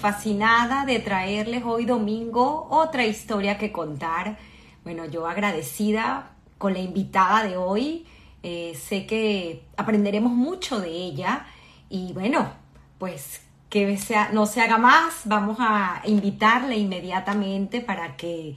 Fascinada 0.00 0.84
de 0.86 1.00
traerles 1.00 1.64
hoy 1.64 1.84
domingo 1.84 2.68
otra 2.70 3.04
historia 3.04 3.58
que 3.58 3.72
contar. 3.72 4.38
Bueno, 4.84 5.06
yo 5.06 5.26
agradecida 5.26 6.36
con 6.56 6.72
la 6.72 6.78
invitada 6.78 7.42
de 7.42 7.56
hoy, 7.56 8.06
eh, 8.44 8.78
sé 8.80 9.06
que 9.06 9.64
aprenderemos 9.76 10.30
mucho 10.30 10.78
de 10.78 10.90
ella 10.90 11.46
y 11.90 12.12
bueno, 12.12 12.48
pues 12.98 13.42
que 13.70 13.98
no 14.32 14.46
se 14.46 14.60
haga 14.60 14.78
más, 14.78 15.22
vamos 15.24 15.56
a 15.60 16.00
invitarle 16.04 16.76
inmediatamente 16.76 17.80
para 17.80 18.16
que 18.16 18.54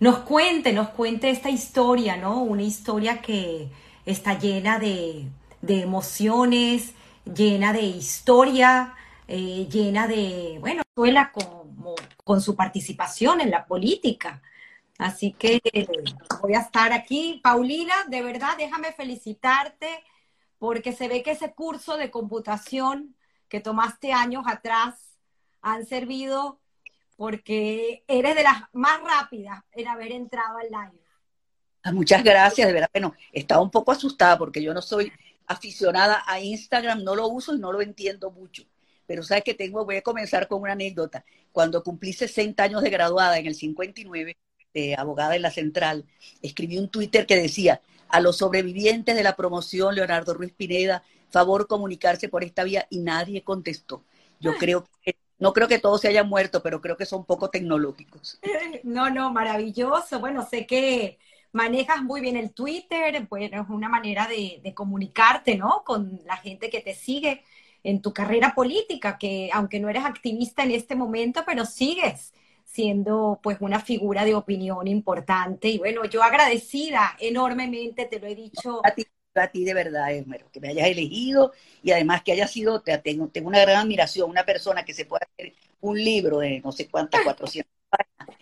nos 0.00 0.20
cuente, 0.20 0.72
nos 0.72 0.88
cuente 0.88 1.28
esta 1.28 1.50
historia, 1.50 2.16
¿no? 2.16 2.42
Una 2.42 2.62
historia 2.62 3.20
que 3.20 3.68
está 4.06 4.38
llena 4.38 4.78
de, 4.78 5.26
de 5.60 5.82
emociones, 5.82 6.94
llena 7.26 7.74
de 7.74 7.82
historia, 7.82 8.94
eh, 9.28 9.68
llena 9.70 10.08
de, 10.08 10.56
bueno, 10.58 10.82
suela 10.94 11.30
como, 11.32 11.94
con 12.24 12.40
su 12.40 12.56
participación 12.56 13.42
en 13.42 13.50
la 13.50 13.66
política. 13.66 14.42
Así 14.98 15.32
que 15.32 15.60
voy 16.40 16.54
a 16.54 16.60
estar 16.60 16.92
aquí. 16.92 17.40
Paulina, 17.44 17.94
de 18.08 18.22
verdad, 18.22 18.56
déjame 18.56 18.92
felicitarte 18.92 20.02
porque 20.58 20.92
se 20.92 21.08
ve 21.08 21.22
que 21.22 21.32
ese 21.32 21.52
curso 21.52 21.98
de 21.98 22.10
computación 22.10 23.14
que 23.48 23.60
tomaste 23.60 24.12
años 24.12 24.44
atrás 24.46 24.94
han 25.60 25.86
servido 25.86 26.58
porque 27.16 28.04
eres 28.08 28.34
de 28.34 28.42
las 28.42 28.62
más 28.72 29.00
rápidas 29.02 29.62
en 29.72 29.88
haber 29.88 30.12
entrado 30.12 30.56
al 30.56 30.68
live. 30.68 31.02
Ah, 31.82 31.92
muchas 31.92 32.24
gracias, 32.24 32.66
de 32.66 32.72
verdad. 32.72 32.90
Bueno, 32.92 33.14
estaba 33.32 33.60
un 33.60 33.70
poco 33.70 33.92
asustada 33.92 34.38
porque 34.38 34.62
yo 34.62 34.72
no 34.72 34.80
soy 34.80 35.12
aficionada 35.46 36.24
a 36.26 36.40
Instagram, 36.40 37.04
no 37.04 37.14
lo 37.14 37.28
uso 37.28 37.54
y 37.54 37.58
no 37.58 37.72
lo 37.72 37.82
entiendo 37.82 38.30
mucho. 38.30 38.64
Pero 39.08 39.22
sabes 39.22 39.42
que 39.42 39.54
tengo, 39.54 39.86
voy 39.86 39.96
a 39.96 40.02
comenzar 40.02 40.46
con 40.48 40.60
una 40.60 40.72
anécdota. 40.72 41.24
Cuando 41.50 41.82
cumplí 41.82 42.12
60 42.12 42.62
años 42.62 42.82
de 42.82 42.90
graduada 42.90 43.38
en 43.38 43.46
el 43.46 43.54
59, 43.54 44.36
de 44.74 44.94
abogada 44.96 45.34
en 45.34 45.40
la 45.40 45.50
central, 45.50 46.04
escribí 46.42 46.76
un 46.76 46.90
Twitter 46.90 47.24
que 47.24 47.36
decía, 47.36 47.80
a 48.10 48.20
los 48.20 48.36
sobrevivientes 48.36 49.16
de 49.16 49.22
la 49.22 49.34
promoción 49.34 49.94
Leonardo 49.94 50.34
Ruiz 50.34 50.52
Pineda, 50.52 51.02
favor 51.30 51.66
comunicarse 51.66 52.28
por 52.28 52.44
esta 52.44 52.64
vía 52.64 52.86
y 52.90 52.98
nadie 52.98 53.42
contestó. 53.42 54.04
Yo 54.40 54.54
creo 54.58 54.84
que, 55.02 55.16
no 55.38 55.54
creo 55.54 55.68
que 55.68 55.78
todos 55.78 56.02
se 56.02 56.08
hayan 56.08 56.28
muerto, 56.28 56.62
pero 56.62 56.82
creo 56.82 56.98
que 56.98 57.06
son 57.06 57.24
poco 57.24 57.48
tecnológicos. 57.48 58.38
No, 58.84 59.08
no, 59.08 59.32
maravilloso. 59.32 60.20
Bueno, 60.20 60.46
sé 60.46 60.66
que 60.66 61.18
manejas 61.52 62.02
muy 62.02 62.20
bien 62.20 62.36
el 62.36 62.52
Twitter, 62.52 63.26
bueno, 63.28 63.62
es 63.62 63.68
una 63.70 63.88
manera 63.88 64.26
de, 64.26 64.60
de, 64.62 64.74
comunicarte, 64.74 65.56
¿no? 65.56 65.82
Con 65.84 66.20
la 66.26 66.36
gente 66.36 66.68
que 66.68 66.80
te 66.80 66.94
sigue 66.94 67.42
en 67.82 68.02
tu 68.02 68.12
carrera 68.12 68.54
política, 68.54 69.18
que 69.18 69.50
aunque 69.52 69.80
no 69.80 69.88
eres 69.88 70.04
activista 70.04 70.62
en 70.62 70.72
este 70.72 70.94
momento, 70.94 71.42
pero 71.46 71.64
sigues 71.64 72.32
siendo 72.64 73.40
pues 73.42 73.58
una 73.60 73.80
figura 73.80 74.24
de 74.24 74.34
opinión 74.34 74.86
importante. 74.86 75.68
Y 75.68 75.78
bueno, 75.78 76.04
yo 76.04 76.22
agradecida 76.22 77.16
enormemente, 77.18 78.04
te 78.06 78.20
lo 78.20 78.26
he 78.26 78.34
dicho. 78.34 78.80
A 78.84 78.90
ti, 78.90 79.06
a 79.34 79.48
ti 79.48 79.64
de 79.64 79.74
verdad, 79.74 80.12
Esmero, 80.12 80.50
que 80.50 80.60
me 80.60 80.68
hayas 80.68 80.88
elegido 80.88 81.52
y 81.82 81.92
además 81.92 82.22
que 82.22 82.32
haya 82.32 82.46
sido, 82.46 82.82
tengo, 82.82 83.28
tengo 83.28 83.48
una 83.48 83.60
gran 83.60 83.76
admiración, 83.76 84.28
una 84.28 84.44
persona 84.44 84.84
que 84.84 84.92
se 84.92 85.06
pueda 85.06 85.26
hacer 85.32 85.54
un 85.80 85.96
libro 86.02 86.40
de 86.40 86.60
no 86.60 86.72
sé 86.72 86.88
cuántas, 86.88 87.22
400 87.22 87.72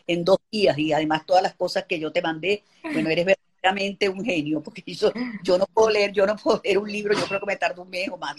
en 0.07 0.25
dos 0.25 0.39
días 0.51 0.77
y 0.79 0.93
además 0.93 1.27
todas 1.27 1.43
las 1.43 1.55
cosas 1.55 1.85
que 1.85 1.99
yo 1.99 2.13
te 2.13 2.23
mandé, 2.23 2.65
bueno, 2.83 3.11
eres 3.11 3.27
verdaderamente 3.27 4.09
un 4.09 4.25
genio, 4.25 4.63
porque 4.63 4.83
yo, 4.87 5.13
yo 5.43 5.59
no 5.59 5.67
puedo 5.67 5.91
leer, 5.91 6.13
yo 6.13 6.27
no 6.27 6.37
puedo 6.37 6.61
leer 6.65 6.79
un 6.79 6.91
libro, 6.91 7.15
yo 7.15 7.27
creo 7.27 7.41
que 7.41 7.47
me 7.47 7.57
tardo 7.57 7.83
un 7.83 7.91
mes 7.91 8.09
o 8.09 8.17
más. 8.17 8.37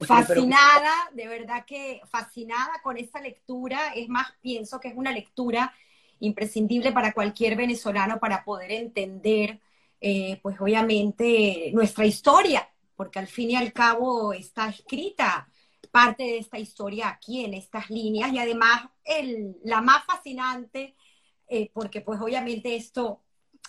Fascinada, 0.00 0.92
de 1.12 1.28
verdad 1.28 1.64
que 1.66 2.00
fascinada 2.10 2.80
con 2.82 2.96
esta 2.96 3.20
lectura, 3.20 3.92
es 3.94 4.08
más, 4.08 4.28
pienso 4.40 4.80
que 4.80 4.88
es 4.88 4.94
una 4.96 5.12
lectura 5.12 5.72
imprescindible 6.20 6.92
para 6.92 7.12
cualquier 7.12 7.56
venezolano 7.56 8.18
para 8.18 8.44
poder 8.44 8.72
entender, 8.72 9.60
eh, 10.00 10.38
pues 10.42 10.60
obviamente, 10.60 11.70
nuestra 11.74 12.06
historia, 12.06 12.68
porque 12.96 13.18
al 13.18 13.26
fin 13.26 13.50
y 13.50 13.56
al 13.56 13.72
cabo 13.72 14.32
está 14.32 14.68
escrita 14.68 15.48
parte 15.90 16.22
de 16.22 16.38
esta 16.38 16.58
historia 16.58 17.08
aquí 17.08 17.44
en 17.44 17.54
estas 17.54 17.90
líneas 17.90 18.32
y 18.32 18.38
además 18.38 18.82
la 19.64 19.80
más 19.80 20.04
fascinante, 20.04 20.94
eh, 21.48 21.70
porque 21.72 22.00
pues 22.00 22.20
obviamente 22.20 22.76
esto 22.76 23.22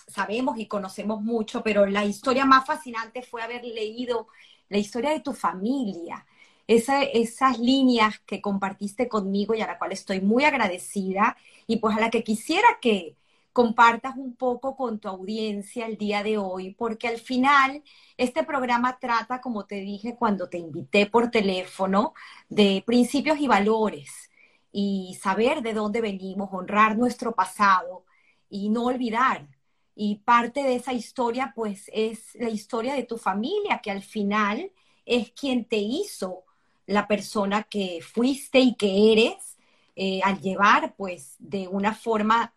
sabemos 0.06 0.58
y 0.58 0.66
conocemos 0.66 1.20
mucho, 1.20 1.62
pero 1.62 1.86
la 1.86 2.04
historia 2.04 2.44
más 2.44 2.64
fascinante 2.64 3.22
fue 3.22 3.42
haber 3.42 3.64
leído 3.64 4.28
la 4.72 4.78
historia 4.78 5.10
de 5.10 5.20
tu 5.20 5.32
familia, 5.32 6.26
esas 6.66 7.58
líneas 7.58 8.18
que 8.26 8.40
compartiste 8.40 9.08
conmigo 9.08 9.54
y 9.54 9.60
a 9.60 9.66
la 9.66 9.78
cual 9.78 9.92
estoy 9.92 10.20
muy 10.20 10.44
agradecida 10.44 11.36
y 11.66 11.76
pues 11.76 11.96
a 11.96 12.00
la 12.00 12.10
que 12.10 12.24
quisiera 12.24 12.66
que, 12.80 13.16
compartas 13.52 14.16
un 14.16 14.34
poco 14.34 14.76
con 14.76 14.98
tu 14.98 15.08
audiencia 15.08 15.86
el 15.86 15.98
día 15.98 16.22
de 16.22 16.38
hoy, 16.38 16.74
porque 16.74 17.08
al 17.08 17.18
final 17.18 17.82
este 18.16 18.44
programa 18.44 18.98
trata, 18.98 19.40
como 19.40 19.66
te 19.66 19.76
dije 19.76 20.16
cuando 20.16 20.48
te 20.48 20.58
invité 20.58 21.06
por 21.06 21.30
teléfono, 21.30 22.14
de 22.48 22.82
principios 22.86 23.38
y 23.40 23.48
valores 23.48 24.30
y 24.72 25.18
saber 25.20 25.62
de 25.62 25.74
dónde 25.74 26.00
venimos, 26.00 26.50
honrar 26.52 26.96
nuestro 26.96 27.34
pasado 27.34 28.04
y 28.48 28.70
no 28.70 28.84
olvidar. 28.86 29.46
Y 29.94 30.16
parte 30.16 30.62
de 30.62 30.76
esa 30.76 30.92
historia, 30.92 31.52
pues, 31.54 31.90
es 31.92 32.34
la 32.34 32.50
historia 32.50 32.94
de 32.94 33.04
tu 33.04 33.18
familia, 33.18 33.80
que 33.82 33.90
al 33.90 34.02
final 34.02 34.72
es 35.04 35.32
quien 35.32 35.64
te 35.64 35.76
hizo 35.76 36.44
la 36.86 37.06
persona 37.06 37.64
que 37.64 38.00
fuiste 38.02 38.60
y 38.60 38.74
que 38.74 39.12
eres, 39.12 39.58
eh, 39.94 40.20
al 40.24 40.40
llevar, 40.40 40.94
pues, 40.96 41.36
de 41.38 41.68
una 41.68 41.94
forma 41.94 42.54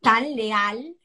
tan 0.00 0.34
leal 0.34 0.96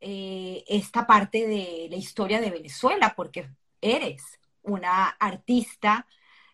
eh, 0.00 0.64
esta 0.66 1.06
parte 1.06 1.46
de 1.46 1.86
la 1.88 1.96
historia 1.96 2.40
de 2.40 2.50
Venezuela, 2.50 3.14
porque 3.14 3.48
eres 3.80 4.40
una 4.62 5.08
artista, 5.08 6.06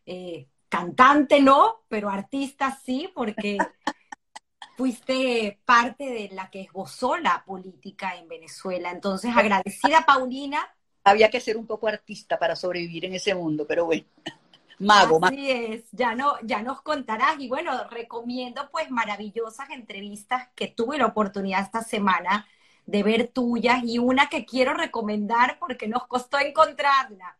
eh, 0.05 0.49
cantante 0.69 1.41
no, 1.41 1.85
pero 1.89 2.11
artista 2.11 2.79
sí, 2.85 3.11
porque 3.15 3.57
fuiste 4.79 5.59
parte 5.65 6.05
de 6.05 6.31
la 6.33 6.51
que 6.51 6.61
esbozó 6.61 7.17
la 7.17 7.43
política 7.45 8.15
en 8.15 8.29
Venezuela. 8.29 8.93
Entonces, 8.93 9.37
agradecida, 9.37 10.07
Paulina. 10.07 10.73
Había 11.03 11.31
que 11.31 11.41
ser 11.41 11.57
un 11.57 11.67
poco 11.67 11.89
artista 11.89 12.39
para 12.39 12.55
sobrevivir 12.55 13.05
en 13.05 13.15
ese 13.15 13.35
mundo, 13.35 13.67
pero 13.67 13.87
bueno. 13.87 14.05
Mago, 14.79 15.19
Así 15.21 15.51
es, 15.51 15.91
ya, 15.91 16.15
no, 16.15 16.35
ya 16.45 16.63
nos 16.63 16.81
contarás. 16.83 17.41
Y 17.41 17.49
bueno, 17.49 17.73
recomiendo 17.91 18.69
pues 18.71 18.89
maravillosas 18.93 19.69
entrevistas 19.71 20.49
que 20.55 20.69
tuve 20.69 20.97
la 20.97 21.07
oportunidad 21.07 21.63
esta 21.63 21.83
semana 21.83 22.47
de 22.87 23.03
ver 23.03 23.27
tuyas 23.27 23.83
y 23.83 23.99
una 23.99 24.29
que 24.29 24.45
quiero 24.47 24.75
recomendar 24.75 25.59
porque 25.59 25.89
nos 25.89 26.07
costó 26.07 26.39
encontrarla, 26.39 27.37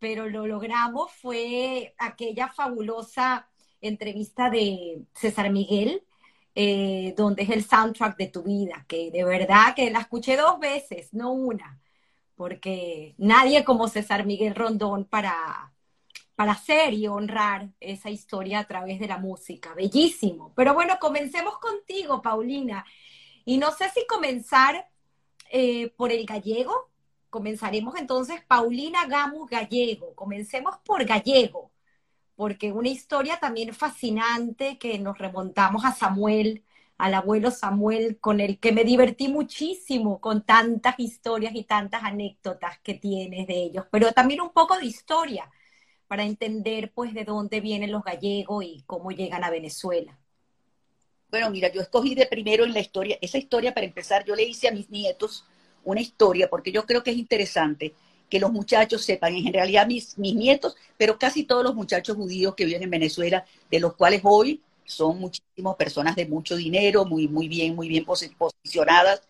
pero 0.00 0.28
lo 0.28 0.48
logramos 0.48 1.12
fue 1.12 1.94
aquella 1.96 2.48
fabulosa 2.48 3.48
entrevista 3.80 4.50
de 4.50 5.04
César 5.14 5.50
Miguel, 5.50 6.02
eh, 6.54 7.14
donde 7.16 7.44
es 7.44 7.50
el 7.50 7.64
soundtrack 7.64 8.16
de 8.16 8.28
tu 8.28 8.42
vida, 8.42 8.84
que 8.88 9.10
de 9.10 9.24
verdad 9.24 9.74
que 9.74 9.90
la 9.90 10.00
escuché 10.00 10.36
dos 10.36 10.58
veces, 10.60 11.12
no 11.12 11.32
una, 11.32 11.80
porque 12.36 13.14
nadie 13.18 13.64
como 13.64 13.88
César 13.88 14.26
Miguel 14.26 14.54
Rondón 14.54 15.04
para 15.04 15.72
para 16.34 16.52
hacer 16.52 16.94
y 16.94 17.06
honrar 17.06 17.68
esa 17.80 18.10
historia 18.10 18.60
a 18.60 18.64
través 18.64 18.98
de 18.98 19.06
la 19.06 19.18
música. 19.18 19.74
Bellísimo. 19.74 20.52
Pero 20.56 20.74
bueno, 20.74 20.98
comencemos 21.00 21.58
contigo, 21.58 22.22
Paulina. 22.22 22.84
Y 23.44 23.58
no 23.58 23.70
sé 23.72 23.90
si 23.90 24.06
comenzar 24.06 24.88
eh, 25.50 25.90
por 25.96 26.12
el 26.12 26.24
gallego. 26.26 26.90
Comenzaremos 27.30 27.96
entonces, 27.96 28.42
Paulina 28.44 29.06
Gamus 29.06 29.48
Gallego. 29.48 30.14
Comencemos 30.14 30.76
por 30.84 31.04
gallego, 31.04 31.71
porque 32.36 32.72
una 32.72 32.88
historia 32.88 33.38
también 33.38 33.74
fascinante 33.74 34.78
que 34.78 34.98
nos 34.98 35.18
remontamos 35.18 35.84
a 35.84 35.92
Samuel, 35.92 36.64
al 36.98 37.14
abuelo 37.14 37.50
Samuel, 37.50 38.18
con 38.20 38.40
el 38.40 38.58
que 38.58 38.72
me 38.72 38.84
divertí 38.84 39.28
muchísimo 39.28 40.20
con 40.20 40.42
tantas 40.42 40.98
historias 40.98 41.54
y 41.54 41.64
tantas 41.64 42.04
anécdotas 42.04 42.78
que 42.80 42.94
tienes 42.94 43.46
de 43.46 43.54
ellos, 43.54 43.86
pero 43.90 44.12
también 44.12 44.40
un 44.40 44.50
poco 44.50 44.78
de 44.78 44.86
historia 44.86 45.50
para 46.06 46.24
entender 46.24 46.92
pues 46.92 47.14
de 47.14 47.24
dónde 47.24 47.60
vienen 47.60 47.90
los 47.90 48.04
gallegos 48.04 48.64
y 48.64 48.82
cómo 48.86 49.10
llegan 49.10 49.44
a 49.44 49.50
Venezuela. 49.50 50.18
Bueno, 51.30 51.50
mira, 51.50 51.72
yo 51.72 51.80
escogí 51.80 52.14
de 52.14 52.26
primero 52.26 52.64
en 52.64 52.74
la 52.74 52.80
historia, 52.80 53.16
esa 53.22 53.38
historia 53.38 53.72
para 53.72 53.86
empezar, 53.86 54.24
yo 54.24 54.36
le 54.36 54.42
hice 54.42 54.68
a 54.68 54.72
mis 54.72 54.90
nietos 54.90 55.46
una 55.84 56.00
historia, 56.00 56.50
porque 56.50 56.70
yo 56.70 56.84
creo 56.84 57.02
que 57.02 57.10
es 57.10 57.16
interesante 57.16 57.94
que 58.32 58.40
los 58.40 58.50
muchachos 58.50 59.04
sepan, 59.04 59.36
en 59.36 59.52
realidad 59.52 59.86
mis, 59.86 60.16
mis 60.16 60.34
nietos, 60.34 60.74
pero 60.96 61.18
casi 61.18 61.44
todos 61.44 61.62
los 61.62 61.74
muchachos 61.74 62.16
judíos 62.16 62.54
que 62.54 62.64
viven 62.64 62.82
en 62.82 62.88
Venezuela, 62.88 63.44
de 63.70 63.78
los 63.78 63.94
cuales 63.94 64.22
hoy 64.24 64.62
son 64.86 65.20
muchísimas 65.20 65.76
personas 65.76 66.16
de 66.16 66.24
mucho 66.24 66.56
dinero, 66.56 67.04
muy, 67.04 67.28
muy 67.28 67.46
bien, 67.46 67.76
muy 67.76 67.88
bien 67.88 68.06
posicionadas. 68.06 69.20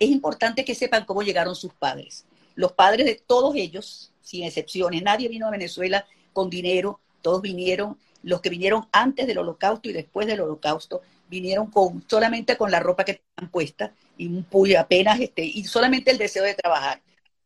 Es 0.00 0.10
importante 0.10 0.64
que 0.64 0.74
sepan 0.74 1.04
cómo 1.04 1.22
llegaron 1.22 1.54
sus 1.54 1.72
padres. 1.74 2.24
Los 2.56 2.72
padres 2.72 3.06
de 3.06 3.22
todos 3.24 3.54
ellos, 3.54 4.10
sin 4.20 4.42
excepciones, 4.42 5.00
nadie 5.00 5.28
vino 5.28 5.46
a 5.46 5.52
Venezuela 5.52 6.04
con 6.32 6.50
dinero, 6.50 6.98
todos 7.22 7.42
vinieron, 7.42 7.98
los 8.24 8.40
que 8.40 8.50
vinieron 8.50 8.88
antes 8.90 9.28
del 9.28 9.38
holocausto 9.38 9.88
y 9.88 9.92
después 9.92 10.26
del 10.26 10.40
holocausto, 10.40 11.02
vinieron 11.28 11.68
con 11.68 12.04
solamente 12.08 12.56
con 12.56 12.72
la 12.72 12.80
ropa 12.80 13.04
que 13.04 13.22
tenían 13.36 13.52
puesta 13.52 13.94
y 14.18 14.26
un 14.26 14.42
puño 14.42 14.80
apenas, 14.80 15.20
este, 15.20 15.44
y 15.44 15.62
solamente 15.62 16.10
el 16.10 16.18
deseo 16.18 16.42
de 16.42 16.54
trabajar. 16.54 17.00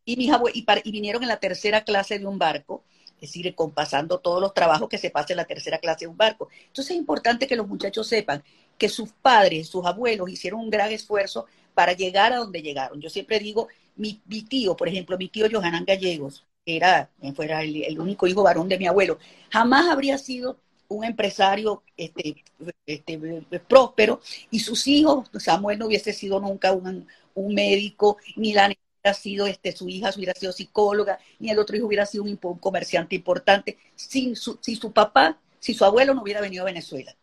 Y, 0.05 0.17
mis 0.17 0.31
y, 0.53 0.67
y 0.85 0.93
vinieron 0.93 1.23
en 1.23 1.29
la 1.29 1.39
tercera 1.39 1.85
clase 1.85 2.19
de 2.19 2.27
un 2.27 2.39
barco, 2.39 2.85
es 3.17 3.31
decir, 3.31 3.55
compasando 3.55 4.19
todos 4.19 4.41
los 4.41 4.53
trabajos 4.53 4.89
que 4.89 4.99
se 4.99 5.11
pasan 5.11 5.33
en 5.33 5.37
la 5.39 5.45
tercera 5.45 5.79
clase 5.79 6.05
de 6.05 6.09
un 6.09 6.17
barco. 6.17 6.49
Entonces 6.67 6.91
es 6.93 6.99
importante 6.99 7.47
que 7.47 7.57
los 7.57 7.67
muchachos 7.67 8.07
sepan 8.07 8.43
que 8.77 8.89
sus 8.89 9.11
padres, 9.13 9.69
sus 9.69 9.87
abuelos 9.87 10.29
hicieron 10.29 10.61
un 10.61 10.71
gran 10.71 10.93
esfuerzo 10.93 11.47
para 11.75 11.93
llegar 11.93 12.33
a 12.33 12.39
donde 12.39 12.63
llegaron. 12.63 13.01
Yo 13.01 13.11
siempre 13.11 13.39
digo, 13.39 13.69
mi, 13.97 14.21
tío, 14.49 14.77
por 14.77 14.89
ejemplo, 14.89 15.17
mi 15.19 15.29
tío 15.29 15.47
Johanán 15.51 15.85
Gallegos, 15.85 16.45
que 16.65 16.77
era, 16.77 17.11
fuera 17.35 17.63
el, 17.63 17.99
único 17.99 18.27
hijo 18.27 18.43
varón 18.43 18.69
de 18.69 18.79
mi 18.79 18.87
abuelo, 18.87 19.19
jamás 19.51 19.89
habría 19.89 20.19
sido 20.19 20.59
un 20.89 21.05
empresario 21.05 21.83
este, 21.97 22.45
este, 22.87 23.19
próspero 23.67 24.21
y 24.51 24.61
sus 24.61 24.87
hijos, 24.87 25.31
Samuel 25.39 25.79
no 25.79 25.87
hubiese 25.87 26.13
sido 26.13 26.41
nunca 26.41 26.73
un, 26.73 27.07
médico, 27.37 28.19
ni 28.37 28.53
la 28.53 28.69
sido, 29.13 29.47
este, 29.47 29.73
su 29.73 29.89
hija 29.89 30.11
hubiera 30.17 30.33
sido 30.33 30.53
psicóloga, 30.53 31.19
ni 31.39 31.51
el 31.51 31.59
otro 31.59 31.77
hijo 31.77 31.87
hubiera 31.87 32.07
sido 32.07 32.25
un, 32.25 32.37
comerciante 32.37 33.17
importante, 33.17 33.77
sin 33.95 34.37
su, 34.37 34.59
si 34.63 34.77
su 34.77 34.93
papá, 34.93 35.39
si 35.59 35.75
su 35.75 35.85
abuelo 35.85 36.15
no 36.15 36.23
hubiera 36.23 36.41
venido 36.41 36.63
a 36.63 36.67
Venezuela 36.67 37.15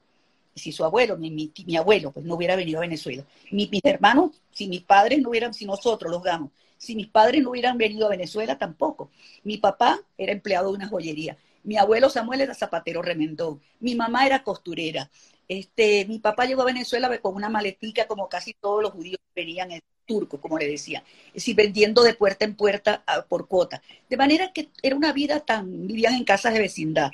si 0.54 0.72
su 0.72 0.84
abuelo, 0.84 1.18
mi, 1.18 1.32
mi, 1.32 1.52
mi, 1.66 1.78
abuelo, 1.78 2.12
pues 2.12 2.26
no 2.26 2.36
hubiera 2.36 2.56
venido 2.56 2.80
a 2.80 2.82
Venezuela. 2.82 3.26
mis 3.52 3.82
hermanos, 3.84 4.32
si 4.52 4.68
mis 4.68 4.82
padres 4.82 5.22
no 5.22 5.30
hubieran, 5.30 5.54
si 5.54 5.66
nosotros 5.66 6.12
los 6.12 6.22
gamos, 6.22 6.52
si 6.78 6.96
mis 6.96 7.08
padres 7.08 7.42
no 7.44 7.52
hubieran 7.52 7.78
venido 7.78 8.08
a 8.08 8.10
Venezuela, 8.10 8.58
tampoco. 8.58 9.12
Mi 9.44 9.58
papá 9.58 10.02
era 10.18 10.32
empleado 10.32 10.70
de 10.70 10.78
una 10.78 10.88
joyería. 10.88 11.38
Mi 11.64 11.78
abuelo 11.78 12.10
Samuel 12.10 12.42
era 12.42 12.56
zapatero 12.56 13.02
remendón. 13.02 13.62
Mi 13.80 13.96
mamá 13.96 14.26
era 14.26 14.44
costurera. 14.44 15.10
Este, 15.48 16.06
mi 16.06 16.20
papá 16.20 16.46
llegó 16.46 16.64
a 16.64 16.66
Venezuela 16.66 17.16
con 17.20 17.36
una 17.36 17.50
maletica 17.50 18.08
como 18.08 18.28
casi 18.28 18.54
todos 18.54 18.82
los 18.82 18.94
judíos 18.94 19.20
venían 19.36 19.72
en 19.72 19.82
turco, 20.12 20.42
como 20.42 20.58
le 20.58 20.68
decía. 20.68 21.04
Es 21.34 21.56
vendiendo 21.56 22.04
de 22.04 22.14
puerta 22.14 22.44
en 22.44 22.56
puerta 22.56 23.02
ah, 23.08 23.26
por 23.28 23.48
cuota. 23.48 23.82
De 24.10 24.18
manera 24.18 24.52
que 24.52 24.70
era 24.82 24.96
una 24.96 25.14
vida 25.14 25.40
tan, 25.40 25.88
vivían 25.88 26.16
en 26.16 26.26
casas 26.26 26.54
de 26.54 26.60
vecindad 26.60 27.12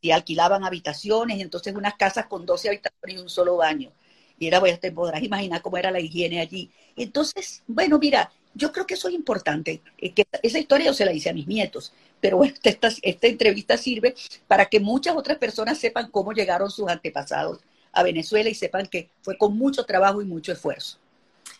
y 0.00 0.12
alquilaban 0.12 0.64
habitaciones, 0.64 1.40
entonces 1.40 1.74
unas 1.74 1.94
casas 1.94 2.26
con 2.26 2.46
12 2.46 2.68
habitaciones 2.68 3.16
y 3.16 3.18
un 3.18 3.28
solo 3.28 3.56
baño. 3.56 3.90
Y 4.38 4.46
era, 4.46 4.60
bueno, 4.60 4.78
te 4.78 4.92
podrás 4.92 5.22
imaginar 5.22 5.62
cómo 5.62 5.78
era 5.78 5.90
la 5.90 5.98
higiene 5.98 6.40
allí. 6.40 6.70
Entonces, 6.96 7.64
bueno, 7.66 7.98
mira, 7.98 8.30
yo 8.54 8.70
creo 8.70 8.86
que 8.86 8.94
eso 8.94 9.08
es 9.08 9.14
importante, 9.14 9.82
eh, 9.98 10.12
que 10.12 10.24
esa 10.42 10.60
historia 10.60 10.86
yo 10.86 10.94
se 10.94 11.04
la 11.04 11.12
hice 11.12 11.30
a 11.30 11.34
mis 11.34 11.48
nietos, 11.48 11.92
pero 12.20 12.44
esta, 12.62 12.90
esta 13.02 13.26
entrevista 13.26 13.76
sirve 13.76 14.14
para 14.46 14.66
que 14.66 14.78
muchas 14.78 15.16
otras 15.16 15.38
personas 15.38 15.78
sepan 15.78 16.08
cómo 16.12 16.32
llegaron 16.32 16.70
sus 16.70 16.88
antepasados 16.88 17.58
a 17.92 18.04
Venezuela 18.04 18.48
y 18.48 18.54
sepan 18.54 18.86
que 18.86 19.10
fue 19.22 19.36
con 19.36 19.58
mucho 19.58 19.84
trabajo 19.84 20.22
y 20.22 20.24
mucho 20.24 20.52
esfuerzo. 20.52 20.98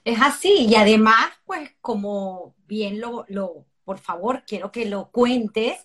Es 0.05 0.20
así, 0.20 0.67
y 0.69 0.75
además, 0.76 1.31
pues 1.44 1.70
como 1.81 2.55
bien 2.67 3.00
lo, 3.00 3.25
lo 3.29 3.67
por 3.85 3.99
favor, 3.99 4.44
quiero 4.46 4.70
que 4.70 4.85
lo 4.85 5.11
cuentes, 5.11 5.79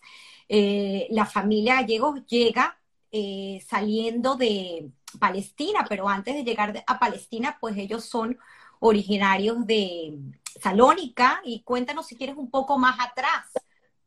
eh, 0.49 1.07
la 1.09 1.25
familia 1.25 1.75
Gallegos 1.75 2.25
llega 2.27 2.77
eh, 3.11 3.63
saliendo 3.65 4.35
de 4.35 4.89
Palestina, 5.19 5.85
pero 5.87 6.09
antes 6.09 6.35
de 6.35 6.43
llegar 6.43 6.83
a 6.85 6.99
Palestina, 6.99 7.57
pues 7.61 7.77
ellos 7.77 8.03
son 8.05 8.37
originarios 8.79 9.65
de 9.65 10.17
Salónica 10.61 11.41
y 11.45 11.61
cuéntanos 11.61 12.07
si 12.07 12.15
quieres 12.15 12.35
un 12.35 12.49
poco 12.49 12.77
más 12.77 12.97
atrás. 12.99 13.45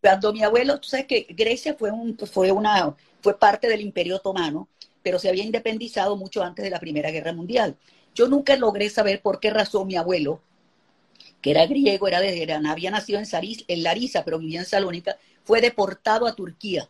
Cuando 0.02 0.32
mi 0.32 0.42
abuelo, 0.42 0.78
tú 0.78 0.88
sabes 0.88 1.06
que 1.06 1.26
Grecia 1.30 1.74
fue, 1.74 1.90
un, 1.90 2.18
fue, 2.18 2.52
una, 2.52 2.94
fue 3.22 3.38
parte 3.38 3.66
del 3.66 3.80
Imperio 3.80 4.16
Otomano, 4.16 4.68
pero 5.02 5.18
se 5.18 5.28
había 5.28 5.44
independizado 5.44 6.16
mucho 6.16 6.42
antes 6.42 6.64
de 6.64 6.70
la 6.70 6.80
Primera 6.80 7.10
Guerra 7.10 7.32
Mundial. 7.32 7.76
Yo 8.16 8.26
nunca 8.28 8.56
logré 8.56 8.88
saber 8.88 9.20
por 9.20 9.40
qué 9.40 9.50
razón 9.50 9.86
mi 9.86 9.94
abuelo, 9.94 10.40
que 11.42 11.50
era 11.50 11.66
griego, 11.66 12.08
era 12.08 12.18
de, 12.18 12.50
había 12.66 12.90
nacido 12.90 13.18
en, 13.20 13.26
en 13.68 13.82
Larisa, 13.82 14.24
pero 14.24 14.38
vivía 14.38 14.60
en 14.60 14.64
Salónica, 14.64 15.18
fue 15.44 15.60
deportado 15.60 16.26
a 16.26 16.34
Turquía. 16.34 16.88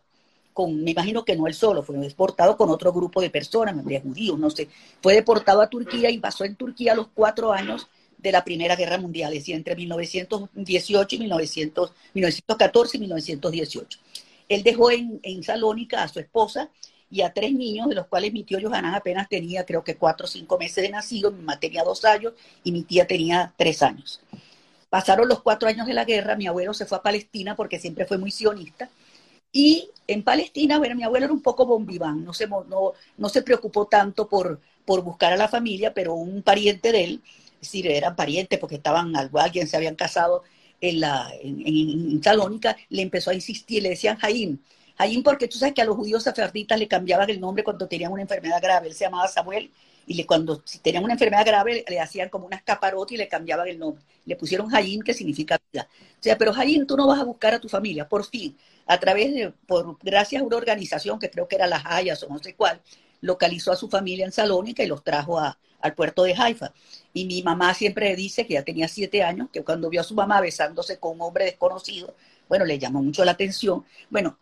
Con, 0.53 0.85
me 0.85 0.91
imagino 0.91 1.25
que 1.25 1.35
no 1.35 1.45
él 1.45 1.53
solo, 1.53 1.83
fue 1.83 1.97
deportado 1.97 2.55
con 2.55 2.69
otro 2.69 2.93
grupo 2.93 3.19
de 3.19 3.29
personas, 3.29 3.83
de 3.83 3.99
judíos, 3.99 4.39
no 4.39 4.49
sé. 4.49 4.69
Fue 5.01 5.15
deportado 5.15 5.61
a 5.61 5.69
Turquía 5.69 6.09
y 6.09 6.17
pasó 6.17 6.45
en 6.45 6.55
Turquía 6.55 6.95
los 6.95 7.09
cuatro 7.13 7.51
años 7.51 7.87
de 8.17 8.31
la 8.31 8.45
Primera 8.45 8.77
Guerra 8.77 8.97
Mundial, 8.97 9.33
es 9.33 9.39
decir, 9.39 9.55
entre 9.55 9.75
1918 9.75 11.15
y 11.15 11.19
1914 11.19 12.97
y 12.97 12.99
1918. 13.01 13.99
Él 14.47 14.63
dejó 14.63 14.91
en 14.91 15.43
Salónica 15.43 16.03
a 16.03 16.07
su 16.07 16.21
esposa 16.21 16.71
y 17.09 17.21
a 17.21 17.33
tres 17.33 17.53
niños, 17.53 17.87
de 17.89 17.95
los 17.95 18.07
cuales 18.07 18.33
mi 18.33 18.43
tío 18.43 18.59
Johanán 18.61 18.95
apenas 18.95 19.29
tenía, 19.29 19.65
creo 19.65 19.83
que 19.83 19.95
cuatro 19.95 20.25
o 20.25 20.27
cinco 20.27 20.57
meses 20.57 20.83
de 20.83 20.89
nacido, 20.89 21.31
mi 21.31 21.39
mamá 21.39 21.59
tenía 21.59 21.83
dos 21.83 22.03
años 22.05 22.33
y 22.63 22.71
mi 22.71 22.83
tía 22.83 23.07
tenía 23.07 23.53
tres 23.57 23.81
años. 23.81 24.21
Pasaron 24.89 25.27
los 25.27 25.41
cuatro 25.41 25.67
años 25.67 25.87
de 25.87 25.93
la 25.93 26.05
guerra, 26.05 26.35
mi 26.35 26.47
abuelo 26.47 26.73
se 26.73 26.85
fue 26.85 26.97
a 26.97 27.01
Palestina 27.01 27.55
porque 27.55 27.79
siempre 27.79 28.05
fue 28.05 28.17
muy 28.17 28.31
sionista. 28.31 28.89
Y 29.51 29.89
en 30.07 30.23
Palestina, 30.23 30.77
bueno, 30.77 30.95
mi 30.95 31.03
abuelo 31.03 31.25
era 31.25 31.33
un 31.33 31.41
poco 31.41 31.65
bombiván, 31.65 32.23
no 32.23 32.33
se, 32.33 32.47
no, 32.47 32.93
no 33.17 33.29
se 33.29 33.41
preocupó 33.41 33.87
tanto 33.87 34.27
por, 34.27 34.59
por 34.85 35.03
buscar 35.03 35.33
a 35.33 35.37
la 35.37 35.47
familia, 35.47 35.93
pero 35.93 36.13
un 36.13 36.41
pariente 36.41 36.91
de 36.91 37.03
él, 37.03 37.21
es 37.61 37.73
eran 37.73 38.15
parientes 38.15 38.59
porque 38.59 38.75
estaban, 38.75 39.13
alguien 39.15 39.67
se 39.67 39.77
habían 39.77 39.95
casado 39.95 40.43
en, 40.79 40.99
la, 40.99 41.29
en, 41.41 42.21
Salónica, 42.23 42.77
le 42.89 43.01
empezó 43.01 43.31
a 43.31 43.35
insistir, 43.35 43.83
le 43.83 43.89
decían 43.89 44.17
Jaim. 44.17 44.59
Jaim 44.97 45.23
porque 45.23 45.47
tú 45.47 45.57
sabes 45.57 45.73
que 45.73 45.81
a 45.81 45.85
los 45.85 45.95
judíos 45.95 46.23
sacerditas 46.23 46.77
le 46.79 46.87
cambiaban 46.87 47.29
el 47.29 47.39
nombre 47.39 47.63
cuando 47.63 47.87
tenían 47.87 48.11
una 48.11 48.21
enfermedad 48.21 48.61
grave, 48.61 48.87
él 48.87 48.93
se 48.93 49.05
llamaba 49.05 49.27
Samuel 49.27 49.71
y 50.07 50.23
cuando 50.23 50.63
tenían 50.81 51.03
una 51.03 51.13
enfermedad 51.13 51.45
grave 51.45 51.83
le 51.87 51.99
hacían 51.99 52.29
como 52.29 52.45
una 52.45 52.55
escaparota 52.55 53.13
y 53.13 53.17
le 53.17 53.27
cambiaban 53.27 53.67
el 53.67 53.77
nombre. 53.77 54.01
Le 54.25 54.37
pusieron 54.37 54.73
Hayim, 54.73 55.01
que 55.01 55.13
significa 55.13 55.59
vida. 55.71 55.87
O 55.91 56.23
sea, 56.23 56.37
pero 56.37 56.53
Hayim, 56.55 56.87
tú 56.87 56.95
no 56.95 57.07
vas 57.07 57.19
a 57.19 57.25
buscar 57.25 57.53
a 57.53 57.59
tu 57.59 57.67
familia, 57.67 58.07
por 58.07 58.25
fin, 58.25 58.57
a 58.85 58.97
través 58.99 59.33
de, 59.33 59.51
por, 59.67 59.97
gracias 60.01 60.41
a 60.41 60.45
una 60.45 60.55
organización 60.55 61.19
que 61.19 61.29
creo 61.29 61.47
que 61.47 61.57
era 61.57 61.67
las 61.67 61.85
Hayas 61.85 62.23
o 62.23 62.29
no 62.29 62.39
sé 62.39 62.55
cuál, 62.55 62.81
localizó 63.19 63.73
a 63.73 63.75
su 63.75 63.89
familia 63.89 64.25
en 64.25 64.31
Salónica 64.31 64.81
y 64.81 64.87
los 64.87 65.03
trajo 65.03 65.39
a, 65.39 65.57
al 65.81 65.93
puerto 65.93 66.23
de 66.23 66.33
Haifa. 66.33 66.71
Y 67.13 67.25
mi 67.25 67.43
mamá 67.43 67.73
siempre 67.73 68.15
dice 68.15 68.47
que 68.47 68.53
ya 68.53 68.63
tenía 68.63 68.87
siete 68.87 69.23
años, 69.23 69.49
que 69.51 69.63
cuando 69.63 69.89
vio 69.89 70.01
a 70.01 70.05
su 70.05 70.15
mamá 70.15 70.39
besándose 70.39 70.99
con 70.99 71.15
un 71.15 71.21
hombre 71.21 71.45
desconocido, 71.45 72.15
bueno, 72.47 72.63
le 72.63 72.79
llamó 72.79 73.03
mucho 73.03 73.25
la 73.25 73.31
atención. 73.31 73.85
Bueno, 74.09 74.37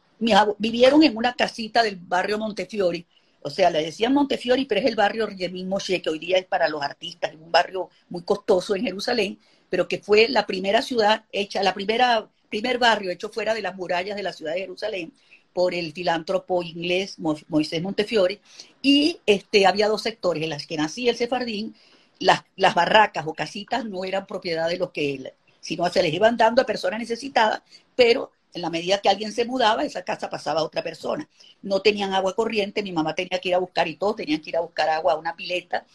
vivieron 0.57 1.03
en 1.03 1.17
una 1.17 1.33
casita 1.33 1.83
del 1.83 1.97
barrio 1.97 2.37
Montefiori, 2.37 3.05
o 3.41 3.49
sea, 3.51 3.69
le 3.69 3.83
decían 3.83 4.11
Montefiori, 4.11 4.65
pero 4.65 4.81
es 4.81 4.87
el 4.87 4.95
barrio 4.95 5.27
Yemin 5.27 5.69
Moshe, 5.69 6.01
que 6.01 6.09
hoy 6.09 6.17
día 6.17 6.37
es 6.37 6.45
para 6.45 6.67
los 6.67 6.81
artistas, 6.81 7.31
es 7.31 7.37
un 7.39 7.51
barrio 7.51 7.89
muy 8.09 8.23
costoso 8.23 8.75
en 8.75 8.83
Jerusalén, 8.83 9.39
pero 9.69 9.87
que 9.87 9.99
fue 9.99 10.27
la 10.29 10.47
primera 10.47 10.81
ciudad 10.81 11.25
hecha, 11.31 11.61
la 11.61 11.75
primera, 11.75 12.27
primer 12.49 12.79
barrio 12.79 13.11
hecho 13.11 13.29
fuera 13.29 13.53
de 13.53 13.61
las 13.61 13.75
murallas 13.75 14.15
de 14.15 14.23
la 14.23 14.33
ciudad 14.33 14.53
de 14.53 14.61
Jerusalén 14.61 15.13
por 15.53 15.75
el 15.75 15.93
filántropo 15.93 16.63
inglés 16.63 17.17
Moisés 17.19 17.83
Montefiore, 17.83 18.41
y 18.81 19.19
este, 19.27 19.67
había 19.67 19.89
dos 19.89 20.01
sectores 20.01 20.41
en 20.41 20.49
las 20.49 20.65
que 20.65 20.77
nacía 20.77 21.11
el 21.11 21.17
sefardín, 21.17 21.75
las, 22.17 22.43
las 22.55 22.73
barracas 22.73 23.27
o 23.27 23.33
casitas 23.35 23.85
no 23.85 24.05
eran 24.05 24.25
propiedad 24.25 24.67
de 24.67 24.77
los 24.77 24.89
que 24.89 25.13
él, 25.13 25.33
sino 25.59 25.87
se 25.89 26.01
les 26.01 26.13
iban 26.13 26.35
dando 26.35 26.63
a 26.63 26.65
personas 26.65 26.99
necesitadas, 26.99 27.61
pero 27.95 28.31
en 28.55 28.61
la 28.61 28.69
medida 28.69 28.99
que 28.99 29.09
alguien 29.09 29.33
se 29.33 29.43
mudaba, 29.43 29.83
esa 29.83 30.03
casa 30.03 30.29
pasaba 30.29 30.61
a 30.61 30.63
otra 30.63 30.81
persona. 30.81 31.27
No 31.61 31.81
tenían 31.81 32.13
agua 32.13 32.33
corriente, 32.33 32.81
mi 32.81 32.93
mamá 32.93 33.13
tenía 33.13 33.39
que 33.39 33.49
ir 33.49 33.55
a 33.55 33.59
buscar 33.59 33.87
y 33.87 33.97
todos 33.97 34.15
tenían 34.15 34.41
que 34.41 34.49
ir 34.49 34.57
a 34.57 34.61
buscar 34.61 34.89
agua 34.89 35.13
a 35.13 35.17
una 35.17 35.35
pileta. 35.35 35.85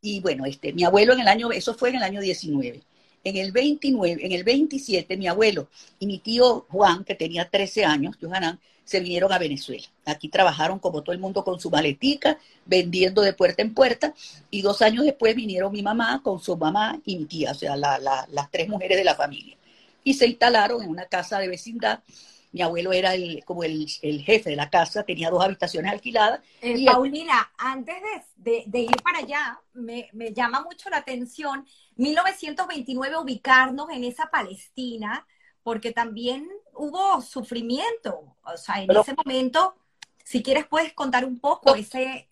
Y 0.00 0.20
bueno, 0.20 0.46
este, 0.46 0.72
mi 0.72 0.84
abuelo 0.84 1.12
en 1.12 1.20
el 1.20 1.28
año, 1.28 1.50
eso 1.50 1.74
fue 1.74 1.90
en 1.90 1.96
el 1.96 2.04
año 2.04 2.20
19. 2.20 2.82
En 3.24 3.36
el 3.36 3.50
29, 3.50 4.24
en 4.24 4.32
el 4.32 4.44
27, 4.44 5.16
mi 5.16 5.26
abuelo 5.26 5.68
y 5.98 6.06
mi 6.06 6.18
tío 6.18 6.66
Juan, 6.68 7.04
que 7.04 7.16
tenía 7.16 7.50
13 7.50 7.84
años, 7.84 8.16
Johanán, 8.20 8.60
se 8.84 9.00
vinieron 9.00 9.32
a 9.32 9.38
Venezuela. 9.38 9.86
Aquí 10.04 10.28
trabajaron 10.28 10.78
como 10.78 11.02
todo 11.02 11.14
el 11.14 11.18
mundo 11.18 11.42
con 11.42 11.58
su 11.58 11.68
maletica, 11.68 12.38
vendiendo 12.64 13.22
de 13.22 13.32
puerta 13.32 13.62
en 13.62 13.74
puerta, 13.74 14.14
y 14.50 14.62
dos 14.62 14.82
años 14.82 15.04
después 15.04 15.34
vinieron 15.34 15.72
mi 15.72 15.82
mamá 15.82 16.20
con 16.22 16.38
su 16.38 16.56
mamá 16.56 17.00
y 17.04 17.16
mi 17.16 17.24
tía, 17.24 17.52
o 17.52 17.54
sea, 17.54 17.76
las 17.76 18.50
tres 18.52 18.68
mujeres 18.68 18.98
de 18.98 19.04
la 19.04 19.16
familia 19.16 19.56
y 20.04 20.14
se 20.14 20.26
instalaron 20.26 20.82
en 20.82 20.90
una 20.90 21.06
casa 21.06 21.38
de 21.38 21.48
vecindad. 21.48 22.04
Mi 22.52 22.62
abuelo 22.62 22.92
era 22.92 23.14
el, 23.14 23.42
como 23.44 23.64
el, 23.64 23.88
jefe 23.88 24.50
de 24.50 24.56
la 24.56 24.70
casa, 24.70 25.02
tenía 25.02 25.30
dos 25.30 25.42
habitaciones 25.42 25.90
alquiladas. 25.90 26.40
Eh, 26.60 26.84
Paulina, 26.84 27.50
antes 27.58 27.96
de, 28.36 28.64
ir 28.78 29.02
para 29.02 29.18
allá, 29.18 29.60
me, 29.72 30.08
llama 30.32 30.62
mucho 30.62 30.88
la 30.88 30.98
atención 30.98 31.66
1929 31.96 33.16
ubicarnos 33.16 33.90
en 33.90 34.04
esa 34.04 34.30
Palestina, 34.30 35.26
porque 35.64 35.90
también 35.90 36.48
hubo 36.74 37.20
sufrimiento. 37.22 38.36
O 38.44 38.56
sea, 38.56 38.82
en 38.82 38.90
ese 38.90 39.14
momento, 39.14 39.74
si 40.22 40.40
quieres, 40.40 40.66
puedes 40.66 40.92
contar 40.92 41.24
un 41.24 41.40
poco 41.40 41.74
ese. 41.74 42.28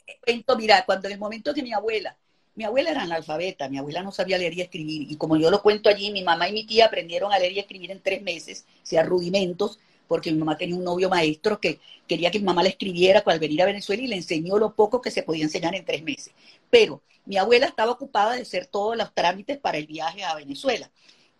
Mira, 0.56 0.84
cuando 0.84 1.08
en 1.08 1.14
el 1.14 1.18
momento 1.18 1.52
que 1.52 1.64
mi 1.64 1.72
abuela 1.72 2.16
mi 2.54 2.64
abuela 2.64 2.90
era 2.90 3.02
analfabeta, 3.02 3.68
mi 3.68 3.78
abuela 3.78 4.02
no 4.02 4.12
sabía 4.12 4.38
leer 4.38 4.54
y 4.54 4.60
escribir. 4.60 5.10
Y 5.10 5.16
como 5.16 5.36
yo 5.36 5.50
lo 5.50 5.62
cuento 5.62 5.88
allí, 5.88 6.10
mi 6.12 6.22
mamá 6.22 6.48
y 6.48 6.52
mi 6.52 6.64
tía 6.64 6.86
aprendieron 6.86 7.32
a 7.32 7.38
leer 7.38 7.52
y 7.52 7.58
escribir 7.58 7.90
en 7.90 8.00
tres 8.02 8.22
meses, 8.22 8.66
sea, 8.82 9.02
rudimentos, 9.02 9.78
porque 10.06 10.30
mi 10.30 10.38
mamá 10.38 10.58
tenía 10.58 10.76
un 10.76 10.84
novio 10.84 11.08
maestro 11.08 11.58
que 11.60 11.80
quería 12.06 12.30
que 12.30 12.38
mi 12.38 12.44
mamá 12.44 12.62
le 12.62 12.68
escribiera 12.70 13.22
al 13.24 13.38
venir 13.38 13.62
a 13.62 13.66
Venezuela 13.66 14.02
y 14.02 14.06
le 14.06 14.16
enseñó 14.16 14.58
lo 14.58 14.74
poco 14.74 15.00
que 15.00 15.10
se 15.10 15.22
podía 15.22 15.44
enseñar 15.44 15.74
en 15.74 15.84
tres 15.84 16.02
meses. 16.02 16.34
Pero 16.68 17.02
mi 17.24 17.38
abuela 17.38 17.66
estaba 17.66 17.92
ocupada 17.92 18.34
de 18.34 18.42
hacer 18.42 18.66
todos 18.66 18.96
los 18.96 19.14
trámites 19.14 19.58
para 19.58 19.78
el 19.78 19.86
viaje 19.86 20.22
a 20.24 20.34
Venezuela. 20.34 20.90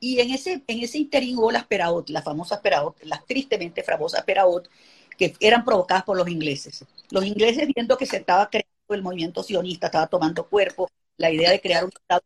Y 0.01 0.21
en 0.21 0.31
ese, 0.31 0.63
en 0.67 0.81
ese 0.81 0.99
interín 0.99 1.39
hubo 1.39 1.53
las 1.53 1.67
Peraot, 1.67 2.09
las 2.09 2.25
famosas 2.25 2.61
Peraot, 2.61 2.97
las 3.05 3.25
tristemente 3.27 3.83
famosas 3.83 4.25
Peraot, 4.25 4.69
que 5.19 5.35
eran 5.41 5.65
provocadas 5.65 6.05
por 6.05 6.17
los 6.17 6.29
ingleses. 6.29 6.85
Los 7.11 7.25
ingleses 7.27 7.69
viendo 7.75 7.97
que 7.99 8.07
se 8.07 8.17
estaba 8.17 8.49
creando 8.49 8.69
el 8.89 9.03
movimiento 9.03 9.43
sionista, 9.43 9.87
estaba 9.87 10.07
tomando 10.07 10.49
cuerpo, 10.49 10.89
la 11.17 11.31
idea 11.31 11.51
de 11.51 11.61
crear 11.61 11.85
un 11.85 11.91
Estado, 11.91 12.23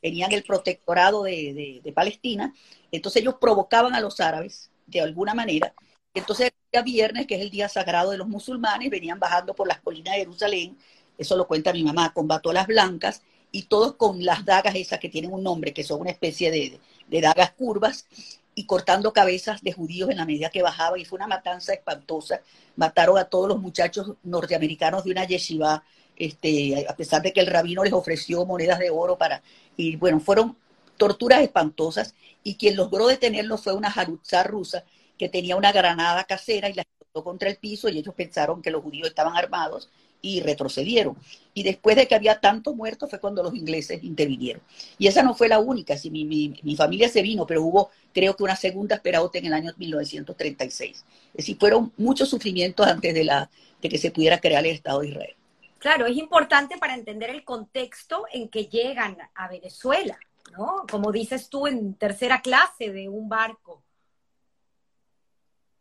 tenían 0.00 0.32
el 0.32 0.42
protectorado 0.42 1.22
de, 1.22 1.80
de 1.82 1.92
Palestina, 1.92 2.52
entonces 2.90 3.22
ellos 3.22 3.36
provocaban 3.40 3.94
a 3.94 4.00
los 4.00 4.18
árabes 4.20 4.70
de 4.86 5.00
alguna 5.00 5.32
manera. 5.32 5.74
Entonces 6.14 6.46
el 6.46 6.52
día 6.72 6.82
viernes, 6.82 7.26
que 7.26 7.36
es 7.36 7.40
el 7.40 7.50
día 7.50 7.68
sagrado 7.68 8.10
de 8.10 8.18
los 8.18 8.28
musulmanes, 8.28 8.90
venían 8.90 9.18
bajando 9.18 9.54
por 9.54 9.68
las 9.68 9.80
colinas 9.80 10.14
de 10.14 10.20
Jerusalén, 10.20 10.76
eso 11.16 11.36
lo 11.36 11.46
cuenta 11.46 11.72
mi 11.72 11.84
mamá, 11.84 12.12
con 12.12 12.26
batolas 12.26 12.66
blancas 12.66 13.22
y 13.52 13.64
todos 13.64 13.94
con 13.94 14.24
las 14.24 14.44
dagas 14.44 14.74
esas 14.74 14.98
que 14.98 15.08
tienen 15.08 15.32
un 15.32 15.42
nombre, 15.42 15.72
que 15.72 15.84
son 15.84 16.00
una 16.00 16.10
especie 16.10 16.50
de, 16.50 16.80
de 17.08 17.20
dagas 17.20 17.52
curvas, 17.52 18.06
y 18.54 18.66
cortando 18.66 19.12
cabezas 19.12 19.62
de 19.62 19.72
judíos 19.72 20.10
en 20.10 20.18
la 20.18 20.26
medida 20.26 20.50
que 20.50 20.62
bajaba, 20.62 20.98
y 20.98 21.04
fue 21.04 21.16
una 21.16 21.26
matanza 21.26 21.72
espantosa. 21.72 22.42
Mataron 22.76 23.16
a 23.18 23.24
todos 23.24 23.48
los 23.48 23.60
muchachos 23.60 24.12
norteamericanos 24.22 25.04
de 25.04 25.10
una 25.10 25.24
yeshiva, 25.24 25.84
este, 26.16 26.86
a 26.88 26.96
pesar 26.96 27.22
de 27.22 27.32
que 27.32 27.40
el 27.40 27.46
rabino 27.46 27.84
les 27.84 27.92
ofreció 27.92 28.44
monedas 28.46 28.78
de 28.78 28.90
oro 28.90 29.18
para, 29.18 29.42
y 29.76 29.96
bueno, 29.96 30.20
fueron 30.20 30.56
torturas 30.96 31.40
espantosas, 31.40 32.14
y 32.42 32.56
quien 32.56 32.76
logró 32.76 33.06
detenerlos 33.06 33.62
fue 33.62 33.72
una 33.74 33.90
jaruzá 33.90 34.42
rusa 34.42 34.84
que 35.18 35.28
tenía 35.28 35.56
una 35.56 35.72
granada 35.72 36.24
casera 36.24 36.68
y 36.68 36.74
la 36.74 36.82
explotó 36.82 37.24
contra 37.24 37.48
el 37.48 37.56
piso, 37.56 37.88
y 37.88 37.98
ellos 37.98 38.14
pensaron 38.14 38.62
que 38.62 38.70
los 38.70 38.82
judíos 38.82 39.08
estaban 39.08 39.36
armados, 39.36 39.90
y 40.22 40.40
retrocedieron. 40.40 41.16
Y 41.52 41.64
después 41.64 41.96
de 41.96 42.06
que 42.06 42.14
había 42.14 42.40
tantos 42.40 42.74
muertos 42.74 43.10
fue 43.10 43.20
cuando 43.20 43.42
los 43.42 43.54
ingleses 43.54 44.02
intervinieron. 44.02 44.62
Y 44.96 45.08
esa 45.08 45.22
no 45.22 45.34
fue 45.34 45.48
la 45.48 45.58
única, 45.58 45.98
sí, 45.98 46.10
mi, 46.10 46.24
mi, 46.24 46.76
familia 46.76 47.08
se 47.08 47.20
vino, 47.20 47.46
pero 47.46 47.62
hubo 47.62 47.90
creo 48.14 48.34
que 48.36 48.44
una 48.44 48.56
segunda 48.56 48.94
esperaota 48.94 49.38
en 49.38 49.46
el 49.46 49.52
año 49.52 49.72
1936. 49.76 50.90
Es 50.98 51.04
decir, 51.34 51.56
fueron 51.58 51.92
muchos 51.98 52.30
sufrimientos 52.30 52.86
antes 52.86 53.12
de, 53.12 53.24
la, 53.24 53.50
de 53.82 53.88
que 53.88 53.98
se 53.98 54.12
pudiera 54.12 54.40
crear 54.40 54.64
el 54.64 54.72
Estado 54.72 55.00
de 55.00 55.08
Israel. 55.08 55.34
Claro, 55.82 56.06
es 56.06 56.16
importante 56.16 56.78
para 56.78 56.94
entender 56.94 57.28
el 57.30 57.42
contexto 57.42 58.24
en 58.32 58.48
que 58.48 58.66
llegan 58.66 59.18
a 59.34 59.48
Venezuela, 59.48 60.16
¿no? 60.56 60.86
Como 60.88 61.10
dices 61.10 61.48
tú, 61.48 61.66
en 61.66 61.94
tercera 61.94 62.40
clase 62.40 62.92
de 62.92 63.08
un 63.08 63.28
barco. 63.28 63.82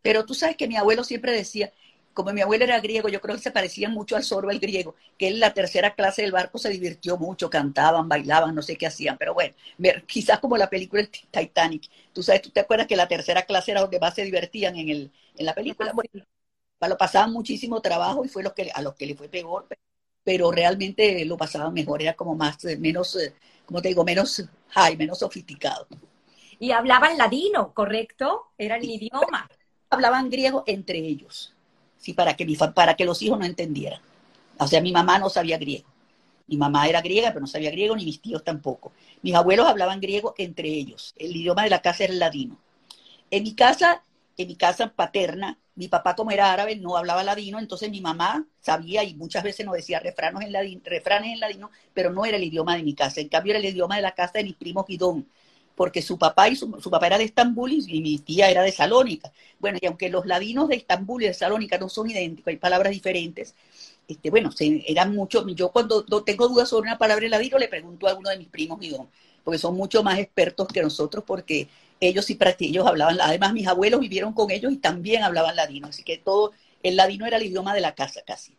Pero 0.02 0.26
tú 0.26 0.34
sabes 0.34 0.58
que 0.58 0.68
mi 0.68 0.76
abuelo 0.76 1.04
siempre 1.04 1.32
decía, 1.34 1.72
como 2.16 2.34
mi 2.34 2.42
abuelo 2.42 2.64
era 2.64 2.80
griego, 2.80 3.10
yo 3.10 3.22
creo 3.22 3.36
que 3.36 3.44
se 3.44 3.52
parecían 3.52 3.94
mucho 3.94 4.16
al 4.16 4.24
sorbo 4.24 4.50
el 4.50 4.60
griego, 4.60 4.96
que 5.20 5.28
en 5.28 5.40
la 5.40 5.54
tercera 5.54 5.94
clase 5.94 6.24
del 6.24 6.32
barco 6.32 6.58
se 6.58 6.70
divirtió 6.70 7.18
mucho, 7.18 7.52
cantaban, 7.52 8.10
bailaban, 8.10 8.56
no 8.56 8.64
sé 8.64 8.78
qué 8.78 8.88
hacían, 8.88 9.20
pero 9.20 9.36
bueno, 9.36 9.54
quizás 10.08 10.40
como 10.40 10.58
la 10.58 10.68
película 10.68 11.08
Titanic. 11.30 11.92
Tú 12.12 12.24
sabes, 12.24 12.42
tú 12.42 12.50
te 12.50 12.62
acuerdas 12.62 12.88
que 12.88 12.96
la 12.96 13.08
tercera 13.08 13.44
clase 13.44 13.70
era 13.70 13.82
donde 13.82 14.00
más 14.00 14.16
se 14.16 14.24
divertían 14.24 14.76
en, 14.78 14.90
el, 14.90 15.12
en 15.38 15.46
la 15.46 15.54
película. 15.54 15.94
Bueno, 15.94 16.26
lo 16.90 16.98
pasaban 16.98 17.32
muchísimo 17.32 17.80
trabajo 17.84 18.26
y 18.26 18.30
fue 18.30 18.42
los 18.42 18.54
que, 18.54 18.72
a 18.74 18.82
los 18.82 18.96
que 18.96 19.06
le 19.06 19.14
fue 19.14 19.30
peor, 19.30 19.68
pero 19.70 19.80
realmente 20.26 21.26
lo 21.26 21.38
pasaban 21.38 21.74
mejor, 21.74 22.02
era 22.02 22.14
como 22.14 22.36
más, 22.36 22.64
eh, 22.66 22.78
menos, 22.78 23.16
eh, 23.16 23.34
como 23.66 23.82
te 23.82 23.90
digo, 23.90 24.04
menos 24.04 24.44
high, 24.70 24.98
menos 24.98 25.20
sofisticado. 25.20 25.88
Y 26.60 26.72
hablaban 26.72 27.18
ladino, 27.18 27.74
¿correcto? 27.74 28.52
Era 28.58 28.78
el 28.78 28.84
idioma. 28.86 29.50
Hablaban 29.90 30.30
griego 30.30 30.64
entre 30.68 31.00
ellos 31.00 31.54
sí, 32.02 32.14
para 32.14 32.36
que, 32.36 32.46
para 32.76 32.96
que 32.96 33.06
los 33.06 33.22
hijos 33.22 33.40
no 33.40 33.46
entendieran. 33.46 34.02
O 34.58 34.68
sea, 34.68 34.82
mi 34.82 34.92
mamá 34.92 35.20
no 35.20 35.30
sabía 35.30 35.58
griego. 35.58 35.88
Mi 36.48 36.58
mamá 36.58 36.88
era 36.88 37.02
griega, 37.02 37.30
pero 37.30 37.42
no 37.42 37.48
sabía 37.48 37.72
griego, 37.72 37.96
ni 37.96 38.04
mis 38.04 38.22
tíos 38.22 38.44
tampoco. 38.44 38.92
Mis 39.22 39.34
abuelos 39.36 39.68
hablaban 39.68 40.02
griego 40.02 40.34
entre 40.38 40.68
ellos. 40.68 41.14
El 41.18 41.36
idioma 41.36 41.64
de 41.64 41.70
la 41.70 41.82
casa 41.82 42.04
era 42.04 42.14
el 42.14 42.20
ladino. 42.20 42.58
En 43.30 43.44
mi 43.44 43.56
casa, 43.56 44.04
en 44.38 44.48
mi 44.48 44.56
casa 44.56 44.92
paterna, 44.94 45.58
mi 45.76 45.88
papá 45.88 46.16
como 46.16 46.32
era 46.32 46.52
árabe 46.52 46.76
no 46.76 46.98
hablaba 46.98 47.24
ladino, 47.24 47.60
entonces 47.60 47.90
mi 47.90 48.02
mamá 48.02 48.46
sabía 48.62 49.04
y 49.04 49.14
muchas 49.14 49.44
veces 49.44 49.66
nos 49.66 49.76
decía 49.76 50.00
refranes 50.00 50.46
en 50.46 50.52
ladino, 50.52 50.82
refranes 50.86 51.34
en 51.34 51.40
ladino, 51.40 51.72
pero 51.94 52.12
no 52.12 52.26
era 52.26 52.38
el 52.38 52.44
idioma 52.44 52.76
de 52.76 52.84
mi 52.84 52.94
casa. 52.94 53.22
En 53.22 53.30
cambio 53.30 53.52
era 53.52 53.60
el 53.60 53.66
idioma 53.66 53.96
de 53.96 54.02
la 54.02 54.14
casa 54.14 54.34
de 54.36 54.44
mis 54.44 54.56
primos 54.56 54.86
Guidón, 54.86 55.28
porque 55.76 56.02
su 56.02 56.18
papá 56.18 56.50
y 56.50 56.56
su, 56.56 56.70
papá 56.70 57.08
era 57.08 57.18
de 57.18 57.24
Estambul 57.24 57.72
y, 57.72 58.02
mi 58.02 58.18
tía 58.20 58.50
era 58.50 58.64
de 58.64 58.72
Salónica. 58.72 59.32
Bueno, 59.60 59.80
y 59.82 59.86
aunque 59.88 60.10
los 60.10 60.26
ladinos 60.26 60.68
de 60.68 60.76
Estambul 60.76 61.24
y 61.24 61.28
de 61.28 61.34
Salónica 61.34 61.78
no 61.78 61.90
son 61.90 62.10
idénticos, 62.10 62.52
hay 62.52 62.58
palabras 62.58 62.92
diferentes, 62.92 63.56
este, 64.08 64.30
bueno, 64.30 64.52
se, 64.52 64.84
eran 64.88 65.16
mucho, 65.16 65.48
yo 65.48 65.72
cuando 65.72 66.04
tengo 66.24 66.48
dudas 66.50 66.70
sobre 66.70 66.90
una 66.90 66.98
palabra 66.98 67.26
en 67.26 67.32
ladino 67.32 67.58
le 67.58 67.70
pregunto 67.70 68.08
a 68.08 68.10
alguno 68.12 68.30
de 68.30 68.38
mis 68.38 68.50
primos 68.50 68.80
porque 69.44 69.58
son 69.58 69.76
mucho 69.76 70.04
más 70.04 70.20
expertos 70.20 70.68
que 70.68 70.82
nosotros, 70.82 71.24
porque 71.26 71.68
ellos 72.02 72.26
sí 72.26 72.38
ellos 72.60 72.86
hablaban, 72.86 73.22
además 73.22 73.54
mis 73.54 73.68
abuelos 73.68 74.00
vivieron 74.00 74.34
con 74.34 74.50
ellos 74.50 74.74
y 74.74 74.78
también 74.78 75.24
hablaban 75.24 75.56
ladino, 75.56 75.88
así 75.88 76.04
que 76.04 76.18
todo, 76.18 76.52
el 76.82 76.96
ladino 76.96 77.26
era 77.26 77.38
el 77.38 77.44
idioma 77.44 77.74
de 77.74 77.82
la 77.82 77.94
casa 77.94 78.22
casi. 78.26 78.58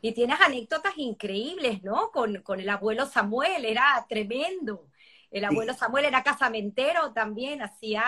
Y 0.00 0.12
tienes 0.12 0.40
anécdotas 0.40 0.94
increíbles, 0.96 1.82
¿no? 1.84 2.10
Con, 2.10 2.42
con 2.42 2.58
el 2.58 2.68
abuelo 2.68 3.06
Samuel, 3.06 3.64
era 3.64 4.04
tremendo. 4.08 4.86
El 5.30 5.44
abuelo 5.44 5.74
Samuel 5.74 6.06
era 6.06 6.22
casamentero 6.24 7.12
también, 7.12 7.62
hacía... 7.62 8.02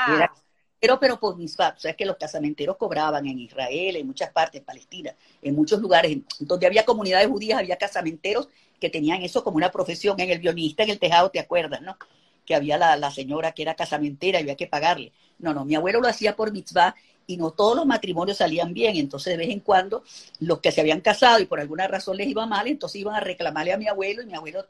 Pero, 0.81 1.01
pero 1.01 1.21
por 1.21 1.37
mis 1.37 1.59
o 1.59 1.79
sea, 1.79 1.95
que 1.95 2.05
los 2.05 2.17
casamenteros 2.17 2.77
cobraban 2.77 3.25
en 3.27 3.39
Israel, 3.39 3.97
en 3.97 4.07
muchas 4.07 4.31
partes, 4.33 4.61
en 4.61 4.67
Palestina, 4.67 5.15
en 5.41 5.55
muchos 5.55 5.81
lugares 5.81 6.19
donde 6.41 6.67
había 6.67 6.85
comunidades 6.85 7.29
judías, 7.29 7.59
había 7.59 7.79
casamenteros 7.79 8.49
que 8.79 8.91
tenían 8.91 9.23
eso 9.23 9.43
como 9.43 9.57
una 9.57 9.71
profesión. 9.71 10.19
En 10.21 10.31
el 10.31 10.41
guionista, 10.41 10.83
en 10.83 10.91
el 10.91 10.99
tejado, 10.99 11.31
¿te 11.31 11.41
acuerdas, 11.41 11.81
no? 11.81 11.97
Que 12.45 12.55
había 12.55 12.79
la, 12.79 12.97
la 12.97 13.11
señora 13.11 13.53
que 13.53 13.63
era 13.63 13.75
casamentera 13.75 14.39
y 14.39 14.43
había 14.43 14.57
que 14.57 14.67
pagarle. 14.67 15.13
No, 15.39 15.55
no, 15.55 15.65
mi 15.65 15.75
abuelo 15.75 16.01
lo 16.01 16.09
hacía 16.09 16.37
por 16.37 16.53
mitzvah 16.53 16.95
y 17.27 17.37
no 17.37 17.51
todos 17.51 17.77
los 17.77 17.87
matrimonios 17.87 18.39
salían 18.39 18.75
bien. 18.75 18.97
Entonces, 18.97 19.33
de 19.33 19.37
vez 19.39 19.51
en 19.51 19.61
cuando, 19.61 20.05
los 20.41 20.61
que 20.61 20.73
se 20.73 20.81
habían 20.81 21.01
casado 21.01 21.41
y 21.41 21.47
por 21.47 21.61
alguna 21.61 21.87
razón 21.87 22.17
les 22.17 22.29
iba 22.29 22.47
mal, 22.47 22.67
entonces 22.67 23.01
iban 23.01 23.15
a 23.15 23.21
reclamarle 23.21 23.73
a 23.73 23.79
mi 23.79 23.89
abuelo 23.89 24.23
y 24.23 24.27
mi 24.27 24.35
abuelo, 24.35 24.65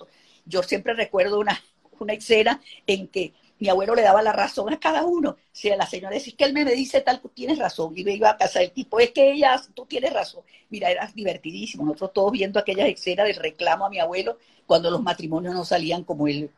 yo 0.46 0.62
siempre 0.62 0.94
recuerdo 0.94 1.38
una, 1.40 1.60
una 1.98 2.12
escena 2.12 2.60
en 2.86 3.08
que 3.08 3.32
mi 3.58 3.68
abuelo 3.68 3.94
le 3.94 4.02
daba 4.02 4.20
la 4.22 4.32
razón 4.32 4.72
a 4.72 4.80
cada 4.80 5.04
uno. 5.04 5.36
Si 5.52 5.70
a 5.70 5.76
la 5.76 5.86
señora 5.86 6.14
decía 6.14 6.34
que 6.36 6.44
él 6.44 6.52
me, 6.52 6.64
dice 6.64 7.00
tal, 7.00 7.20
tú 7.20 7.28
tienes 7.28 7.58
razón. 7.58 7.94
Y 7.96 8.04
me 8.04 8.12
iba 8.12 8.30
a 8.30 8.36
casa 8.36 8.60
del 8.60 8.72
tipo, 8.72 8.98
es 9.00 9.12
que 9.12 9.32
ella, 9.32 9.60
tú 9.74 9.86
tienes 9.86 10.12
razón. 10.12 10.42
Mira, 10.70 10.90
era 10.90 11.10
divertidísimo. 11.14 11.84
Nosotros 11.84 12.12
todos 12.12 12.32
viendo 12.32 12.58
aquella 12.58 12.86
escena 12.86 13.24
del 13.24 13.36
reclamo 13.36 13.86
a 13.86 13.90
mi 13.90 14.00
abuelo 14.00 14.38
cuando 14.66 14.90
los 14.90 15.02
matrimonios 15.02 15.54
no 15.54 15.64
salían 15.64 16.04
como 16.04 16.26
él, 16.26 16.50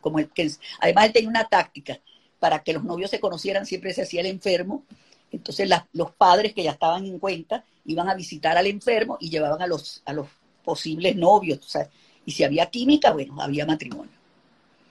como 0.00 0.18
el 0.18 0.28
que 0.30 0.50
además 0.80 1.06
él 1.06 1.12
tenía 1.12 1.28
una 1.28 1.44
táctica 1.44 1.98
para 2.38 2.62
que 2.62 2.72
los 2.72 2.84
novios 2.84 3.10
se 3.10 3.20
conocieran, 3.20 3.66
siempre 3.66 3.92
se 3.92 4.02
hacía 4.02 4.20
el 4.20 4.26
enfermo. 4.26 4.84
Entonces 5.30 5.68
los 5.92 6.12
padres 6.12 6.54
que 6.54 6.62
ya 6.62 6.72
estaban 6.72 7.04
en 7.04 7.18
cuenta 7.18 7.64
iban 7.84 8.08
a 8.08 8.14
visitar 8.14 8.56
al 8.56 8.66
enfermo 8.66 9.18
y 9.20 9.30
llevaban 9.30 9.60
a 9.62 9.66
los, 9.66 10.02
a 10.04 10.12
los 10.12 10.28
posibles 10.64 11.16
novios. 11.16 11.76
y 12.24 12.32
si 12.32 12.44
había 12.44 12.66
química, 12.66 13.12
bueno, 13.12 13.40
había 13.40 13.66
matrimonio. 13.66 14.12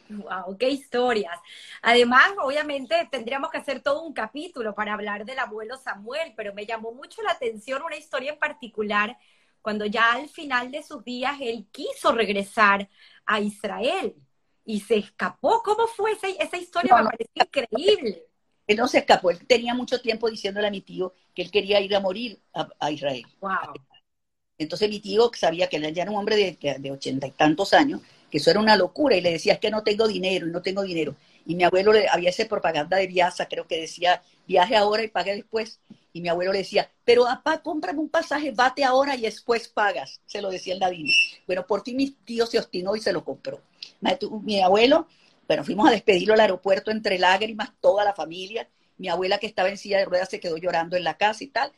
Wow, 0.09 0.57
qué 0.57 0.69
historias. 0.69 1.37
Además, 1.81 2.31
obviamente 2.41 2.95
tendríamos 3.11 3.51
que 3.51 3.57
hacer 3.57 3.81
todo 3.81 4.03
un 4.03 4.13
capítulo 4.13 4.73
para 4.73 4.93
hablar 4.93 5.25
del 5.25 5.39
abuelo 5.39 5.77
Samuel, 5.77 6.33
pero 6.35 6.53
me 6.53 6.65
llamó 6.65 6.93
mucho 6.93 7.21
la 7.21 7.31
atención 7.31 7.83
una 7.83 7.97
historia 7.97 8.31
en 8.31 8.39
particular 8.39 9.17
cuando 9.61 9.85
ya 9.85 10.13
al 10.13 10.29
final 10.29 10.71
de 10.71 10.81
sus 10.81 11.03
días 11.03 11.35
él 11.41 11.67
quiso 11.71 12.13
regresar 12.13 12.87
a 13.25 13.41
Israel 13.41 14.15
y 14.67 14.81
se 14.81 14.97
escapó. 14.97 15.63
¿Cómo 15.63 15.87
fue 15.87 16.11
esa, 16.11 16.27
esa 16.27 16.57
historia? 16.57 16.95
me 16.97 17.05
pareció 17.05 17.43
increíble. 17.43 18.23
Él 18.67 18.77
no 18.77 18.87
se 18.89 18.97
escapó, 18.97 19.31
él 19.31 19.39
tenía 19.47 19.73
mucho 19.73 20.01
tiempo 20.01 20.29
diciéndole 20.29 20.67
a 20.67 20.71
mi 20.71 20.81
tío 20.81 21.13
que 21.33 21.41
él 21.41 21.49
quería 21.49 21.79
ir 21.79 21.95
a 21.95 22.01
morir 22.01 22.37
a, 22.53 22.91
Israel. 22.91 23.25
Wow. 23.39 23.73
Entonces 24.57 24.89
mi 24.89 24.99
tío 24.99 25.31
sabía 25.33 25.69
que 25.69 25.77
él 25.77 25.93
ya 25.93 26.01
era 26.01 26.11
un 26.11 26.17
hombre 26.17 26.57
de 26.59 26.91
ochenta 26.91 27.27
y 27.27 27.31
tantos 27.31 27.73
años, 27.73 28.01
que 28.29 28.39
eso 28.39 28.51
era 28.51 28.59
una 28.59 28.75
locura, 28.75 29.15
y 29.15 29.21
le 29.21 29.31
decía, 29.31 29.53
es 29.53 29.59
que 29.59 29.71
no 29.71 29.83
tengo 29.83 30.05
dinero, 30.05 30.47
y 30.47 30.51
no 30.51 30.61
tengo 30.61 30.83
dinero. 30.83 31.15
Y 31.45 31.55
mi 31.55 31.63
abuelo 31.63 31.93
le 31.93 32.09
había 32.09 32.29
esa 32.29 32.45
propaganda 32.45 32.97
de 32.97 33.07
viaje, 33.07 33.47
creo 33.49 33.67
que 33.67 33.79
decía, 33.79 34.21
viaje 34.45 34.75
ahora 34.75 35.01
y 35.03 35.07
pague 35.07 35.33
después. 35.33 35.79
Y 36.17 36.21
mi 36.21 36.29
abuelo 36.29 36.51
le 36.51 36.59
decía, 36.59 36.89
pero 37.05 37.25
papá, 37.25 37.61
cómprame 37.61 37.99
un 37.99 38.09
pasaje, 38.09 38.49
vate 38.49 38.83
ahora 38.83 39.15
y 39.15 39.21
después 39.21 39.67
pagas. 39.67 40.19
Se 40.25 40.41
lo 40.41 40.49
decía 40.49 40.73
el 40.73 40.79
David. 40.79 41.11
Bueno, 41.45 41.67
por 41.67 41.83
fin 41.83 41.95
mi 41.95 42.09
tío 42.09 42.47
se 42.47 42.57
obstinó 42.57 42.95
y 42.95 43.01
se 43.01 43.13
lo 43.13 43.23
compró. 43.23 43.61
Mi 44.41 44.59
abuelo, 44.59 45.07
bueno, 45.47 45.63
fuimos 45.63 45.87
a 45.87 45.91
despedirlo 45.91 46.33
al 46.33 46.39
aeropuerto 46.39 46.89
entre 46.89 47.19
lágrimas, 47.19 47.69
toda 47.79 48.03
la 48.03 48.15
familia. 48.15 48.67
Mi 48.97 49.09
abuela 49.09 49.37
que 49.37 49.45
estaba 49.45 49.69
en 49.69 49.77
silla 49.77 49.99
de 49.99 50.05
ruedas 50.05 50.29
se 50.29 50.39
quedó 50.39 50.57
llorando 50.57 50.97
en 50.97 51.03
la 51.03 51.17
casa 51.17 51.43
y 51.43 51.47
tal. 51.47 51.71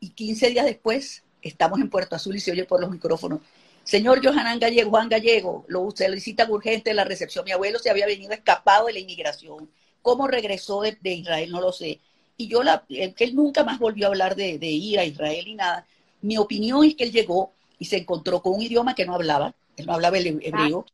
Y 0.00 0.10
15 0.10 0.48
días 0.48 0.66
después 0.66 1.22
estamos 1.40 1.78
en 1.78 1.88
Puerto 1.88 2.16
Azul 2.16 2.34
y 2.34 2.40
se 2.40 2.50
oye 2.50 2.64
por 2.64 2.80
los 2.80 2.90
micrófonos, 2.90 3.38
Señor 3.84 4.20
Johanán 4.20 4.58
Gallego, 4.58 4.90
Juan 4.90 5.08
Gallego, 5.08 5.64
lo 5.68 5.88
solicita 5.92 6.44
urgente 6.50 6.92
la 6.92 7.04
recepción. 7.04 7.44
Mi 7.44 7.52
abuelo 7.52 7.78
se 7.78 7.88
había 7.88 8.06
venido 8.06 8.32
escapado 8.32 8.86
de 8.86 8.94
la 8.94 8.98
inmigración. 8.98 9.70
¿Cómo 10.02 10.26
regresó 10.26 10.80
de, 10.80 10.98
Israel? 11.04 11.52
No 11.52 11.60
lo 11.60 11.70
sé. 11.70 12.00
Y 12.36 12.48
yo 12.48 12.62
la, 12.62 12.84
que 12.86 13.14
él 13.18 13.34
nunca 13.34 13.64
más 13.64 13.78
volvió 13.78 14.06
a 14.06 14.08
hablar 14.08 14.36
de, 14.36 14.58
ir 14.60 14.98
a 14.98 15.04
Israel 15.04 15.48
y 15.48 15.54
nada. 15.54 15.86
Mi 16.22 16.38
opinión 16.38 16.84
es 16.84 16.94
que 16.94 17.04
él 17.04 17.12
llegó 17.12 17.52
y 17.78 17.86
se 17.86 17.98
encontró 17.98 18.42
con 18.42 18.54
un 18.54 18.62
idioma 18.62 18.94
que 18.94 19.06
no 19.06 19.14
hablaba, 19.14 19.54
él 19.76 19.86
no 19.86 19.94
hablaba 19.94 20.18
el 20.18 20.26
hebreo, 20.42 20.86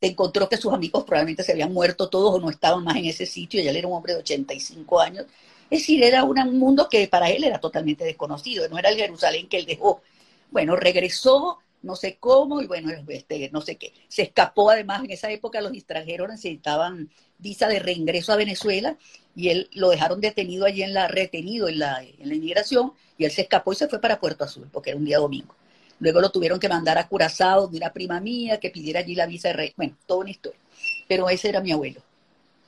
se 0.00 0.08
encontró 0.08 0.48
que 0.48 0.56
sus 0.56 0.72
amigos 0.72 1.04
probablemente 1.04 1.44
se 1.44 1.52
habían 1.52 1.72
muerto 1.72 2.08
todos 2.08 2.34
o 2.34 2.40
no 2.40 2.50
estaban 2.50 2.82
más 2.82 2.96
en 2.96 3.04
ese 3.04 3.26
sitio, 3.26 3.60
y 3.60 3.68
él 3.68 3.76
era 3.76 3.86
un 3.86 3.94
hombre 3.94 4.14
de 4.14 4.20
85 4.20 5.00
años. 5.00 5.26
Es 5.70 5.80
decir, 5.80 6.02
era 6.02 6.24
un 6.24 6.58
mundo 6.58 6.88
que 6.88 7.06
para 7.08 7.30
él 7.30 7.44
era 7.44 7.60
totalmente 7.60 8.04
desconocido, 8.04 8.68
no 8.68 8.78
era 8.78 8.90
el 8.90 8.96
Jerusalén 8.96 9.48
que 9.48 9.58
él 9.58 9.66
dejó. 9.66 10.02
Bueno, 10.50 10.76
regresó, 10.76 11.58
no 11.82 11.96
sé 11.96 12.16
cómo, 12.18 12.60
y 12.60 12.66
bueno, 12.66 12.90
este, 13.08 13.48
no 13.52 13.60
sé 13.60 13.76
qué. 13.76 13.92
Se 14.08 14.22
escapó 14.22 14.70
además, 14.70 15.04
en 15.04 15.12
esa 15.12 15.30
época 15.30 15.60
los 15.60 15.72
extranjeros 15.72 16.28
necesitaban 16.28 17.10
visa 17.42 17.68
de 17.68 17.80
reingreso 17.80 18.32
a 18.32 18.36
Venezuela, 18.36 18.96
y 19.34 19.48
él 19.48 19.68
lo 19.72 19.90
dejaron 19.90 20.20
detenido 20.20 20.64
allí 20.64 20.82
en 20.82 20.94
la, 20.94 21.08
retenido 21.08 21.68
en 21.68 21.78
la, 21.78 22.02
en 22.02 22.28
la 22.28 22.34
inmigración, 22.34 22.92
y 23.18 23.24
él 23.24 23.30
se 23.30 23.42
escapó 23.42 23.72
y 23.72 23.76
se 23.76 23.88
fue 23.88 24.00
para 24.00 24.20
Puerto 24.20 24.44
Azul, 24.44 24.68
porque 24.72 24.90
era 24.90 24.98
un 24.98 25.04
día 25.04 25.18
domingo. 25.18 25.54
Luego 25.98 26.20
lo 26.20 26.30
tuvieron 26.30 26.58
que 26.58 26.68
mandar 26.68 26.98
a 26.98 27.06
Curazao 27.06 27.68
de 27.68 27.76
una 27.76 27.92
prima 27.92 28.18
mía 28.18 28.58
que 28.58 28.70
pidiera 28.70 29.00
allí 29.00 29.14
la 29.14 29.26
visa 29.26 29.48
de 29.48 29.54
rey. 29.54 29.72
Bueno, 29.76 29.96
toda 30.04 30.20
una 30.20 30.30
historia. 30.30 30.58
Pero 31.06 31.28
ese 31.28 31.48
era 31.48 31.60
mi 31.60 31.70
abuelo. 31.70 32.00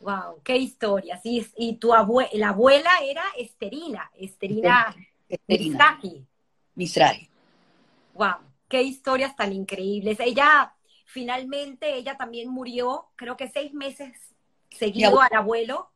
Wow, 0.02 0.40
qué 0.44 0.56
historia. 0.56 1.18
Sí, 1.20 1.44
y 1.56 1.74
tu 1.74 1.92
abuela, 1.92 2.30
la 2.34 2.50
abuela 2.50 2.90
era 3.02 3.24
Esterina, 3.36 4.08
Esterina, 4.16 4.94
Esterina 5.28 6.00
Misrahi. 6.76 7.28
Wow, 8.14 8.36
qué 8.68 8.82
historias 8.82 9.34
tan 9.34 9.52
increíbles. 9.52 10.20
Ella, 10.20 10.72
finalmente, 11.04 11.96
ella 11.96 12.16
también 12.16 12.48
murió, 12.48 13.06
creo 13.16 13.36
que 13.36 13.48
seis 13.48 13.74
meses 13.74 14.12
seguido 14.78 15.20
al 15.20 15.34
abuelo. 15.34 15.90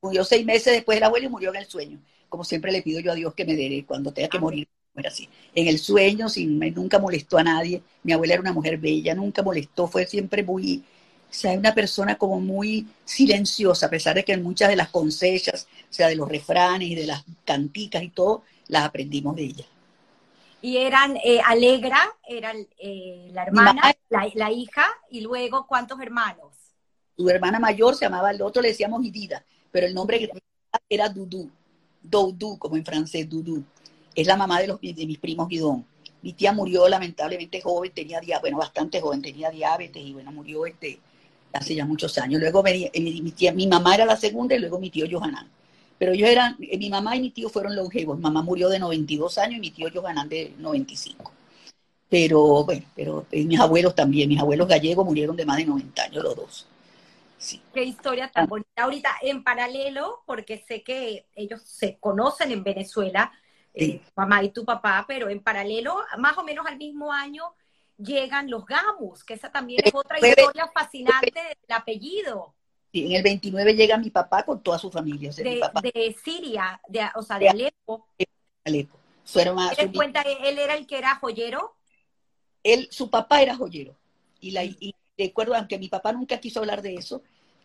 Murió 0.00 0.24
seis 0.24 0.44
meses 0.44 0.72
después 0.72 0.96
del 0.96 1.04
abuelo 1.04 1.26
y 1.26 1.30
murió 1.30 1.50
en 1.50 1.56
el 1.56 1.66
sueño. 1.66 1.98
Como 2.28 2.44
siempre 2.44 2.72
le 2.72 2.82
pido 2.82 3.00
yo 3.00 3.12
a 3.12 3.14
Dios 3.14 3.34
que 3.34 3.44
me 3.44 3.54
dé 3.54 3.84
cuando 3.86 4.12
tenga 4.12 4.28
que 4.28 4.38
morir 4.38 4.68
era 4.94 5.08
así. 5.08 5.28
En 5.54 5.68
el 5.68 5.78
sueño, 5.78 6.28
sin, 6.28 6.58
nunca 6.74 6.98
molestó 6.98 7.38
a 7.38 7.44
nadie. 7.44 7.82
Mi 8.02 8.12
abuela 8.12 8.34
era 8.34 8.42
una 8.42 8.52
mujer 8.52 8.78
bella, 8.78 9.14
nunca 9.14 9.42
molestó, 9.42 9.86
fue 9.86 10.06
siempre 10.06 10.42
muy, 10.42 10.84
o 11.30 11.32
sea, 11.32 11.52
una 11.52 11.74
persona 11.74 12.16
como 12.16 12.40
muy 12.40 12.86
silenciosa, 13.04 13.86
a 13.86 13.90
pesar 13.90 14.14
de 14.14 14.24
que 14.24 14.36
muchas 14.36 14.68
de 14.68 14.76
las 14.76 14.88
consejas, 14.88 15.66
o 15.90 15.92
sea, 15.92 16.08
de 16.08 16.16
los 16.16 16.28
refranes 16.28 16.88
y 16.88 16.94
de 16.94 17.06
las 17.06 17.24
canticas 17.44 18.02
y 18.02 18.10
todo, 18.10 18.42
las 18.68 18.84
aprendimos 18.84 19.36
de 19.36 19.44
ella. 19.44 19.64
Y 20.60 20.76
eran 20.76 21.16
eh, 21.24 21.40
Alegra, 21.44 22.14
era 22.28 22.52
eh, 22.78 23.30
la 23.32 23.44
hermana, 23.44 23.94
la, 24.10 24.52
hija, 24.52 24.86
y 25.10 25.22
luego, 25.22 25.66
¿cuántos 25.66 26.00
hermanos? 26.00 26.52
Su 27.22 27.30
hermana 27.30 27.60
mayor 27.60 27.94
se 27.94 28.04
llamaba, 28.04 28.32
el 28.32 28.42
otro 28.42 28.60
le 28.60 28.70
decíamos 28.70 29.04
Idida, 29.04 29.44
pero 29.70 29.86
el 29.86 29.94
nombre 29.94 30.28
era 30.88 31.08
Dudu, 31.08 31.48
Doudou, 32.02 32.58
como 32.58 32.76
en 32.76 32.84
francés, 32.84 33.30
Dudu 33.30 33.62
es 34.12 34.26
la 34.26 34.36
mamá 34.36 34.60
de, 34.60 34.66
los, 34.66 34.80
de 34.80 35.06
mis 35.06 35.18
primos 35.18 35.46
Guidón. 35.46 35.86
Mi 36.20 36.32
tía 36.32 36.52
murió 36.52 36.88
lamentablemente 36.88 37.60
joven, 37.60 37.92
tenía 37.94 38.20
bueno, 38.40 38.58
bastante 38.58 39.00
joven, 39.00 39.22
tenía 39.22 39.50
diabetes 39.50 40.02
y 40.04 40.12
bueno, 40.12 40.32
murió 40.32 40.66
este, 40.66 40.98
hace 41.52 41.76
ya 41.76 41.84
muchos 41.84 42.18
años. 42.18 42.40
Luego 42.40 42.60
mi, 42.64 43.30
tía, 43.30 43.52
mi 43.52 43.68
mamá 43.68 43.94
era 43.94 44.04
la 44.04 44.16
segunda 44.16 44.56
y 44.56 44.58
luego 44.58 44.80
mi 44.80 44.90
tío 44.90 45.06
Johanán. 45.08 45.48
Pero 45.98 46.14
ellos 46.14 46.28
eran, 46.28 46.56
eh, 46.60 46.76
mi 46.76 46.90
mamá 46.90 47.14
y 47.14 47.20
mi 47.20 47.30
tío 47.30 47.48
fueron 47.48 47.76
longevos. 47.76 48.18
Mamá 48.18 48.42
murió 48.42 48.68
de 48.68 48.80
92 48.80 49.38
años 49.38 49.58
y 49.58 49.60
mi 49.60 49.70
tío 49.70 49.86
Johanán 49.94 50.28
de 50.28 50.54
95. 50.58 51.30
Pero 52.08 52.64
bueno, 52.64 52.84
pero 52.96 53.26
eh, 53.30 53.44
mis 53.44 53.60
abuelos 53.60 53.94
también, 53.94 54.28
mis 54.28 54.40
abuelos 54.40 54.66
gallegos 54.66 55.06
murieron 55.06 55.36
de 55.36 55.46
más 55.46 55.58
de 55.58 55.66
90 55.66 56.02
años 56.02 56.24
los 56.24 56.34
dos. 56.34 56.66
Sí. 57.42 57.60
Qué 57.74 57.82
historia 57.82 58.30
tan 58.30 58.46
bonita. 58.46 58.84
Ahorita, 58.84 59.16
en 59.20 59.42
paralelo, 59.42 60.22
porque 60.26 60.64
sé 60.66 60.84
que 60.84 61.26
ellos 61.34 61.60
se 61.64 61.98
conocen 61.98 62.52
en 62.52 62.62
Venezuela, 62.62 63.32
eh, 63.74 64.00
mamá 64.14 64.44
y 64.44 64.50
tu 64.50 64.64
papá, 64.64 65.04
pero 65.08 65.28
en 65.28 65.40
paralelo, 65.40 65.96
más 66.18 66.38
o 66.38 66.44
menos 66.44 66.64
al 66.66 66.76
mismo 66.76 67.12
año, 67.12 67.52
llegan 67.98 68.48
los 68.48 68.64
Gamus, 68.64 69.24
que 69.24 69.34
esa 69.34 69.50
también 69.50 69.80
es 69.84 69.92
otra 69.92 70.18
historia 70.18 70.70
fascinante 70.72 71.32
del 71.34 71.76
apellido. 71.76 72.54
Sí, 72.92 73.06
en 73.06 73.12
el 73.12 73.22
29 73.24 73.74
llega 73.74 73.98
mi 73.98 74.10
papá 74.10 74.44
con 74.44 74.62
toda 74.62 74.78
su 74.78 74.90
familia. 74.90 75.32
de, 75.32 76.16
Siria, 76.24 76.80
de, 76.86 77.08
o 77.16 77.22
sea, 77.22 77.40
de, 77.40 77.48
Alepo. 77.48 78.06
Alepo. 78.64 78.98
Su 79.24 79.40
cuenta, 79.92 80.22
él 80.22 80.58
era 80.60 80.74
el 80.74 80.86
que 80.86 80.98
era 80.98 81.16
joyero? 81.16 81.74
Él, 82.62 82.86
su 82.92 83.10
papá 83.10 83.42
era 83.42 83.56
joyero. 83.56 83.96
Y, 84.40 84.52
la, 84.52 84.62
y 84.62 84.94
recuerdo, 85.16 85.54
aunque 85.54 85.78
mi 85.78 85.88
papá 85.88 86.12
nunca 86.12 86.38
quiso 86.38 86.60
hablar 86.60 86.82
de 86.82 86.94
eso, 86.94 87.22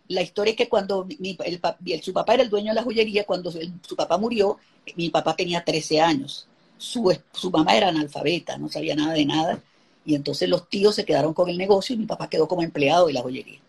la 0.10 0.22
historia 0.22 0.52
es 0.52 0.58
que 0.58 0.70
cuando 0.70 1.06
mi, 1.20 1.38
el, 1.44 2.04
su 2.04 2.14
papá 2.14 2.34
era 2.34 2.44
el 2.44 2.50
dueño 2.50 2.70
de 2.70 2.76
la 2.76 2.84
joyería, 2.84 3.26
cuando 3.26 3.52
su 3.52 3.96
papá 3.96 4.18
murió, 4.18 4.58
mi 4.96 5.10
papá 5.10 5.36
tenía 5.36 5.64
13 5.64 6.02
años. 6.02 6.48
Su, 6.78 7.16
su 7.34 7.52
mamá 7.52 7.76
era 7.76 7.90
analfabeta, 7.90 8.58
no 8.58 8.70
sabía 8.70 8.96
nada 8.96 9.14
de 9.14 9.26
nada. 9.26 9.62
Y 10.06 10.16
entonces 10.16 10.48
los 10.48 10.70
tíos 10.70 10.96
se 10.96 11.06
quedaron 11.06 11.34
con 11.34 11.50
el 11.50 11.58
negocio 11.58 11.96
y 11.96 12.00
mi 12.00 12.06
papá 12.06 12.30
quedó 12.30 12.48
como 12.48 12.64
empleado 12.64 13.08
de 13.08 13.14
la 13.14 13.22
joyería. 13.22 13.60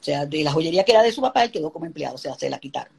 O 0.00 0.04
sea, 0.04 0.26
de 0.26 0.42
la 0.42 0.52
joyería 0.52 0.84
que 0.84 0.92
era 0.92 1.02
de 1.02 1.12
su 1.12 1.20
papá, 1.20 1.44
él 1.44 1.50
quedó 1.50 1.70
como 1.70 1.86
empleado, 1.86 2.14
o 2.16 2.18
sea, 2.18 2.34
se 2.34 2.50
la 2.50 2.58
quitaron. 2.58 2.92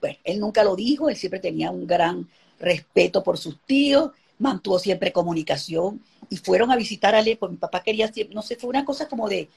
Bueno, 0.00 0.18
él 0.22 0.38
nunca 0.38 0.62
lo 0.62 0.76
dijo, 0.76 1.08
él 1.08 1.16
siempre 1.16 1.40
tenía 1.40 1.70
un 1.70 1.86
gran 1.86 2.28
respeto 2.60 3.22
por 3.22 3.38
sus 3.38 3.58
tíos, 3.60 4.10
mantuvo 4.38 4.78
siempre 4.78 5.12
comunicación 5.12 6.00
y 6.30 6.36
fueron 6.36 6.70
a 6.70 6.76
visitar 6.76 7.14
a 7.14 7.18
Alepo. 7.18 7.48
Mi 7.48 7.56
papá 7.56 7.82
quería, 7.82 8.10
no 8.32 8.42
sé, 8.42 8.56
fue 8.56 8.70
una 8.70 8.84
cosa 8.84 9.08
como 9.08 9.28
de, 9.28 9.48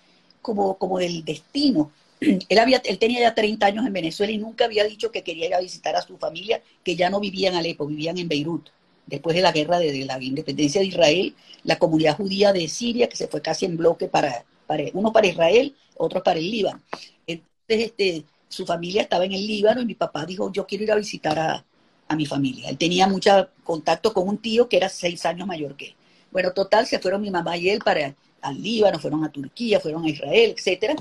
como, 0.41 0.77
como 0.77 0.99
del 0.99 1.23
destino. 1.25 1.91
él, 2.49 2.60
había, 2.60 2.82
él 2.84 2.97
tenía 2.97 3.19
ya 3.19 3.36
30 3.36 3.65
años 3.65 3.86
en 3.86 3.93
Venezuela 3.93 4.32
y 4.32 4.38
nunca 4.38 4.65
había 4.65 4.84
dicho 4.84 5.12
que 5.12 5.23
quería 5.23 5.47
ir 5.47 5.56
a 5.56 5.60
visitar 5.60 5.95
a 5.95 6.01
su 6.01 6.17
familia, 6.17 6.62
que 6.84 6.95
ya 6.95 7.10
no 7.10 7.19
vivían 7.19 7.53
en 7.53 7.60
Alepo, 7.60 7.86
vivían 7.86 8.17
en 8.17 8.27
Beirut. 8.27 8.69
Después 9.06 9.36
de 9.36 9.41
la 9.41 9.51
guerra 9.51 9.80
de, 9.80 10.06
la 10.06 10.21
independencia 10.21 10.82
de 10.82 10.88
Israel, 10.88 11.36
la 11.63 11.77
comunidad 11.77 12.17
judía 12.17 12.51
de 12.51 12.67
Siria, 12.67 13.08
que 13.08 13.15
se 13.15 13.27
fue 13.27 13.41
casi 13.41 13.65
en 13.65 13.77
bloque 13.77 14.08
para, 14.08 14.43
para 14.65 14.84
uno 14.93 15.13
para 15.13 15.27
Israel, 15.27 15.75
otro 15.95 16.21
para 16.21 16.39
el 16.39 16.51
Líbano. 16.51 16.82
Entonces, 17.25 17.47
este, 17.67 18.25
su 18.49 18.65
familia 18.65 19.03
estaba 19.03 19.23
en 19.25 19.32
el 19.32 19.45
Líbano 19.47 19.82
y 19.82 19.86
mi 19.86 19.95
papá 19.95 20.25
dijo, 20.25 20.51
yo 20.51 20.65
quiero 20.65 20.84
ir 20.84 20.91
a 20.91 20.95
visitar 20.95 21.39
a, 21.39 21.65
a 22.08 22.15
mi 22.15 22.25
familia. 22.25 22.69
Él 22.69 22.77
tenía 22.77 23.08
mucho 23.08 23.49
contacto 23.63 24.13
con 24.13 24.27
un 24.27 24.39
tío 24.39 24.67
que 24.67 24.77
era 24.77 24.89
seis 24.89 25.25
años 25.25 25.47
mayor 25.47 25.77
que 25.77 25.86
él. 25.86 25.95
Bueno, 26.32 26.51
total, 26.51 26.86
se 26.86 26.99
fueron 26.99 27.21
mi 27.21 27.32
mamá 27.32 27.56
y 27.56 27.69
él 27.69 27.80
para 27.80 28.13
al 28.41 28.62
Líbano, 28.62 28.99
fueron 28.99 29.23
a 29.23 29.32
Turquía, 29.32 29.80
fueron 29.80 30.06
a 30.06 30.10
Israel, 30.10 30.53
etcétera 30.56 30.95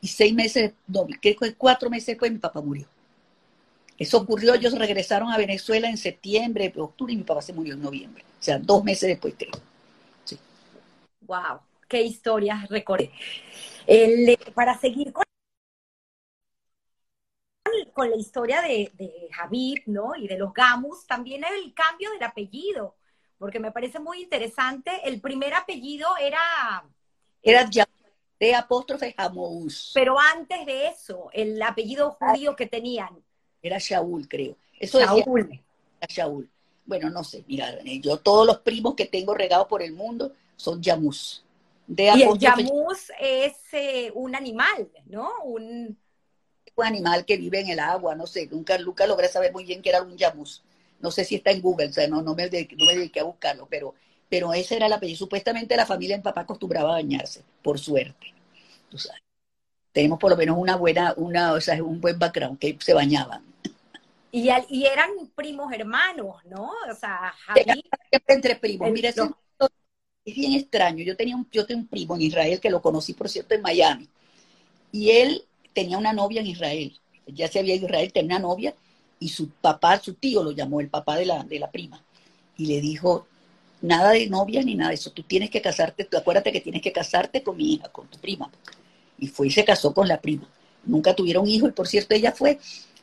y 0.00 0.08
seis 0.08 0.32
meses, 0.34 0.72
no, 0.86 1.06
cuatro 1.56 1.90
meses 1.90 2.06
después 2.06 2.30
mi 2.30 2.38
papá 2.38 2.60
murió. 2.60 2.86
Eso 3.98 4.18
ocurrió, 4.18 4.54
ellos 4.54 4.78
regresaron 4.78 5.30
a 5.30 5.36
Venezuela 5.36 5.88
en 5.88 5.96
septiembre, 5.96 6.72
octubre, 6.76 7.12
y 7.12 7.16
mi 7.16 7.24
papá 7.24 7.42
se 7.42 7.52
murió 7.52 7.74
en 7.74 7.82
noviembre. 7.82 8.24
O 8.38 8.42
sea, 8.42 8.58
dos 8.58 8.84
meses 8.84 9.08
después, 9.08 9.34
creo. 9.36 9.50
Sí. 10.24 10.38
Wow, 11.22 11.60
qué 11.88 12.02
historias 12.02 12.68
recorre. 12.68 13.10
para 14.54 14.78
seguir 14.78 15.12
con, 15.12 15.24
con 17.92 18.08
la 18.08 18.16
historia 18.16 18.62
de, 18.62 18.92
de 18.94 19.28
Javid, 19.32 19.80
¿no? 19.86 20.14
Y 20.14 20.28
de 20.28 20.38
los 20.38 20.54
Gamus, 20.54 21.04
también 21.06 21.42
el 21.44 21.74
cambio 21.74 22.12
del 22.12 22.22
apellido, 22.22 22.94
porque 23.36 23.58
me 23.58 23.72
parece 23.72 23.98
muy 23.98 24.22
interesante. 24.22 25.00
El 25.04 25.20
primer 25.20 25.54
apellido 25.54 26.08
era... 26.20 26.84
Era 27.42 27.68
de 28.38 28.54
apóstrofe 28.54 29.14
Jamous. 29.16 29.92
Pero 29.94 30.18
antes 30.18 30.64
de 30.66 30.88
eso, 30.88 31.30
el 31.32 31.60
apellido 31.62 32.16
judío 32.20 32.54
que 32.54 32.66
tenían. 32.66 33.22
Era 33.62 33.78
Shaul, 33.78 34.28
creo. 34.28 34.56
Eso 34.78 35.00
Shaul. 35.00 35.60
era 36.00 36.06
Shaul. 36.08 36.48
Bueno, 36.86 37.10
no 37.10 37.22
sé, 37.22 37.44
mira, 37.46 37.70
eh, 37.84 38.00
yo 38.00 38.16
todos 38.16 38.46
los 38.46 38.60
primos 38.60 38.94
que 38.94 39.04
tengo 39.04 39.34
regados 39.34 39.66
por 39.66 39.82
el 39.82 39.92
mundo 39.92 40.32
son 40.56 40.80
Yamus. 40.80 41.44
De 41.86 42.04
y 42.16 42.22
el 42.22 42.38
Yamus 42.38 43.12
es 43.20 43.56
eh, 43.72 44.10
un 44.14 44.34
animal, 44.34 44.88
¿no? 45.06 45.30
Un... 45.44 45.98
un 46.76 46.84
animal 46.84 47.24
que 47.24 47.36
vive 47.36 47.60
en 47.60 47.68
el 47.68 47.80
agua, 47.80 48.14
no 48.14 48.26
sé, 48.26 48.46
nunca, 48.46 48.78
nunca 48.78 49.06
logré 49.06 49.28
saber 49.28 49.52
muy 49.52 49.64
bien 49.64 49.82
qué 49.82 49.90
era 49.90 50.02
un 50.02 50.16
Yamus. 50.16 50.62
No 51.00 51.10
sé 51.10 51.24
si 51.24 51.34
está 51.36 51.50
en 51.50 51.60
Google, 51.60 51.88
o 51.88 51.92
sea, 51.92 52.08
no, 52.08 52.22
no, 52.22 52.34
me, 52.34 52.44
no 52.44 52.86
me 52.86 52.94
dediqué 52.96 53.20
a 53.20 53.24
buscarlo, 53.24 53.66
pero 53.68 53.94
pero 54.28 54.52
ese 54.52 54.76
era 54.76 54.86
el 54.86 54.92
apellido. 54.92 55.18
Supuestamente 55.18 55.76
la 55.76 55.86
familia 55.86 56.16
en 56.16 56.22
papá 56.22 56.42
acostumbraba 56.42 56.90
a 56.90 56.92
bañarse, 56.94 57.42
por 57.62 57.78
suerte. 57.78 58.34
Tenemos 59.92 60.18
por 60.18 60.30
lo 60.30 60.36
menos 60.36 60.56
una 60.58 60.76
buena, 60.76 61.14
una, 61.16 61.52
o 61.52 61.60
sea, 61.60 61.82
un 61.82 62.00
buen 62.00 62.18
background, 62.18 62.58
que 62.58 62.76
se 62.80 62.94
bañaban. 62.94 63.42
Y, 64.30 64.50
y 64.68 64.84
eran 64.84 65.10
primos 65.34 65.72
hermanos, 65.72 66.36
¿no? 66.44 66.70
O 66.90 66.94
sea, 66.94 67.34
Javi, 67.46 67.82
entre 68.26 68.56
primos. 68.56 68.90
Mira, 68.90 69.08
es 69.08 70.34
bien 70.34 70.52
extraño. 70.52 71.02
Yo 71.02 71.16
tenía, 71.16 71.34
un, 71.34 71.48
yo 71.50 71.64
tenía 71.64 71.82
un 71.82 71.88
primo 71.88 72.14
en 72.14 72.22
Israel 72.22 72.60
que 72.60 72.68
lo 72.68 72.82
conocí, 72.82 73.14
por 73.14 73.28
cierto, 73.30 73.54
en 73.54 73.62
Miami. 73.62 74.06
Y 74.92 75.10
él 75.10 75.44
tenía 75.72 75.96
una 75.96 76.12
novia 76.12 76.42
en 76.42 76.48
Israel. 76.48 77.00
Ya 77.26 77.48
se 77.48 77.58
había 77.58 77.74
ido 77.74 77.86
a 77.86 77.88
Israel, 77.88 78.12
tenía 78.12 78.36
una 78.36 78.46
novia, 78.46 78.74
y 79.18 79.30
su 79.30 79.48
papá, 79.48 79.98
su 79.98 80.14
tío, 80.14 80.42
lo 80.42 80.52
llamó 80.52 80.80
el 80.80 80.90
papá 80.90 81.16
de 81.16 81.26
la, 81.26 81.42
de 81.44 81.58
la 81.58 81.70
prima. 81.70 82.02
Y 82.56 82.66
le 82.66 82.80
dijo, 82.80 83.26
nada 83.80 84.10
de 84.10 84.28
novia 84.28 84.62
ni 84.62 84.74
nada 84.74 84.90
de 84.90 84.96
eso. 84.96 85.10
Tú 85.10 85.22
tienes 85.22 85.50
que 85.50 85.60
casarte, 85.60 86.08
acuérdate 86.16 86.52
que 86.52 86.60
tienes 86.60 86.82
que 86.82 86.92
casarte 86.92 87.42
con 87.42 87.56
mi 87.56 87.74
hija, 87.74 87.88
con 87.88 88.06
tu 88.08 88.18
prima. 88.18 88.50
Y 89.18 89.28
fue 89.28 89.48
y 89.48 89.50
se 89.50 89.64
casó 89.64 89.92
con 89.92 90.08
la 90.08 90.20
prima. 90.20 90.48
Nunca 90.84 91.14
tuvieron 91.14 91.46
hijos 91.46 91.70
y 91.70 91.72
por 91.72 91.88
cierto 91.88 92.14
ella 92.14 92.32
fue 92.32 92.58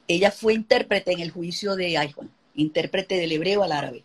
ella 0.07 0.31
fue 0.31 0.53
intérprete 0.53 1.11
en 1.11 1.19
el 1.19 1.31
juicio 1.31 1.75
de 1.75 1.97
Ayjuan, 1.97 2.29
intérprete 2.55 3.15
del 3.15 3.31
hebreo 3.31 3.63
al 3.63 3.71
árabe. 3.71 4.03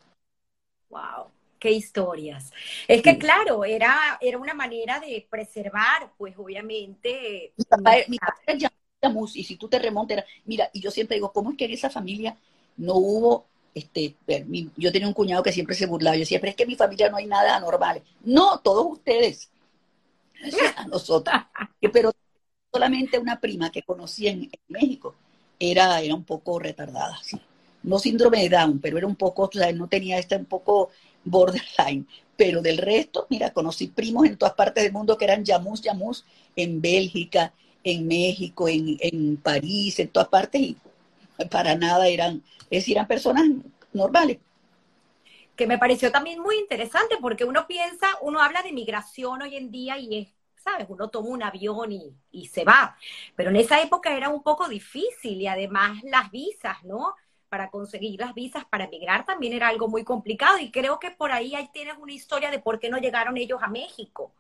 Wow, 0.89 1.27
qué 1.59 1.71
historias. 1.71 2.53
Es 2.89 3.03
que 3.03 3.19
claro, 3.19 3.65
era, 3.65 4.19
era 4.21 4.39
una 4.39 4.55
manera 4.55 4.99
de 4.99 5.27
preservar, 5.29 6.11
pues 6.17 6.35
obviamente. 6.39 7.53
Mi 7.57 7.65
papá, 7.65 7.97
mi 8.09 8.19
papá 8.19 8.41
era 8.47 8.71
y 9.35 9.45
si 9.45 9.57
tú 9.57 9.69
te 9.69 9.79
remontas, 9.79 10.25
mira, 10.45 10.69
y 10.73 10.81
yo 10.81 10.91
siempre 10.91 11.17
digo, 11.17 11.33
¿cómo 11.33 11.51
es 11.51 11.57
que 11.57 11.65
en 11.65 11.73
esa 11.73 11.89
familia 11.91 12.37
no 12.77 12.95
hubo 12.95 13.47
este, 13.75 14.17
yo 14.77 14.93
tenía 14.93 15.09
un 15.09 15.15
cuñado 15.15 15.43
que 15.43 15.53
siempre 15.53 15.77
se 15.77 15.87
burlaba, 15.87 16.17
yo 16.17 16.21
decía, 16.21 16.41
pero 16.41 16.51
es 16.51 16.57
que 16.57 16.65
en 16.65 16.71
mi 16.71 16.77
familia 16.77 17.09
no 17.09 17.17
hay 17.17 17.27
nada 17.27 17.57
anormal. 17.57 18.03
No, 18.25 18.61
todos 18.61 18.87
ustedes, 18.91 19.51
a 20.77 20.87
nosotros. 20.87 21.35
pero 21.93 22.13
solamente 22.73 23.19
una 23.19 23.41
prima 23.41 23.71
que 23.71 23.83
conocí 23.83 24.29
en, 24.29 24.51
México 24.69 25.15
era, 25.59 26.01
era 26.01 26.15
un 26.15 26.25
poco 26.25 26.59
retardada, 26.59 27.19
no 27.83 27.99
síndrome 27.99 28.43
de 28.43 28.49
Down, 28.49 28.81
pero 28.81 28.99
era 28.99 29.07
un 29.07 29.17
poco, 29.17 29.45
o 29.45 29.51
sea, 29.53 29.73
no 29.73 29.89
tenía 29.89 30.19
este 30.19 30.37
un 30.37 30.47
poco 30.47 30.91
borderline. 31.25 32.07
Pero 32.37 32.63
del 32.63 32.79
resto, 32.79 33.27
mira, 33.29 33.53
conocí 33.53 33.89
primos 33.89 34.27
en 34.27 34.37
todas 34.37 34.55
partes 34.55 34.83
del 34.83 34.93
mundo 34.93 35.19
que 35.19 35.27
eran 35.27 35.45
yamus, 35.45 35.83
yamus, 35.83 36.25
en 36.57 36.81
Bélgica, 36.81 37.53
en 37.85 38.07
México, 38.07 38.69
en, 38.69 38.97
en 39.01 39.37
París, 39.37 39.99
en 39.99 40.09
todas 40.09 40.29
partes, 40.29 40.61
y 40.61 40.77
para 41.49 41.75
nada 41.77 42.09
eran, 42.09 42.43
es 42.65 42.81
decir, 42.81 42.97
eran 42.97 43.07
personas 43.07 43.45
normales. 43.93 44.39
Que 45.57 45.67
me 45.67 45.79
pareció 45.79 46.11
también 46.11 46.41
muy 46.41 46.59
interesante 46.59 47.17
porque 47.21 47.45
uno 47.45 47.67
piensa, 47.67 48.07
uno 48.23 48.41
habla 48.41 48.63
de 48.63 48.73
migración 48.73 49.43
hoy 49.43 49.57
en 49.57 49.71
día 49.71 49.99
y 49.99 50.19
es, 50.19 50.29
¿sabes? 50.57 50.87
Uno 50.89 51.09
toma 51.09 51.29
un 51.29 51.43
avión 51.43 51.93
y, 51.93 52.15
y 52.33 52.47
se 52.47 52.65
va. 52.65 52.97
Pero 53.37 53.51
en 53.51 53.57
esa 53.57 53.81
época 53.81 54.17
era 54.17 54.29
un 54.29 54.43
poco 54.43 54.69
difícil 54.69 55.41
y 55.41 55.47
además 55.47 56.03
las 56.05 56.31
visas, 56.31 56.83
¿no? 56.85 57.15
para 57.51 57.69
conseguir 57.69 58.21
las 58.21 58.33
visas 58.33 58.65
para 58.65 58.85
emigrar 58.85 59.27
también 59.27 59.53
era 59.53 59.69
algo 59.69 59.89
muy 59.89 60.05
complicado 60.05 60.59
y 60.59 60.71
creo 60.71 61.01
que 61.01 61.11
por 61.11 61.33
ahí, 61.33 61.55
ahí 61.55 61.69
tienes 61.75 61.97
una 61.99 62.13
historia 62.13 62.51
de 62.51 62.61
por 62.61 62.79
qué 62.79 62.89
no 62.89 62.99
llegaron 62.99 63.37
ellos 63.37 63.59
a 63.61 63.67
México. 63.67 64.33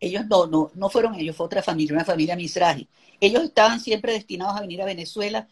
Ellos 0.00 0.26
no, 0.26 0.46
no, 0.46 0.70
no 0.74 0.88
fueron 0.88 1.14
ellos, 1.14 1.36
fue 1.36 1.46
otra 1.46 1.62
familia, 1.62 1.94
una 1.94 2.04
familia 2.04 2.34
Misraji. 2.34 2.88
Ellos 3.20 3.44
estaban 3.44 3.78
siempre 3.78 4.12
destinados 4.12 4.56
a 4.56 4.60
venir 4.62 4.80
a 4.82 4.86
Venezuela 4.86 5.46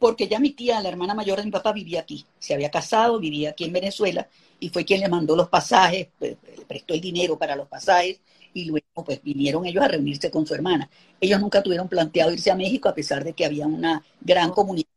porque 0.00 0.26
ya 0.26 0.40
mi 0.40 0.50
tía, 0.50 0.80
la 0.80 0.88
hermana 0.88 1.14
mayor 1.14 1.38
de 1.38 1.44
mi 1.44 1.50
papá, 1.50 1.72
vivía 1.72 2.00
aquí. 2.00 2.24
Se 2.38 2.54
había 2.54 2.70
casado, 2.70 3.20
vivía 3.20 3.50
aquí 3.50 3.64
en 3.64 3.72
Venezuela 3.72 4.26
y 4.58 4.70
fue 4.70 4.84
quien 4.84 5.00
le 5.00 5.08
mandó 5.08 5.36
los 5.36 5.48
pasajes, 5.48 6.08
pues, 6.18 6.36
le 6.56 6.64
prestó 6.64 6.94
el 6.94 7.00
dinero 7.00 7.38
para 7.38 7.54
los 7.54 7.68
pasajes 7.68 8.20
y 8.54 8.64
luego 8.64 8.86
pues 9.04 9.22
vinieron 9.22 9.64
ellos 9.66 9.84
a 9.84 9.88
reunirse 9.88 10.30
con 10.30 10.46
su 10.46 10.54
hermana. 10.54 10.88
Ellos 11.20 11.38
nunca 11.38 11.62
tuvieron 11.62 11.86
planteado 11.86 12.32
irse 12.32 12.50
a 12.50 12.56
México 12.56 12.88
a 12.88 12.94
pesar 12.94 13.22
de 13.22 13.34
que 13.34 13.44
había 13.44 13.66
una 13.66 14.02
gran 14.22 14.50
comunidad 14.50 14.88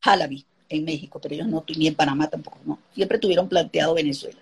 jalabi 0.00 0.44
en 0.68 0.84
México, 0.84 1.18
pero 1.20 1.34
ellos 1.34 1.48
no, 1.48 1.64
ni 1.76 1.86
en 1.88 1.94
Panamá 1.94 2.28
tampoco, 2.28 2.58
no. 2.64 2.78
Siempre 2.94 3.18
tuvieron 3.18 3.48
planteado 3.48 3.94
Venezuela. 3.94 4.38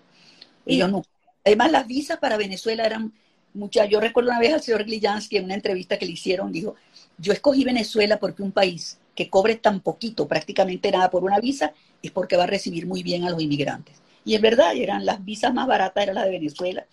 Ellos 0.67 0.91
no. 0.91 1.03
Además, 1.45 1.71
las 1.73 1.87
visas 1.87 2.19
para 2.19 2.37
Venezuela 2.37 2.85
eran 2.85 3.13
muchas. 3.55 3.89
Yo 3.89 4.01
recuerdo 4.01 4.31
una 4.31 4.41
vez 4.41 4.53
al 4.53 4.63
señor 4.63 4.85
Glijansky 4.85 5.37
en 5.37 5.45
una 5.45 5.55
entrevista 5.55 5.99
que 5.99 6.07
le 6.07 6.13
hicieron, 6.13 6.53
dijo, 6.53 6.75
yo 7.17 7.33
escogí 7.33 7.65
Venezuela 7.65 8.19
porque 8.19 8.43
un 8.43 8.53
país 8.53 8.99
que 9.19 9.29
cobre 9.29 9.57
tan 9.57 9.81
poquito, 9.81 10.29
prácticamente 10.29 10.93
nada 10.93 11.11
por 11.11 11.25
una 11.25 11.41
visa, 11.41 11.73
es 12.01 12.13
porque 12.13 12.37
va 12.37 12.45
a 12.45 12.47
recibir 12.47 12.87
muy 12.87 13.03
bien 13.03 13.25
a 13.25 13.31
los 13.31 13.43
inmigrantes. 13.43 13.97
Y 14.25 14.37
es 14.37 14.41
verdad, 14.41 14.77
eran 14.77 15.05
las 15.05 15.25
visas 15.25 15.53
más 15.53 15.67
baratas, 15.67 16.05
eran 16.05 16.15
las 16.15 16.27
de 16.27 16.31
Venezuela 16.31 16.87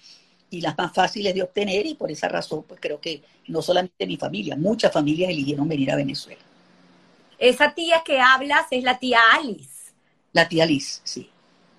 y 0.50 0.60
las 0.60 0.76
más 0.76 0.92
fáciles 0.92 1.36
de 1.36 1.44
obtener 1.44 1.86
y 1.86 1.94
por 1.94 2.10
esa 2.10 2.28
razón, 2.28 2.64
pues 2.68 2.80
creo 2.82 3.00
que 3.00 3.22
no 3.46 3.62
solamente 3.62 4.08
mi 4.08 4.18
familia, 4.18 4.56
muchas 4.56 4.92
familias 4.92 5.30
eligieron 5.30 5.68
venir 5.68 5.92
a 5.92 5.98
Venezuela. 5.98 6.42
Esa 7.38 7.76
tía 7.76 8.02
que 8.04 8.20
hablas 8.20 8.66
es 8.72 8.84
la 8.84 8.98
tía 8.98 9.20
Alice. 9.34 9.92
La 10.34 10.50
tía 10.50 10.64
Alice, 10.64 11.02
sí. 11.04 11.30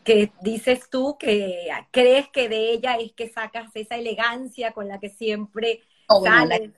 Que 0.04 0.30
dices 0.42 0.88
tú 0.88 1.16
que 1.18 1.70
crees 1.90 2.28
que 2.28 2.48
de 2.48 2.70
ella 2.70 2.98
es 3.00 3.10
que 3.14 3.28
sacas 3.28 3.74
esa 3.74 3.96
elegancia 3.96 4.70
con 4.70 4.86
la 4.86 5.00
que 5.00 5.08
siempre 5.08 5.80
sales. 6.22 6.70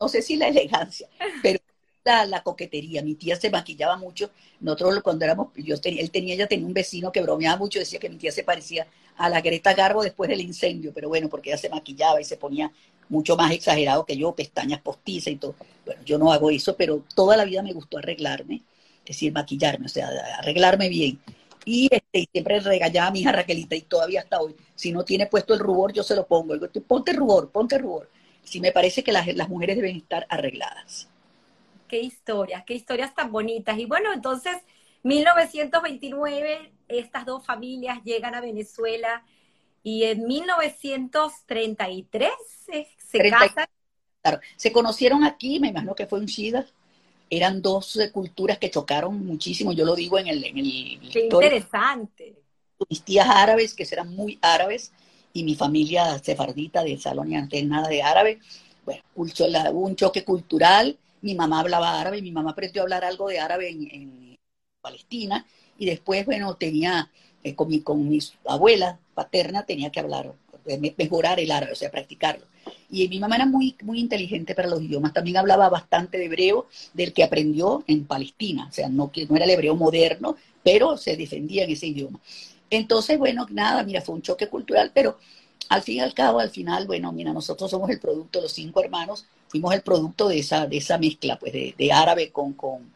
no 0.00 0.08
sé 0.08 0.22
si 0.22 0.34
la 0.34 0.48
elegancia, 0.48 1.08
pero 1.40 1.60
la, 2.04 2.42
coquetería. 2.42 3.02
Mi 3.02 3.14
tía 3.14 3.36
se 3.36 3.50
maquillaba 3.50 3.96
mucho. 3.96 4.30
Nosotros 4.60 5.02
cuando 5.02 5.24
éramos, 5.24 5.48
yo 5.56 5.80
tenía, 5.80 6.02
él 6.02 6.10
tenía, 6.10 6.34
ella 6.34 6.46
tenía 6.46 6.66
un 6.66 6.74
vecino 6.74 7.12
que 7.12 7.20
bromeaba 7.20 7.56
mucho, 7.56 7.78
decía 7.78 7.98
que 7.98 8.08
mi 8.08 8.16
tía 8.16 8.32
se 8.32 8.44
parecía 8.44 8.86
a 9.16 9.28
la 9.28 9.40
Greta 9.40 9.74
Garbo 9.74 10.02
después 10.02 10.28
del 10.28 10.40
incendio, 10.40 10.92
pero 10.94 11.08
bueno, 11.08 11.28
porque 11.28 11.50
ella 11.50 11.58
se 11.58 11.68
maquillaba 11.68 12.20
y 12.20 12.24
se 12.24 12.36
ponía 12.36 12.72
mucho 13.08 13.36
más 13.36 13.52
exagerado 13.52 14.04
que 14.04 14.16
yo, 14.16 14.34
pestañas 14.34 14.80
postizas 14.80 15.32
y 15.32 15.36
todo. 15.36 15.54
Bueno, 15.84 16.02
yo 16.04 16.18
no 16.18 16.32
hago 16.32 16.50
eso, 16.50 16.76
pero 16.76 17.04
toda 17.14 17.36
la 17.36 17.44
vida 17.44 17.62
me 17.62 17.72
gustó 17.72 17.98
arreglarme, 17.98 18.62
es 19.00 19.08
decir, 19.08 19.32
maquillarme, 19.32 19.86
o 19.86 19.88
sea, 19.88 20.08
arreglarme 20.38 20.88
bien. 20.88 21.20
Y, 21.64 21.88
este, 21.92 22.28
siempre 22.32 22.58
regañaba 22.60 23.08
a 23.08 23.10
mi 23.12 23.20
hija 23.20 23.32
Raquelita 23.32 23.76
y 23.76 23.82
todavía 23.82 24.20
hasta 24.20 24.40
hoy, 24.40 24.56
si 24.74 24.92
no 24.92 25.04
tiene 25.04 25.26
puesto 25.26 25.54
el 25.54 25.60
rubor, 25.60 25.92
yo 25.92 26.02
se 26.02 26.16
lo 26.16 26.26
pongo. 26.26 26.54
Ponte 26.86 27.12
rubor, 27.12 27.50
ponte 27.50 27.78
rubor. 27.78 28.10
Si 28.42 28.60
me 28.60 28.72
parece 28.72 29.04
que 29.04 29.12
las, 29.12 29.26
las 29.36 29.48
mujeres 29.48 29.76
deben 29.76 29.96
estar 29.96 30.26
arregladas 30.28 31.08
qué 31.92 32.00
historias, 32.00 32.64
qué 32.64 32.72
historias 32.72 33.14
tan 33.14 33.30
bonitas. 33.30 33.78
Y 33.78 33.84
bueno, 33.84 34.14
entonces, 34.14 34.56
1929, 35.02 36.72
estas 36.88 37.26
dos 37.26 37.44
familias 37.44 38.02
llegan 38.02 38.34
a 38.34 38.40
Venezuela 38.40 39.22
y 39.82 40.04
en 40.04 40.26
1933 40.26 42.30
se, 42.64 42.88
casan. 43.28 43.66
Claro, 44.22 44.40
se 44.56 44.72
conocieron 44.72 45.22
aquí, 45.22 45.60
me 45.60 45.68
imagino 45.68 45.94
que 45.94 46.06
fue 46.06 46.18
un 46.18 46.28
SIDA. 46.28 46.64
Eran 47.28 47.60
dos 47.60 47.98
culturas 48.10 48.56
que 48.56 48.70
chocaron 48.70 49.26
muchísimo, 49.26 49.74
yo 49.74 49.84
lo 49.84 49.94
digo 49.94 50.18
en 50.18 50.28
el... 50.28 50.42
En 50.44 50.56
el 50.56 51.10
qué 51.12 51.24
interesante. 51.24 52.38
Mis 52.88 53.02
tías 53.02 53.28
árabes, 53.28 53.74
que 53.74 53.86
eran 53.92 54.16
muy 54.16 54.38
árabes, 54.40 54.92
y 55.34 55.44
mi 55.44 55.56
familia 55.56 56.18
sefardita 56.20 56.82
de 56.82 56.96
Salón 56.96 57.32
y 57.32 57.36
antes 57.36 57.62
nada 57.66 57.88
de 57.88 58.02
árabe. 58.02 58.40
Bueno, 58.86 59.02
un 59.14 59.94
choque 59.94 60.24
cultural 60.24 60.98
mi 61.22 61.34
mamá 61.34 61.60
hablaba 61.60 62.00
árabe, 62.00 62.20
mi 62.20 62.32
mamá 62.32 62.50
aprendió 62.50 62.82
a 62.82 62.84
hablar 62.84 63.04
algo 63.04 63.28
de 63.28 63.38
árabe 63.38 63.70
en, 63.70 64.38
Palestina 64.80 65.46
y 65.78 65.86
después, 65.86 66.26
bueno, 66.26 66.56
tenía, 66.56 67.08
eh, 67.44 67.54
con, 67.54 67.68
mi, 67.68 67.82
con 67.82 68.08
mis 68.08 68.34
abuelas 68.44 68.98
paterna, 69.14 69.64
tenía 69.64 69.92
que 69.92 70.00
hablar, 70.00 70.34
eh, 70.66 70.94
mejorar 70.98 71.38
el 71.38 71.52
árabe, 71.52 71.72
o 71.72 71.76
sea, 71.76 71.88
practicarlo. 71.88 72.44
Y 72.90 73.08
mi 73.08 73.20
mamá 73.20 73.36
era 73.36 73.46
muy, 73.46 73.76
muy 73.82 74.00
inteligente 74.00 74.56
para 74.56 74.66
los 74.66 74.82
idiomas, 74.82 75.12
también 75.12 75.36
hablaba 75.36 75.68
bastante 75.68 76.18
de 76.18 76.24
hebreo, 76.24 76.66
del 76.94 77.12
que 77.12 77.22
aprendió 77.22 77.84
en 77.86 78.06
Palestina, 78.06 78.66
o 78.68 78.72
sea, 78.72 78.88
no, 78.88 79.12
que 79.12 79.24
no 79.26 79.36
era 79.36 79.44
el 79.44 79.52
hebreo 79.52 79.76
moderno, 79.76 80.36
pero 80.64 80.96
se 80.96 81.16
defendía 81.16 81.62
en 81.62 81.70
ese 81.70 81.86
idioma. 81.86 82.18
Entonces, 82.68 83.18
bueno, 83.18 83.46
nada, 83.50 83.84
mira, 83.84 84.00
fue 84.00 84.16
un 84.16 84.22
choque 84.22 84.48
cultural, 84.48 84.90
pero 84.92 85.16
al 85.68 85.82
fin 85.82 85.96
y 85.96 86.00
al 86.00 86.14
cabo, 86.14 86.40
al 86.40 86.50
final, 86.50 86.86
bueno, 86.86 87.12
mira, 87.12 87.32
nosotros 87.32 87.70
somos 87.70 87.88
el 87.90 88.00
producto, 88.00 88.40
los 88.40 88.52
cinco 88.52 88.82
hermanos, 88.82 89.26
fuimos 89.52 89.74
el 89.74 89.82
producto 89.82 90.28
de 90.28 90.38
esa, 90.38 90.66
de 90.66 90.78
esa 90.78 90.96
mezcla, 90.96 91.38
pues, 91.38 91.52
de, 91.52 91.92
árabe 91.92 92.32
con, 92.32 92.54
con, 92.54 92.90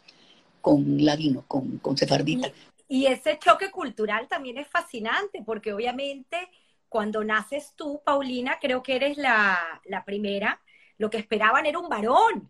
con 0.62 1.04
ladino, 1.04 1.44
con, 1.46 1.76
con 1.80 1.98
sefardita. 1.98 2.50
Y, 2.88 3.04
ese 3.04 3.38
choque 3.38 3.70
cultural 3.70 4.26
también 4.26 4.56
es 4.56 4.66
fascinante, 4.66 5.42
porque 5.44 5.74
obviamente 5.74 6.48
cuando 6.88 7.22
naces 7.24 7.74
tú, 7.76 8.00
Paulina, 8.02 8.56
creo 8.58 8.82
que 8.82 8.96
eres 8.96 9.18
la, 9.18 9.82
primera, 10.06 10.58
lo 10.96 11.10
que 11.10 11.18
esperaban 11.18 11.66
era 11.66 11.78
un 11.78 11.90
varón. 11.90 12.48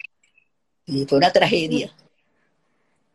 Sí, 0.87 1.05
fue 1.09 1.19
una 1.19 1.33
tragedia. 1.33 1.93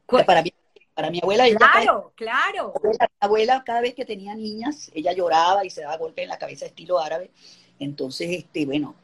Para 0.07 0.41
mí, 0.41 0.51
para 0.93 1.09
mi 1.09 1.19
abuela. 1.19 1.45
Claro, 1.55 2.11
claro. 2.17 2.73
La 2.83 3.09
abuela, 3.21 3.63
cada 3.65 3.79
vez 3.79 3.95
que 3.95 4.03
tenía 4.03 4.35
niñas, 4.35 4.91
ella 4.93 5.13
lloraba 5.13 5.63
y 5.63 5.69
se 5.69 5.83
daba 5.83 5.95
golpes 5.95 6.23
en 6.23 6.29
la 6.29 6.37
cabeza 6.37 6.65
estilo 6.65 6.99
árabe. 6.99 7.31
Entonces, 7.79 8.29
este, 8.29 8.65
bueno, 8.65 8.95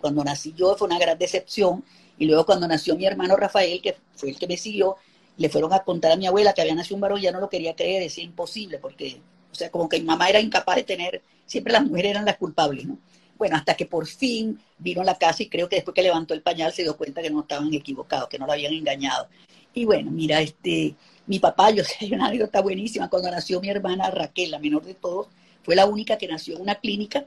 cuando 0.00 0.24
nací 0.24 0.54
yo 0.56 0.76
fue 0.76 0.88
una 0.88 0.98
gran 0.98 1.18
decepción. 1.18 1.84
Y 2.18 2.26
luego 2.26 2.46
cuando 2.46 2.66
nació 2.66 2.96
mi 2.96 3.04
hermano 3.04 3.36
Rafael, 3.36 3.80
que 3.82 3.96
fue 4.14 4.30
el 4.30 4.38
que 4.38 4.46
me 4.46 4.56
siguió, 4.56 4.96
le 5.36 5.48
fueron 5.48 5.72
a 5.72 5.80
contar 5.80 6.12
a 6.12 6.16
mi 6.16 6.26
abuela 6.26 6.52
que 6.54 6.62
había 6.62 6.74
nacido 6.74 6.96
un 6.96 7.02
varón, 7.02 7.20
ya 7.20 7.32
no 7.32 7.40
lo 7.40 7.48
quería 7.48 7.76
creer, 7.76 8.02
decía 8.02 8.24
imposible, 8.24 8.78
porque, 8.78 9.20
o 9.52 9.54
sea, 9.54 9.70
como 9.70 9.88
que 9.88 9.98
mi 9.98 10.06
mamá 10.06 10.28
era 10.28 10.40
incapaz 10.40 10.76
de 10.76 10.84
tener, 10.84 11.22
siempre 11.44 11.72
las 11.72 11.84
mujeres 11.84 12.12
eran 12.12 12.24
las 12.24 12.38
culpables, 12.38 12.86
¿no? 12.86 12.98
Bueno, 13.36 13.56
hasta 13.56 13.74
que 13.74 13.84
por 13.84 14.06
fin 14.06 14.58
vino 14.78 15.02
a 15.02 15.04
la 15.04 15.16
casa 15.16 15.42
y 15.42 15.48
creo 15.50 15.68
que 15.68 15.76
después 15.76 15.94
que 15.94 16.02
levantó 16.02 16.32
el 16.32 16.40
pañal 16.40 16.72
se 16.72 16.82
dio 16.82 16.96
cuenta 16.96 17.20
que 17.20 17.28
no 17.28 17.40
estaban 17.40 17.72
equivocados, 17.74 18.28
que 18.28 18.38
no 18.38 18.46
lo 18.46 18.52
habían 18.52 18.72
engañado. 18.72 19.28
Y 19.74 19.84
bueno, 19.84 20.10
mira, 20.10 20.40
este, 20.40 20.94
mi 21.26 21.38
papá, 21.38 21.70
yo 21.70 21.84
sé, 21.84 21.96
hay 22.00 22.12
una 22.14 22.28
anécdota 22.28 22.62
buenísima, 22.62 23.10
cuando 23.10 23.30
nació 23.30 23.60
mi 23.60 23.68
hermana 23.68 24.10
Raquel, 24.10 24.50
la 24.50 24.58
menor 24.58 24.84
de 24.84 24.94
todos, 24.94 25.28
fue 25.62 25.76
la 25.76 25.84
única 25.84 26.16
que 26.16 26.28
nació 26.28 26.56
en 26.56 26.62
una 26.62 26.76
clínica 26.76 27.26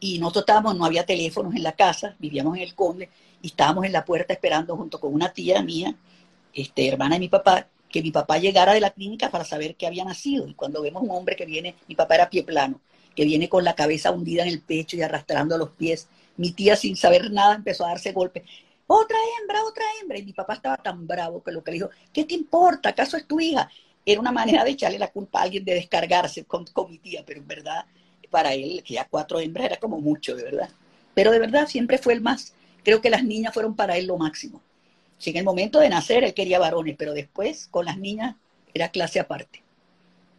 y 0.00 0.18
nosotros 0.18 0.42
estábamos, 0.42 0.76
no 0.76 0.84
había 0.84 1.06
teléfonos 1.06 1.54
en 1.54 1.62
la 1.62 1.72
casa, 1.72 2.16
vivíamos 2.18 2.56
en 2.56 2.62
el 2.62 2.74
Conde 2.74 3.08
y 3.42 3.48
estábamos 3.48 3.84
en 3.86 3.92
la 3.92 4.04
puerta 4.04 4.32
esperando 4.32 4.76
junto 4.76 5.00
con 5.00 5.14
una 5.14 5.32
tía 5.32 5.62
mía, 5.62 5.94
este, 6.52 6.88
hermana 6.88 7.16
de 7.16 7.20
mi 7.20 7.28
papá, 7.28 7.68
que 7.88 8.02
mi 8.02 8.10
papá 8.10 8.38
llegara 8.38 8.74
de 8.74 8.80
la 8.80 8.90
clínica 8.90 9.30
para 9.30 9.44
saber 9.44 9.76
que 9.76 9.86
había 9.86 10.04
nacido. 10.04 10.46
Y 10.46 10.54
cuando 10.54 10.82
vemos 10.82 11.02
un 11.02 11.10
hombre 11.10 11.36
que 11.36 11.46
viene, 11.46 11.76
mi 11.88 11.94
papá 11.94 12.16
era 12.16 12.30
pie 12.30 12.42
plano, 12.42 12.80
que 13.14 13.24
viene 13.24 13.48
con 13.48 13.64
la 13.64 13.74
cabeza 13.74 14.10
hundida 14.10 14.42
en 14.42 14.48
el 14.48 14.60
pecho 14.60 14.96
y 14.96 15.02
arrastrando 15.02 15.56
los 15.56 15.70
pies, 15.70 16.08
mi 16.36 16.52
tía 16.52 16.76
sin 16.76 16.96
saber 16.96 17.30
nada 17.30 17.54
empezó 17.54 17.84
a 17.84 17.88
darse 17.88 18.12
golpes. 18.12 18.42
otra 18.86 19.16
hembra, 19.40 19.64
otra 19.64 19.84
hembra. 20.00 20.18
Y 20.18 20.24
mi 20.24 20.32
papá 20.32 20.54
estaba 20.54 20.76
tan 20.76 21.06
bravo 21.06 21.42
que 21.42 21.52
lo 21.52 21.62
que 21.64 21.70
le 21.72 21.76
dijo, 21.76 21.90
¿qué 22.12 22.24
te 22.24 22.34
importa? 22.34 22.90
¿Acaso 22.90 23.16
es 23.16 23.26
tu 23.26 23.40
hija? 23.40 23.70
Era 24.04 24.20
una 24.20 24.32
manera 24.32 24.62
de 24.64 24.70
echarle 24.70 24.98
la 24.98 25.10
culpa 25.10 25.40
a 25.40 25.42
alguien 25.44 25.64
de 25.64 25.74
descargarse 25.74 26.44
con, 26.44 26.64
con 26.66 26.90
mi 26.90 26.98
tía, 26.98 27.24
pero 27.26 27.40
en 27.40 27.48
verdad, 27.48 27.86
para 28.26 28.54
él, 28.54 28.82
que 28.84 28.94
ya 28.94 29.06
cuatro 29.08 29.40
hembras 29.40 29.66
era 29.66 29.76
como 29.76 30.00
mucho, 30.00 30.34
de 30.34 30.44
verdad. 30.44 30.70
Pero 31.14 31.30
de 31.30 31.38
verdad 31.38 31.66
siempre 31.66 31.98
fue 31.98 32.12
el 32.12 32.20
más, 32.20 32.54
creo 32.84 33.00
que 33.00 33.10
las 33.10 33.24
niñas 33.24 33.54
fueron 33.54 33.74
para 33.74 33.96
él 33.96 34.06
lo 34.06 34.16
máximo. 34.16 34.60
Si 35.18 35.30
en 35.30 35.36
el 35.36 35.44
momento 35.44 35.80
de 35.80 35.88
nacer 35.88 36.24
él 36.24 36.34
quería 36.34 36.58
varones, 36.58 36.96
pero 36.98 37.14
después 37.14 37.68
con 37.68 37.86
las 37.86 37.98
niñas 37.98 38.36
era 38.74 38.90
clase 38.90 39.18
aparte. 39.18 39.62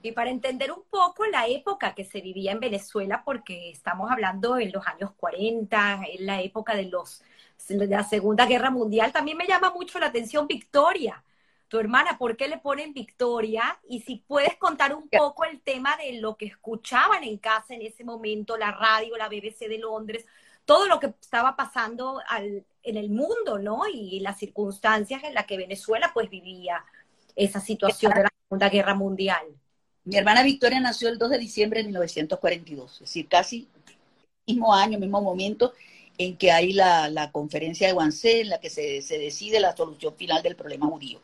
Y 0.03 0.11
para 0.11 0.29
entender 0.29 0.71
un 0.71 0.83
poco 0.89 1.25
la 1.25 1.47
época 1.47 1.95
que 1.95 2.05
se 2.05 2.21
vivía 2.21 2.51
en 2.51 2.59
Venezuela, 2.59 3.23
porque 3.25 3.71
estamos 3.71 4.11
hablando 4.11 4.57
en 4.57 4.71
los 4.71 4.85
años 4.85 5.11
40, 5.17 6.01
en 6.13 6.25
la 6.25 6.41
época 6.41 6.75
de, 6.75 6.85
los, 6.85 7.23
de 7.67 7.87
la 7.87 8.03
Segunda 8.03 8.45
Guerra 8.45 8.69
Mundial, 8.69 9.11
también 9.11 9.37
me 9.37 9.47
llama 9.47 9.71
mucho 9.71 9.99
la 9.99 10.05
atención 10.05 10.47
Victoria, 10.47 11.23
tu 11.67 11.79
hermana, 11.79 12.17
¿por 12.17 12.37
qué 12.37 12.47
le 12.47 12.57
ponen 12.57 12.93
Victoria? 12.93 13.79
Y 13.87 14.01
si 14.01 14.23
puedes 14.27 14.55
contar 14.57 14.95
un 14.95 15.09
poco 15.09 15.43
el 15.45 15.61
tema 15.61 15.97
de 15.97 16.19
lo 16.19 16.37
que 16.37 16.45
escuchaban 16.45 17.23
en 17.23 17.37
casa 17.37 17.73
en 17.73 17.81
ese 17.81 18.03
momento, 18.03 18.57
la 18.57 18.71
radio, 18.71 19.17
la 19.17 19.27
BBC 19.27 19.67
de 19.67 19.77
Londres, 19.77 20.25
todo 20.65 20.87
lo 20.87 20.99
que 20.99 21.13
estaba 21.21 21.55
pasando 21.55 22.21
en 22.83 22.97
el 22.97 23.09
mundo, 23.09 23.57
¿no? 23.59 23.83
Y 23.91 24.19
las 24.19 24.37
circunstancias 24.37 25.23
en 25.23 25.33
las 25.33 25.45
que 25.45 25.57
Venezuela 25.57 26.11
pues 26.13 26.29
vivía 26.29 26.83
esa 27.35 27.61
situación 27.61 28.13
de 28.13 28.23
la 28.23 28.29
Segunda 28.43 28.69
Guerra 28.69 28.93
Mundial. 28.93 29.45
Mi 30.03 30.17
hermana 30.17 30.43
Victoria 30.43 30.79
nació 30.79 31.09
el 31.09 31.17
2 31.17 31.31
de 31.31 31.37
diciembre 31.37 31.81
de 31.81 31.87
1942, 31.87 32.93
es 32.93 32.99
decir, 32.99 33.27
casi 33.27 33.67
mismo 34.45 34.73
año, 34.73 34.97
mismo 34.97 35.21
momento 35.21 35.73
en 36.17 36.37
que 36.37 36.51
hay 36.51 36.73
la, 36.73 37.29
conferencia 37.31 37.87
de 37.87 37.93
Wannsee, 37.93 38.41
en 38.41 38.49
la 38.49 38.59
que 38.59 38.69
se, 38.69 39.01
decide 39.17 39.59
la 39.59 39.75
solución 39.75 40.15
final 40.15 40.41
del 40.41 40.55
problema 40.55 40.87
judío. 40.87 41.19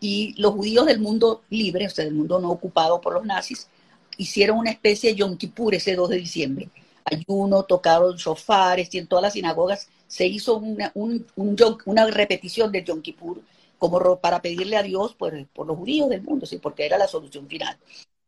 Y 0.00 0.34
los 0.40 0.52
judíos 0.52 0.86
del 0.86 1.00
mundo 1.00 1.42
libre, 1.50 1.86
o 1.86 1.90
sea, 1.90 2.04
del 2.04 2.14
mundo 2.14 2.38
no 2.38 2.50
ocupado 2.50 3.00
por 3.00 3.14
los 3.14 3.24
nazis, 3.24 3.68
hicieron 4.16 4.58
una 4.58 4.70
especie 4.70 5.10
de 5.10 5.16
Yom 5.16 5.36
Kippur 5.36 5.74
ese 5.74 5.94
2 5.94 6.10
de 6.10 6.16
diciembre. 6.16 6.68
Ayuno, 7.04 7.64
tocaron 7.64 8.16
shofares 8.16 8.94
y 8.94 8.98
en 8.98 9.06
todas 9.06 9.22
las 9.22 9.32
sinagogas 9.34 9.88
se 10.06 10.26
hizo 10.26 10.56
una, 10.56 10.92
una 10.94 12.06
repetición 12.06 12.72
del 12.72 12.84
Yom 12.84 13.02
Kippur 13.02 13.42
como 13.78 14.18
para 14.18 14.40
pedirle 14.40 14.76
a 14.76 14.82
Dios 14.82 15.14
por, 15.14 15.46
por 15.48 15.66
los 15.66 15.76
judíos 15.76 16.08
del 16.08 16.22
mundo, 16.22 16.46
¿sí? 16.46 16.58
porque 16.58 16.86
era 16.86 16.96
la 16.96 17.08
solución 17.08 17.46
final. 17.48 17.76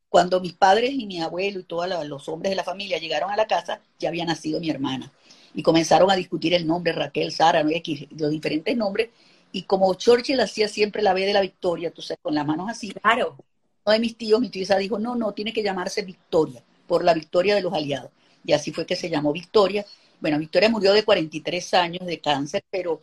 Cuando 0.09 0.41
mis 0.41 0.53
padres 0.53 0.91
y 0.93 1.07
mi 1.07 1.21
abuelo 1.21 1.61
y 1.61 1.65
todos 1.65 1.89
los 2.07 2.29
hombres 2.29 2.51
de 2.51 2.57
la 2.57 2.65
familia 2.65 2.99
llegaron 2.99 3.31
a 3.31 3.37
la 3.37 3.47
casa, 3.47 3.81
ya 3.99 4.09
había 4.09 4.25
nacido 4.25 4.61
mi 4.61 4.71
hermana. 4.71 5.13
Y 5.55 5.63
comenzaron 5.63 6.11
a 6.11 6.17
discutir 6.17 6.55
el 6.55 6.67
nombre, 6.67 6.93
Raquel, 6.93 7.33
Sara, 7.33 7.65
X, 7.69 8.07
los 8.11 8.31
diferentes 8.31 8.77
nombres. 8.77 9.11
Y 9.57 9.63
como 9.63 9.95
Churchill 9.95 10.39
hacía 10.41 10.69
siempre 10.69 11.03
la 11.03 11.15
B 11.15 11.25
de 11.25 11.33
la 11.33 11.41
victoria, 11.41 11.91
tú 11.91 12.03
sabes, 12.03 12.19
con 12.21 12.35
las 12.35 12.45
manos 12.45 12.69
así. 12.69 12.91
Claro. 12.91 13.39
Uno 13.87 13.93
de 13.95 13.99
mis 13.99 14.15
tíos, 14.15 14.39
mi 14.39 14.51
tía 14.51 14.77
dijo, 14.77 14.99
no, 14.99 15.15
no, 15.15 15.33
tiene 15.33 15.51
que 15.51 15.63
llamarse 15.63 16.03
Victoria, 16.03 16.63
por 16.87 17.03
la 17.03 17.15
victoria 17.15 17.55
de 17.55 17.63
los 17.63 17.73
aliados. 17.73 18.11
Y 18.45 18.53
así 18.53 18.71
fue 18.71 18.85
que 18.85 18.97
se 18.97 19.09
llamó 19.09 19.33
Victoria. 19.33 19.87
Bueno, 20.21 20.39
Victoria 20.39 20.69
murió 20.69 20.93
de 20.93 21.05
43 21.05 21.73
años 21.73 22.05
de 22.05 22.21
cáncer, 22.21 22.65
pero 22.69 23.01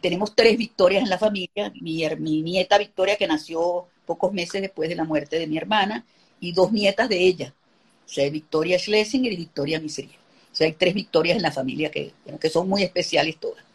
tenemos 0.00 0.36
tres 0.36 0.56
Victorias 0.56 1.02
en 1.02 1.10
la 1.10 1.18
familia. 1.18 1.72
Mi, 1.80 2.06
mi 2.16 2.42
nieta 2.42 2.78
Victoria, 2.78 3.16
que 3.16 3.26
nació 3.26 3.88
pocos 4.06 4.32
meses 4.32 4.62
después 4.62 4.88
de 4.88 4.94
la 4.94 5.02
muerte 5.02 5.36
de 5.36 5.48
mi 5.48 5.56
hermana, 5.56 6.06
y 6.38 6.52
dos 6.52 6.70
nietas 6.70 7.08
de 7.08 7.18
ella, 7.18 7.52
o 8.04 8.08
sea, 8.08 8.30
Victoria 8.30 8.78
Schlesinger 8.78 9.32
y 9.32 9.36
Victoria 9.36 9.80
Miseria. 9.80 10.16
O 10.52 10.54
sea, 10.54 10.68
hay 10.68 10.74
tres 10.74 10.94
Victorias 10.94 11.36
en 11.36 11.42
la 11.42 11.50
familia 11.50 11.90
que, 11.90 12.12
que 12.40 12.50
son 12.50 12.68
muy 12.68 12.84
especiales 12.84 13.36
todas. 13.40 13.65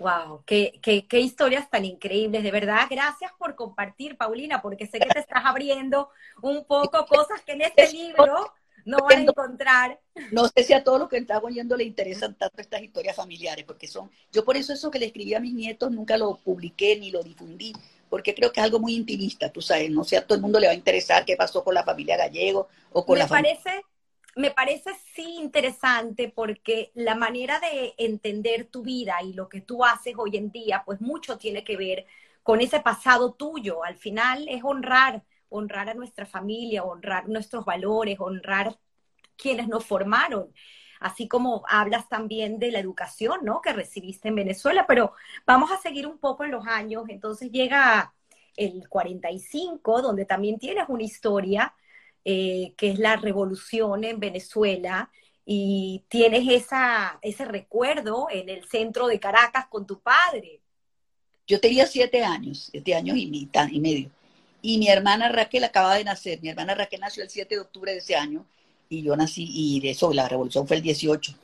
Wow, 0.00 0.42
qué, 0.46 0.80
qué, 0.80 1.06
qué, 1.06 1.20
historias 1.20 1.68
tan 1.68 1.84
increíbles, 1.84 2.42
de 2.42 2.50
verdad. 2.50 2.86
Gracias 2.88 3.32
por 3.38 3.54
compartir, 3.54 4.16
Paulina, 4.16 4.62
porque 4.62 4.86
sé 4.86 4.98
que 4.98 5.10
te 5.10 5.18
estás 5.18 5.44
abriendo 5.44 6.08
un 6.40 6.64
poco 6.64 7.04
cosas 7.04 7.42
que 7.42 7.52
en 7.52 7.60
este 7.60 7.92
libro 7.92 8.50
no 8.86 8.96
van 9.04 9.18
a 9.18 9.22
encontrar. 9.24 10.00
No 10.32 10.48
sé 10.48 10.64
si 10.64 10.72
a 10.72 10.82
todos 10.82 11.00
los 11.00 11.10
que 11.10 11.18
están 11.18 11.44
oyendo 11.44 11.76
le 11.76 11.84
interesan 11.84 12.34
tanto 12.34 12.62
estas 12.62 12.80
historias 12.80 13.14
familiares, 13.14 13.66
porque 13.66 13.86
son, 13.86 14.10
yo 14.32 14.42
por 14.42 14.56
eso 14.56 14.72
eso 14.72 14.90
que 14.90 14.98
le 14.98 15.04
escribí 15.04 15.34
a 15.34 15.40
mis 15.40 15.52
nietos 15.52 15.90
nunca 15.90 16.16
lo 16.16 16.36
publiqué 16.36 16.96
ni 16.96 17.10
lo 17.10 17.22
difundí, 17.22 17.74
porque 18.08 18.34
creo 18.34 18.50
que 18.52 18.60
es 18.60 18.64
algo 18.64 18.78
muy 18.78 18.94
intimista, 18.94 19.52
tú 19.52 19.60
sabes, 19.60 19.90
no 19.90 20.02
sé, 20.04 20.16
a 20.16 20.26
todo 20.26 20.36
el 20.36 20.40
mundo 20.42 20.58
le 20.58 20.66
va 20.66 20.72
a 20.72 20.76
interesar 20.76 21.26
qué 21.26 21.36
pasó 21.36 21.62
con 21.62 21.74
la 21.74 21.84
familia 21.84 22.16
Gallego 22.16 22.68
o 22.92 23.04
con 23.04 23.18
me 23.18 23.20
la 23.20 23.28
parece, 23.28 23.82
Me 24.36 24.50
parece 24.50 24.90
sí 25.14 25.36
interesante 25.38 26.32
porque 26.34 26.92
la 26.94 27.14
manera 27.14 27.58
de 27.60 27.94
entender 27.98 28.66
tu 28.66 28.82
vida 28.82 29.16
y 29.22 29.32
lo 29.32 29.48
que 29.48 29.60
tú 29.60 29.84
haces 29.84 30.14
hoy 30.16 30.36
en 30.36 30.50
día, 30.50 30.82
pues 30.84 31.00
mucho 31.00 31.38
tiene 31.38 31.64
que 31.64 31.76
ver 31.76 32.06
con 32.42 32.60
ese 32.60 32.80
pasado 32.80 33.32
tuyo. 33.34 33.84
Al 33.84 33.96
final 33.96 34.46
es 34.48 34.62
honrar, 34.64 35.24
honrar 35.48 35.88
a 35.90 35.94
nuestra 35.94 36.26
familia, 36.26 36.84
honrar 36.84 37.28
nuestros 37.28 37.64
valores, 37.64 38.18
honrar 38.20 38.78
quienes 39.36 39.68
nos 39.68 39.84
formaron 39.84 40.52
así 41.00 41.26
como 41.26 41.64
hablas 41.66 42.08
también 42.08 42.58
de 42.58 42.70
la 42.70 42.78
educación, 42.78 43.40
¿no? 43.42 43.60
Que 43.60 43.72
recibiste 43.72 44.28
en 44.28 44.36
Venezuela, 44.36 44.86
pero 44.86 45.14
vamos 45.46 45.72
a 45.72 45.78
seguir 45.78 46.06
un 46.06 46.18
poco 46.18 46.44
en 46.44 46.52
los 46.52 46.66
años, 46.66 47.04
entonces 47.08 47.50
llega 47.50 48.14
el 48.56 48.88
45, 48.88 50.02
donde 50.02 50.26
también 50.26 50.58
tienes 50.58 50.84
una 50.88 51.02
historia, 51.02 51.74
eh, 52.24 52.74
que 52.76 52.90
es 52.90 52.98
la 52.98 53.16
revolución 53.16 54.04
en 54.04 54.20
Venezuela, 54.20 55.10
y 55.44 56.04
tienes 56.08 56.48
esa, 56.48 57.18
ese 57.22 57.44
recuerdo 57.44 58.28
en 58.30 58.48
el 58.48 58.68
centro 58.68 59.06
de 59.08 59.18
Caracas 59.18 59.66
con 59.68 59.86
tu 59.86 60.00
padre. 60.00 60.60
Yo 61.46 61.58
tenía 61.60 61.86
siete 61.86 62.22
años, 62.22 62.68
siete 62.70 62.94
años 62.94 63.16
y, 63.16 63.26
mitad, 63.26 63.68
y 63.68 63.80
medio. 63.80 64.10
Y 64.62 64.78
mi 64.78 64.88
hermana 64.88 65.28
Raquel 65.28 65.64
acaba 65.64 65.96
de 65.96 66.04
nacer. 66.04 66.40
Mi 66.42 66.50
hermana 66.50 66.74
Raquel 66.74 67.00
nació 67.00 67.24
el 67.24 67.30
7 67.30 67.54
de 67.54 67.60
octubre 67.60 67.92
de 67.92 67.98
ese 67.98 68.14
año 68.14 68.46
y 68.88 69.02
yo 69.02 69.16
nací, 69.16 69.48
y 69.52 69.80
de 69.80 69.90
eso, 69.90 70.12
la 70.12 70.28
revolución 70.28 70.68
fue 70.68 70.76
el 70.76 70.82
18. 70.82 71.34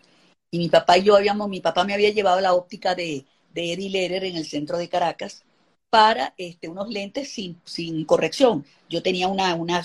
Y 0.50 0.58
mi 0.58 0.68
papá 0.68 0.98
y 0.98 1.04
yo 1.04 1.16
habíamos, 1.16 1.48
mi 1.48 1.60
papá 1.60 1.84
me 1.84 1.94
había 1.94 2.10
llevado 2.10 2.40
la 2.40 2.54
óptica 2.54 2.94
de, 2.94 3.24
de 3.52 3.72
Eddie 3.72 3.90
Leder 3.90 4.24
en 4.24 4.36
el 4.36 4.46
centro 4.46 4.78
de 4.78 4.88
Caracas 4.88 5.42
para 5.90 6.34
este, 6.36 6.68
unos 6.68 6.88
lentes 6.88 7.30
sin, 7.30 7.60
sin 7.64 8.04
corrección. 8.04 8.64
Yo 8.88 9.02
tenía 9.02 9.28
una, 9.28 9.54
una, 9.54 9.84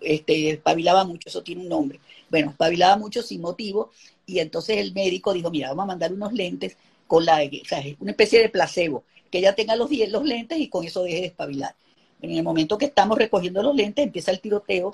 este, 0.00 0.50
espabilaba 0.50 1.04
mucho, 1.04 1.28
eso 1.28 1.42
tiene 1.42 1.62
un 1.62 1.68
nombre. 1.68 2.00
Bueno, 2.30 2.50
espabilaba 2.50 2.96
mucho 2.96 3.22
sin 3.22 3.40
motivo, 3.40 3.90
y 4.26 4.38
entonces 4.38 4.78
el 4.78 4.92
médico 4.92 5.32
dijo, 5.32 5.50
mira, 5.50 5.68
vamos 5.68 5.84
a 5.84 5.86
mandar 5.86 6.12
unos 6.12 6.32
lentes 6.32 6.76
con 7.06 7.24
la, 7.24 7.42
o 7.42 7.68
sea, 7.68 7.82
una 8.00 8.12
especie 8.12 8.40
de 8.40 8.48
placebo, 8.48 9.04
que 9.30 9.38
ella 9.38 9.54
tenga 9.54 9.76
los, 9.76 9.90
los 9.90 10.24
lentes 10.24 10.58
y 10.58 10.68
con 10.68 10.84
eso 10.84 11.02
deje 11.02 11.20
de 11.20 11.26
espabilar. 11.26 11.74
En 12.22 12.30
el 12.30 12.42
momento 12.42 12.78
que 12.78 12.86
estamos 12.86 13.18
recogiendo 13.18 13.62
los 13.62 13.74
lentes, 13.74 14.04
empieza 14.04 14.30
el 14.30 14.40
tiroteo 14.40 14.92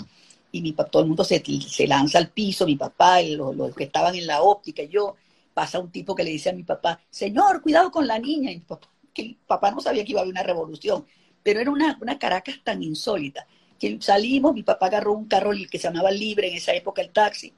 y 0.51 0.63
mi, 0.63 0.73
todo 0.73 1.03
el 1.03 1.09
mundo 1.09 1.23
se, 1.23 1.43
se 1.69 1.87
lanza 1.87 2.19
al 2.19 2.31
piso, 2.31 2.67
mi 2.67 2.77
papá, 2.77 3.23
los, 3.23 3.55
los, 3.55 3.75
que 3.75 3.85
estaban 3.85 4.15
en 4.17 4.27
la 4.27 4.43
óptica, 4.43 4.83
y 4.83 4.89
yo, 4.89 5.15
pasa 5.55 5.79
un 5.79 5.91
tipo 5.91 6.15
que 6.15 6.25
le 6.25 6.31
dice 6.31 6.51
a 6.51 6.55
mi 6.55 6.65
papá, 6.65 7.01
señor, 7.09 7.63
cuidado 7.63 7.91
con 7.91 8.07
la 8.07 8.19
niña, 8.19 8.51
y 8.51 8.57
mi 8.57 8.63
papá, 8.63 8.89
que 9.15 9.37
papá 9.47 9.71
no 9.71 9.81
sabía 9.81 10.05
que 10.05 10.13
iba 10.13 10.21
a 10.21 10.23
haber 10.23 10.33
una 10.33 10.43
revolución, 10.43 11.07
pero 11.43 11.61
era 11.61 11.71
una, 11.71 11.99
una 12.01 12.19
Caracas 12.19 12.57
tan 12.63 12.83
insólita, 12.83 13.47
que 13.79 13.99
salimos, 14.01 14.55
mi 14.55 14.63
papá 14.63 14.87
agarró 14.87 15.13
un 15.13 15.27
carro 15.27 15.53
que 15.71 15.79
se 15.79 15.89
llamaba 15.89 16.11
Libre, 16.11 16.49
en 16.49 16.57
esa 16.57 16.75
época 16.75 17.03
el 17.03 17.11
taxi, 17.11 17.53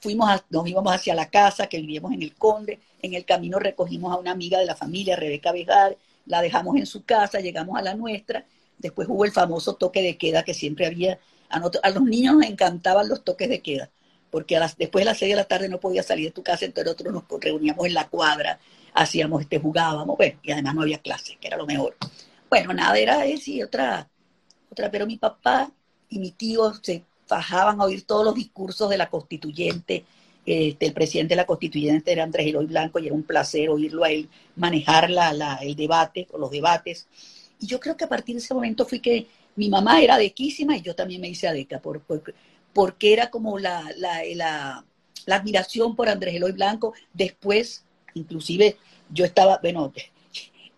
fuimos 0.00 0.28
nos 0.50 0.66
íbamos 0.66 0.92
hacia 0.94 1.14
la 1.14 1.30
casa 1.30 1.66
que 1.66 1.78
vivíamos 1.80 2.12
en 2.12 2.22
el 2.22 2.34
Conde, 2.34 2.80
en 3.00 3.14
el 3.14 3.24
camino 3.24 3.58
recogimos 3.58 4.12
a 4.12 4.18
una 4.18 4.32
amiga 4.32 4.58
de 4.58 4.66
la 4.66 4.76
familia, 4.76 5.16
Rebeca 5.16 5.52
Bejar, 5.52 5.96
la 6.26 6.42
dejamos 6.42 6.76
en 6.76 6.86
su 6.86 7.04
casa, 7.04 7.40
llegamos 7.40 7.78
a 7.78 7.82
la 7.82 7.94
nuestra, 7.94 8.44
después 8.78 9.08
hubo 9.08 9.24
el 9.24 9.32
famoso 9.32 9.74
toque 9.74 10.02
de 10.02 10.16
queda 10.16 10.42
que 10.42 10.54
siempre 10.54 10.86
había 10.86 11.18
a, 11.52 11.90
los 11.90 12.02
niños 12.02 12.34
nos 12.34 12.46
encantaban 12.46 13.08
los 13.08 13.24
toques 13.24 13.48
de 13.48 13.60
queda, 13.60 13.90
porque 14.30 14.58
después 14.78 15.02
de 15.02 15.04
las 15.04 15.18
seis 15.18 15.32
de 15.32 15.36
la 15.36 15.44
tarde 15.44 15.68
no 15.68 15.78
podía 15.78 16.02
salir 16.02 16.26
de 16.26 16.32
tu 16.32 16.42
casa, 16.42 16.64
entonces 16.64 16.86
nosotros 16.94 17.26
nos 17.30 17.40
reuníamos 17.40 17.86
en 17.86 17.94
la 17.94 18.08
cuadra, 18.08 18.58
hacíamos, 18.94 19.42
este, 19.42 19.58
jugábamos, 19.58 20.16
bueno, 20.16 20.38
y 20.42 20.52
además 20.52 20.74
no 20.74 20.82
había 20.82 20.98
clases, 20.98 21.36
que 21.40 21.48
era 21.48 21.56
lo 21.56 21.66
mejor. 21.66 21.96
Bueno, 22.48 22.72
nada, 22.72 22.98
era 22.98 23.24
eso 23.24 23.50
y 23.50 23.62
otra, 23.62 24.08
otra, 24.70 24.90
pero 24.90 25.06
mi 25.06 25.16
papá 25.16 25.70
y 26.08 26.18
mi 26.18 26.32
tío 26.32 26.72
se 26.82 27.04
fajaban 27.26 27.80
a 27.80 27.84
oír 27.84 28.04
todos 28.04 28.24
los 28.24 28.34
discursos 28.34 28.90
de 28.90 28.98
la 28.98 29.08
constituyente, 29.08 30.04
este, 30.44 30.86
el 30.86 30.92
presidente 30.92 31.32
de 31.32 31.36
la 31.36 31.46
constituyente 31.46 32.10
era 32.10 32.24
Andrés 32.24 32.48
Eloy 32.48 32.66
Blanco 32.66 32.98
y 32.98 33.06
era 33.06 33.14
un 33.14 33.22
placer 33.22 33.70
oírlo 33.70 34.02
a 34.02 34.10
él 34.10 34.28
manejar 34.56 35.08
la, 35.08 35.58
el 35.62 35.76
debate 35.76 36.26
o 36.32 36.38
los 36.38 36.50
debates. 36.50 37.06
Y 37.60 37.66
yo 37.66 37.78
creo 37.78 37.96
que 37.96 38.04
a 38.04 38.08
partir 38.08 38.34
de 38.34 38.40
ese 38.40 38.52
momento 38.52 38.84
fui 38.84 38.98
que 39.00 39.28
mi 39.54 39.68
mamá 39.68 40.00
era 40.02 40.16
adequísima 40.16 40.76
y 40.76 40.82
yo 40.82 40.94
también 40.96 41.20
me 41.20 41.28
hice 41.28 41.46
adeca, 41.46 41.78
por, 41.78 42.02
porque 42.72 43.12
era 43.12 43.30
como 43.30 43.58
la, 43.58 43.88
la, 43.96 44.22
la, 44.34 44.84
admiración 45.36 45.94
por 45.94 46.08
Andrés 46.08 46.34
Eloy 46.34 46.52
Blanco. 46.52 46.94
Después, 47.12 47.84
inclusive, 48.14 48.76
yo 49.10 49.24
estaba, 49.24 49.58
bueno, 49.62 49.92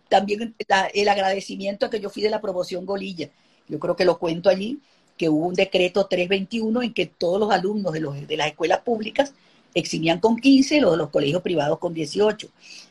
también 0.08 0.54
el 0.94 1.08
agradecimiento 1.08 1.86
a 1.86 1.90
que 1.90 2.00
yo 2.00 2.10
fui 2.10 2.22
de 2.22 2.30
la 2.30 2.40
promoción 2.40 2.86
Golilla. 2.86 3.30
Yo 3.68 3.78
creo 3.78 3.96
que 3.96 4.04
lo 4.04 4.18
cuento 4.18 4.48
allí, 4.48 4.78
que 5.16 5.28
hubo 5.28 5.46
un 5.46 5.54
decreto 5.54 6.06
321 6.06 6.82
en 6.82 6.94
que 6.94 7.06
todos 7.06 7.40
los 7.40 7.50
alumnos 7.50 7.92
de, 7.92 8.00
los, 8.00 8.26
de 8.26 8.36
las 8.36 8.48
escuelas 8.48 8.80
públicas 8.80 9.32
eximían 9.74 10.20
con 10.20 10.36
15, 10.36 10.80
los 10.80 10.92
de 10.92 10.98
los 10.98 11.10
colegios 11.10 11.42
privados 11.42 11.78
con 11.78 11.94
18. 11.94 12.48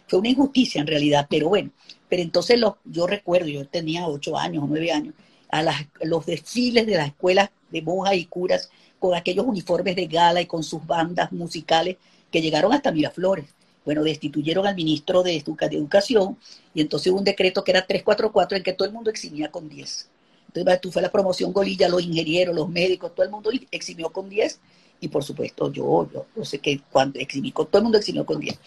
fue 0.08 0.20
una 0.20 0.30
injusticia 0.30 0.82
en 0.82 0.88
realidad, 0.88 1.28
pero 1.30 1.50
bueno, 1.50 1.72
pero 2.10 2.22
entonces 2.22 2.60
los, 2.60 2.74
yo 2.84 3.08
recuerdo, 3.08 3.48
yo 3.48 3.66
tenía 3.68 4.08
ocho 4.08 4.38
años 4.38 4.64
o 4.64 4.68
nueve 4.68 4.92
años, 4.92 5.14
a 5.50 5.62
las, 5.62 5.86
los 6.02 6.26
desfiles 6.26 6.86
de 6.86 6.96
las 6.96 7.08
escuelas 7.08 7.50
de 7.72 7.82
monjas 7.82 8.16
y 8.16 8.26
curas 8.26 8.70
con 9.00 9.16
aquellos 9.16 9.46
uniformes 9.46 9.96
de 9.96 10.08
gala 10.08 10.42
y 10.42 10.46
con 10.46 10.64
sus 10.64 10.86
bandas 10.86 11.32
musicales 11.32 11.98
que 12.32 12.42
llegaron 12.42 12.74
hasta 12.74 12.92
Miraflores. 12.92 13.46
Bueno, 13.86 14.04
destituyeron 14.04 14.66
al 14.66 14.76
ministro 14.76 15.24
de, 15.24 15.36
Educación 15.36 16.38
y 16.74 16.82
entonces 16.82 17.12
hubo 17.12 17.20
un 17.20 17.26
decreto 17.26 17.64
que 17.64 17.72
era 17.72 17.86
344 17.86 18.58
en 18.58 18.64
que 18.64 18.74
todo 18.74 18.88
el 18.88 18.94
mundo 18.94 19.10
eximía 19.10 19.52
con 19.52 19.68
10. 19.68 20.10
Entonces, 20.48 20.82
tú 20.82 20.92
fue 20.92 21.02
la 21.02 21.12
promoción 21.12 21.52
Golilla, 21.52 21.90
los 21.90 22.04
ingenieros, 22.04 22.56
los 22.56 22.70
médicos, 22.70 23.14
todo 23.14 23.26
el 23.26 23.32
mundo 23.32 23.50
eximió 23.72 24.10
con 24.10 24.30
10 24.30 24.60
y 25.02 25.08
por 25.10 25.24
supuesto 25.24 25.72
yo, 25.72 26.08
yo, 26.36 26.46
sé 26.46 26.60
que 26.60 26.80
cuando 26.92 27.20
eximí, 27.20 27.52
con, 27.52 27.68
todo 27.68 27.80
el 27.80 27.84
mundo 27.84 27.98
eximió 27.98 28.26
con 28.26 28.40
10. 28.40 28.58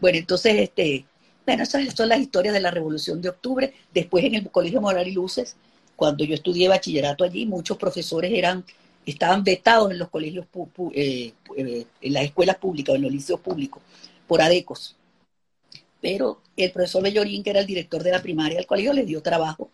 Bueno, 0.00 0.18
entonces, 0.18 0.54
este, 0.56 1.04
bueno, 1.44 1.64
esas 1.64 1.94
son 1.94 2.08
las 2.08 2.20
historias 2.20 2.54
de 2.54 2.60
la 2.60 2.70
Revolución 2.70 3.20
de 3.20 3.28
Octubre. 3.28 3.74
Después 3.92 4.24
en 4.24 4.36
el 4.36 4.50
Colegio 4.50 4.80
Moral 4.80 5.06
y 5.06 5.12
Luces, 5.12 5.56
cuando 5.96 6.24
yo 6.24 6.34
estudié 6.34 6.68
bachillerato 6.68 7.24
allí, 7.24 7.44
muchos 7.46 7.76
profesores 7.76 8.32
eran, 8.32 8.64
estaban 9.04 9.44
vetados 9.44 9.90
en 9.90 9.98
los 9.98 10.08
colegios, 10.08 10.46
eh, 10.94 11.32
eh, 11.56 11.86
en 12.00 12.12
las 12.12 12.24
escuelas 12.24 12.56
públicas, 12.56 12.94
en 12.94 13.02
los 13.02 13.12
liceos 13.12 13.40
públicos, 13.40 13.82
por 14.26 14.42
adecos. 14.42 14.96
Pero 16.00 16.40
el 16.56 16.72
profesor 16.72 17.02
Bellorín, 17.02 17.42
que 17.42 17.50
era 17.50 17.60
el 17.60 17.66
director 17.66 18.02
de 18.02 18.10
la 18.10 18.22
primaria 18.22 18.56
del 18.56 18.66
colegio, 18.66 18.92
les 18.92 19.06
dio 19.06 19.22
trabajo 19.22 19.70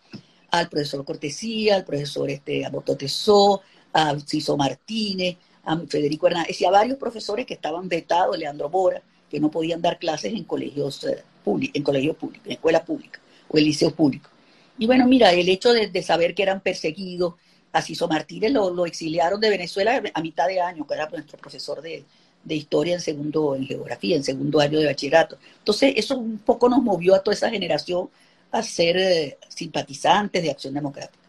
al 0.51 0.69
profesor 0.69 1.05
Cortesía, 1.05 1.77
al 1.77 1.85
profesor 1.85 2.31
este, 2.31 2.65
Abototesó, 2.65 3.63
a 3.93 4.19
Ciso 4.21 4.57
Martínez, 4.57 5.37
a 5.65 5.79
Federico 5.87 6.27
Hernández 6.27 6.61
y 6.61 6.65
a 6.65 6.71
varios 6.71 6.99
profesores 6.99 7.47
que 7.47 7.55
estaban 7.55 7.89
vetados, 7.89 8.39
Leandro 8.39 8.69
Bora, 8.69 9.03
que 9.31 9.41
no 9.41 9.51
podían 9.51 9.83
dar 9.83 9.99
clases 9.99 10.33
en 10.33 10.45
colegios 10.45 11.05
eh, 11.05 11.23
públicos, 11.45 11.77
en 11.77 11.83
colegios 11.83 12.17
públicos, 12.17 12.47
en 12.47 12.53
escuela 12.53 12.85
pública 12.85 13.21
o 13.49 13.59
en 13.59 13.65
liceos 13.65 13.93
públicos. 13.93 14.31
Y 14.79 14.87
bueno, 14.87 15.07
mira, 15.07 15.33
el 15.33 15.49
hecho 15.49 15.73
de, 15.73 16.03
saber 16.03 16.35
que 16.35 16.43
eran 16.43 16.61
perseguidos, 16.61 17.35
a 17.71 17.83
Ciso 17.83 18.09
Martínez 18.09 18.51
lo, 18.53 18.87
exiliaron 18.87 19.41
de 19.41 19.51
Venezuela 19.51 20.03
a 20.15 20.23
mitad 20.23 20.47
de 20.47 20.61
año, 20.61 20.87
que 20.87 20.95
era 20.95 21.07
nuestro 21.11 21.37
profesor 21.37 21.83
de, 21.83 22.05
de 22.45 22.55
historia 22.55 22.95
en 22.95 23.01
segundo, 23.01 23.55
en 23.55 23.67
geografía, 23.67 24.17
en 24.17 24.25
segundo 24.25 24.61
año 24.61 24.79
de 24.79 24.87
bachillerato. 24.87 25.39
Entonces, 25.59 25.95
eso 25.97 26.17
un 26.17 26.39
poco 26.39 26.69
nos 26.69 26.83
movió 26.83 27.15
a 27.15 27.23
toda 27.23 27.35
esa 27.35 27.51
generación 27.51 28.09
a 28.51 28.63
ser 28.63 28.97
eh, 28.97 29.39
simpatizantes 29.49 30.43
de 30.43 30.51
Acción 30.51 30.75
Democrática. 30.75 31.29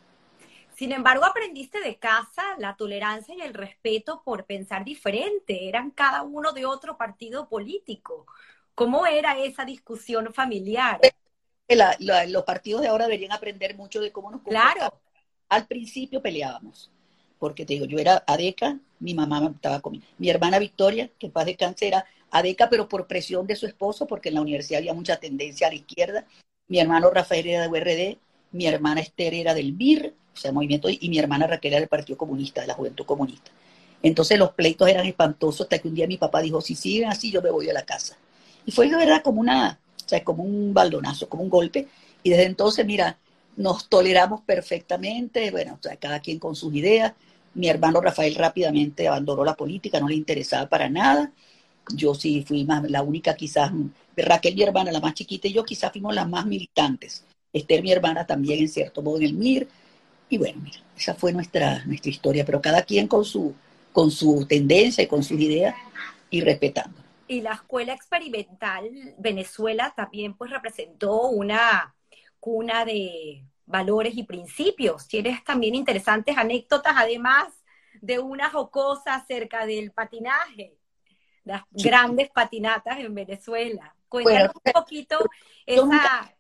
Sin 0.76 0.94
embargo, 0.94 1.26
aprendiste 1.26 1.82
de 1.82 1.98
casa 1.98 2.42
la 2.58 2.78
tolerancia 2.78 3.36
y 3.36 3.42
el 3.42 3.54
respeto 3.54 4.22
por 4.24 4.46
pensar 4.46 4.86
diferente. 4.86 5.68
Eran 5.68 5.92
cada 5.92 6.22
uno 6.22 6.54
de 6.54 6.66
otro 6.66 6.98
partido 6.98 7.50
político. 7.50 8.26
¿Cómo 8.76 9.06
era 9.06 9.38
esa 9.38 9.66
discusión 9.66 10.34
familiar? 10.34 11.02
los 11.68 12.44
partidos 12.46 12.82
de 12.82 12.88
ahora 12.88 13.06
deberían 13.06 13.34
aprender 13.34 13.76
mucho 13.76 14.00
de 14.00 14.12
cómo 14.14 14.32
nos 14.32 14.42
Claro. 14.42 15.02
Al 15.50 15.68
principio 15.68 16.22
peleábamos, 16.22 16.90
porque 17.40 17.66
te 17.66 17.74
digo, 17.74 17.86
yo 17.86 17.98
era 17.98 18.24
adeca, 18.28 18.78
mi 19.00 19.14
mamá 19.14 19.52
estaba 19.56 19.80
conmigo. 19.80 20.06
Mi 20.18 20.30
hermana 20.30 20.60
Victoria, 20.60 21.10
que 21.18 21.30
paz 21.30 21.46
descanse, 21.46 21.88
era 21.88 22.06
adeca, 22.30 22.70
pero 22.70 22.88
por 22.88 23.08
presión 23.08 23.48
de 23.48 23.56
su 23.56 23.66
esposo, 23.66 24.06
porque 24.06 24.30
en 24.30 24.36
la 24.36 24.42
universidad 24.42 24.80
había 24.80 24.94
mucha 24.94 25.18
tendencia 25.18 25.68
a 25.68 25.70
la 25.72 25.78
izquierda. 25.78 26.26
Mi 26.68 26.80
hermano 26.80 27.10
Rafael 27.10 27.48
era 27.48 27.64
de 27.64 27.70
URD, 27.70 28.18
mi 28.52 28.68
hermana 28.68 29.02
Esther 29.02 29.34
era 29.34 29.54
del 29.54 29.72
BIR, 29.72 30.14
o 30.34 30.38
sea, 30.38 30.52
movimiento, 30.52 30.90
y 30.90 31.10
mi 31.10 31.18
hermana 31.18 31.48
Raquel 31.48 31.74
era 31.74 31.80
del 31.80 31.90
Partido 31.90 32.18
Comunista, 32.18 32.62
de 32.62 32.68
la 32.68 32.74
Juventud 32.74 33.06
Comunista. 33.06 33.52
Entonces 34.02 34.38
los 34.38 34.52
pleitos 34.52 34.88
eran 34.88 35.06
espantosos 35.06 35.62
hasta 35.62 35.80
que 35.80 35.88
un 35.88 35.96
día 35.96 36.08
mi 36.08 36.18
papá 36.18 36.42
dijo, 36.42 36.62
si 36.62 36.76
siguen 36.76 37.10
así, 37.10 37.32
yo 37.32 37.42
me 37.42 37.52
voy 37.52 37.70
a 37.70 37.74
la 37.74 37.84
casa. 37.84 38.18
Y 38.66 38.72
fue 38.72 38.90
de 38.90 38.96
verdad 38.96 39.22
como 39.24 39.42
una, 39.42 39.80
o 40.06 40.10
sea, 40.10 40.24
como 40.24 40.44
un 40.44 40.74
baldonazo, 40.74 41.28
como 41.28 41.44
un 41.44 41.50
golpe. 41.50 41.88
Y 42.24 42.30
desde 42.30 42.46
entonces, 42.46 42.86
mira, 42.86 43.18
nos 43.60 43.90
toleramos 43.90 44.40
perfectamente, 44.42 45.52
bueno, 45.52 45.78
o 45.78 45.84
sea, 45.84 45.98
cada 45.98 46.22
quien 46.22 46.40
con 46.40 46.56
sus 46.56 46.74
ideas. 46.74 47.14
Mi 47.56 47.68
hermano 47.68 48.00
Rafael 48.00 48.34
rápidamente 48.36 49.06
abandonó 49.10 49.44
la 49.44 49.54
política, 49.54 50.00
no 50.00 50.08
le 50.08 50.16
interesaba 50.16 50.70
para 50.70 50.90
nada. 50.90 51.34
Yo 51.94 52.16
sí 52.16 52.46
fui 52.48 52.64
más, 52.64 52.90
la 52.90 53.02
única 53.02 53.36
quizás, 53.36 53.74
Raquel, 54.16 54.56
mi 54.56 54.64
hermana, 54.64 54.94
la 54.94 55.02
más 55.02 55.14
chiquita, 55.14 55.50
y 55.50 55.54
yo 55.54 55.66
quizás 55.66 55.92
fuimos 55.92 56.16
las 56.16 56.30
más 56.30 56.46
militantes. 56.46 57.26
Esther, 57.52 57.84
mi 57.84 57.92
hermana, 57.92 58.26
también 58.26 58.60
en 58.60 58.70
cierto 58.70 59.02
modo 59.02 59.18
en 59.18 59.24
el 59.24 59.34
MIR. 59.34 59.68
Y 60.30 60.38
bueno, 60.38 60.62
mira, 60.64 60.80
esa 60.98 61.14
fue 61.16 61.34
nuestra, 61.34 61.84
nuestra 61.84 62.12
historia, 62.12 62.46
pero 62.46 62.62
cada 62.62 62.84
quien 62.84 63.10
con 63.10 63.26
su, 63.26 63.54
con 63.92 64.10
su 64.10 64.46
tendencia 64.48 65.04
y 65.04 65.08
con 65.08 65.22
sus 65.22 65.38
ideas 65.38 65.76
y 66.30 66.40
respetando. 66.40 67.02
Y 67.28 67.42
la 67.42 67.56
escuela 67.56 67.94
experimental 67.94 68.90
Venezuela 69.18 69.94
también 69.98 70.34
pues 70.36 70.50
representó 70.50 71.24
una 71.24 71.94
cuna 72.40 72.86
de 72.86 73.44
valores 73.70 74.18
y 74.18 74.24
principios. 74.24 75.08
Tienes 75.08 75.44
también 75.44 75.76
interesantes 75.76 76.38
anécdotas, 76.38 76.94
además 76.98 77.48
de 78.02 78.20
una 78.20 78.50
jocosa 78.50 79.16
acerca 79.16 79.66
del 79.66 79.92
patinaje, 79.92 80.76
las 81.44 81.64
grandes 81.72 82.30
patinatas 82.30 83.00
en 83.00 83.14
Venezuela. 83.14 83.96
Cuéntanos 84.10 84.52
un 84.56 84.72
poquito 84.74 85.18
esa 85.66 86.34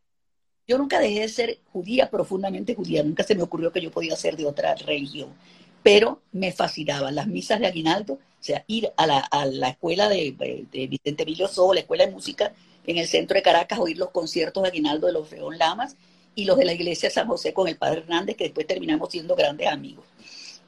yo 0.69 0.77
nunca 0.77 0.99
dejé 0.99 1.21
de 1.21 1.29
ser 1.29 1.59
judía, 1.73 2.11
profundamente 2.11 2.75
judía, 2.75 3.01
nunca 3.01 3.23
se 3.23 3.33
me 3.33 3.41
ocurrió 3.41 3.71
que 3.71 3.81
yo 3.81 3.89
podía 3.89 4.15
ser 4.15 4.37
de 4.37 4.45
otra 4.45 4.75
religión, 4.75 5.33
pero 5.81 6.21
me 6.31 6.51
fascinaban 6.51 7.15
las 7.15 7.25
misas 7.25 7.59
de 7.59 7.65
Aguinaldo, 7.65 8.13
o 8.13 8.43
sea, 8.43 8.63
ir 8.67 8.91
a 8.95 9.07
la, 9.07 9.67
escuela 9.67 10.07
de, 10.07 10.35
Vicente 10.71 11.23
Emilio 11.23 11.47
Sobo, 11.47 11.73
la 11.73 11.79
escuela 11.79 12.05
de 12.05 12.11
música 12.11 12.53
en 12.85 12.99
el 12.99 13.07
centro 13.07 13.33
de 13.33 13.41
Caracas, 13.41 13.79
oír 13.79 13.97
los 13.97 14.11
conciertos 14.11 14.61
de 14.61 14.69
Aguinaldo 14.69 15.07
de 15.07 15.13
los 15.13 15.27
Freón 15.27 15.57
Lamas 15.57 15.95
y 16.39 16.45
los 16.45 16.57
de 16.57 16.65
la 16.65 16.73
iglesia 16.73 17.09
San 17.09 17.27
José 17.27 17.53
con 17.53 17.67
el 17.67 17.77
padre 17.77 18.01
Hernández, 18.01 18.35
que 18.35 18.45
después 18.45 18.67
terminamos 18.67 19.09
siendo 19.09 19.35
grandes 19.35 19.67
amigos. 19.67 20.05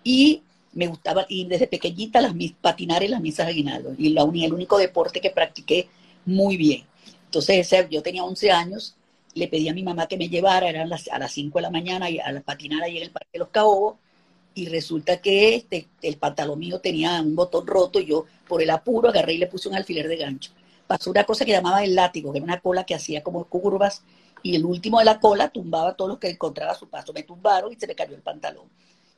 Y 0.03 0.43
me 0.73 0.88
gustaba, 0.88 1.25
y 1.27 1.45
desde 1.45 1.67
pequeñita, 1.67 2.21
las, 2.21 2.34
patinar 2.62 3.03
en 3.03 3.12
las 3.12 3.21
misas 3.21 3.45
de 3.45 3.51
Aguinaldo, 3.51 3.93
y 3.97 4.10
la, 4.10 4.23
el 4.23 4.53
único 4.53 4.77
deporte 4.77 5.21
que 5.21 5.29
practiqué 5.29 5.88
muy 6.25 6.57
bien. 6.57 6.86
Entonces, 7.25 7.69
yo 7.89 8.01
tenía 8.01 8.23
11 8.23 8.51
años 8.51 8.95
le 9.34 9.47
pedí 9.47 9.69
a 9.69 9.73
mi 9.73 9.84
mamá 9.84 10.07
que 10.07 10.17
me 10.17 10.29
llevara, 10.29 10.69
eran 10.69 10.89
las, 10.89 11.07
a 11.07 11.19
las 11.19 11.31
5 11.31 11.57
de 11.57 11.62
la 11.62 11.69
mañana, 11.69 12.07
a 12.23 12.31
la 12.31 12.41
patinar 12.41 12.84
ahí 12.84 12.97
en 12.97 13.03
el 13.03 13.12
Parque 13.12 13.29
de 13.34 13.39
los 13.39 13.49
Caobos, 13.49 13.95
y 14.53 14.67
resulta 14.67 15.21
que 15.21 15.55
este, 15.55 15.88
el 16.01 16.17
pantalón 16.17 16.60
mío 16.60 16.79
tenía 16.79 17.21
un 17.21 17.36
botón 17.36 17.65
roto, 17.65 17.99
y 17.99 18.07
yo 18.07 18.25
por 18.47 18.62
el 18.62 18.69
apuro 18.69 19.10
agarré 19.10 19.34
y 19.34 19.38
le 19.38 19.47
puse 19.47 19.69
un 19.69 19.75
alfiler 19.75 20.07
de 20.07 20.17
gancho. 20.17 20.51
Pasó 20.88 21.10
una 21.10 21.23
cosa 21.23 21.45
que 21.45 21.51
llamaba 21.51 21.84
el 21.84 21.95
látigo, 21.95 22.31
que 22.31 22.39
era 22.39 22.45
una 22.45 22.60
cola 22.60 22.84
que 22.84 22.95
hacía 22.95 23.23
como 23.23 23.45
curvas, 23.45 24.03
y 24.43 24.56
el 24.56 24.65
último 24.65 24.99
de 24.99 25.06
la 25.06 25.19
cola 25.19 25.49
tumbaba 25.49 25.89
a 25.89 25.93
todos 25.95 26.10
los 26.10 26.19
que 26.19 26.30
encontraba 26.30 26.71
a 26.71 26.75
su 26.75 26.89
paso. 26.89 27.13
Me 27.13 27.23
tumbaron 27.23 27.71
y 27.71 27.75
se 27.75 27.88
me 27.88 27.95
cayó 27.95 28.15
el 28.15 28.21
pantalón. 28.21 28.65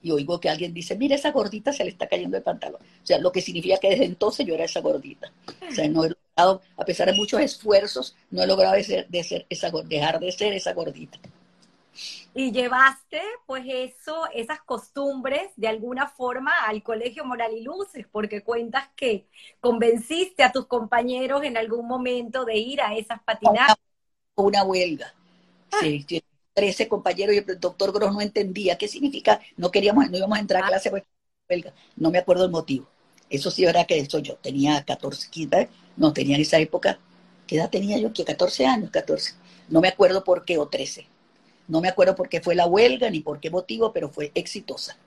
Y 0.01 0.11
oigo 0.11 0.39
que 0.39 0.49
alguien 0.49 0.73
dice, 0.73 0.97
mira, 0.97 1.15
esa 1.15 1.31
gordita 1.31 1.71
se 1.71 1.85
le 1.85 1.91
está 1.91 2.07
cayendo 2.07 2.35
el 2.35 2.43
pantalón. 2.43 2.81
O 2.81 3.05
sea, 3.05 3.19
lo 3.19 3.31
que 3.31 3.41
significa 3.41 3.77
que 3.77 3.91
desde 3.91 4.05
entonces 4.05 4.45
yo 4.45 4.53
era 4.53 4.65
esa 4.65 4.81
gordita. 4.81 5.31
O 5.67 5.71
sea, 5.71 5.87
no 5.87 6.03
a 6.35 6.85
pesar 6.85 7.07
de 7.07 7.13
muchos 7.13 7.39
esfuerzos, 7.39 8.15
no 8.31 8.43
he 8.43 8.47
logrado 8.47 8.75
de 8.75 8.83
ser, 8.83 9.07
de 9.07 9.23
ser 9.23 9.45
esa, 9.49 9.71
dejar 9.85 10.19
de 10.19 10.31
ser 10.31 10.53
esa 10.53 10.73
gordita. 10.73 11.19
Y 12.35 12.51
llevaste, 12.51 13.21
pues, 13.45 13.63
eso, 13.67 14.27
esas 14.33 14.59
costumbres 14.61 15.51
de 15.55 15.67
alguna 15.67 16.07
forma 16.07 16.51
al 16.65 16.81
Colegio 16.81 17.23
Moral 17.23 17.53
y 17.53 17.61
Luces, 17.61 18.07
porque 18.11 18.41
cuentas 18.41 18.89
que 18.95 19.27
convenciste 19.59 20.43
a 20.43 20.51
tus 20.51 20.65
compañeros 20.65 21.43
en 21.43 21.57
algún 21.57 21.87
momento 21.87 22.43
de 22.45 22.57
ir 22.57 22.81
a 22.81 22.95
esas 22.95 23.21
patinadas. 23.21 23.77
Una, 24.35 24.63
huelga. 24.63 25.13
Ah. 25.71 25.77
Sí, 25.81 26.05
13 26.53 26.87
compañeros 26.87 27.35
y 27.35 27.39
el 27.39 27.59
doctor 27.59 27.91
Gross 27.91 28.13
no 28.13 28.21
entendía 28.21 28.77
qué 28.77 28.87
significa, 28.87 29.39
no 29.57 29.71
queríamos, 29.71 30.09
no 30.09 30.17
íbamos 30.17 30.37
a 30.37 30.41
entrar 30.41 30.63
a 30.63 30.67
ah. 30.67 30.69
clase 30.69 30.89
por 30.89 31.03
huelga. 31.49 31.73
No 31.95 32.11
me 32.11 32.19
acuerdo 32.19 32.45
el 32.45 32.51
motivo. 32.51 32.87
Eso 33.29 33.49
sí, 33.49 33.65
verdad 33.65 33.87
que 33.87 33.97
eso 33.97 34.19
yo 34.19 34.35
tenía 34.35 34.83
14, 34.83 35.29
15, 35.29 35.69
no 35.97 36.13
tenía 36.13 36.35
en 36.35 36.43
esa 36.43 36.59
época, 36.59 36.99
¿qué 37.47 37.55
edad 37.55 37.69
tenía 37.69 37.97
yo? 37.97 38.13
Que 38.13 38.23
14 38.23 38.65
años, 38.65 38.91
14. 38.91 39.33
No 39.69 39.81
me 39.81 39.87
acuerdo 39.87 40.23
por 40.23 40.45
qué, 40.45 40.57
o 40.57 40.67
13. 40.67 41.07
No 41.67 41.81
me 41.81 41.87
acuerdo 41.87 42.15
por 42.15 42.29
qué 42.29 42.41
fue 42.41 42.55
la 42.55 42.67
huelga 42.67 43.09
ni 43.09 43.21
por 43.21 43.39
qué 43.39 43.49
motivo, 43.49 43.91
pero 43.91 44.09
fue 44.09 44.31
exitosa. 44.35 44.97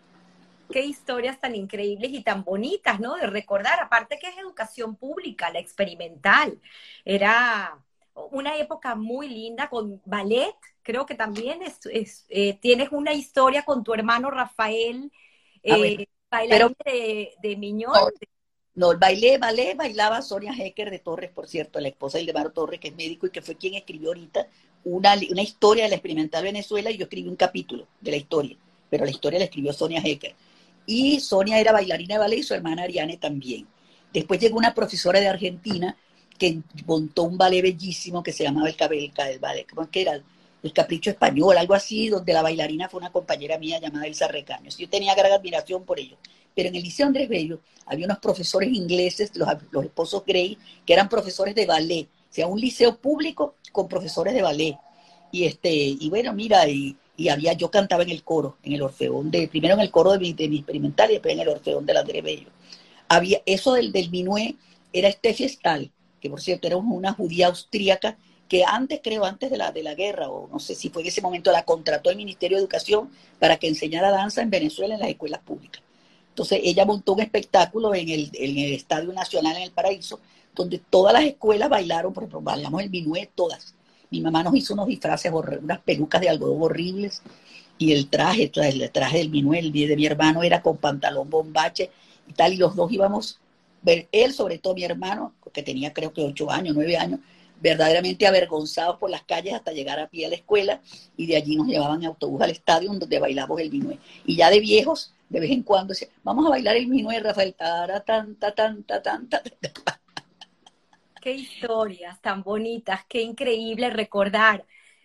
Qué 0.70 0.84
historias 0.84 1.38
tan 1.38 1.54
increíbles 1.54 2.10
y 2.10 2.22
tan 2.22 2.42
bonitas, 2.42 2.98
¿no? 2.98 3.14
De 3.14 3.26
recordar, 3.26 3.78
aparte 3.78 4.18
que 4.20 4.28
es 4.28 4.38
educación 4.38 4.96
pública, 4.96 5.50
la 5.50 5.60
experimental. 5.60 6.60
Era 7.04 7.78
una 8.30 8.56
época 8.56 8.94
muy 8.94 9.28
linda 9.28 9.68
con 9.68 10.00
ballet, 10.04 10.54
creo 10.82 11.06
que 11.06 11.14
también 11.14 11.60
es, 11.62 12.26
eh, 12.28 12.54
tienes 12.54 12.88
una 12.92 13.12
historia 13.12 13.64
con 13.64 13.84
tu 13.84 13.92
hermano 13.94 14.30
Rafael, 14.30 15.12
ah, 15.68 15.76
eh, 15.78 16.08
bailarín 16.30 16.76
de, 16.84 17.34
de 17.42 17.56
Miñón. 17.56 17.94
No, 18.74 18.96
bailé, 18.98 19.38
bailé, 19.38 19.74
bailaba 19.74 20.20
Sonia 20.20 20.52
Hecker 20.52 20.90
de 20.90 20.98
Torres, 20.98 21.30
por 21.30 21.48
cierto, 21.48 21.80
la 21.80 21.88
esposa 21.88 22.18
de 22.18 22.24
Ildemaro 22.24 22.52
Torres, 22.52 22.78
que 22.78 22.88
es 22.88 22.94
médico 22.94 23.26
y 23.26 23.30
que 23.30 23.40
fue 23.40 23.56
quien 23.56 23.74
escribió 23.74 24.10
ahorita 24.10 24.48
una, 24.84 25.14
una 25.30 25.42
historia 25.42 25.84
de 25.84 25.90
la 25.90 25.96
experimental 25.96 26.44
Venezuela 26.44 26.90
y 26.90 26.98
yo 26.98 27.04
escribí 27.04 27.28
un 27.28 27.36
capítulo 27.36 27.86
de 28.00 28.10
la 28.10 28.16
historia, 28.18 28.56
pero 28.90 29.04
la 29.04 29.10
historia 29.10 29.38
la 29.38 29.46
escribió 29.46 29.72
Sonia 29.72 30.02
Hecker. 30.04 30.34
Y 30.84 31.20
Sonia 31.20 31.58
era 31.58 31.72
bailarina 31.72 32.16
de 32.16 32.18
ballet 32.20 32.38
y 32.38 32.42
su 32.42 32.54
hermana 32.54 32.82
Ariane 32.82 33.16
también. 33.16 33.66
Después 34.12 34.38
llegó 34.40 34.58
una 34.58 34.74
profesora 34.74 35.20
de 35.20 35.28
Argentina 35.28 35.96
que 36.36 36.60
montó 36.86 37.24
un 37.24 37.38
ballet 37.38 37.62
bellísimo 37.62 38.22
que 38.22 38.32
se 38.32 38.44
llamaba 38.44 38.68
El 38.68 38.76
Cabelca, 38.76 39.28
el 39.30 39.38
ballet, 39.38 39.66
¿cómo 39.68 39.82
es 39.82 39.88
que 39.88 40.02
era? 40.02 40.20
El 40.62 40.72
Capricho 40.72 41.10
Español, 41.10 41.56
algo 41.56 41.74
así, 41.74 42.08
donde 42.08 42.32
la 42.32 42.42
bailarina 42.42 42.88
fue 42.88 42.98
una 42.98 43.12
compañera 43.12 43.58
mía 43.58 43.78
llamada 43.78 44.06
Elsa 44.06 44.26
Recaños. 44.26 44.76
Yo 44.76 44.88
tenía 44.88 45.14
gran 45.14 45.32
admiración 45.32 45.84
por 45.84 46.00
ellos. 46.00 46.18
Pero 46.54 46.70
en 46.70 46.74
el 46.74 46.82
Liceo 46.82 47.06
Andrés 47.06 47.28
Bello 47.28 47.60
había 47.84 48.06
unos 48.06 48.18
profesores 48.18 48.70
ingleses, 48.72 49.30
los, 49.36 49.48
los 49.70 49.84
esposos 49.84 50.24
Gray, 50.26 50.58
que 50.84 50.92
eran 50.92 51.08
profesores 51.08 51.54
de 51.54 51.66
ballet. 51.66 52.08
O 52.30 52.34
sea, 52.34 52.46
un 52.46 52.60
liceo 52.60 52.96
público 52.96 53.56
con 53.70 53.86
profesores 53.86 54.34
de 54.34 54.42
ballet. 54.42 54.76
Y, 55.30 55.44
este, 55.44 55.70
y 55.70 56.08
bueno, 56.08 56.32
mira, 56.32 56.66
y, 56.68 56.96
y 57.16 57.28
había, 57.28 57.52
yo 57.52 57.70
cantaba 57.70 58.02
en 58.02 58.10
el 58.10 58.22
coro, 58.22 58.56
en 58.62 58.72
el 58.72 58.82
Orfeón, 58.82 59.30
de, 59.30 59.48
primero 59.48 59.74
en 59.74 59.80
el 59.80 59.90
coro 59.90 60.12
de 60.12 60.18
mi, 60.18 60.32
de 60.32 60.48
mi 60.48 60.58
experimental 60.58 61.10
y 61.10 61.14
después 61.14 61.34
en 61.34 61.40
el 61.40 61.48
Orfeón 61.48 61.86
del 61.86 61.96
Andrés 61.96 62.22
Bello. 62.22 62.48
Había, 63.08 63.42
eso 63.46 63.74
del, 63.74 63.92
del 63.92 64.10
Minué 64.10 64.56
era 64.92 65.10
Steffi 65.10 65.48
Stahl, 65.48 65.90
que 66.26 66.30
por 66.30 66.40
cierto 66.40 66.66
era 66.66 66.76
una 66.76 67.12
judía 67.12 67.46
austríaca 67.46 68.16
que 68.48 68.64
antes, 68.64 69.00
creo, 69.02 69.24
antes 69.24 69.48
de 69.50 69.56
la, 69.56 69.70
de 69.70 69.82
la 69.82 69.94
guerra, 69.94 70.28
o 70.28 70.48
no 70.48 70.58
sé 70.58 70.74
si 70.74 70.88
fue 70.88 71.02
en 71.02 71.08
ese 71.08 71.22
momento, 71.22 71.52
la 71.52 71.64
contrató 71.64 72.10
el 72.10 72.16
Ministerio 72.16 72.56
de 72.56 72.62
Educación 72.62 73.10
para 73.38 73.56
que 73.56 73.68
enseñara 73.68 74.10
danza 74.10 74.42
en 74.42 74.50
Venezuela 74.50 74.94
en 74.94 75.00
las 75.00 75.08
escuelas 75.08 75.40
públicas. 75.40 75.82
Entonces 76.30 76.60
ella 76.62 76.84
montó 76.84 77.14
un 77.14 77.20
espectáculo 77.20 77.94
en 77.94 78.08
el, 78.08 78.30
en 78.34 78.58
el 78.58 78.72
Estadio 78.72 79.12
Nacional 79.12 79.56
en 79.56 79.62
el 79.62 79.70
Paraíso, 79.70 80.20
donde 80.54 80.78
todas 80.78 81.12
las 81.12 81.24
escuelas 81.24 81.68
bailaron, 81.68 82.12
por 82.12 82.24
ejemplo, 82.24 82.40
bailamos 82.40 82.82
el 82.82 82.90
minué 82.90 83.30
todas. 83.34 83.74
Mi 84.10 84.20
mamá 84.20 84.42
nos 84.42 84.54
hizo 84.54 84.74
unos 84.74 84.86
disfraces, 84.86 85.32
unas 85.32 85.80
pelucas 85.80 86.20
de 86.20 86.28
algodón 86.28 86.62
horribles, 86.62 87.22
y 87.78 87.92
el 87.92 88.08
traje, 88.08 88.50
el 88.54 88.90
traje 88.90 89.18
del 89.18 89.30
minué, 89.30 89.58
el 89.58 89.72
de 89.72 89.96
mi 89.96 90.06
hermano 90.06 90.42
era 90.42 90.62
con 90.62 90.76
pantalón 90.76 91.28
bombache 91.30 91.90
y 92.28 92.32
tal, 92.32 92.52
y 92.52 92.56
los 92.56 92.74
dos 92.74 92.90
íbamos, 92.90 93.38
él 93.84 94.32
sobre 94.32 94.58
todo 94.58 94.74
mi 94.74 94.84
hermano, 94.84 95.34
que 95.52 95.62
tenía 95.62 95.92
creo 95.92 96.12
que 96.12 96.22
ocho 96.22 96.50
años, 96.50 96.74
nueve 96.74 96.96
años, 96.96 97.20
verdaderamente 97.60 98.26
avergonzados 98.26 98.98
por 98.98 99.10
las 99.10 99.22
calles 99.22 99.54
hasta 99.54 99.72
llegar 99.72 99.98
a 99.98 100.08
pie 100.08 100.26
a 100.26 100.28
la 100.28 100.34
escuela 100.36 100.80
y 101.16 101.26
de 101.26 101.36
allí 101.36 101.56
nos 101.56 101.66
llevaban 101.66 102.02
en 102.02 102.08
autobús 102.08 102.40
al 102.42 102.50
estadio 102.50 102.92
donde 102.92 103.18
bailamos 103.18 103.60
el 103.60 103.70
minué. 103.70 103.98
Y 104.24 104.36
ya 104.36 104.50
de 104.50 104.60
viejos, 104.60 105.14
de 105.28 105.40
vez 105.40 105.50
en 105.50 105.62
cuando, 105.62 105.92
decían, 105.92 106.10
vamos 106.22 106.46
a 106.46 106.50
bailar 106.50 106.76
el 106.76 106.86
minué, 106.88 107.20
Rafael, 107.20 107.54
tara, 107.54 108.00
tan, 108.00 108.36
ta, 108.36 108.54
tan, 108.54 108.82
ta, 108.84 109.02
tan, 109.02 109.28
ta, 109.28 109.42
Qué 111.20 111.32
historias 111.32 112.20
tan 112.20 112.42
bonitas, 112.42 113.00
qué 113.08 113.22
increíble 113.22 113.90
recordar. 113.90 114.64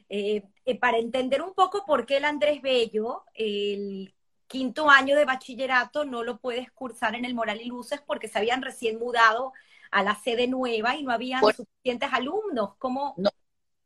Eh, 0.10 0.44
eh, 0.66 0.78
para 0.78 0.98
entender 1.00 1.42
un 1.42 1.54
poco 1.54 1.84
por 1.86 2.06
qué 2.06 2.18
el 2.18 2.26
Andrés 2.26 2.62
Bello, 2.62 3.24
el 3.34 4.14
quinto 4.52 4.90
año 4.90 5.16
de 5.16 5.26
bachillerato, 5.26 6.04
no 6.04 6.24
lo 6.24 6.38
puedes 6.38 6.70
cursar 6.72 7.16
en 7.16 7.24
el 7.24 7.34
Moral 7.34 7.62
y 7.62 7.66
Luces 7.66 8.02
porque 8.06 8.28
se 8.28 8.38
habían 8.38 8.62
recién 8.62 9.00
mudado 9.00 9.54
a 9.92 10.04
la 10.04 10.16
sede 10.16 10.48
nueva 10.48 10.96
y 10.96 11.04
no 11.04 11.12
había 11.12 11.40
suficientes 11.40 12.10
alumnos. 12.12 12.72
¿Cómo? 12.78 13.14
No, 13.18 13.30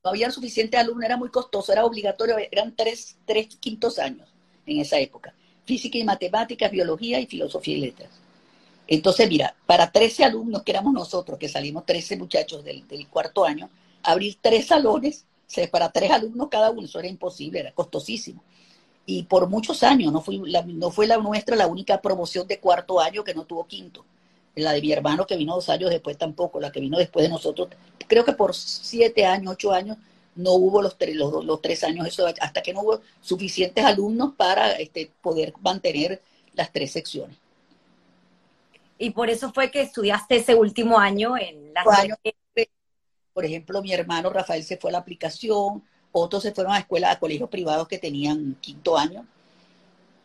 no 0.03 0.09
había 0.09 0.31
suficientes 0.31 0.79
alumnos, 0.79 1.05
era 1.05 1.17
muy 1.17 1.29
costoso, 1.29 1.71
era 1.71 1.85
obligatorio, 1.85 2.37
eran 2.51 2.75
tres, 2.75 3.17
tres 3.25 3.55
quintos 3.57 3.99
años 3.99 4.27
en 4.65 4.79
esa 4.79 4.97
época. 4.97 5.33
Física 5.65 5.97
y 5.97 6.03
matemáticas, 6.03 6.71
biología 6.71 7.19
y 7.19 7.27
filosofía 7.27 7.77
y 7.77 7.81
letras. 7.81 8.09
Entonces, 8.87 9.27
mira, 9.29 9.55
para 9.65 9.91
13 9.91 10.25
alumnos 10.25 10.63
que 10.63 10.71
éramos 10.71 10.93
nosotros, 10.93 11.39
que 11.39 11.49
salimos 11.49 11.85
13 11.85 12.17
muchachos 12.17 12.63
del, 12.63 12.87
del 12.87 13.07
cuarto 13.07 13.45
año, 13.45 13.69
abrir 14.03 14.37
tres 14.41 14.67
salones, 14.67 15.25
para 15.71 15.91
tres 15.91 16.11
alumnos 16.11 16.49
cada 16.49 16.71
uno, 16.71 16.85
eso 16.85 16.99
era 16.99 17.07
imposible, 17.07 17.59
era 17.59 17.71
costosísimo. 17.71 18.43
Y 19.05 19.23
por 19.23 19.47
muchos 19.47 19.83
años, 19.83 20.11
no 20.11 20.21
fue 20.21 20.39
la, 20.45 20.63
no 20.63 20.89
fue 20.91 21.07
la 21.07 21.17
nuestra 21.17 21.55
la 21.55 21.67
única 21.67 22.01
promoción 22.01 22.47
de 22.47 22.59
cuarto 22.59 22.99
año 22.99 23.23
que 23.23 23.35
no 23.35 23.45
tuvo 23.45 23.67
quinto 23.67 24.05
la 24.55 24.71
de 24.73 24.81
mi 24.81 24.91
hermano 24.91 25.27
que 25.27 25.37
vino 25.37 25.55
dos 25.55 25.69
años 25.69 25.89
después 25.89 26.17
tampoco, 26.17 26.59
la 26.59 26.71
que 26.71 26.79
vino 26.79 26.97
después 26.97 27.23
de 27.23 27.29
nosotros, 27.29 27.69
creo 28.07 28.23
que 28.23 28.33
por 28.33 28.55
siete 28.55 29.25
años, 29.25 29.53
ocho 29.53 29.71
años, 29.71 29.97
no 30.35 30.53
hubo 30.53 30.81
los, 30.81 30.97
tres, 30.97 31.15
los, 31.15 31.45
los 31.45 31.61
tres 31.61 31.83
años, 31.83 32.07
eso, 32.07 32.25
hasta 32.27 32.61
que 32.61 32.73
no 32.73 32.81
hubo 32.81 33.01
suficientes 33.21 33.83
alumnos 33.83 34.33
para 34.35 34.71
este, 34.73 35.11
poder 35.21 35.53
mantener 35.61 36.21
las 36.53 36.71
tres 36.71 36.91
secciones. 36.91 37.37
Y 38.97 39.11
por 39.11 39.29
eso 39.29 39.51
fue 39.51 39.71
que 39.71 39.81
estudiaste 39.81 40.37
ese 40.37 40.55
último 40.55 40.97
año 40.99 41.37
en 41.37 41.73
la... 41.73 41.83
Por 43.33 43.43
ejemplo, 43.43 43.81
mi 43.81 43.91
hermano 43.91 44.29
Rafael 44.29 44.63
se 44.63 44.77
fue 44.77 44.91
a 44.91 44.93
la 44.93 44.99
aplicación, 44.99 45.83
otros 46.17 46.43
se 46.43 46.53
fueron 46.53 46.73
a 46.73 46.79
escuelas, 46.79 47.15
a 47.15 47.19
colegios 47.19 47.49
privados 47.49 47.87
que 47.87 47.97
tenían 47.97 48.55
quinto 48.61 48.97
año, 48.97 49.25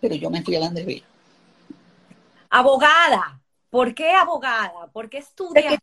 pero 0.00 0.14
yo 0.14 0.30
me 0.30 0.42
fui 0.42 0.54
a 0.56 0.60
la 0.60 0.66
Andrés 0.66 1.02
Abogada. 2.48 3.40
¿Por 3.70 3.94
qué 3.94 4.10
abogada? 4.10 4.88
¿Por 4.92 5.08
qué 5.08 5.18
estudia? 5.18 5.78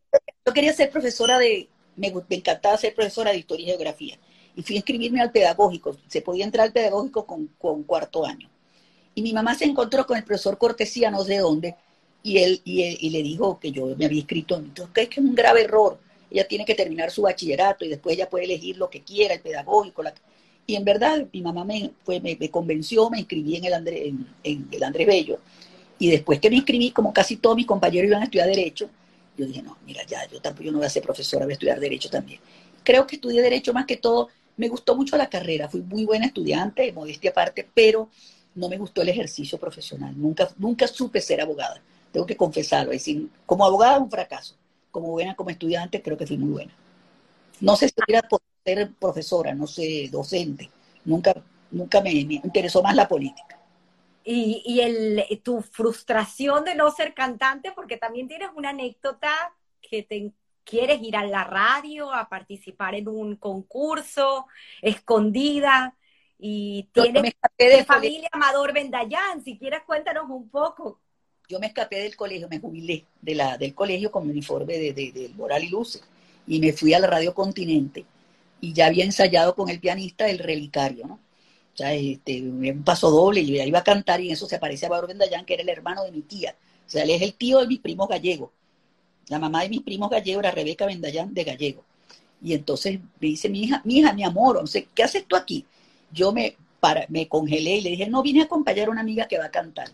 Yo 0.45 0.53
quería 0.53 0.73
ser 0.73 0.89
profesora 0.89 1.37
de, 1.39 1.69
me, 1.95 2.13
encantaba 2.29 2.77
ser 2.77 2.93
profesora 2.93 3.31
de 3.31 3.37
historia 3.37 3.65
y 3.65 3.69
geografía. 3.69 4.17
Y 4.55 4.63
fui 4.63 4.75
a 4.75 4.79
inscribirme 4.79 5.21
al 5.21 5.31
pedagógico. 5.31 5.95
Se 6.07 6.21
podía 6.21 6.45
entrar 6.45 6.67
al 6.67 6.73
pedagógico 6.73 7.25
con, 7.25 7.47
cuarto 7.83 8.25
año. 8.25 8.49
Y 9.15 9.21
mi 9.21 9.33
mamá 9.33 9.55
se 9.55 9.65
encontró 9.65 10.05
con 10.05 10.17
el 10.17 10.23
profesor 10.23 10.57
Cortesía, 10.57 11.11
no 11.11 11.23
sé 11.23 11.33
de 11.33 11.39
dónde, 11.39 11.75
y 12.23 12.37
él, 12.39 12.61
y, 12.65 13.09
le 13.09 13.23
dijo 13.23 13.59
que 13.59 13.71
yo 13.71 13.95
me 13.95 14.05
había 14.05 14.21
escrito, 14.21 14.57
entonces, 14.57 14.93
que 14.93 15.01
es 15.03 15.09
que 15.09 15.19
es 15.19 15.25
un 15.25 15.35
grave 15.35 15.63
error. 15.63 15.99
Ella 16.29 16.47
tiene 16.47 16.65
que 16.65 16.75
terminar 16.75 17.11
su 17.11 17.21
bachillerato 17.21 17.85
y 17.85 17.89
después 17.89 18.15
ella 18.15 18.29
puede 18.29 18.45
elegir 18.45 18.77
lo 18.77 18.89
que 18.89 19.01
quiera, 19.01 19.33
el 19.33 19.41
pedagógico. 19.41 20.03
Y 20.65 20.75
en 20.75 20.83
verdad, 20.83 21.25
mi 21.31 21.41
mamá 21.41 21.63
me, 21.63 21.91
fue, 22.03 22.19
me, 22.19 22.37
convenció, 22.49 23.09
me 23.09 23.19
inscribí 23.19 23.55
en 23.55 23.65
el, 23.65 23.73
André, 23.73 24.13
en 24.43 24.67
el 24.71 24.83
Andrés 24.83 25.07
Bello 25.07 25.39
y 25.99 26.09
después 26.11 26.39
que 26.39 26.49
me 26.49 26.57
inscribí, 26.57 26.91
como 26.91 27.13
casi 27.13 27.37
todos 27.37 27.55
mis 27.55 27.65
compañeros 27.65 28.07
iban 28.07 28.21
a 28.21 28.25
estudiar 28.25 28.47
Derecho, 28.47 28.89
yo 29.37 29.45
dije, 29.45 29.61
no, 29.61 29.77
mira, 29.85 30.03
ya, 30.05 30.27
yo 30.27 30.41
tampoco 30.41 30.63
yo 30.63 30.71
no 30.71 30.79
voy 30.79 30.87
a 30.87 30.89
ser 30.89 31.03
profesora, 31.03 31.45
voy 31.45 31.53
a 31.53 31.55
estudiar 31.55 31.79
Derecho 31.79 32.09
también. 32.09 32.39
Creo 32.83 33.05
que 33.05 33.15
estudié 33.15 33.41
Derecho 33.41 33.73
más 33.73 33.85
que 33.85 33.97
todo, 33.97 34.29
me 34.57 34.67
gustó 34.69 34.95
mucho 34.95 35.17
la 35.17 35.29
carrera, 35.29 35.69
fui 35.69 35.81
muy 35.81 36.05
buena 36.05 36.25
estudiante, 36.25 36.91
modestia 36.91 37.31
aparte, 37.31 37.67
pero 37.73 38.09
no 38.55 38.69
me 38.69 38.77
gustó 38.77 39.01
el 39.01 39.09
ejercicio 39.09 39.59
profesional. 39.59 40.13
Nunca, 40.17 40.49
nunca 40.57 40.87
supe 40.87 41.21
ser 41.21 41.41
abogada, 41.41 41.81
tengo 42.11 42.25
que 42.25 42.35
confesarlo. 42.35 42.91
Es 42.91 43.01
decir, 43.01 43.29
como 43.45 43.65
abogada 43.65 43.99
un 43.99 44.09
fracaso, 44.09 44.55
como 44.91 45.11
buena, 45.11 45.35
como 45.35 45.49
estudiante, 45.49 46.01
creo 46.01 46.17
que 46.17 46.27
fui 46.27 46.37
muy 46.37 46.49
buena. 46.49 46.73
No 47.61 47.75
sé 47.75 47.87
si 47.87 47.95
hubiera 48.05 48.27
ser 48.65 48.91
profesora, 48.99 49.53
no 49.53 49.67
sé, 49.67 50.09
docente. 50.11 50.69
Nunca, 51.05 51.33
nunca 51.71 52.01
me 52.01 52.11
interesó 52.11 52.81
más 52.83 52.95
la 52.95 53.07
política 53.07 53.57
y, 54.29 54.61
y 54.65 54.81
el, 54.81 55.23
tu 55.41 55.61
frustración 55.61 56.65
de 56.65 56.75
no 56.75 56.91
ser 56.91 57.13
cantante, 57.13 57.71
porque 57.71 57.95
también 57.95 58.27
tienes 58.27 58.49
una 58.55 58.71
anécdota 58.71 59.55
que 59.81 60.03
te 60.03 60.33
quieres 60.65 61.01
ir 61.01 61.15
a 61.15 61.25
la 61.25 61.45
radio 61.45 62.13
a 62.13 62.27
participar 62.27 62.93
en 62.95 63.07
un 63.07 63.37
concurso, 63.37 64.47
escondida, 64.81 65.95
y 66.37 66.89
tienes 66.91 67.33
de 67.57 67.85
familia 67.85 68.27
Amador 68.33 68.73
Bendayán, 68.73 69.41
si 69.45 69.57
quieres 69.57 69.83
cuéntanos 69.85 70.29
un 70.29 70.49
poco. 70.49 70.99
Yo 71.49 71.59
me 71.59 71.67
escapé 71.67 71.99
del 71.99 72.15
colegio, 72.15 72.49
me 72.49 72.59
jubilé 72.59 73.05
de 73.21 73.35
la, 73.35 73.57
del 73.57 73.73
colegio 73.73 74.11
con 74.11 74.25
mi 74.25 74.31
uniforme 74.31 74.77
de, 74.77 74.93
de, 74.93 75.11
de 75.13 75.29
Moral 75.29 75.63
y 75.63 75.69
Luce, 75.69 76.01
y 76.45 76.59
me 76.59 76.73
fui 76.73 76.93
a 76.93 76.99
la 76.99 77.07
Radio 77.07 77.33
Continente, 77.33 78.05
y 78.59 78.73
ya 78.73 78.87
había 78.87 79.05
ensayado 79.05 79.55
con 79.55 79.69
el 79.69 79.79
pianista 79.79 80.27
El 80.27 80.39
Relicario, 80.39 81.07
¿no? 81.07 81.19
O 81.73 81.77
sea, 81.77 81.93
este, 81.93 82.41
un 82.41 82.83
paso 82.83 83.11
doble 83.11 83.41
y 83.41 83.61
iba 83.61 83.79
a 83.79 83.83
cantar 83.83 84.19
y 84.19 84.27
en 84.27 84.33
eso 84.33 84.47
se 84.47 84.55
aparece 84.55 84.87
a 84.87 85.01
Bendayán, 85.01 85.45
que 85.45 85.53
era 85.53 85.61
el 85.61 85.69
hermano 85.69 86.03
de 86.03 86.11
mi 86.11 86.21
tía. 86.21 86.55
O 86.87 86.89
sea, 86.89 87.03
él 87.03 87.11
es 87.11 87.21
el 87.21 87.35
tío 87.35 87.59
de 87.59 87.67
mis 87.67 87.79
primos 87.79 88.09
gallegos. 88.09 88.49
La 89.27 89.37
mamá 89.37 89.61
de 89.61 89.69
mis 89.69 89.83
primos 89.83 90.09
gallegos 90.09 90.43
era 90.43 90.51
Rebeca 90.51 90.87
Bendayán 90.87 91.35
de 91.35 91.43
Gallego. 91.43 91.83
Y 92.41 92.53
entonces 92.55 92.99
me 92.99 93.27
dice 93.27 93.47
mi 93.47 93.61
hija, 93.63 93.81
mi 93.85 93.99
hija, 93.99 94.11
mi 94.13 94.23
amor, 94.23 94.63
¿qué 94.95 95.03
haces 95.03 95.25
tú 95.27 95.35
aquí? 95.35 95.65
Yo 96.11 96.31
me, 96.31 96.57
para, 96.79 97.05
me 97.09 97.27
congelé 97.27 97.75
y 97.75 97.81
le 97.81 97.89
dije, 97.91 98.07
no, 98.07 98.23
vine 98.23 98.41
a 98.41 98.45
acompañar 98.45 98.87
a 98.87 98.91
una 98.91 99.01
amiga 99.01 99.27
que 99.27 99.37
va 99.37 99.45
a 99.45 99.51
cantar. 99.51 99.89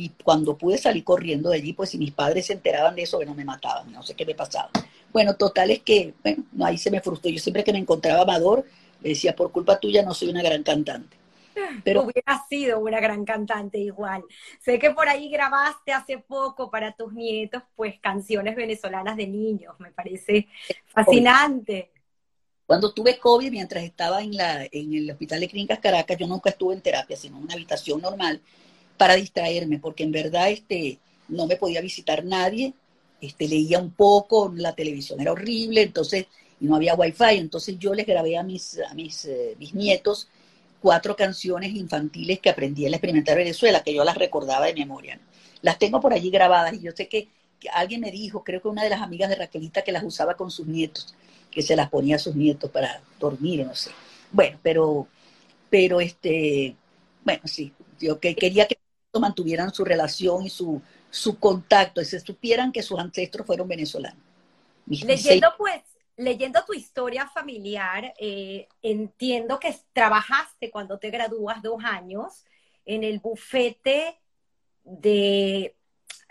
Y 0.00 0.10
cuando 0.22 0.56
pude 0.56 0.78
salir 0.78 1.02
corriendo 1.02 1.50
de 1.50 1.56
allí, 1.56 1.72
pues 1.72 1.90
si 1.90 1.98
mis 1.98 2.12
padres 2.12 2.46
se 2.46 2.52
enteraban 2.52 2.94
de 2.94 3.02
eso, 3.02 3.16
bueno, 3.16 3.34
me 3.34 3.44
mataban, 3.44 3.90
no 3.90 4.00
sé 4.04 4.14
qué 4.14 4.24
me 4.24 4.36
pasaba. 4.36 4.70
Bueno, 5.12 5.34
total 5.34 5.72
es 5.72 5.80
que, 5.80 6.14
bueno, 6.22 6.44
ahí 6.64 6.78
se 6.78 6.92
me 6.92 7.00
frustró. 7.00 7.28
Yo 7.28 7.40
siempre 7.40 7.64
que 7.64 7.72
me 7.72 7.80
encontraba 7.80 8.22
Amador, 8.22 8.64
le 9.00 9.08
decía, 9.08 9.34
por 9.34 9.50
culpa 9.50 9.80
tuya 9.80 10.04
no 10.04 10.14
soy 10.14 10.28
una 10.28 10.40
gran 10.40 10.62
cantante. 10.62 11.16
Pero 11.82 12.02
hubiera 12.02 12.46
sido 12.48 12.78
una 12.78 13.00
gran 13.00 13.24
cantante 13.24 13.78
igual. 13.78 14.22
Sé 14.60 14.78
que 14.78 14.92
por 14.92 15.08
ahí 15.08 15.28
grabaste 15.30 15.92
hace 15.92 16.18
poco 16.18 16.70
para 16.70 16.92
tus 16.92 17.12
nietos, 17.12 17.64
pues 17.74 17.98
canciones 17.98 18.54
venezolanas 18.54 19.16
de 19.16 19.26
niños. 19.26 19.74
Me 19.80 19.90
parece 19.90 20.46
fascinante. 20.86 21.90
Cuando 22.66 22.94
tuve 22.94 23.18
COVID, 23.18 23.50
mientras 23.50 23.82
estaba 23.82 24.22
en, 24.22 24.36
la, 24.36 24.64
en 24.70 24.94
el 24.94 25.10
Hospital 25.10 25.40
de 25.40 25.48
Clínicas 25.48 25.80
Caracas, 25.80 26.16
yo 26.16 26.28
nunca 26.28 26.50
estuve 26.50 26.74
en 26.74 26.82
terapia, 26.82 27.16
sino 27.16 27.38
en 27.38 27.42
una 27.42 27.54
habitación 27.54 28.00
normal 28.00 28.40
para 28.98 29.14
distraerme, 29.14 29.78
porque 29.78 30.02
en 30.02 30.12
verdad 30.12 30.50
este, 30.50 30.98
no 31.28 31.46
me 31.46 31.56
podía 31.56 31.80
visitar 31.80 32.24
nadie, 32.24 32.74
este, 33.20 33.48
leía 33.48 33.78
un 33.78 33.92
poco, 33.92 34.52
la 34.54 34.74
televisión 34.74 35.20
era 35.20 35.32
horrible, 35.32 35.82
entonces, 35.82 36.26
y 36.60 36.66
no 36.66 36.76
había 36.76 36.94
wifi, 36.94 37.36
entonces 37.36 37.78
yo 37.78 37.94
les 37.94 38.06
grabé 38.06 38.36
a 38.36 38.42
mis, 38.42 38.78
a 38.78 38.94
mis, 38.94 39.24
eh, 39.24 39.56
nietos 39.72 40.28
cuatro 40.80 41.16
canciones 41.16 41.74
infantiles 41.74 42.38
que 42.40 42.50
aprendí 42.50 42.84
en 42.84 42.92
la 42.92 42.98
Experimental 42.98 43.36
Venezuela, 43.36 43.82
que 43.82 43.94
yo 43.94 44.04
las 44.04 44.16
recordaba 44.16 44.66
de 44.66 44.74
memoria. 44.74 45.18
Las 45.62 45.78
tengo 45.78 46.00
por 46.00 46.12
allí 46.12 46.30
grabadas 46.30 46.74
y 46.74 46.80
yo 46.80 46.92
sé 46.92 47.08
que 47.08 47.28
alguien 47.72 48.00
me 48.00 48.12
dijo, 48.12 48.44
creo 48.44 48.62
que 48.62 48.68
una 48.68 48.84
de 48.84 48.90
las 48.90 49.02
amigas 49.02 49.28
de 49.28 49.36
Raquelita 49.36 49.82
que 49.82 49.90
las 49.90 50.04
usaba 50.04 50.34
con 50.36 50.52
sus 50.52 50.68
nietos, 50.68 51.14
que 51.50 51.62
se 51.62 51.74
las 51.74 51.88
ponía 51.88 52.16
a 52.16 52.20
sus 52.20 52.36
nietos 52.36 52.70
para 52.70 53.00
dormir, 53.18 53.66
no 53.66 53.74
sé. 53.74 53.90
Bueno, 54.30 54.58
pero, 54.62 55.08
pero 55.68 56.00
este, 56.00 56.76
bueno, 57.24 57.42
sí, 57.44 57.72
yo 57.98 58.20
que 58.20 58.36
quería 58.36 58.68
que 58.68 58.78
mantuvieran 59.18 59.72
su 59.72 59.84
relación 59.84 60.44
y 60.44 60.50
su, 60.50 60.80
su 61.10 61.38
contacto, 61.38 62.00
y 62.00 62.04
se 62.04 62.20
supieran 62.20 62.72
que 62.72 62.82
sus 62.82 62.98
ancestros 62.98 63.46
fueron 63.46 63.66
venezolanos. 63.66 64.22
Leyendo 64.86 65.48
pues, 65.56 65.82
leyendo 66.16 66.64
tu 66.66 66.74
historia 66.74 67.26
familiar, 67.28 68.12
eh, 68.18 68.68
entiendo 68.82 69.58
que 69.58 69.74
trabajaste 69.92 70.70
cuando 70.70 70.98
te 70.98 71.10
gradúas 71.10 71.62
dos 71.62 71.82
años 71.84 72.44
en 72.84 73.04
el 73.04 73.20
bufete 73.20 74.18
de, 74.84 75.76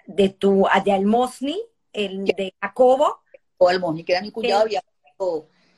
de 0.06 0.30
tu, 0.30 0.68
de 0.84 0.92
Almosni, 0.92 1.58
el 1.94 2.26
de 2.26 2.54
Jacobo. 2.62 3.22
O 3.58 3.70
Almosni, 3.70 4.04
que 4.04 4.12
era 4.12 4.22
mi 4.22 4.32
cuñado, 4.32 4.66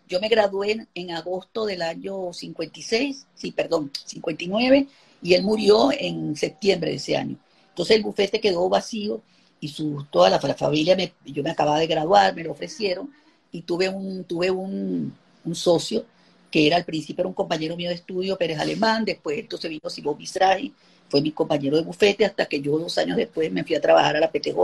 yo 0.08 0.20
me 0.20 0.28
gradué 0.28 0.88
en, 0.96 1.12
agosto 1.12 1.66
del 1.66 1.84
año 1.84 2.34
56, 2.34 3.28
sí, 3.36 3.52
perdón, 3.52 3.92
59, 4.06 4.88
y 5.22 5.34
él 5.34 5.44
murió 5.44 5.92
en 5.92 6.36
septiembre 6.36 6.92
de 6.92 6.98
ese 6.98 7.18
año. 7.18 7.38
Entonces 7.70 7.98
el 7.98 8.04
bufete 8.04 8.40
quedó 8.40 8.68
vacío 8.70 9.22
y 9.60 9.68
su, 9.70 10.06
toda 10.10 10.30
la, 10.30 10.40
familia, 10.40 10.96
me, 10.96 11.14
yo 11.26 11.44
me 11.44 11.52
acababa 11.52 11.80
de 11.80 11.88
graduar, 11.88 12.36
me 12.36 12.44
lo 12.44 12.52
ofrecieron 12.52 13.10
y 13.52 13.62
tuve 13.62 13.90
un, 13.90 14.24
tuve 14.24 14.52
un, 14.52 15.14
socio 15.54 16.06
que 16.52 16.68
era 16.68 16.78
al 16.78 16.86
principio 16.86 17.24
era 17.24 17.28
un 17.28 17.34
compañero 17.34 17.76
mío 17.76 17.90
de 17.90 17.96
estudio, 17.96 18.38
Pérez 18.38 18.60
Alemán, 18.60 19.04
después 19.04 19.40
entonces 19.40 19.70
vino 19.70 19.90
Simón 19.90 20.18
fue 21.10 21.22
mi 21.22 21.32
compañero 21.32 21.76
de 21.76 21.84
bufete 21.84 22.24
hasta 22.24 22.46
que 22.46 22.62
yo 22.62 22.78
dos 22.78 22.98
años 23.00 23.18
después 23.18 23.52
me 23.52 23.64
fui 23.64 23.76
a 23.76 23.82
trabajar 23.82 24.16
a 24.16 24.20
la 24.20 24.32
PTJ 24.32 24.56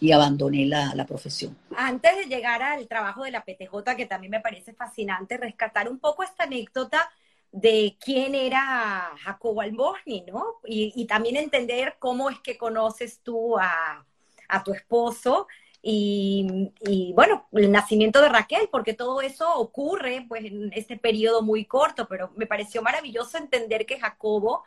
y 0.00 0.12
abandoné 0.12 0.64
la, 0.64 0.94
la, 0.94 1.04
profesión. 1.04 1.54
Antes 1.76 2.16
de 2.16 2.24
llegar 2.24 2.62
al 2.62 2.88
trabajo 2.88 3.24
de 3.24 3.30
la 3.30 3.44
PTJ, 3.44 3.94
que 3.94 4.06
también 4.06 4.30
me 4.30 4.40
parece 4.40 4.72
fascinante, 4.72 5.36
rescatar 5.36 5.90
un 5.90 5.98
poco 5.98 6.22
esta 6.22 6.44
anécdota 6.44 7.10
de 7.52 7.96
quién 8.00 8.34
era 8.34 9.12
Jacobo 9.22 9.60
Albosni, 9.60 10.22
¿no? 10.22 10.60
Y, 10.64 10.92
y, 10.94 11.06
también 11.06 11.36
entender 11.36 11.96
cómo 11.98 12.30
es 12.30 12.38
que 12.40 12.56
conoces 12.56 13.20
tú 13.22 13.58
a, 13.58 14.06
a 14.48 14.64
tu 14.64 14.72
esposo 14.72 15.48
y, 15.82 16.72
y, 16.80 17.12
bueno, 17.14 17.48
el 17.52 17.72
nacimiento 17.72 18.20
de 18.20 18.28
Raquel, 18.28 18.68
porque 18.70 18.94
todo 18.94 19.20
eso 19.22 19.52
ocurre 19.54 20.26
pues 20.28 20.44
en 20.44 20.72
este 20.74 20.96
periodo 20.98 21.42
muy 21.42 21.64
corto, 21.64 22.06
pero 22.06 22.32
me 22.36 22.46
pareció 22.46 22.82
maravilloso 22.82 23.38
entender 23.38 23.86
que 23.86 23.98
Jacobo 23.98 24.64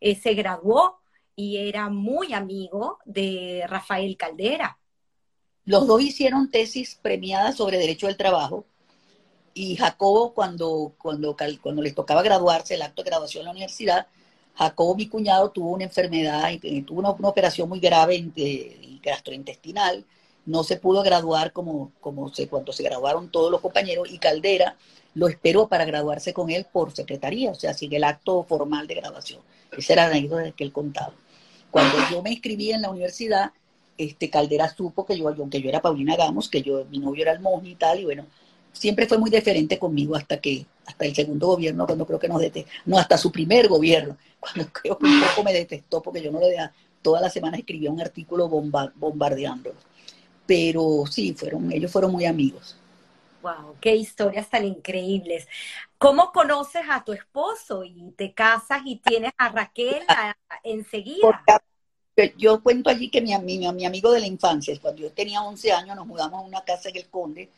eh, 0.00 0.16
se 0.16 0.34
graduó 0.34 1.00
y 1.36 1.68
era 1.68 1.88
muy 1.88 2.32
amigo 2.34 2.98
de 3.04 3.64
Rafael 3.68 4.16
Caldera. 4.16 4.78
Los 5.64 5.86
dos 5.86 6.00
hicieron 6.00 6.50
tesis 6.50 6.98
premiadas 7.00 7.56
sobre 7.56 7.78
derecho 7.78 8.06
del 8.06 8.16
trabajo 8.16 8.66
y 9.56 9.74
Jacobo 9.74 10.34
cuando, 10.34 10.92
cuando, 10.98 11.34
cuando 11.62 11.80
les 11.80 11.94
tocaba 11.94 12.22
graduarse, 12.22 12.74
el 12.74 12.82
acto 12.82 13.02
de 13.02 13.08
graduación 13.08 13.40
en 13.40 13.44
la 13.46 13.50
universidad, 13.52 14.06
Jacobo, 14.54 14.94
mi 14.94 15.08
cuñado, 15.08 15.50
tuvo 15.50 15.70
una 15.70 15.84
enfermedad, 15.84 16.50
tuvo 16.86 16.98
una, 16.98 17.08
operación 17.08 17.66
muy 17.66 17.80
grave 17.80 18.30
gastrointestinal, 19.02 20.04
no 20.44 20.62
se 20.62 20.76
pudo 20.76 21.02
graduar 21.02 21.54
como, 21.54 21.90
como 22.02 22.28
se, 22.34 22.48
cuando 22.48 22.70
se 22.74 22.82
graduaron 22.82 23.30
todos 23.30 23.50
los 23.50 23.62
compañeros 23.62 24.10
y 24.10 24.18
Caldera 24.18 24.76
lo 25.14 25.26
esperó 25.26 25.68
para 25.68 25.86
graduarse 25.86 26.34
con 26.34 26.50
él 26.50 26.66
por 26.70 26.94
secretaría, 26.94 27.50
o 27.50 27.54
sea, 27.54 27.72
sin 27.72 27.94
el 27.94 28.04
acto 28.04 28.44
formal 28.44 28.86
de 28.86 28.96
graduación. 28.96 29.40
Esa 29.74 29.94
era 29.94 30.08
la 30.08 30.16
anécdota 30.16 30.52
que 30.52 30.64
él 30.64 30.72
contaba. 30.72 31.14
Cuando 31.70 31.96
yo 32.10 32.22
me 32.22 32.32
inscribí 32.32 32.72
en 32.72 32.82
la 32.82 32.90
universidad, 32.90 33.52
este 33.96 34.28
Caldera 34.28 34.68
supo 34.68 35.06
que 35.06 35.16
yo, 35.16 35.28
aunque 35.28 35.62
yo 35.62 35.70
era 35.70 35.80
Paulina 35.80 36.14
Gamos, 36.14 36.50
que 36.50 36.60
yo, 36.60 36.84
mi 36.90 36.98
novio 36.98 37.22
era 37.22 37.32
el 37.32 37.40
monje 37.40 37.70
y 37.70 37.74
tal, 37.74 38.00
y 38.00 38.04
bueno, 38.04 38.26
siempre 38.78 39.06
fue 39.06 39.18
muy 39.18 39.30
diferente 39.30 39.78
conmigo 39.78 40.14
hasta 40.14 40.40
que, 40.40 40.66
hasta 40.84 41.04
el 41.04 41.14
segundo 41.14 41.48
gobierno, 41.48 41.86
cuando 41.86 42.06
creo 42.06 42.18
que 42.18 42.28
nos 42.28 42.40
detestó, 42.40 42.70
no, 42.84 42.98
hasta 42.98 43.16
su 43.16 43.32
primer 43.32 43.68
gobierno, 43.68 44.16
cuando 44.40 44.70
creo 44.72 44.98
que 44.98 45.06
un 45.06 45.20
poco 45.20 45.42
me 45.42 45.52
detestó 45.52 46.02
porque 46.02 46.22
yo 46.22 46.30
no 46.30 46.40
le 46.40 46.50
dejaba, 46.50 46.72
todas 47.02 47.22
las 47.22 47.32
semanas 47.32 47.60
escribía 47.60 47.90
un 47.90 48.00
artículo 48.00 48.48
bomba, 48.48 48.92
bombardeándolo. 48.94 49.76
Pero 50.46 51.04
sí, 51.10 51.34
fueron, 51.34 51.72
ellos 51.72 51.90
fueron 51.90 52.12
muy 52.12 52.24
amigos. 52.24 52.76
Wow, 53.42 53.76
qué 53.80 53.94
historias 53.94 54.48
tan 54.48 54.64
increíbles. 54.64 55.46
¿Cómo 55.98 56.30
conoces 56.32 56.82
a 56.88 57.04
tu 57.04 57.12
esposo 57.12 57.84
y 57.84 58.12
te 58.16 58.32
casas 58.32 58.82
y 58.84 58.96
tienes 58.96 59.32
a 59.38 59.48
Raquel 59.48 60.02
enseguida? 60.62 61.42
yo 62.38 62.62
cuento 62.62 62.88
allí 62.88 63.10
que 63.10 63.20
mi, 63.20 63.36
mi, 63.38 63.58
mi, 63.58 63.84
amigo 63.84 64.10
de 64.10 64.20
la 64.20 64.26
infancia, 64.26 64.74
cuando 64.80 65.02
yo 65.02 65.12
tenía 65.12 65.42
11 65.42 65.72
años, 65.72 65.96
nos 65.96 66.06
mudamos 66.06 66.42
a 66.42 66.46
una 66.46 66.64
casa 66.64 66.88
en 66.88 66.96
el 66.96 67.08
Conde 67.08 67.50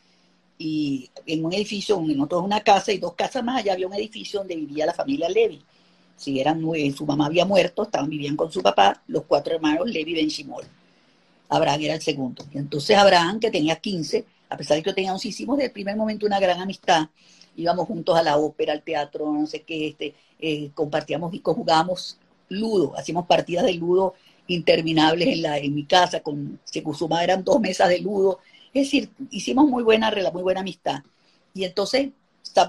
y 0.59 1.09
en 1.27 1.45
un 1.45 1.53
edificio, 1.53 1.99
en 1.99 2.21
otro 2.21 2.41
una 2.43 2.61
casa 2.61 2.93
y 2.93 2.99
dos 2.99 3.15
casas 3.15 3.45
más 3.45 3.61
allá 3.61 3.75
había 3.75 3.87
un 3.87 3.95
edificio 3.95 4.41
donde 4.41 4.57
vivía 4.57 4.87
la 4.87 4.95
familia 4.95 5.29
Levi. 5.29 5.63
Si 6.17 6.41
eran 6.41 6.61
su 6.97 7.07
mamá 7.07 7.27
había 7.27 7.45
muerto, 7.45 7.85
estaban 7.85 8.11
vivían 8.11 8.37
con 8.37 8.51
su 8.51 8.61
papá, 8.61 9.03
los 9.07 9.23
cuatro 9.25 9.55
hermanos 9.55 9.89
Levi 9.89 10.15
Benchimol. 10.15 10.65
Abraham 11.49 11.81
era 11.83 11.95
el 11.95 12.03
segundo. 12.03 12.45
Y 12.53 12.59
entonces 12.59 12.97
Abraham, 12.97 13.39
que 13.39 13.51
tenía 13.51 13.77
15, 13.77 14.25
a 14.49 14.57
pesar 14.57 14.77
de 14.77 14.83
que 14.83 14.91
yo 14.91 14.95
tenía 14.95 15.13
11, 15.13 15.29
hicimos 15.29 15.57
desde 15.57 15.69
el 15.69 15.73
primer 15.73 15.97
momento 15.97 16.27
una 16.27 16.41
gran 16.41 16.61
amistad 16.61 17.09
íbamos 17.59 17.87
juntos 17.89 18.17
a 18.17 18.23
la 18.23 18.39
ópera, 18.39 18.73
al 18.73 18.83
teatro, 18.83 19.33
no 19.33 19.47
sé 19.47 19.63
qué, 19.63 19.89
este, 19.89 20.15
eh, 20.39 20.71
compartíamos 20.75 21.35
y 21.35 21.41
conjugábamos 21.41 22.17
ludo, 22.49 22.97
hacíamos 22.97 23.27
partidas 23.27 23.65
de 23.65 23.75
ludo 23.75 24.15
interminables 24.47 25.29
en, 25.29 25.43
la, 25.43 25.59
en 25.59 25.75
mi 25.75 25.85
casa, 25.85 26.21
con 26.21 26.59
Secusuma 26.65 27.23
eran 27.23 27.45
dos 27.45 27.61
mesas 27.61 27.89
de 27.89 27.99
ludo, 27.99 28.39
es 28.81 28.87
decir, 28.87 29.11
hicimos 29.31 29.69
muy 29.69 29.83
buena, 29.83 30.13
muy 30.33 30.43
buena 30.43 30.61
amistad. 30.61 31.03
Y 31.55 31.65
entonces, 31.65 32.11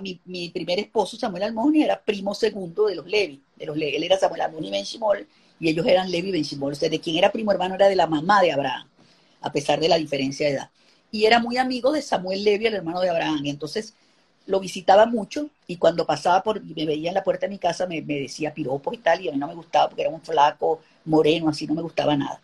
mi, 0.01 0.20
mi 0.26 0.49
primer 0.49 0.80
esposo, 0.80 1.18
Samuel 1.18 1.43
Almoni, 1.43 1.84
era 1.84 2.01
primo 2.01 2.34
segundo 2.34 2.88
de 2.88 2.95
los 2.95 3.07
Levi, 3.07 3.41
de 3.55 3.66
los 3.66 3.78
Levi. 3.78 3.95
él 3.95 4.03
era 4.03 4.18
Samuel 4.18 4.41
Almoni 4.41 4.72
Benchimol, 4.72 5.28
y 5.60 5.70
ellos 5.70 5.86
eran 5.86 6.10
Levi 6.10 6.32
Benchimol, 6.32 6.74
o 6.74 6.76
sea, 6.76 6.89
de 6.89 6.99
quien 6.99 7.18
era 7.18 7.32
primo 7.32 7.51
hermano 7.51 7.76
era 7.76 7.88
de 7.88 7.95
la 7.95 8.07
mamá 8.07 8.41
de 8.41 8.51
Abraham, 8.51 8.88
a 9.41 9.51
pesar 9.51 9.80
de 9.80 9.89
la 9.89 9.97
diferencia 9.97 10.47
de 10.47 10.53
edad. 10.53 10.70
Y 11.12 11.26
era 11.26 11.39
muy 11.39 11.57
amigo 11.57 11.91
de 11.91 12.01
Samuel 12.01 12.43
Levi, 12.43 12.68
el 12.68 12.76
hermano 12.76 13.01
de 13.01 13.10
Abraham, 13.10 13.45
y 13.45 13.49
entonces 13.49 13.93
lo 14.45 14.60
visitaba 14.60 15.05
mucho 15.05 15.49
y 15.68 15.78
cuando 15.78 16.07
pasaba 16.07 16.41
por 16.41 16.57
y 16.57 16.74
me 16.74 16.86
veía 16.88 17.10
en 17.10 17.14
la 17.14 17.24
puerta 17.24 17.45
de 17.45 17.51
mi 17.51 17.60
casa 17.60 17.86
me, 17.86 18.01
decía 18.01 18.53
piropos 18.53 18.95
y 18.95 18.97
tal, 18.97 19.22
y 19.22 19.30
a 19.30 19.32
mí 19.32 19.38
no 19.38 19.47
me 19.47 19.53
gustaba 19.53 19.89
porque 19.89 20.01
era 20.01 20.12
un 20.12 20.22
flaco, 20.22 20.82
moreno, 21.05 21.49
así 21.49 21.68
no 21.68 21.76
me 21.76 21.84
gustaba 21.84 22.16
nada. 22.18 22.41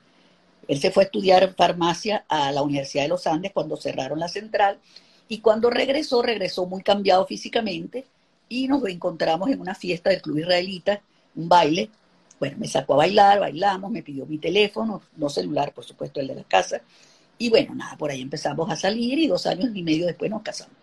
Él 0.68 0.80
se 0.80 0.92
fue 0.92 1.04
a 1.04 1.06
estudiar 1.06 1.54
farmacia 1.56 2.26
a 2.28 2.52
la 2.52 2.62
Universidad 2.62 3.04
de 3.04 3.10
los 3.10 3.28
Andes 3.28 3.52
cuando 3.52 3.78
cerraron 3.78 4.20
la 4.20 4.28
central 4.28 4.80
y 5.28 5.40
cuando 5.40 5.70
regresó, 5.70 6.22
regresó 6.22 6.66
muy 6.66 6.84
cambiado 6.84 7.26
físicamente 7.26 8.06
y 8.50 8.68
nos 8.68 8.86
encontramos 8.86 9.50
en 9.50 9.60
una 9.60 9.76
fiesta 9.76 10.10
del 10.10 10.22
Club 10.22 10.40
Israelita, 10.40 11.02
un 11.36 11.50
baile. 11.50 11.90
Bueno, 12.40 12.58
me 12.60 12.68
sacó 12.68 12.94
a 12.94 12.98
bailar, 12.98 13.40
bailamos, 13.40 13.92
me 13.92 14.04
pidió 14.04 14.26
mi 14.26 14.38
teléfono, 14.38 15.02
no 15.16 15.30
celular, 15.30 15.74
por 15.74 15.84
supuesto, 15.84 16.20
el 16.20 16.28
de 16.28 16.36
la 16.36 16.44
casa. 16.44 16.82
Y 17.38 17.50
bueno, 17.50 17.74
nada, 17.76 17.98
por 17.98 18.12
ahí 18.12 18.22
empezamos 18.22 18.70
a 18.70 18.76
salir 18.76 19.18
y 19.20 19.28
dos 19.28 19.46
años 19.46 19.70
y 19.74 19.84
medio 19.84 20.06
después 20.06 20.30
nos 20.30 20.42
casamos 20.42 20.76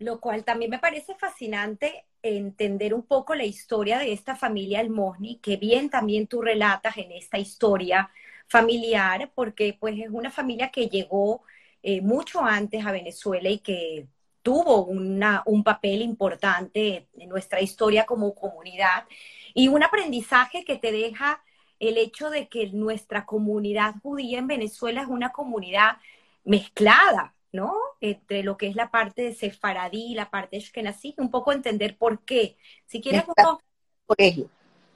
lo 0.00 0.18
cual 0.18 0.44
también 0.44 0.70
me 0.70 0.78
parece 0.78 1.14
fascinante 1.14 2.04
entender 2.22 2.94
un 2.94 3.02
poco 3.02 3.34
la 3.34 3.44
historia 3.44 3.98
de 3.98 4.12
esta 4.12 4.34
familia 4.34 4.80
Almosni, 4.80 5.36
que 5.36 5.56
bien 5.56 5.90
también 5.90 6.26
tú 6.26 6.40
relatas 6.40 6.96
en 6.96 7.12
esta 7.12 7.38
historia 7.38 8.10
familiar, 8.50 9.30
porque 9.34 9.76
pues 9.78 9.98
es 9.98 10.10
una 10.10 10.30
familia 10.30 10.70
que 10.70 10.88
llegó 10.88 11.42
eh, 11.82 12.00
mucho 12.00 12.44
antes 12.44 12.84
a 12.84 12.92
Venezuela 12.92 13.48
y 13.48 13.60
que 13.60 14.08
tuvo 14.42 14.84
una, 14.84 15.42
un 15.46 15.62
papel 15.62 16.02
importante 16.02 17.08
en 17.16 17.28
nuestra 17.28 17.60
historia 17.60 18.06
como 18.06 18.34
comunidad 18.34 19.06
y 19.54 19.68
un 19.68 19.82
aprendizaje 19.82 20.64
que 20.64 20.76
te 20.76 20.90
deja 20.92 21.42
el 21.78 21.96
hecho 21.96 22.28
de 22.28 22.48
que 22.48 22.70
nuestra 22.70 23.24
comunidad 23.24 23.94
judía 24.02 24.38
en 24.38 24.48
Venezuela 24.48 25.02
es 25.02 25.08
una 25.08 25.30
comunidad 25.30 25.98
mezclada, 26.44 27.34
¿no? 27.52 27.74
Entre 28.00 28.42
lo 28.42 28.56
que 28.56 28.66
es 28.66 28.74
la 28.74 28.90
parte 28.90 29.22
de 29.22 29.34
sefaradí 29.34 30.12
y 30.12 30.14
la 30.14 30.28
parte 30.28 30.56
ashkenazí, 30.56 31.14
un 31.18 31.30
poco 31.30 31.52
entender 31.52 31.96
por 31.96 32.24
qué. 32.24 32.56
Si 32.86 33.00
quieres 33.00 33.24
Por 33.24 34.16
ello, 34.18 34.46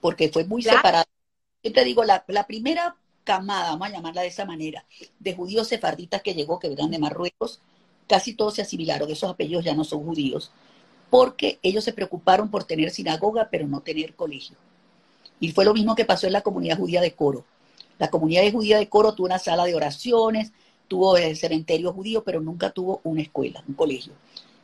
porque 0.00 0.28
fue 0.28 0.44
muy 0.44 0.62
separado. 0.62 1.06
Yo 1.62 1.72
te 1.72 1.84
digo, 1.84 2.04
la, 2.04 2.46
primera 2.46 2.96
camada, 3.24 3.70
vamos 3.70 3.88
a 3.88 3.92
llamarla 3.92 4.22
de 4.22 4.28
esa 4.28 4.44
manera, 4.44 4.84
de 5.18 5.34
judíos 5.34 5.68
sefarditas 5.68 6.22
que 6.22 6.34
llegó, 6.34 6.58
que 6.58 6.68
venían 6.68 6.90
de 6.90 6.98
Marruecos, 6.98 7.60
casi 8.06 8.34
todos 8.34 8.54
se 8.54 8.62
asimilaron, 8.62 9.10
esos 9.10 9.30
apellidos 9.30 9.64
ya 9.64 9.74
no 9.74 9.84
son 9.84 10.04
judíos, 10.04 10.52
porque 11.10 11.58
ellos 11.62 11.84
se 11.84 11.92
preocuparon 11.92 12.50
por 12.50 12.64
tener 12.64 12.90
sinagoga, 12.90 13.48
pero 13.50 13.66
no 13.66 13.80
tener 13.80 14.14
colegio. 14.14 14.56
Y 15.40 15.52
fue 15.52 15.64
lo 15.64 15.74
mismo 15.74 15.94
que 15.94 16.04
pasó 16.04 16.26
en 16.26 16.32
la 16.32 16.42
comunidad 16.42 16.78
judía 16.78 17.00
de 17.00 17.12
Coro. 17.12 17.44
La 17.98 18.10
comunidad 18.10 18.50
judía 18.52 18.78
de 18.78 18.88
Coro 18.88 19.14
tuvo 19.14 19.26
una 19.26 19.38
sala 19.38 19.64
de 19.64 19.74
oraciones, 19.74 20.52
tuvo 20.88 21.16
el 21.16 21.36
cementerio 21.36 21.92
judío, 21.92 22.24
pero 22.24 22.40
nunca 22.40 22.70
tuvo 22.70 23.00
una 23.04 23.22
escuela, 23.22 23.62
un 23.66 23.74
colegio. 23.74 24.12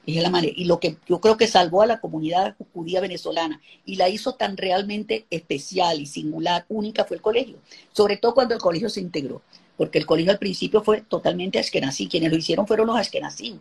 Y 0.07 0.64
lo 0.64 0.80
que 0.80 0.96
yo 1.07 1.20
creo 1.20 1.36
que 1.36 1.46
salvó 1.46 1.82
a 1.82 1.86
la 1.86 2.01
comunidad 2.01 2.57
judía 2.72 3.01
venezolana 3.01 3.61
y 3.84 3.96
la 3.96 4.09
hizo 4.09 4.34
tan 4.34 4.57
realmente 4.57 5.26
especial 5.30 6.01
y 6.01 6.07
singular, 6.07 6.64
única, 6.68 7.05
fue 7.05 7.16
el 7.16 7.22
colegio. 7.22 7.59
Sobre 7.92 8.16
todo 8.16 8.34
cuando 8.34 8.55
el 8.55 8.61
colegio 8.61 8.88
se 8.88 9.01
integró. 9.01 9.42
porque 9.76 9.98
el 9.98 10.05
colegio 10.05 10.30
al 10.30 10.38
principio 10.38 10.82
fue 10.82 11.01
totalmente 11.01 11.59
askenazí, 11.59 12.07
quienes 12.07 12.30
lo 12.30 12.36
hicieron 12.36 12.66
fueron 12.66 12.86
los 12.88 12.98
askenazí. 12.98 13.59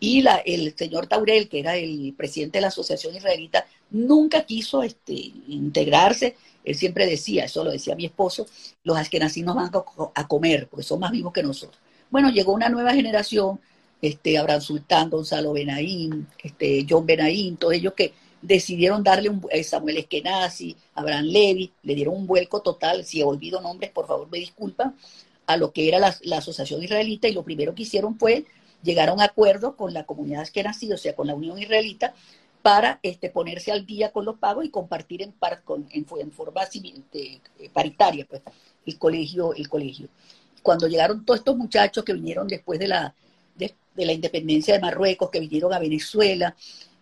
Y 0.00 0.24
el 0.46 0.74
señor 0.74 1.06
Taurel, 1.06 1.50
que 1.50 1.60
era 1.60 1.76
el 1.76 2.14
presidente 2.16 2.56
de 2.56 2.62
la 2.62 2.68
Asociación 2.68 3.14
Israelita, 3.14 3.66
nunca 3.90 4.44
quiso 4.46 4.82
este, 4.82 5.12
integrarse. 5.48 6.36
Él 6.64 6.74
siempre 6.74 7.06
decía, 7.06 7.44
eso 7.44 7.62
lo 7.62 7.70
decía 7.70 7.94
mi 7.94 8.06
esposo, 8.06 8.46
los 8.82 8.96
askenazí 8.96 9.42
nos 9.42 9.56
van 9.56 9.70
a, 10.14 10.26
comer, 10.26 10.68
porque 10.68 10.82
son 10.82 11.00
más 11.00 11.10
vivos 11.10 11.34
que 11.34 11.42
nosotros. 11.42 11.78
Bueno, 12.10 12.30
llegó 12.30 12.54
una 12.54 12.70
nueva 12.70 12.94
generación, 12.94 13.60
este, 14.00 14.38
Abraham 14.38 14.60
Sultán, 14.60 15.10
Gonzalo 15.10 15.52
Benaín, 15.52 16.26
este, 16.42 16.86
John 16.88 17.06
Benaín, 17.06 17.56
todos 17.56 17.74
ellos 17.74 17.94
que 17.94 18.12
decidieron 18.42 19.02
darle 19.02 19.28
un, 19.28 19.46
eh, 19.50 19.62
Samuel 19.62 19.98
Eskenazi, 19.98 20.76
Abraham 20.94 21.26
Levy, 21.26 21.72
le 21.82 21.94
dieron 21.94 22.16
un 22.16 22.26
vuelco 22.26 22.60
total, 22.62 23.04
si 23.04 23.22
olvido 23.22 23.60
nombres, 23.60 23.90
por 23.90 24.06
favor 24.06 24.28
me 24.30 24.38
disculpan, 24.38 24.94
a 25.46 25.56
lo 25.56 25.72
que 25.72 25.88
era 25.88 25.98
la, 25.98 26.16
la, 26.22 26.38
Asociación 26.38 26.82
Israelita 26.82 27.28
y 27.28 27.32
lo 27.32 27.42
primero 27.42 27.74
que 27.74 27.82
hicieron 27.82 28.16
fue 28.18 28.44
llegar 28.82 29.08
a 29.08 29.12
un 29.12 29.20
acuerdo 29.20 29.76
con 29.76 29.92
la 29.92 30.04
comunidad 30.04 30.42
askenazí, 30.42 30.90
o 30.92 30.98
sea, 30.98 31.14
con 31.14 31.26
la 31.26 31.34
Unión 31.34 31.58
Israelita, 31.58 32.14
para 32.62 33.00
este, 33.02 33.30
ponerse 33.30 33.72
al 33.72 33.86
día 33.86 34.12
con 34.12 34.24
los 34.24 34.36
pagos 34.36 34.64
y 34.64 34.70
compartir 34.70 35.22
en, 35.22 35.32
par, 35.32 35.62
con, 35.62 35.88
en, 35.92 36.06
en 36.18 36.32
forma 36.32 36.62
eh, 36.72 37.40
paritaria 37.72 38.26
pues, 38.28 38.42
el 38.86 38.98
colegio, 38.98 39.54
el 39.54 39.68
colegio. 39.68 40.08
Cuando 40.62 40.86
llegaron 40.86 41.24
todos 41.24 41.40
estos 41.40 41.56
muchachos 41.56 42.04
que 42.04 42.12
vinieron 42.12 42.46
después 42.46 42.78
de 42.78 42.88
la, 42.88 43.14
de, 44.00 44.06
la 44.06 44.12
independencia 44.12 44.74
de 44.74 44.80
Marruecos, 44.80 45.30
que 45.30 45.40
vinieron 45.40 45.72
a 45.72 45.78
Venezuela 45.78 46.54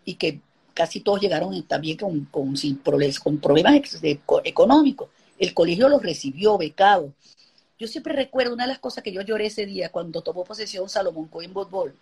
y 0.05 0.15
que 0.15 0.41
casi 0.75 1.01
todos 1.01 1.21
llegaron 1.21 1.63
también 1.65 1.97
con, 1.97 2.57
sin 2.57 2.79
problemas, 2.79 3.19
con 3.21 3.39
problemas 3.39 3.81
económicos. 4.45 5.09
El 5.39 5.55
colegio 5.55 5.89
los 5.89 6.03
recibió 6.03 6.59
becados. 6.59 7.13
Yo 7.79 7.87
siempre 7.87 8.15
recuerdo 8.15 8.55
una 8.55 8.65
de 8.65 8.69
las 8.69 8.79
cosas 8.79 9.05
que 9.05 9.13
yo 9.13 9.23
lloré 9.23 9.47
ese 9.47 9.67
día 9.67 9.91
cuando 9.91 10.23
tomó 10.23 10.45
posesión 10.45 10.89
Salomón 10.89 11.29
Cohen 11.29 11.53
Botbol 11.53 11.95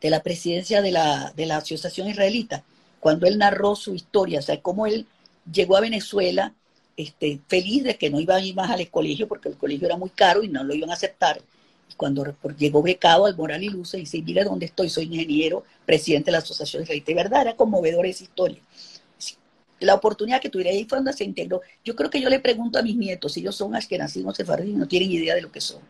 de 0.00 0.10
la 0.10 0.22
presidencia 0.22 0.82
de 0.82 0.92
la, 0.92 1.32
de 1.36 1.46
la 1.46 1.56
Asociación 1.56 2.08
Israelita, 2.08 2.62
cuando 3.00 3.26
él 3.26 3.38
narró 3.38 3.74
su 3.74 3.94
historia, 3.94 4.40
o 4.40 4.42
sea, 4.42 4.60
cómo 4.60 4.86
él 4.86 5.06
llegó 5.50 5.76
a 5.76 5.80
Venezuela 5.80 6.54
este, 6.96 7.40
feliz 7.46 7.84
de 7.84 7.96
que 7.96 8.10
no 8.10 8.20
iba 8.20 8.36
a 8.36 8.40
ir 8.40 8.54
más 8.54 8.70
al 8.70 8.88
colegio 8.90 9.28
porque 9.28 9.48
el 9.48 9.56
colegio 9.56 9.86
era 9.86 9.96
muy 9.96 10.10
caro 10.10 10.42
y 10.42 10.48
no 10.48 10.64
lo 10.64 10.74
iban 10.74 10.90
a 10.90 10.94
aceptar. 10.94 11.40
Y 11.90 11.94
cuando 11.94 12.24
llegó 12.58 12.82
becado 12.82 13.26
al 13.26 13.36
Moral 13.36 13.62
y 13.62 13.68
Luce, 13.68 13.96
dice, 13.96 14.22
mira 14.22 14.44
dónde 14.44 14.66
estoy, 14.66 14.88
soy 14.88 15.04
ingeniero, 15.04 15.64
presidente 15.86 16.26
de 16.26 16.32
la 16.32 16.38
Asociación 16.38 16.82
Israelita. 16.82 17.10
Y 17.10 17.14
verdad, 17.14 17.42
era 17.42 17.56
conmovedor 17.56 18.06
esa 18.06 18.24
historia. 18.24 18.60
La 19.80 19.94
oportunidad 19.94 20.40
que 20.40 20.50
tuviera 20.50 20.70
ahí 20.70 20.84
fue 20.84 20.98
donde 20.98 21.12
se 21.12 21.24
integró. 21.24 21.60
Yo 21.84 21.94
creo 21.94 22.10
que 22.10 22.20
yo 22.20 22.28
le 22.28 22.40
pregunto 22.40 22.78
a 22.78 22.82
mis 22.82 22.96
nietos, 22.96 23.32
si 23.32 23.40
ellos 23.40 23.54
son 23.54 23.74
askenazim 23.74 24.26
o 24.26 24.34
sefardí, 24.34 24.72
no 24.72 24.88
tienen 24.88 25.10
idea 25.10 25.34
de 25.34 25.42
lo 25.42 25.52
que 25.52 25.60
son. 25.60 25.80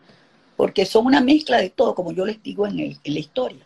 Porque 0.55 0.85
son 0.85 1.05
una 1.07 1.21
mezcla 1.21 1.57
de 1.57 1.69
todo, 1.69 1.95
como 1.95 2.11
yo 2.11 2.25
les 2.25 2.41
digo 2.43 2.67
en, 2.67 2.79
en 2.79 3.13
la 3.13 3.19
historia. 3.19 3.65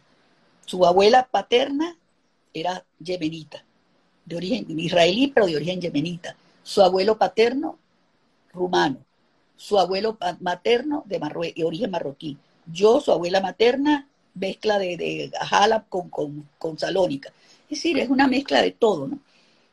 Su 0.65 0.85
abuela 0.85 1.27
paterna 1.29 1.97
era 2.53 2.85
yemenita, 2.99 3.65
de 4.25 4.35
origen 4.35 4.79
israelí, 4.79 5.27
pero 5.27 5.45
de 5.47 5.57
origen 5.57 5.81
yemenita. 5.81 6.35
Su 6.63 6.81
abuelo 6.81 7.17
paterno, 7.17 7.77
rumano. 8.53 8.99
Su 9.55 9.79
abuelo 9.79 10.17
materno, 10.39 11.03
de, 11.05 11.19
origen 11.63 11.91
marroquí. 11.91 12.37
Yo, 12.65 12.99
su 12.99 13.11
abuela 13.11 13.41
materna, 13.41 14.07
mezcla 14.33 14.79
de, 14.79 14.97
de 14.97 15.31
con, 15.89 16.09
con, 16.09 16.49
con, 16.57 16.77
Salónica. 16.77 17.29
Es 17.63 17.77
decir, 17.77 17.99
es 17.99 18.09
una 18.09 18.27
mezcla 18.27 18.61
de 18.61 18.71
todo, 18.71 19.07
¿no? 19.07 19.19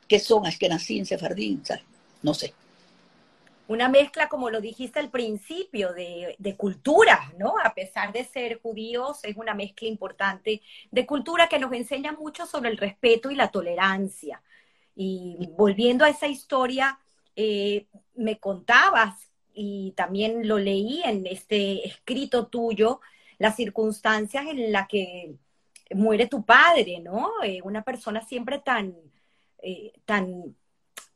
¿Qué 0.06 0.18
son 0.18 0.44
en 0.46 1.06
Sefardín? 1.06 1.62
No 2.22 2.34
sé 2.34 2.52
una 3.70 3.88
mezcla, 3.88 4.28
como 4.28 4.50
lo 4.50 4.60
dijiste 4.60 4.98
al 4.98 5.10
principio, 5.10 5.92
de, 5.92 6.34
de 6.36 6.56
culturas, 6.56 7.32
¿no? 7.38 7.54
A 7.62 7.72
pesar 7.72 8.12
de 8.12 8.24
ser 8.24 8.60
judíos, 8.60 9.20
es 9.22 9.36
una 9.36 9.54
mezcla 9.54 9.86
importante 9.86 10.60
de 10.90 11.06
cultura 11.06 11.48
que 11.48 11.60
nos 11.60 11.72
enseña 11.72 12.10
mucho 12.10 12.46
sobre 12.46 12.68
el 12.70 12.78
respeto 12.78 13.30
y 13.30 13.36
la 13.36 13.52
tolerancia. 13.52 14.42
Y 14.96 15.48
volviendo 15.56 16.04
a 16.04 16.08
esa 16.08 16.26
historia, 16.26 16.98
eh, 17.36 17.86
me 18.16 18.40
contabas, 18.40 19.29
y 19.54 19.92
también 19.96 20.46
lo 20.46 20.58
leí 20.58 21.02
en 21.04 21.26
este 21.26 21.86
escrito 21.86 22.46
tuyo, 22.46 23.00
las 23.38 23.56
circunstancias 23.56 24.46
en 24.46 24.72
las 24.72 24.88
que 24.88 25.34
muere 25.94 26.26
tu 26.26 26.44
padre, 26.44 27.00
¿no? 27.00 27.30
Eh, 27.42 27.60
una 27.64 27.82
persona 27.82 28.22
siempre 28.22 28.58
tan, 28.58 28.94
eh, 29.62 29.92
tan 30.04 30.56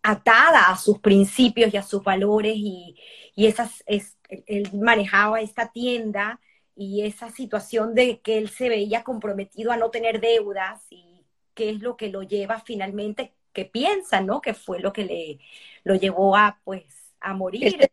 atada 0.03 0.71
a 0.71 0.77
sus 0.77 0.99
principios 0.99 1.73
y 1.73 1.77
a 1.77 1.83
sus 1.83 2.03
valores 2.03 2.55
y, 2.57 2.97
esas, 3.37 3.83
es, 3.87 4.19
él 4.29 4.69
manejaba 4.75 5.41
esta 5.41 5.73
tienda 5.73 6.41
y 6.77 7.03
esa 7.03 7.31
situación 7.31 7.95
de 7.95 8.21
que 8.21 8.39
él 8.39 8.49
se 8.49 8.69
veía 8.69 9.05
comprometido 9.05 9.73
a 9.73 9.77
no 9.77 9.91
tener 9.91 10.21
deudas 10.21 10.83
y 10.91 11.25
qué 11.55 11.71
es 11.71 11.81
lo 11.81 11.97
que 11.97 12.09
lo 12.11 12.23
lleva 12.23 12.61
finalmente, 12.61 13.33
que 13.53 13.65
piensa, 13.65 14.21
¿no? 14.21 14.41
Que 14.41 14.55
fue 14.55 14.81
lo 14.81 14.93
que 14.93 15.05
le 15.05 15.39
lo 15.85 15.95
llevó 15.95 16.37
a, 16.37 16.61
pues, 16.65 16.85
a 17.21 17.35
morir. 17.35 17.91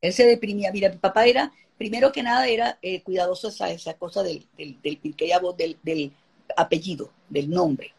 Él, 0.00 0.12
se 0.12 0.26
deprimía. 0.26 0.72
Mira, 0.72 0.88
mi 0.88 0.96
papá 0.96 1.26
era, 1.26 1.52
primero 1.76 2.12
que 2.12 2.22
nada, 2.22 2.46
era 2.48 2.78
eh, 2.82 3.02
cuidadoso 3.02 3.48
esa, 3.48 3.70
esa 3.70 3.94
cosa 3.94 4.22
del, 4.22 4.46
del, 4.56 4.80
del, 4.82 5.00
del 5.82 6.12
apellido, 6.56 7.10
del 7.28 7.50
nombre. 7.50 7.92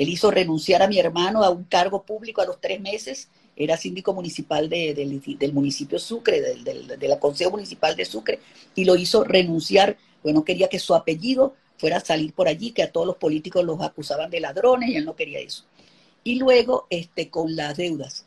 Él 0.00 0.08
hizo 0.08 0.30
renunciar 0.30 0.82
a 0.82 0.88
mi 0.88 0.98
hermano 0.98 1.44
a 1.44 1.50
un 1.50 1.64
cargo 1.64 2.02
público 2.02 2.40
a 2.40 2.46
los 2.46 2.58
tres 2.58 2.80
meses. 2.80 3.28
Era 3.54 3.76
síndico 3.76 4.14
municipal 4.14 4.68
del 4.70 5.52
municipio 5.52 5.98
Sucre, 5.98 6.40
del, 6.40 6.64
del, 6.64 7.18
Consejo 7.18 7.50
Municipal 7.50 7.94
de 7.94 8.06
Sucre, 8.06 8.40
y 8.74 8.86
lo 8.86 8.96
hizo 8.96 9.24
renunciar. 9.24 9.98
Bueno, 10.22 10.42
quería 10.42 10.68
que 10.68 10.78
su 10.78 10.94
apellido 10.94 11.54
fuera 11.76 11.98
a 11.98 12.00
salir 12.00 12.32
por 12.32 12.48
allí, 12.48 12.70
que 12.70 12.82
a 12.82 12.90
todos 12.90 13.06
los 13.06 13.16
políticos 13.16 13.62
los 13.62 13.80
acusaban 13.82 14.30
de 14.30 14.40
ladrones 14.40 14.88
y 14.88 14.96
él 14.96 15.04
no 15.04 15.16
quería 15.16 15.40
eso. 15.40 15.64
Y 16.24 16.36
luego, 16.36 16.86
este, 16.88 17.28
con 17.28 17.54
las 17.54 17.76
deudas. 17.76 18.24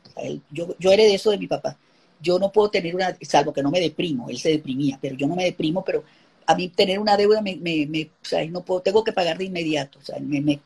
yo, 0.51 0.75
yo 0.77 0.91
heredé 0.91 1.15
eso 1.15 1.31
de 1.31 1.39
mi 1.39 1.47
papá. 1.47 1.79
Yo 2.23 2.39
no 2.39 2.51
puedo 2.51 2.69
tener 2.71 2.95
una, 2.95 3.15
salvo 3.21 3.53
que 3.53 3.61
no 3.61 3.69
me 3.69 3.81
deprimo, 3.81 4.29
él 4.29 4.39
se 4.39 4.49
deprimía, 4.49 4.97
pero 4.99 5.15
yo 5.15 5.27
no 5.27 5.35
me 5.35 5.43
deprimo, 5.43 5.83
pero 5.83 6.03
a 6.45 6.55
mí 6.55 6.69
tener 6.69 6.99
una 6.99 7.17
deuda 7.17 7.41
me, 7.41 7.55
me, 7.57 7.85
me 7.85 8.03
o 8.03 8.25
sea, 8.25 8.45
no 8.47 8.63
puedo, 8.63 8.81
tengo 8.81 9.03
que 9.03 9.13
pagar 9.13 9.37
de 9.37 9.45
inmediato, 9.45 9.99
o 9.99 10.01
sea, 10.01 10.19
me, 10.19 10.41
me, 10.41 10.59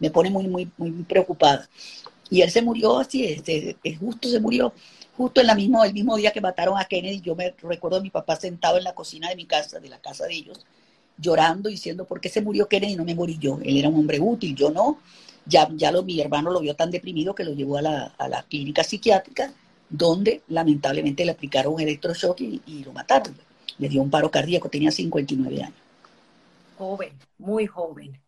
me 0.00 0.10
pone 0.10 0.30
muy, 0.30 0.48
muy, 0.48 0.70
muy 0.76 0.90
preocupada. 1.04 1.68
Y 2.30 2.42
él 2.42 2.50
se 2.50 2.62
murió 2.62 2.98
así, 2.98 3.24
este, 3.24 3.76
justo 3.98 4.28
se 4.28 4.40
murió, 4.40 4.72
justo 5.16 5.40
en 5.40 5.46
la 5.46 5.54
mismo, 5.54 5.84
el 5.84 5.94
mismo 5.94 6.16
día 6.16 6.32
que 6.32 6.40
mataron 6.40 6.78
a 6.78 6.84
Kennedy. 6.84 7.20
Yo 7.20 7.34
me 7.34 7.54
recuerdo 7.62 7.98
a 7.98 8.00
mi 8.00 8.10
papá 8.10 8.36
sentado 8.36 8.78
en 8.78 8.84
la 8.84 8.94
cocina 8.94 9.28
de 9.28 9.36
mi 9.36 9.46
casa, 9.46 9.80
de 9.80 9.88
la 9.88 9.98
casa 9.98 10.26
de 10.26 10.34
ellos, 10.34 10.64
llorando, 11.16 11.68
diciendo, 11.68 12.04
¿por 12.04 12.20
qué 12.20 12.28
se 12.28 12.42
murió 12.42 12.68
Kennedy 12.68 12.96
no 12.96 13.04
me 13.04 13.14
morí 13.14 13.38
yo? 13.38 13.58
Él 13.62 13.78
era 13.78 13.88
un 13.88 13.96
hombre 13.96 14.20
útil, 14.20 14.54
yo 14.54 14.70
no. 14.70 14.98
Ya, 15.46 15.66
ya 15.74 15.90
lo, 15.90 16.02
mi 16.02 16.20
hermano 16.20 16.50
lo 16.50 16.60
vio 16.60 16.76
tan 16.76 16.90
deprimido 16.90 17.34
que 17.34 17.44
lo 17.44 17.52
llevó 17.54 17.78
a 17.78 17.82
la, 17.82 18.14
a 18.18 18.28
la 18.28 18.42
clínica 18.42 18.84
psiquiátrica, 18.84 19.52
donde 19.88 20.42
lamentablemente 20.48 21.24
le 21.24 21.32
aplicaron 21.32 21.74
un 21.74 21.80
electroshock 21.80 22.40
y, 22.40 22.82
lo 22.84 22.92
mataron. 22.92 23.34
Le 23.78 23.88
dio 23.88 24.02
un 24.02 24.10
paro 24.10 24.30
cardíaco, 24.30 24.68
tenía 24.68 24.90
59 24.90 25.62
años. 25.62 25.76
Joven, 26.76 27.12
muy 27.38 27.66
joven. 27.66 28.20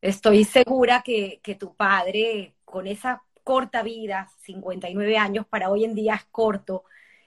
Estoy 0.00 0.44
segura 0.44 1.02
que, 1.02 1.40
tu 1.58 1.74
padre, 1.74 2.54
con 2.64 2.86
esa 2.86 3.22
corta 3.42 3.82
vida, 3.82 4.30
59 4.42 5.18
años, 5.18 5.46
para 5.46 5.70
hoy 5.70 5.84
en 5.84 5.94
día 5.94 6.14
es 6.14 6.24
corto, 6.30 6.84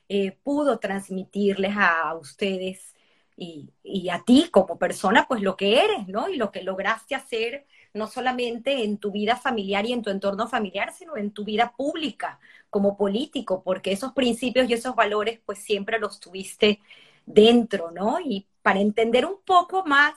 eh, 0.08 0.38
pudo 0.44 0.80
transmitirles 0.80 1.76
a 1.78 2.14
ustedes 2.16 2.94
y, 3.36 3.70
y, 3.84 4.10
a 4.10 4.24
ti 4.24 4.50
como 4.52 4.78
persona, 4.78 5.26
pues 5.28 5.42
lo 5.42 5.56
que 5.56 5.84
eres, 5.84 6.08
¿no? 6.08 6.30
Y 6.30 6.36
lo 6.36 6.52
que 6.52 6.64
lograste 6.64 7.16
hacer, 7.16 7.66
no 7.94 8.08
solamente 8.08 8.84
en 8.84 8.98
tu 8.98 9.12
vida 9.12 9.36
familiar 9.36 9.86
y 9.86 9.94
en 9.94 10.02
tu 10.02 10.10
entorno 10.10 10.48
familiar, 10.48 10.94
sino 10.94 11.18
en 11.18 11.32
tu 11.32 11.44
vida 11.44 11.74
pública 11.76 12.40
como 12.70 12.98
político, 12.98 13.64
porque 13.64 13.92
esos 13.92 14.14
principios 14.14 14.70
y 14.70 14.74
esos 14.74 14.96
valores, 14.96 15.40
pues 15.46 15.60
siempre 15.60 16.00
los 16.00 16.20
tuviste 16.20 16.80
dentro, 17.26 17.92
¿no? 17.92 18.20
Y 18.20 18.48
para 18.62 18.80
entender 18.80 19.26
un 19.26 19.42
poco 19.44 19.84
más 19.86 20.16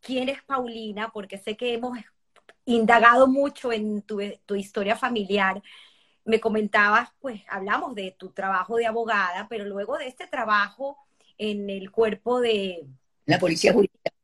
quién 0.00 0.28
es 0.28 0.42
Paulina, 0.42 1.10
porque 1.12 1.38
sé 1.38 1.56
que 1.56 1.74
hemos 1.74 1.98
indagado 2.64 3.26
mucho 3.26 3.72
en 3.72 4.02
tu, 4.02 4.20
historia 4.54 4.96
familiar. 4.96 5.62
Me 6.24 6.40
comentabas, 6.40 7.10
pues 7.20 7.42
hablamos 7.48 7.94
de 7.94 8.12
tu 8.12 8.30
trabajo 8.30 8.76
de 8.76 8.86
abogada, 8.86 9.46
pero 9.48 9.64
luego 9.64 9.98
de 9.98 10.08
este 10.08 10.26
trabajo 10.26 10.98
en 11.38 11.68
el 11.70 11.90
cuerpo 11.90 12.40
de... 12.40 12.86
La 13.26 13.38
policía 13.38 13.72
judicial. 13.72 14.14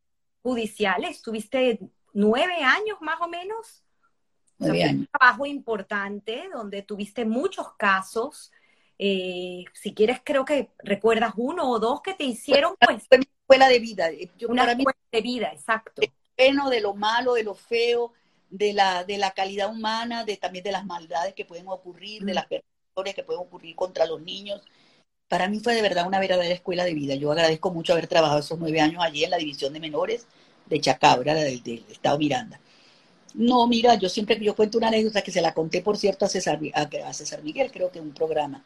Judicial, 0.42 1.04
estuviste 1.04 1.80
nueve 2.12 2.62
años 2.62 2.98
más 3.00 3.20
o 3.20 3.28
menos. 3.28 3.84
Nueve 4.58 4.84
años. 4.84 5.00
Un 5.00 5.06
trabajo 5.06 5.46
importante 5.46 6.48
donde 6.52 6.82
tuviste 6.82 7.24
muchos 7.24 7.74
casos. 7.74 8.50
Eh, 8.98 9.64
si 9.74 9.94
quieres, 9.94 10.20
creo 10.24 10.44
que 10.44 10.70
recuerdas 10.78 11.32
uno 11.36 11.70
o 11.70 11.78
dos 11.78 12.02
que 12.02 12.14
te 12.14 12.24
hicieron, 12.24 12.74
pues 12.80 13.06
escuela 13.48 13.68
de 13.68 13.78
vida. 13.78 14.10
Yo, 14.36 14.48
Una 14.48 14.70
escuela 14.70 14.98
de 15.10 15.20
vida, 15.22 15.52
exacto. 15.52 16.00
De 16.00 16.12
bueno, 16.36 16.70
de 16.70 16.80
lo 16.80 16.94
malo, 16.94 17.34
de 17.34 17.44
lo 17.44 17.54
feo, 17.54 18.12
de 18.50 18.72
la, 18.72 19.04
de 19.04 19.18
la 19.18 19.32
calidad 19.32 19.70
humana, 19.70 20.24
de 20.24 20.36
también 20.36 20.64
de 20.64 20.72
las 20.72 20.84
maldades 20.84 21.34
que 21.34 21.44
pueden 21.44 21.68
ocurrir, 21.68 22.24
de 22.24 22.32
mm. 22.32 22.34
las 22.34 22.46
personas 22.46 23.14
que 23.14 23.24
pueden 23.24 23.42
ocurrir 23.42 23.74
contra 23.74 24.06
los 24.06 24.20
niños. 24.20 24.62
para 25.28 25.48
mí 25.48 25.60
fue 25.60 25.74
de 25.74 25.82
verdad 25.82 26.06
una 26.06 26.20
verdadera 26.20 26.54
escuela 26.54 26.84
de 26.84 26.94
vida. 26.94 27.14
Yo 27.14 27.32
agradezco 27.32 27.70
mucho 27.70 27.92
haber 27.92 28.06
trabajado 28.06 28.40
esos 28.40 28.58
nueve 28.58 28.80
años 28.80 29.02
allí 29.02 29.24
en 29.24 29.30
la 29.30 29.36
división 29.36 29.72
de 29.72 29.80
menores 29.80 30.26
de 30.68 30.80
Chacabra, 30.80 31.34
del, 31.34 31.62
del 31.62 31.84
Estado 31.90 32.18
Miranda. 32.18 32.60
No, 33.34 33.66
mira, 33.66 33.94
yo 33.94 34.08
siempre, 34.08 34.38
yo 34.40 34.56
cuento 34.56 34.78
una 34.78 34.88
anécdota 34.88 35.22
que 35.22 35.30
se 35.30 35.40
la 35.40 35.54
conté, 35.54 35.82
por 35.82 35.96
cierto, 35.96 36.24
a 36.24 36.28
César, 36.28 36.58
a, 36.74 37.12
César 37.12 37.42
Miguel, 37.42 37.70
creo 37.70 37.90
que 37.90 38.00
un 38.00 38.12
programa. 38.12 38.64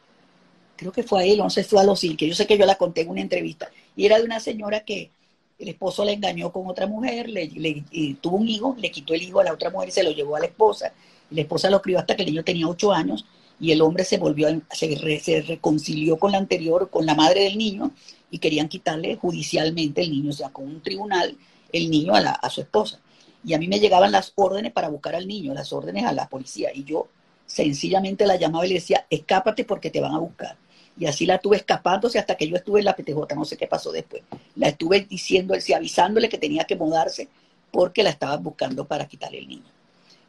Creo 0.75 0.91
que 0.91 1.03
fue 1.03 1.21
a 1.21 1.25
él, 1.25 1.37
no 1.37 1.49
sé, 1.49 1.63
fue 1.63 1.81
a 1.81 1.83
los 1.83 2.01
que 2.01 2.27
yo 2.27 2.33
sé 2.33 2.47
que 2.47 2.57
yo 2.57 2.65
la 2.65 2.75
conté 2.75 3.01
en 3.01 3.09
una 3.09 3.21
entrevista. 3.21 3.69
Y 3.95 4.05
era 4.05 4.17
de 4.17 4.23
una 4.23 4.39
señora 4.39 4.79
que 4.81 5.11
el 5.59 5.69
esposo 5.69 6.03
la 6.03 6.11
engañó 6.11 6.51
con 6.51 6.67
otra 6.67 6.87
mujer, 6.87 7.29
le, 7.29 7.83
tuvo 8.19 8.37
un 8.37 8.47
hijo, 8.47 8.75
le 8.79 8.89
quitó 8.91 9.13
el 9.13 9.21
hijo 9.21 9.39
a 9.39 9.43
la 9.43 9.53
otra 9.53 9.69
mujer 9.69 9.89
y 9.89 9.91
se 9.91 10.03
lo 10.03 10.11
llevó 10.11 10.35
a 10.35 10.39
la 10.39 10.47
esposa. 10.47 10.91
la 11.29 11.41
esposa 11.41 11.69
lo 11.69 11.81
crió 11.81 11.99
hasta 11.99 12.15
que 12.15 12.23
el 12.23 12.29
niño 12.29 12.43
tenía 12.43 12.67
ocho 12.67 12.91
años 12.91 13.25
y 13.59 13.71
el 13.71 13.81
hombre 13.81 14.03
se 14.03 14.17
volvió, 14.17 14.47
se, 14.71 15.19
se 15.19 15.41
reconcilió 15.41 16.17
con 16.17 16.31
la 16.31 16.39
anterior, 16.39 16.89
con 16.89 17.05
la 17.05 17.15
madre 17.15 17.41
del 17.41 17.57
niño 17.57 17.91
y 18.31 18.39
querían 18.39 18.67
quitarle 18.67 19.15
judicialmente 19.17 20.01
el 20.01 20.11
niño, 20.11 20.31
o 20.31 20.33
sea, 20.33 20.49
con 20.49 20.65
un 20.65 20.81
tribunal, 20.81 21.37
el 21.73 21.91
niño 21.91 22.15
a, 22.15 22.21
la, 22.21 22.39
su 22.49 22.61
esposa. 22.61 22.99
Y 23.43 23.53
a 23.53 23.59
mí 23.59 23.67
me 23.67 23.79
llegaban 23.79 24.11
las 24.11 24.31
órdenes 24.35 24.71
para 24.71 24.87
buscar 24.87 25.15
al 25.15 25.27
niño, 25.27 25.53
las 25.53 25.73
órdenes 25.73 26.05
a 26.05 26.13
la 26.13 26.29
policía. 26.29 26.69
Y 26.73 26.85
yo 26.85 27.09
sencillamente 27.45 28.25
la 28.25 28.37
llamaba 28.37 28.65
y 28.65 28.69
le 28.69 28.75
decía, 28.75 29.05
escápate 29.09 29.65
porque 29.65 29.89
te 29.89 29.99
van 29.99 30.13
a 30.13 30.19
buscar. 30.19 30.55
Y 30.97 31.07
así 31.07 31.25
la 31.25 31.39
tuve 31.39 31.57
escapándose 31.57 32.19
hasta 32.19 32.37
que 32.37 32.47
yo 32.47 32.55
estuve 32.55 32.79
en 32.79 32.85
la 32.85 32.95
PTJ, 32.95 33.35
no 33.35 33.45
sé 33.45 33.57
qué 33.57 33.67
pasó 33.67 33.91
después. 33.91 34.23
La 34.55 34.69
estuve 34.69 35.01
diciendo, 35.01 35.55
avisándole 35.75 36.29
que 36.29 36.37
tenía 36.37 36.63
que 36.65 36.75
mudarse 36.75 37.27
porque 37.71 38.03
la 38.03 38.11
estaban 38.11 38.43
buscando 38.43 38.85
para 38.85 39.07
quitarle 39.07 39.39
el 39.39 39.47
niño. 39.47 39.71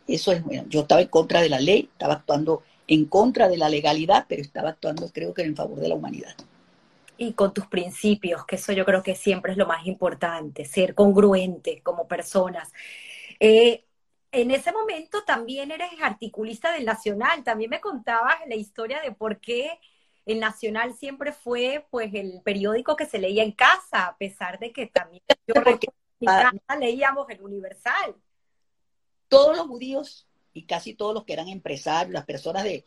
Eso 0.09 0.33
es 0.33 0.43
bueno. 0.43 0.65
Yo 0.69 0.81
estaba 0.81 1.03
en 1.03 1.09
contra 1.09 1.43
de 1.43 1.51
la 1.51 1.61
ley, 1.61 1.89
estaba 1.93 2.15
actuando 2.15 2.63
en 2.87 3.05
contra 3.05 3.49
de 3.49 3.59
la 3.59 3.69
legalidad, 3.69 4.27
pero 4.29 4.43
estaba 4.43 4.71
actuando 4.71 5.09
creo 5.13 5.35
que 5.35 5.43
en 5.43 5.55
favor 5.55 5.81
de 5.81 5.89
la 5.89 5.95
humanidad. 5.95 6.35
Y 7.17 7.33
con 7.35 7.55
tus 7.55 7.67
principios, 7.67 8.45
que 8.45 8.57
eso 8.57 8.73
yo 8.73 8.85
creo 8.85 9.03
que 9.03 9.15
siempre 9.15 9.53
es 9.53 9.59
lo 9.59 9.67
más 9.67 9.87
importante, 9.87 10.65
ser 10.65 10.95
congruente 10.95 11.81
como 11.83 12.09
personas. 12.09 12.73
Eh, 13.39 13.85
en 14.33 14.51
ese 14.51 14.73
momento 14.73 15.23
también 15.25 15.71
eres 15.71 15.91
articulista 16.03 16.73
del 16.73 16.85
Nacional, 16.85 17.45
también 17.45 17.71
me 17.71 17.81
contabas 17.81 18.37
la 18.49 18.57
historia 18.57 19.01
de 19.01 19.13
por 19.13 19.39
qué 19.39 19.79
el 20.27 20.41
Nacional 20.41 20.95
siempre 20.95 21.33
fue 21.33 21.87
pues 21.91 22.13
el 22.15 22.41
periódico 22.43 22.97
que 22.97 23.07
se 23.07 23.19
leía 23.19 23.45
en 23.45 23.53
casa, 23.53 24.07
a 24.07 24.17
pesar 24.17 24.59
de 24.59 24.73
que 24.73 24.87
también 24.87 25.23
yo 25.47 25.55
ah, 26.27 26.53
leíamos 26.79 27.29
el 27.31 27.43
Universal. 27.43 28.17
Todos 29.29 29.57
los 29.57 29.67
judíos 29.67 30.27
y 30.53 30.65
casi 30.65 30.95
todos 30.95 31.15
los 31.15 31.25
que 31.25 31.33
eran 31.35 31.49
empresarios, 31.49 32.13
las 32.13 32.25
personas 32.25 32.65
de, 32.65 32.85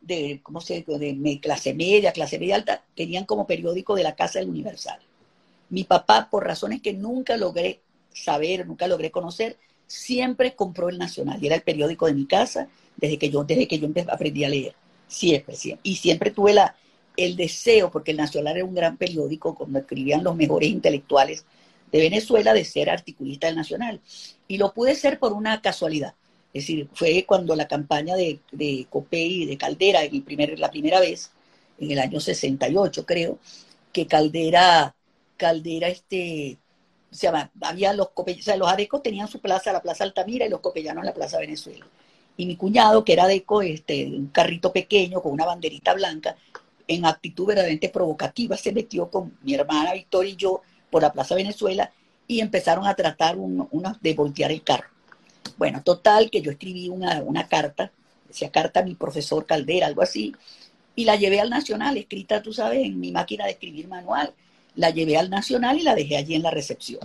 de 0.00 0.40
¿cómo 0.42 0.60
se 0.60 0.82
de 0.86 1.40
clase 1.40 1.74
media, 1.74 2.12
clase 2.12 2.38
media 2.38 2.56
alta, 2.56 2.84
tenían 2.94 3.24
como 3.24 3.46
periódico 3.46 3.94
de 3.94 4.02
la 4.02 4.14
casa 4.14 4.38
del 4.38 4.48
Universal. 4.48 4.98
Mi 5.68 5.84
papá, 5.84 6.28
por 6.30 6.44
razones 6.44 6.80
que 6.82 6.92
nunca 6.92 7.36
logré 7.36 7.80
saber, 8.12 8.66
nunca 8.66 8.88
logré 8.88 9.10
conocer, 9.10 9.56
siempre 9.86 10.54
compró 10.54 10.88
el 10.88 10.98
Nacional 10.98 11.42
y 11.42 11.46
era 11.46 11.56
el 11.56 11.62
periódico 11.62 12.06
de 12.06 12.14
mi 12.14 12.26
casa 12.26 12.68
desde 12.96 13.18
que 13.18 13.30
yo, 13.30 13.44
desde 13.44 13.68
que 13.68 13.78
yo 13.78 13.88
aprendí 14.08 14.44
a 14.44 14.48
leer. 14.48 14.74
Siempre, 15.06 15.56
siempre. 15.56 15.80
Y 15.82 15.96
siempre 15.96 16.30
tuve 16.30 16.54
la, 16.54 16.76
el 17.16 17.36
deseo, 17.36 17.90
porque 17.90 18.12
el 18.12 18.16
Nacional 18.16 18.56
era 18.56 18.64
un 18.64 18.74
gran 18.74 18.96
periódico, 18.96 19.54
cuando 19.54 19.78
escribían 19.78 20.24
los 20.24 20.36
mejores 20.36 20.70
intelectuales 20.70 21.44
de 21.90 21.98
Venezuela, 21.98 22.52
de 22.54 22.64
ser 22.64 22.88
articulista 22.88 23.46
del 23.48 23.56
Nacional. 23.56 24.00
Y 24.48 24.58
lo 24.58 24.72
pude 24.72 24.94
ser 24.94 25.18
por 25.18 25.32
una 25.32 25.60
casualidad. 25.60 26.14
Es 26.52 26.64
decir, 26.64 26.88
fue 26.94 27.24
cuando 27.26 27.54
la 27.54 27.68
campaña 27.68 28.16
de, 28.16 28.40
de 28.50 28.86
Copey 28.90 29.42
y 29.42 29.46
de 29.46 29.56
Caldera, 29.56 30.02
el 30.02 30.22
primer, 30.22 30.58
la 30.58 30.70
primera 30.70 31.00
vez, 31.00 31.30
en 31.78 31.90
el 31.90 31.98
año 31.98 32.20
68 32.20 33.06
creo, 33.06 33.38
que 33.92 34.06
Caldera, 34.06 34.94
Caldera 35.36 35.88
este, 35.88 36.58
o 37.10 37.14
sea, 37.14 37.50
había 37.62 37.92
los 37.92 38.10
copellanos, 38.10 38.42
o 38.42 38.44
sea, 38.44 38.56
los 38.56 38.68
adecos 38.68 39.02
tenían 39.02 39.28
su 39.28 39.40
plaza, 39.40 39.72
la 39.72 39.82
Plaza 39.82 40.04
Altamira, 40.04 40.46
y 40.46 40.48
los 40.48 40.60
copellanos 40.60 41.04
la 41.04 41.14
Plaza 41.14 41.38
Venezuela. 41.38 41.86
Y 42.36 42.46
mi 42.46 42.56
cuñado, 42.56 43.04
que 43.04 43.12
era 43.12 43.24
adeco, 43.24 43.62
este, 43.62 44.06
un 44.06 44.28
carrito 44.28 44.72
pequeño 44.72 45.20
con 45.20 45.32
una 45.32 45.46
banderita 45.46 45.94
blanca, 45.94 46.36
en 46.86 47.04
actitud 47.04 47.46
verdaderamente 47.46 47.88
provocativa, 47.88 48.56
se 48.56 48.72
metió 48.72 49.10
con 49.10 49.38
mi 49.42 49.54
hermana 49.54 49.92
Victoria 49.92 50.32
y 50.32 50.36
yo 50.36 50.62
por 50.90 51.02
la 51.02 51.12
Plaza 51.12 51.34
Venezuela 51.34 51.92
y 52.26 52.40
empezaron 52.40 52.86
a 52.86 52.94
tratar 52.94 53.36
de 53.36 54.14
voltear 54.14 54.52
el 54.52 54.62
carro. 54.62 54.88
Bueno, 55.56 55.82
total, 55.82 56.30
que 56.30 56.42
yo 56.42 56.50
escribí 56.50 56.88
una, 56.88 57.22
una 57.22 57.48
carta, 57.48 57.92
decía 58.26 58.50
carta 58.50 58.80
a 58.80 58.84
mi 58.84 58.94
profesor 58.94 59.46
Caldera, 59.46 59.86
algo 59.86 60.02
así, 60.02 60.34
y 60.96 61.04
la 61.04 61.16
llevé 61.16 61.40
al 61.40 61.50
Nacional, 61.50 61.96
escrita, 61.96 62.42
tú 62.42 62.52
sabes, 62.52 62.84
en 62.84 62.98
mi 62.98 63.12
máquina 63.12 63.44
de 63.44 63.52
escribir 63.52 63.88
manual 63.88 64.32
la 64.76 64.90
llevé 64.90 65.16
al 65.16 65.30
Nacional 65.30 65.78
y 65.78 65.82
la 65.82 65.94
dejé 65.94 66.16
allí 66.16 66.34
en 66.34 66.42
la 66.42 66.50
recepción. 66.50 67.00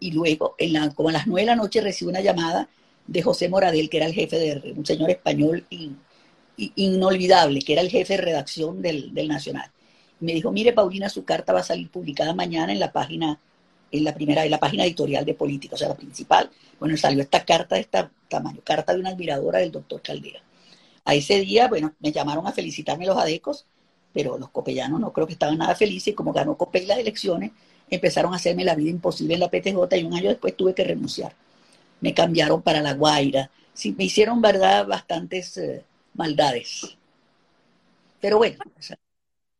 Y 0.00 0.12
luego, 0.12 0.54
en 0.58 0.72
la, 0.72 0.90
como 0.90 1.08
a 1.08 1.12
las 1.12 1.26
nueve 1.26 1.42
de 1.42 1.46
la 1.46 1.56
noche, 1.56 1.80
recibí 1.80 2.10
una 2.10 2.20
llamada 2.20 2.68
de 3.06 3.22
José 3.22 3.48
Moradel, 3.48 3.88
que 3.88 3.98
era 3.98 4.06
el 4.06 4.14
jefe 4.14 4.38
de 4.38 4.72
un 4.72 4.84
señor 4.84 5.10
español 5.10 5.66
inolvidable, 6.56 7.60
que 7.60 7.72
era 7.72 7.82
el 7.82 7.90
jefe 7.90 8.14
de 8.14 8.22
redacción 8.22 8.82
del, 8.82 9.12
Nacional. 9.28 9.70
me 10.20 10.32
dijo, 10.32 10.52
mire, 10.52 10.72
Paulina, 10.72 11.08
su 11.08 11.24
carta 11.24 11.52
va 11.52 11.60
a 11.60 11.64
salir 11.64 11.90
publicada 11.90 12.34
mañana 12.34 12.72
en 12.72 12.80
la 12.80 12.92
página, 12.92 13.38
en 13.98 14.04
la 14.04 14.14
primera, 14.14 14.44
en 14.44 14.50
la 14.50 14.58
página 14.58 14.84
editorial 14.84 15.24
de 15.24 15.34
política, 15.34 15.74
o 15.74 15.78
sea, 15.78 15.88
la 15.88 15.96
principal. 15.96 16.50
Bueno, 16.78 16.96
salió 16.96 17.22
esta 17.22 17.44
carta 17.44 17.76
de 17.76 17.82
este 17.82 18.08
tamaño, 18.28 18.60
carta 18.64 18.92
de 18.92 19.00
una 19.00 19.10
admiradora 19.10 19.60
del 19.60 19.72
doctor 19.72 20.02
Caldera. 20.02 20.40
A 21.04 21.14
ese 21.14 21.40
día, 21.40 21.68
bueno, 21.68 21.94
me 22.00 22.12
llamaron 22.12 22.46
a 22.46 22.52
felicitarme 22.52 23.06
los 23.06 23.16
adecos 23.16 23.66
pero 24.14 24.38
los 24.38 24.48
copellanos 24.50 25.00
no 25.00 25.12
creo 25.12 25.26
que 25.26 25.32
estaban 25.34 25.58
nada 25.58 25.74
felices 25.74 26.08
y 26.08 26.14
como 26.14 26.32
ganó 26.32 26.56
Copey 26.56 26.86
las 26.86 26.98
elecciones, 26.98 27.50
empezaron 27.90 28.32
a 28.32 28.36
hacerme 28.36 28.64
la 28.64 28.76
vida 28.76 28.90
imposible 28.90 29.34
en 29.34 29.40
la 29.40 29.50
PTJ 29.50 29.96
y 29.96 30.04
un 30.04 30.14
año 30.14 30.28
después 30.28 30.56
tuve 30.56 30.72
que 30.72 30.84
renunciar. 30.84 31.34
Me 32.00 32.14
cambiaron 32.14 32.62
para 32.62 32.80
La 32.80 32.94
Guaira. 32.94 33.50
Me 33.96 34.04
hicieron, 34.04 34.40
verdad, 34.40 34.86
bastantes 34.86 35.56
eh, 35.58 35.84
maldades. 36.14 36.96
Pero 38.20 38.38
bueno. 38.38 38.56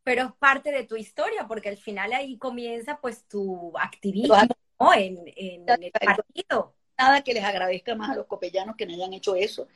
Pero 0.05 0.27
es 0.27 0.33
parte 0.39 0.71
de 0.71 0.85
tu 0.85 0.97
historia, 0.97 1.47
porque 1.49 1.71
al 1.71 1.79
final 1.79 2.13
ahí 2.13 2.37
comienza 2.39 2.99
pues 3.01 3.25
tu 3.27 3.73
activismo 3.79 4.37
en, 4.95 5.19
en 5.37 5.83
el 5.83 5.91
partido. 5.91 6.75
Nada 6.97 7.23
que 7.23 7.35
les 7.35 7.43
agradezca 7.43 7.95
más 7.97 8.11
a 8.11 8.15
los 8.15 8.27
copellanos 8.27 8.77
que 8.77 8.87
no 8.87 8.95
hayan 8.95 9.13
hecho 9.15 9.35
eso 9.35 9.67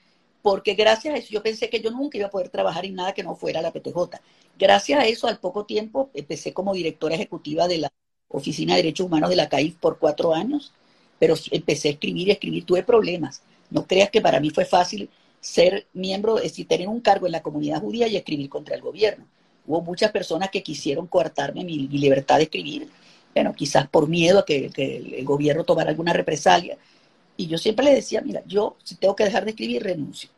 porque 0.43 0.75
gracias 0.75 1.15
a 1.15 1.19
eso 1.19 1.29
yo 1.31 1.43
pensé 1.43 1.69
que 1.69 1.81
yo 1.81 1.91
nunca 1.91 2.17
iba 2.19 2.29
a 2.29 2.31
poder 2.31 2.49
trabajar 2.49 2.85
en 2.85 2.95
nada 2.95 3.13
que 3.13 3.23
no 3.23 3.35
fuera 3.35 3.63
la 3.63 3.73
PTJ. 3.73 4.21
Gracias 4.59 5.01
a 5.01 5.07
eso, 5.07 5.27
al 5.27 5.39
poco 5.41 5.65
tiempo, 5.67 6.11
empecé 6.15 6.53
como 6.53 6.75
directora 6.75 7.15
ejecutiva 7.15 7.69
de 7.69 7.79
la 7.79 7.89
Oficina 8.29 8.75
de 8.75 8.83
Derechos 8.83 9.07
Humanos 9.07 9.31
de 9.31 9.37
la 9.37 9.49
CAIF 9.49 9.77
por 9.77 9.99
cuatro 9.99 10.35
años, 10.35 10.73
pero 11.19 11.35
empecé 11.51 11.89
a 11.89 11.93
escribir 11.93 12.29
y 12.29 12.31
escribir, 12.33 12.65
tuve 12.65 12.83
problemas. 12.83 13.43
No 13.71 13.87
creas 13.87 14.11
que 14.11 14.21
para 14.21 14.41
mí 14.41 14.51
fue 14.51 14.65
fácil 14.65 15.11
ser 15.41 15.87
miembro, 15.93 16.39
es 16.39 16.45
decir, 16.45 16.67
tener 16.69 16.89
un 16.89 17.01
cargo 17.01 17.27
en 17.27 17.33
la 17.33 17.43
comunidad 17.43 17.81
judía 17.81 18.09
y 18.09 18.17
escribir 18.17 18.49
contra 18.49 18.75
el 18.75 18.83
gobierno. 18.83 19.27
Hubo 19.69 19.83
muchas 19.83 20.11
personas 20.11 20.49
que 20.51 20.63
quisieron 20.63 21.07
coartarme 21.07 21.63
mi, 21.63 21.87
libertad 21.89 22.39
de 22.39 22.45
escribir, 22.45 22.89
bueno, 23.35 23.53
quizás 23.53 23.87
por 23.87 24.09
miedo 24.09 24.39
a 24.39 24.45
que, 24.47 24.71
el 24.75 25.25
gobierno 25.27 25.63
tomara 25.63 25.91
alguna 25.91 26.15
represalia, 26.15 26.79
y 27.37 27.47
yo 27.47 27.59
siempre 27.59 27.85
le 27.85 27.95
decía, 27.95 28.23
mira, 28.23 28.43
yo 28.47 28.77
si 28.83 28.97
tengo 28.97 29.15
que 29.15 29.25
dejar 29.25 29.45
de 29.45 29.51
escribir, 29.51 29.83
renuncio. 29.83 30.31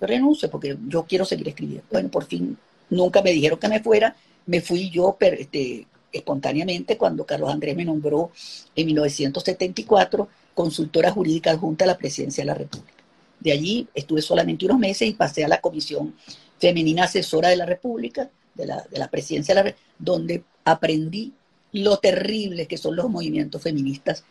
Yo 0.00 0.06
renuncio 0.06 0.48
porque 0.50 0.78
yo 0.86 1.04
quiero 1.04 1.24
seguir 1.24 1.48
escribiendo. 1.48 1.84
Bueno, 1.90 2.08
por 2.08 2.24
fin 2.24 2.56
nunca 2.90 3.20
me 3.22 3.32
dijeron 3.32 3.58
que 3.58 3.68
me 3.68 3.80
fuera, 3.80 4.14
me 4.46 4.60
fui 4.60 4.88
yo 4.88 5.16
este, 5.20 5.86
espontáneamente 6.12 6.96
cuando 6.96 7.26
Carlos 7.26 7.50
Andrés 7.50 7.76
me 7.76 7.84
nombró 7.84 8.30
en 8.74 8.86
1974 8.86 10.28
consultora 10.54 11.10
jurídica 11.10 11.50
adjunta 11.50 11.84
a 11.84 11.88
la 11.88 11.98
presidencia 11.98 12.42
de 12.42 12.46
la 12.46 12.54
República. 12.54 13.02
De 13.40 13.52
allí 13.52 13.88
estuve 13.94 14.22
solamente 14.22 14.64
unos 14.64 14.78
meses 14.78 15.08
y 15.08 15.12
pasé 15.12 15.44
a 15.44 15.48
la 15.48 15.60
Comisión 15.60 16.14
Femenina 16.58 17.04
Asesora 17.04 17.48
de 17.48 17.56
la 17.56 17.66
República, 17.66 18.30
de 18.54 18.66
la, 18.66 18.82
de 18.90 18.98
la 18.98 19.08
presidencia 19.08 19.54
de 19.54 19.62
la 19.62 19.76
donde 19.98 20.44
aprendí 20.64 21.32
lo 21.72 21.98
terrible 21.98 22.66
que 22.66 22.78
son 22.78 22.96
los 22.96 23.08
movimientos 23.08 23.62
feministas 23.62 24.24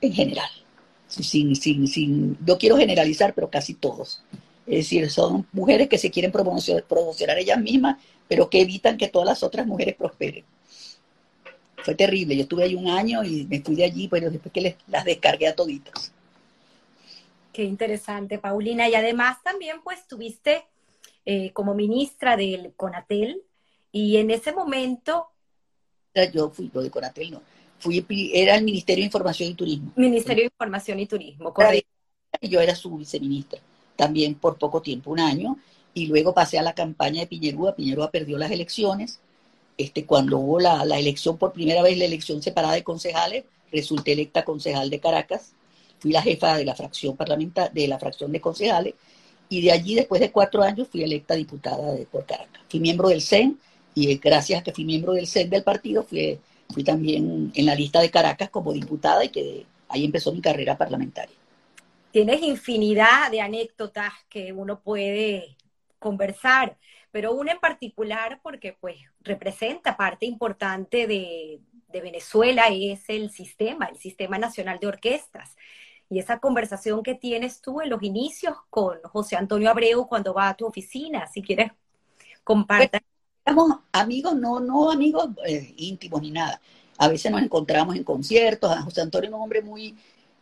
en 0.00 0.12
general 0.12 0.50
sin, 1.08 1.56
sin, 1.56 1.88
sin, 1.88 2.36
no 2.46 2.58
quiero 2.58 2.76
generalizar, 2.76 3.34
pero 3.34 3.50
casi 3.50 3.74
todos. 3.74 4.22
Es 4.66 4.84
decir, 4.84 5.10
son 5.10 5.46
mujeres 5.52 5.88
que 5.88 5.98
se 5.98 6.10
quieren 6.10 6.30
promocionar 6.30 7.38
ellas 7.38 7.60
mismas, 7.60 7.96
pero 8.28 8.50
que 8.50 8.60
evitan 8.60 8.98
que 8.98 9.08
todas 9.08 9.26
las 9.26 9.42
otras 9.42 9.66
mujeres 9.66 9.94
prosperen. 9.96 10.44
Fue 11.78 11.94
terrible. 11.94 12.36
Yo 12.36 12.42
estuve 12.42 12.64
ahí 12.64 12.74
un 12.74 12.88
año 12.88 13.24
y 13.24 13.46
me 13.46 13.60
fui 13.60 13.74
de 13.74 13.84
allí, 13.84 14.08
pero 14.08 14.30
después 14.30 14.52
que 14.52 14.60
les, 14.60 14.76
las 14.88 15.04
descargué 15.04 15.48
a 15.48 15.56
toditas. 15.56 16.12
Qué 17.52 17.64
interesante, 17.64 18.38
Paulina. 18.38 18.88
Y 18.88 18.94
además 18.94 19.42
también 19.42 19.80
pues 19.82 20.06
tuviste 20.06 20.64
eh, 21.24 21.50
como 21.52 21.74
ministra 21.74 22.36
del 22.36 22.72
CONATEL 22.76 23.42
y 23.92 24.16
en 24.16 24.30
ese 24.30 24.52
momento... 24.52 25.28
Yo 26.32 26.50
fui, 26.50 26.70
lo 26.72 26.82
de 26.82 26.90
CONATEL 26.90 27.30
no 27.30 27.42
fui, 27.78 28.30
era 28.34 28.56
el 28.56 28.64
Ministerio 28.64 29.02
de 29.02 29.06
Información 29.06 29.50
y 29.50 29.54
Turismo. 29.54 29.92
Ministerio 29.96 30.42
de 30.42 30.46
Información 30.46 31.00
y 31.00 31.06
Turismo, 31.06 31.52
correcto. 31.52 31.88
Yo 32.42 32.60
era 32.60 32.74
su 32.74 32.96
viceministra, 32.96 33.60
también 33.96 34.34
por 34.34 34.58
poco 34.58 34.82
tiempo, 34.82 35.10
un 35.10 35.20
año, 35.20 35.56
y 35.94 36.06
luego 36.06 36.34
pasé 36.34 36.58
a 36.58 36.62
la 36.62 36.74
campaña 36.74 37.20
de 37.20 37.26
Piñerúa. 37.26 37.74
Piñerúa 37.74 38.10
perdió 38.10 38.36
las 38.38 38.50
elecciones, 38.50 39.20
este, 39.76 40.04
cuando 40.04 40.38
hubo 40.38 40.60
la, 40.60 40.84
la 40.84 40.98
elección, 40.98 41.38
por 41.38 41.52
primera 41.52 41.82
vez 41.82 41.96
la 41.96 42.04
elección 42.04 42.42
separada 42.42 42.74
de 42.74 42.84
concejales, 42.84 43.44
resulté 43.72 44.12
electa 44.12 44.44
concejal 44.44 44.90
de 44.90 45.00
Caracas, 45.00 45.52
fui 45.98 46.12
la 46.12 46.22
jefa 46.22 46.56
de 46.56 46.64
la 46.64 46.74
fracción 46.74 47.16
parlamentaria, 47.16 47.72
de 47.72 47.88
la 47.88 47.98
fracción 47.98 48.30
de 48.32 48.40
concejales, 48.40 48.94
y 49.48 49.62
de 49.62 49.72
allí, 49.72 49.94
después 49.94 50.20
de 50.20 50.30
cuatro 50.30 50.62
años, 50.62 50.88
fui 50.88 51.02
electa 51.02 51.34
diputada 51.34 51.92
de, 51.92 52.04
por 52.04 52.26
Caracas. 52.26 52.62
Fui 52.68 52.80
miembro 52.80 53.08
del 53.08 53.22
CEN, 53.22 53.58
y 53.98 54.16
gracias 54.18 54.60
a 54.60 54.62
que 54.62 54.72
fui 54.72 54.84
miembro 54.84 55.12
del 55.12 55.26
CEN 55.26 55.50
del 55.50 55.64
partido, 55.64 56.02
fui, 56.04 56.38
fui 56.72 56.84
también 56.84 57.50
en 57.54 57.66
la 57.66 57.74
lista 57.74 58.00
de 58.00 58.10
Caracas 58.10 58.50
como 58.50 58.72
diputada, 58.72 59.24
y 59.24 59.30
que 59.30 59.66
ahí 59.88 60.04
empezó 60.04 60.32
mi 60.32 60.40
carrera 60.40 60.76
parlamentaria. 60.76 61.34
Tienes 62.10 62.42
infinidad 62.42 63.30
de 63.30 63.40
anécdotas 63.40 64.12
que 64.28 64.52
uno 64.52 64.80
puede 64.80 65.56
conversar, 65.98 66.78
pero 67.10 67.32
una 67.32 67.52
en 67.52 67.58
particular 67.58 68.40
porque 68.42 68.76
pues 68.80 68.96
representa 69.20 69.96
parte 69.96 70.26
importante 70.26 71.06
de, 71.06 71.60
de 71.88 72.00
Venezuela 72.00 72.68
es 72.70 73.08
el 73.08 73.30
sistema, 73.30 73.86
el 73.86 73.96
Sistema 73.96 74.38
Nacional 74.38 74.78
de 74.78 74.86
Orquestas. 74.86 75.56
Y 76.10 76.18
esa 76.18 76.38
conversación 76.38 77.02
que 77.02 77.14
tienes 77.14 77.60
tú 77.60 77.80
en 77.80 77.90
los 77.90 78.02
inicios 78.02 78.56
con 78.70 78.98
José 79.02 79.36
Antonio 79.36 79.68
Abreu 79.68 80.06
cuando 80.06 80.32
va 80.32 80.48
a 80.48 80.54
tu 80.54 80.66
oficina, 80.66 81.26
si 81.26 81.42
quieres 81.42 81.72
compartir. 82.44 83.02
Somos 83.48 83.78
amigos, 83.92 84.36
no, 84.36 84.60
no 84.60 84.90
amigos 84.90 85.30
eh, 85.46 85.74
íntimos 85.78 86.20
ni 86.20 86.30
nada. 86.30 86.60
A 86.98 87.08
veces 87.08 87.32
nos 87.32 87.42
encontramos 87.42 87.96
en 87.96 88.04
conciertos. 88.04 88.76
José 88.84 89.00
Antonio 89.00 89.30
es 89.30 89.34
un 89.34 89.40
hombre 89.40 89.62
muy, 89.62 89.94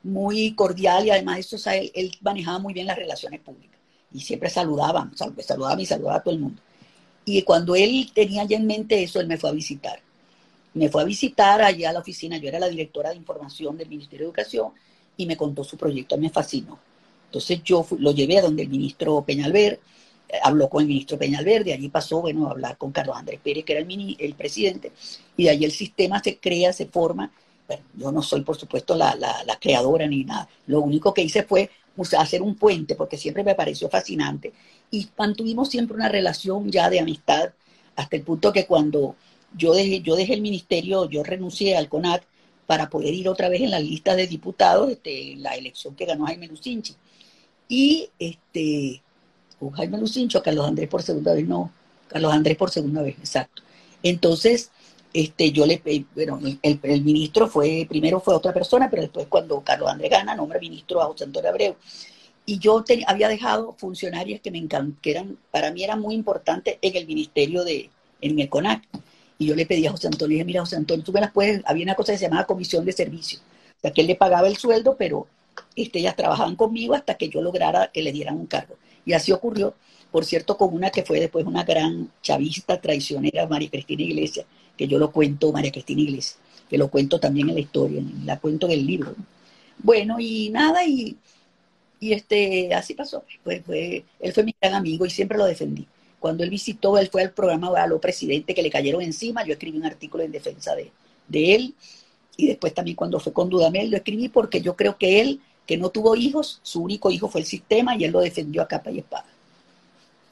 muy 0.03 0.55
cordial 0.55 1.07
y 1.07 1.11
además 1.11 1.39
eso, 1.39 1.71
él, 1.71 2.13
manejaba 2.21 2.59
muy 2.59 2.75
bien 2.75 2.87
las 2.87 2.97
relaciones 2.97 3.41
públicas 3.41 3.79
y 4.13 4.21
siempre 4.21 4.51
saludaba, 4.51 5.11
saludaba 5.15 5.81
y 5.81 5.87
saludaba 5.87 6.17
a 6.17 6.23
todo 6.23 6.35
el 6.35 6.41
mundo. 6.41 6.63
Y 7.25 7.43
cuando 7.43 7.75
él 7.77 8.11
tenía 8.15 8.45
ya 8.45 8.57
en 8.57 8.67
mente 8.67 9.03
eso, 9.03 9.21
él 9.21 9.27
me 9.27 9.37
fue 9.37 9.51
a 9.51 9.53
visitar 9.53 10.01
me 10.77 10.91
fue 10.91 11.01
a 11.01 11.05
visitar 11.07 11.63
allá 11.63 11.89
a 11.89 11.93
la 11.95 12.01
oficina, 12.01 12.37
yo 12.37 12.49
era 12.49 12.59
la 12.59 12.69
directora 12.69 13.09
de 13.09 13.17
información 13.17 13.79
del 13.79 13.89
Ministerio 13.89 14.27
de 14.27 14.29
Educación 14.29 14.73
y 15.17 15.25
me 15.25 15.35
contó 15.35 15.65
su 15.65 15.79
proyecto, 15.79 16.19
me 16.19 16.29
fascinó. 16.29 16.79
Entonces 17.25 17.63
yo 17.65 17.87
lo 17.99 18.13
llevé 18.13 18.39
a 18.39 18.43
donde 18.43 18.63
el 18.63 18.69
ministro 18.69 19.23
Peñalver, 19.23 19.81
habló 20.43 20.69
con 20.69 20.83
el 20.83 20.89
ministro 20.89 21.19
Peñalver, 21.19 21.65
de 21.65 21.73
allí 21.73 21.89
pasó, 21.89 22.21
bueno, 22.21 22.49
a 22.49 22.51
hablar 22.51 22.77
con 22.77 22.93
Carlos 22.93 23.17
Andrés 23.17 23.41
Pérez, 23.43 23.65
que 23.65 23.73
era 23.73 23.81
el, 23.81 23.87
mini, 23.87 24.17
el 24.19 24.35
presidente, 24.35 24.93
y 25.37 25.45
de 25.45 25.51
allí 25.51 25.65
el 25.65 25.73
sistema 25.73 26.23
se 26.23 26.39
crea, 26.39 26.73
se 26.73 26.87
forma. 26.87 27.31
Bueno, 27.67 27.83
yo 27.95 28.13
no 28.13 28.23
soy, 28.23 28.43
por 28.43 28.57
supuesto, 28.57 28.95
la, 28.95 29.15
la, 29.17 29.43
la 29.45 29.57
creadora 29.57 30.07
ni 30.07 30.25
nada. 30.25 30.49
Lo 30.67 30.81
único 30.81 31.13
que 31.13 31.23
hice 31.23 31.43
fue 31.43 31.71
hacer 32.19 32.43
un 32.43 32.55
puente, 32.57 32.95
porque 32.95 33.17
siempre 33.17 33.43
me 33.43 33.55
pareció 33.55 33.89
fascinante. 33.89 34.53
Y 34.91 35.09
mantuvimos 35.17 35.71
siempre 35.71 35.97
una 35.97 36.09
relación 36.09 36.71
ya 36.71 36.91
de 36.91 37.01
amistad, 37.01 37.53
hasta 37.97 38.17
el 38.17 38.23
punto 38.23 38.53
que 38.53 38.67
cuando 38.67 39.17
yo 39.57 39.75
dejé, 39.75 40.01
yo 40.01 40.17
dejé 40.17 40.35
el 40.35 40.43
ministerio, 40.43 41.09
yo 41.09 41.23
renuncié 41.23 41.77
al 41.77 41.89
CONAC 41.89 42.25
para 42.67 42.91
poder 42.91 43.15
ir 43.15 43.29
otra 43.29 43.49
vez 43.49 43.63
en 43.63 43.71
la 43.71 43.81
lista 43.81 44.15
de 44.15 44.27
diputados, 44.27 44.91
este, 44.91 45.37
la 45.37 45.55
elección 45.55 45.95
que 45.95 46.05
ganó 46.05 46.27
Jaime 46.27 46.49
Lucinchi. 46.49 46.95
Y 47.69 48.11
este, 48.19 49.03
con 49.59 49.71
Jaime 49.71 49.99
Lucinchi, 49.99 50.41
Carlos 50.41 50.67
Andrés 50.67 50.89
por 50.89 51.03
segunda 51.03 51.35
vez, 51.35 51.47
no, 51.47 51.71
Carlos 52.09 52.33
Andrés 52.33 52.57
por 52.57 52.71
segunda 52.71 53.03
vez, 53.03 53.17
exacto. 53.19 53.63
Entonces, 54.03 54.71
este, 55.13 55.51
yo 55.51 55.65
le, 55.65 55.81
bueno, 56.15 56.41
el, 56.63 56.79
el, 56.83 57.03
ministro 57.03 57.49
fue, 57.49 57.87
primero 57.89 58.21
fue 58.21 58.35
otra 58.35 58.53
persona, 58.53 58.91
pero 58.91 59.03
después 59.03 59.27
cuando 59.29 59.61
Carlos 59.63 59.89
Andrés 59.91 60.11
gana, 60.11 60.35
nombra 60.35 60.59
ministro 60.59 61.01
a 61.01 61.07
José 61.07 61.25
Antonio 61.25 61.51
Abreu. 61.51 61.77
Y 62.45 62.59
yo 62.59 62.85
había 63.07 63.29
dejado 63.29 63.75
funcionarias 63.79 64.41
que 64.41 64.51
me 64.51 64.59
encantan, 64.59 64.97
que 65.03 65.11
eran, 65.13 65.37
para 65.51 65.73
mí 65.73 65.83
eran 65.83 66.01
muy 66.01 66.15
importantes 66.15 66.79
en 66.81 66.97
el 66.97 67.07
ministerio 67.07 67.65
de, 67.65 67.91
en 68.21 68.39
el 68.39 68.49
CONAC. 68.49 68.83
Y 69.39 69.47
yo 69.47 69.57
le 69.57 69.67
pedí 69.67 69.87
a 69.87 69.91
José 69.91 70.07
Antonio, 70.07 70.35
dije, 70.35 70.45
mira, 70.45 70.61
José 70.61 70.77
Antonio, 70.77 71.05
tú 71.05 71.13
me 71.13 71.21
las 71.21 71.33
había 71.65 71.83
una 71.83 71.95
cosa 71.95 72.13
que 72.13 72.19
se 72.19 72.27
llamaba 72.27 72.47
comisión 72.47 72.85
de 72.85 72.93
servicio. 72.93 73.41
O 73.79 73.81
sea, 73.81 73.91
que 73.91 74.03
él 74.03 74.07
le 74.07 74.17
pagaba 74.17 74.49
el 74.49 74.57
sueldo, 74.57 74.97
pero 74.97 75.27
este, 75.75 75.99
ellas 75.99 76.15
trabajaban 76.15 76.57
conmigo 76.57 76.95
hasta 76.95 77.15
que 77.15 77.29
yo 77.29 77.41
lograra 77.41 77.91
que 77.93 78.03
le 78.03 78.13
dieran 78.13 78.37
un 78.37 78.47
cargo. 78.47 78.77
Y 79.07 79.15
así 79.15 79.33
ocurrió, 79.33 79.75
por 80.11 80.25
cierto, 80.25 80.59
con 80.59 80.75
una 80.75 80.91
que 80.91 81.05
fue 81.05 81.21
después 81.21 81.47
una 81.47 81.65
gran 81.65 82.11
chavista 82.23 82.81
traicionera, 82.81 83.47
María 83.47 83.71
Cristina 83.71 84.03
Iglesias, 84.03 84.45
que 84.77 84.87
yo 84.87 84.99
lo 84.99 85.11
cuento, 85.13 85.53
María 85.53 85.73
Cristina 85.73 86.03
Iglesias, 86.03 86.39
que 86.69 86.77
lo 86.77 86.89
cuento 86.89 87.19
también 87.19 87.49
en 87.49 87.55
la 87.55 87.61
historia, 87.61 88.03
la 88.25 88.39
cuento 88.39 88.67
en 88.67 88.73
el 88.73 88.87
libro. 88.87 89.15
Bueno, 89.79 90.19
y 90.19 90.51
nada, 90.51 90.85
y, 90.85 91.17
y 92.01 92.13
este, 92.13 92.75
así 92.75 92.95
pasó. 92.95 93.25
Pues, 93.45 93.65
fue, 93.65 94.05
él 94.21 94.33
fue 94.33 94.43
mi 94.43 94.55
gran 94.61 94.75
amigo 94.75 95.07
y 95.07 95.11
siempre 95.11 95.39
lo 95.39 95.47
defendí. 95.47 95.87
Cuando 96.19 96.43
él 96.43 96.51
visitó, 96.51 96.99
él 96.99 97.09
fue 97.09 97.23
al 97.23 97.31
programa 97.31 97.69
a 97.81 97.87
los 97.87 98.01
presidentes 98.01 98.55
que 98.55 98.63
le 98.63 98.71
cayeron 98.71 99.03
encima, 99.03 99.45
yo 99.45 99.53
escribí 99.53 99.79
un 99.79 99.87
artículo 99.87 100.25
en 100.25 100.33
defensa 100.33 100.75
de, 100.75 100.91
de 101.29 101.55
él. 101.55 101.75
Y 102.37 102.49
después 102.49 102.75
también 102.75 102.97
cuando 102.97 103.21
fue 103.21 103.33
con 103.33 103.49
Dudamel 103.49 103.91
lo 103.91 103.97
escribí 103.97 104.29
porque 104.29 104.61
yo 104.61 104.77
creo 104.77 104.99
que 104.99 105.21
él, 105.21 105.41
que 105.67 105.77
no 105.77 105.91
tuvo 105.91 106.15
hijos, 106.17 106.61
su 106.63 106.83
único 106.83 107.11
hijo 107.11 107.29
fue 107.29 107.41
el 107.41 107.47
sistema 107.47 107.97
y 107.97 108.05
él 108.05 108.13
lo 108.13 108.21
defendió 108.21 108.63
a 108.63 108.69
capa 108.69 108.91
y 108.91 109.01
espada. 109.01 109.27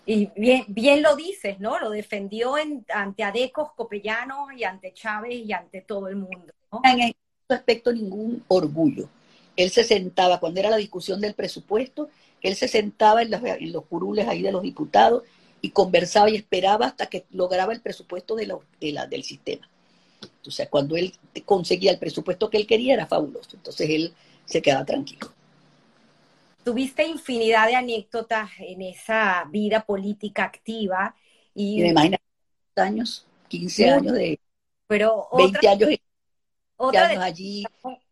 Y 0.06 0.30
bien, 0.36 0.64
bien 0.68 1.02
lo 1.02 1.16
dices, 1.16 1.58
¿no? 1.60 1.78
Lo 1.78 1.90
defendió 1.90 2.58
en, 2.58 2.84
ante 2.94 3.22
Adecos, 3.22 3.70
Copellanos 3.74 4.52
y 4.56 4.64
ante 4.64 4.92
Chávez 4.92 5.44
y 5.44 5.52
ante 5.52 5.80
todo 5.80 6.08
el 6.08 6.16
mundo. 6.16 6.52
¿no? 6.70 6.82
En 6.84 7.00
ese 7.00 7.14
aspecto 7.48 7.92
ningún 7.92 8.44
orgullo. 8.48 9.08
Él 9.56 9.70
se 9.70 9.84
sentaba, 9.84 10.40
cuando 10.40 10.60
era 10.60 10.70
la 10.70 10.76
discusión 10.76 11.20
del 11.20 11.34
presupuesto, 11.34 12.10
él 12.42 12.54
se 12.54 12.68
sentaba 12.68 13.22
en 13.22 13.30
los, 13.30 13.40
en 13.42 13.72
los 13.72 13.86
curules 13.86 14.28
ahí 14.28 14.42
de 14.42 14.52
los 14.52 14.62
diputados 14.62 15.22
y 15.62 15.70
conversaba 15.70 16.28
y 16.28 16.36
esperaba 16.36 16.86
hasta 16.86 17.06
que 17.06 17.24
lograba 17.30 17.72
el 17.72 17.80
presupuesto 17.80 18.36
de, 18.36 18.54
de 18.80 18.92
la, 18.92 19.06
del 19.06 19.22
sistema. 19.22 19.66
O 20.46 20.50
sea, 20.50 20.68
cuando 20.68 20.96
él 20.96 21.14
conseguía 21.46 21.90
el 21.90 21.98
presupuesto 21.98 22.50
que 22.50 22.58
él 22.58 22.66
quería 22.66 22.94
era 22.94 23.06
fabuloso. 23.06 23.50
Entonces 23.54 23.88
él 23.88 24.12
se 24.44 24.62
quedaba 24.62 24.84
tranquilo. 24.84 25.32
Tuviste 26.64 27.06
infinidad 27.06 27.66
de 27.66 27.76
anécdotas 27.76 28.50
en 28.58 28.82
esa 28.82 29.44
vida 29.50 29.84
política 29.84 30.44
activa. 30.44 31.14
Y, 31.54 31.82
me 31.82 31.88
imagino 31.88 32.16
años, 32.76 33.26
15 33.48 33.90
años 33.90 34.12
de... 34.14 34.40
Pero 34.86 35.28
20 35.36 35.58
otra, 35.58 35.70
años, 35.70 35.90
otra 36.76 37.06
años 37.06 37.18
de, 37.20 37.24
allí. 37.24 37.64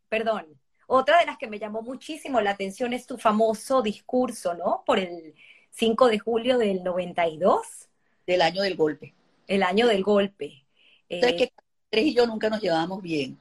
Perdón. 0.09 0.47
Otra 0.87 1.21
de 1.21 1.27
las 1.27 1.39
que 1.39 1.47
me 1.47 1.59
llamó 1.59 1.81
muchísimo 1.83 2.41
la 2.41 2.51
atención 2.51 2.93
es 2.93 3.07
tu 3.07 3.17
famoso 3.17 3.81
discurso, 3.81 4.55
¿no? 4.55 4.83
Por 4.85 4.99
el 4.99 5.35
5 5.71 6.09
de 6.09 6.19
julio 6.19 6.59
del 6.59 6.85
92. 6.85 7.61
Del 8.27 8.43
año 8.43 8.63
del 8.63 8.77
golpe. 8.77 9.15
El 9.47 9.63
año 9.63 9.87
del 9.87 10.03
golpe. 10.03 10.65
Entonces, 11.09 11.41
eh, 11.41 11.45
que 11.47 11.53
Andrés 11.91 12.13
y 12.13 12.15
yo 12.15 12.27
nunca 12.27 12.51
nos 12.51 12.61
llevábamos 12.61 13.03
bien. 13.03 13.39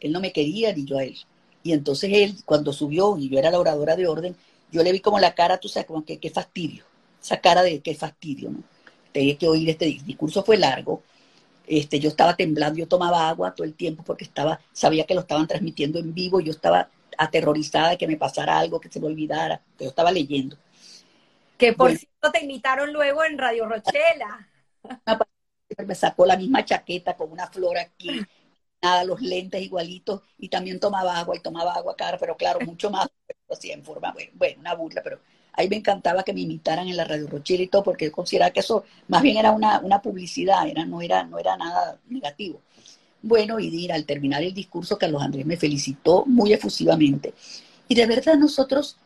Él 0.00 0.12
no 0.12 0.20
me 0.20 0.32
quería 0.32 0.72
ni 0.74 0.84
yo 0.84 0.98
a 0.98 1.04
él. 1.04 1.16
Y 1.66 1.72
entonces 1.72 2.08
él, 2.12 2.36
cuando 2.44 2.72
subió 2.72 3.18
y 3.18 3.28
yo 3.28 3.40
era 3.40 3.50
la 3.50 3.58
oradora 3.58 3.96
de 3.96 4.06
orden, 4.06 4.36
yo 4.70 4.84
le 4.84 4.92
vi 4.92 5.00
como 5.00 5.18
la 5.18 5.34
cara, 5.34 5.58
tú 5.58 5.68
sabes, 5.68 5.88
como 5.88 6.04
que 6.04 6.20
qué 6.20 6.30
fastidio. 6.30 6.84
Esa 7.20 7.40
cara 7.40 7.64
de 7.64 7.80
qué 7.80 7.92
fastidio, 7.96 8.50
¿no? 8.50 8.62
Tenía 9.10 9.36
que 9.36 9.48
oír 9.48 9.68
este 9.68 9.86
discurso, 9.86 10.44
fue 10.44 10.58
largo. 10.58 11.02
Este, 11.66 11.98
yo 11.98 12.08
estaba 12.08 12.36
temblando, 12.36 12.78
yo 12.78 12.86
tomaba 12.86 13.28
agua 13.28 13.52
todo 13.52 13.66
el 13.66 13.74
tiempo 13.74 14.04
porque 14.04 14.22
estaba, 14.22 14.60
sabía 14.72 15.06
que 15.06 15.14
lo 15.14 15.22
estaban 15.22 15.48
transmitiendo 15.48 15.98
en 15.98 16.14
vivo, 16.14 16.38
yo 16.38 16.52
estaba 16.52 16.88
aterrorizada 17.18 17.90
de 17.90 17.98
que 17.98 18.06
me 18.06 18.16
pasara 18.16 18.60
algo, 18.60 18.78
que 18.78 18.88
se 18.88 19.00
me 19.00 19.08
olvidara, 19.08 19.60
que 19.76 19.86
yo 19.86 19.90
estaba 19.90 20.12
leyendo. 20.12 20.56
Que 21.58 21.72
por 21.72 21.88
bueno. 21.88 21.98
cierto 21.98 22.30
te 22.30 22.44
invitaron 22.44 22.92
luego 22.92 23.24
en 23.24 23.38
Radio 23.38 23.66
Rochela. 23.66 24.48
Me 25.84 25.96
sacó 25.96 26.26
la 26.26 26.36
misma 26.36 26.64
chaqueta 26.64 27.16
con 27.16 27.32
una 27.32 27.48
flor 27.48 27.76
aquí, 27.76 28.24
los 29.04 29.20
lentes 29.20 29.62
igualitos, 29.62 30.22
y 30.38 30.48
también 30.48 30.80
tomaba 30.80 31.18
agua 31.18 31.36
y 31.36 31.40
tomaba 31.40 31.74
agua 31.74 31.96
cara, 31.96 32.18
pero 32.18 32.36
claro, 32.36 32.60
mucho 32.64 32.90
más, 32.90 33.08
así 33.50 33.70
en 33.70 33.84
forma, 33.84 34.14
bueno, 34.34 34.60
una 34.60 34.74
burla, 34.74 35.02
pero 35.02 35.20
ahí 35.52 35.68
me 35.68 35.76
encantaba 35.76 36.22
que 36.22 36.32
me 36.32 36.40
imitaran 36.40 36.88
en 36.88 36.96
la 36.96 37.04
Radio 37.04 37.26
Rochela 37.26 37.62
y 37.62 37.68
todo, 37.68 37.82
porque 37.82 38.06
yo 38.06 38.12
consideraba 38.12 38.52
que 38.52 38.60
eso 38.60 38.84
más 39.08 39.22
bien 39.22 39.36
era 39.36 39.52
una, 39.52 39.80
una 39.80 40.00
publicidad, 40.00 40.66
era, 40.68 40.84
no, 40.84 41.00
era, 41.00 41.24
no 41.24 41.38
era 41.38 41.56
nada 41.56 41.98
negativo. 42.08 42.60
Bueno, 43.22 43.58
y 43.58 43.70
dir, 43.70 43.92
al 43.92 44.04
terminar 44.04 44.42
el 44.42 44.54
discurso, 44.54 44.98
Carlos 44.98 45.22
Andrés 45.22 45.46
me 45.46 45.56
felicitó 45.56 46.24
muy 46.26 46.52
efusivamente. 46.52 47.34
Y 47.88 47.94
de 47.94 48.06
verdad 48.06 48.36
nosotros 48.36 48.96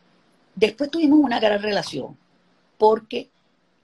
después 0.54 0.90
tuvimos 0.90 1.20
una 1.20 1.40
gran 1.40 1.62
relación 1.62 2.16
porque 2.76 3.30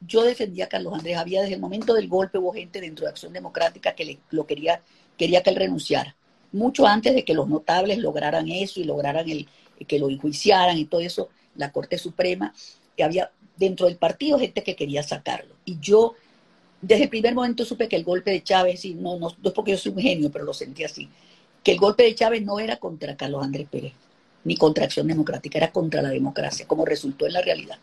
yo 0.00 0.22
defendía 0.24 0.66
a 0.66 0.68
Carlos 0.68 0.94
Andrés. 0.94 1.16
Había 1.16 1.42
desde 1.42 1.54
el 1.54 1.60
momento 1.60 1.94
del 1.94 2.08
golpe 2.08 2.38
hubo 2.38 2.52
gente 2.52 2.80
dentro 2.80 3.04
de 3.04 3.10
Acción 3.10 3.32
Democrática 3.32 3.94
que 3.94 4.04
le, 4.04 4.18
lo 4.30 4.46
quería, 4.46 4.82
quería 5.16 5.42
que 5.42 5.50
él 5.50 5.56
renunciara. 5.56 6.14
Mucho 6.52 6.86
antes 6.86 7.14
de 7.14 7.24
que 7.24 7.34
los 7.34 7.48
notables 7.48 7.98
lograran 7.98 8.48
eso 8.48 8.80
y 8.80 8.84
lograran 8.84 9.28
el, 9.28 9.48
que 9.86 9.98
lo 9.98 10.08
enjuiciaran 10.08 10.78
y 10.78 10.86
todo 10.86 11.00
eso, 11.00 11.28
la 11.56 11.72
Corte 11.72 11.98
Suprema, 11.98 12.54
que 12.96 13.04
había 13.04 13.30
dentro 13.56 13.86
del 13.86 13.96
partido 13.96 14.38
gente 14.38 14.62
que 14.62 14.76
quería 14.76 15.02
sacarlo. 15.02 15.54
Y 15.64 15.78
yo 15.80 16.14
desde 16.80 17.04
el 17.04 17.10
primer 17.10 17.34
momento 17.34 17.64
supe 17.64 17.88
que 17.88 17.96
el 17.96 18.04
golpe 18.04 18.30
de 18.30 18.42
Chávez, 18.42 18.84
y 18.84 18.94
no, 18.94 19.18
no, 19.18 19.28
no 19.28 19.48
es 19.48 19.52
porque 19.52 19.72
yo 19.72 19.78
soy 19.78 19.92
un 19.92 20.00
genio, 20.00 20.30
pero 20.30 20.44
lo 20.44 20.54
sentí 20.54 20.84
así, 20.84 21.08
que 21.62 21.72
el 21.72 21.78
golpe 21.78 22.04
de 22.04 22.14
Chávez 22.14 22.42
no 22.42 22.60
era 22.60 22.76
contra 22.76 23.16
Carlos 23.16 23.42
Andrés 23.42 23.66
Pérez, 23.70 23.92
ni 24.44 24.56
contra 24.56 24.84
Acción 24.84 25.08
Democrática, 25.08 25.58
era 25.58 25.72
contra 25.72 26.02
la 26.02 26.10
democracia, 26.10 26.66
como 26.66 26.84
resultó 26.84 27.26
en 27.26 27.32
la 27.32 27.42
realidad. 27.42 27.78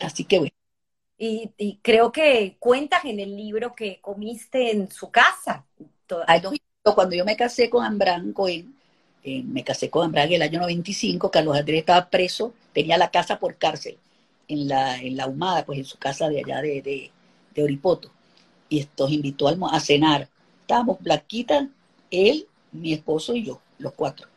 Así 0.00 0.24
que 0.24 0.38
bueno. 0.38 0.55
Y, 1.18 1.78
creo 1.82 2.12
que 2.12 2.56
cuentas 2.58 3.04
en 3.04 3.20
el 3.20 3.36
libro 3.36 3.74
que 3.74 4.00
comiste 4.00 4.70
en 4.70 4.90
su 4.90 5.10
casa. 5.10 5.64
cuando 6.94 7.16
yo 7.16 7.24
me 7.24 7.36
casé 7.36 7.70
con 7.70 7.84
Ambran 7.84 8.32
Cohen, 8.32 8.74
eh, 9.24 9.42
me 9.42 9.64
casé 9.64 9.90
con 9.90 10.04
Ambran 10.04 10.28
en 10.28 10.34
el 10.34 10.42
año 10.42 10.60
95, 10.60 11.30
Carlos 11.30 11.56
Andrés 11.56 11.80
estaba 11.80 12.08
preso, 12.08 12.52
tenía 12.72 12.98
la 12.98 13.10
casa 13.10 13.38
por 13.38 13.56
cárcel 13.56 13.98
en 14.48 14.68
la, 14.68 15.00
en 15.00 15.16
la 15.16 15.26
Humada, 15.26 15.64
pues 15.64 15.78
en 15.78 15.84
su 15.84 15.98
casa 15.98 16.28
de 16.28 16.40
allá 16.40 16.60
de, 16.60 17.10
de, 17.54 17.62
Oripoto. 17.62 18.10
Y 18.68 18.80
estos 18.80 19.10
invitó 19.10 19.48
a 19.48 19.80
cenar. 19.80 20.28
Estábamos 20.60 20.98
Blanquita, 21.00 21.68
él, 22.10 22.46
mi 22.72 22.92
esposo 22.92 23.34
y 23.34 23.44
yo, 23.44 23.60
los 23.78 23.92
cuatro. 23.94 24.28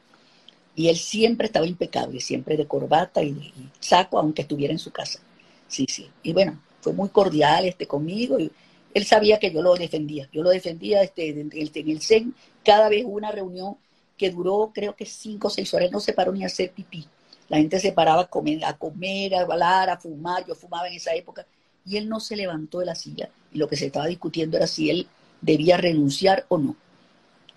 Y 0.76 0.88
él 0.88 0.96
siempre 0.96 1.48
estaba 1.48 1.66
impecable, 1.66 2.22
siempre 2.22 2.56
de 2.56 2.66
corbata 2.66 3.22
y, 3.22 3.54
saco, 3.80 4.18
aunque 4.18 4.44
estuviera 4.44 4.72
en 4.72 4.80
su 4.80 4.92
casa. 4.92 5.20
Sí, 5.68 5.86
sí. 5.90 6.10
Y 6.24 6.34
bueno, 6.34 6.60
fue 6.82 6.94
muy 6.94 7.10
cordial 7.10 7.66
este 7.66 7.88
conmigo. 7.88 8.40
Y 8.40 8.52
él 8.94 9.06
sabía 9.06 9.40
que 9.40 9.52
yo 9.52 9.62
lo 9.62 9.76
defendía. 9.76 10.30
Yo 10.32 10.44
lo 10.44 10.50
defendía 10.50 11.02
este, 11.02 11.30
en, 11.30 11.52
el, 11.54 12.02
CEN. 12.02 12.34
Cada 12.64 12.90
vez 12.90 13.04
hubo 13.06 13.16
una 13.16 13.32
reunión 13.32 13.78
que 14.18 14.30
duró 14.30 14.72
creo 14.74 14.96
que 14.96 15.06
cinco 15.06 15.48
o 15.48 15.52
seis 15.52 15.74
horas. 15.74 15.92
no 15.92 16.00
se 16.00 16.14
paró 16.14 16.32
ni 16.32 16.44
a 16.44 16.48
hacer 16.48 16.72
pipí. 16.72 17.06
La 17.48 17.58
gente 17.58 17.80
se 17.80 17.92
paraba 17.92 18.24
a 18.24 18.28
comer, 18.28 18.64
a 18.64 18.78
comer, 18.78 19.36
a 19.36 19.46
bailar, 19.46 19.90
a 19.90 19.98
fumar. 19.98 20.46
Yo 20.46 20.56
fumaba 20.56 20.88
en 20.88 20.96
esa 20.96 21.14
época. 21.16 21.46
Y 21.86 21.98
él 21.98 22.08
no 22.08 22.20
se 22.20 22.36
levantó 22.36 22.80
de 22.80 22.86
la 22.86 22.96
silla. 22.96 23.30
Y 23.52 23.58
lo 23.58 23.68
que 23.68 23.76
se 23.76 23.88
estaba 23.88 24.08
discutiendo 24.08 24.58
era 24.58 24.68
si 24.68 24.90
él 24.90 25.08
debía 25.42 25.78
renunciar 25.78 26.46
o 26.50 26.58
no 26.58 26.76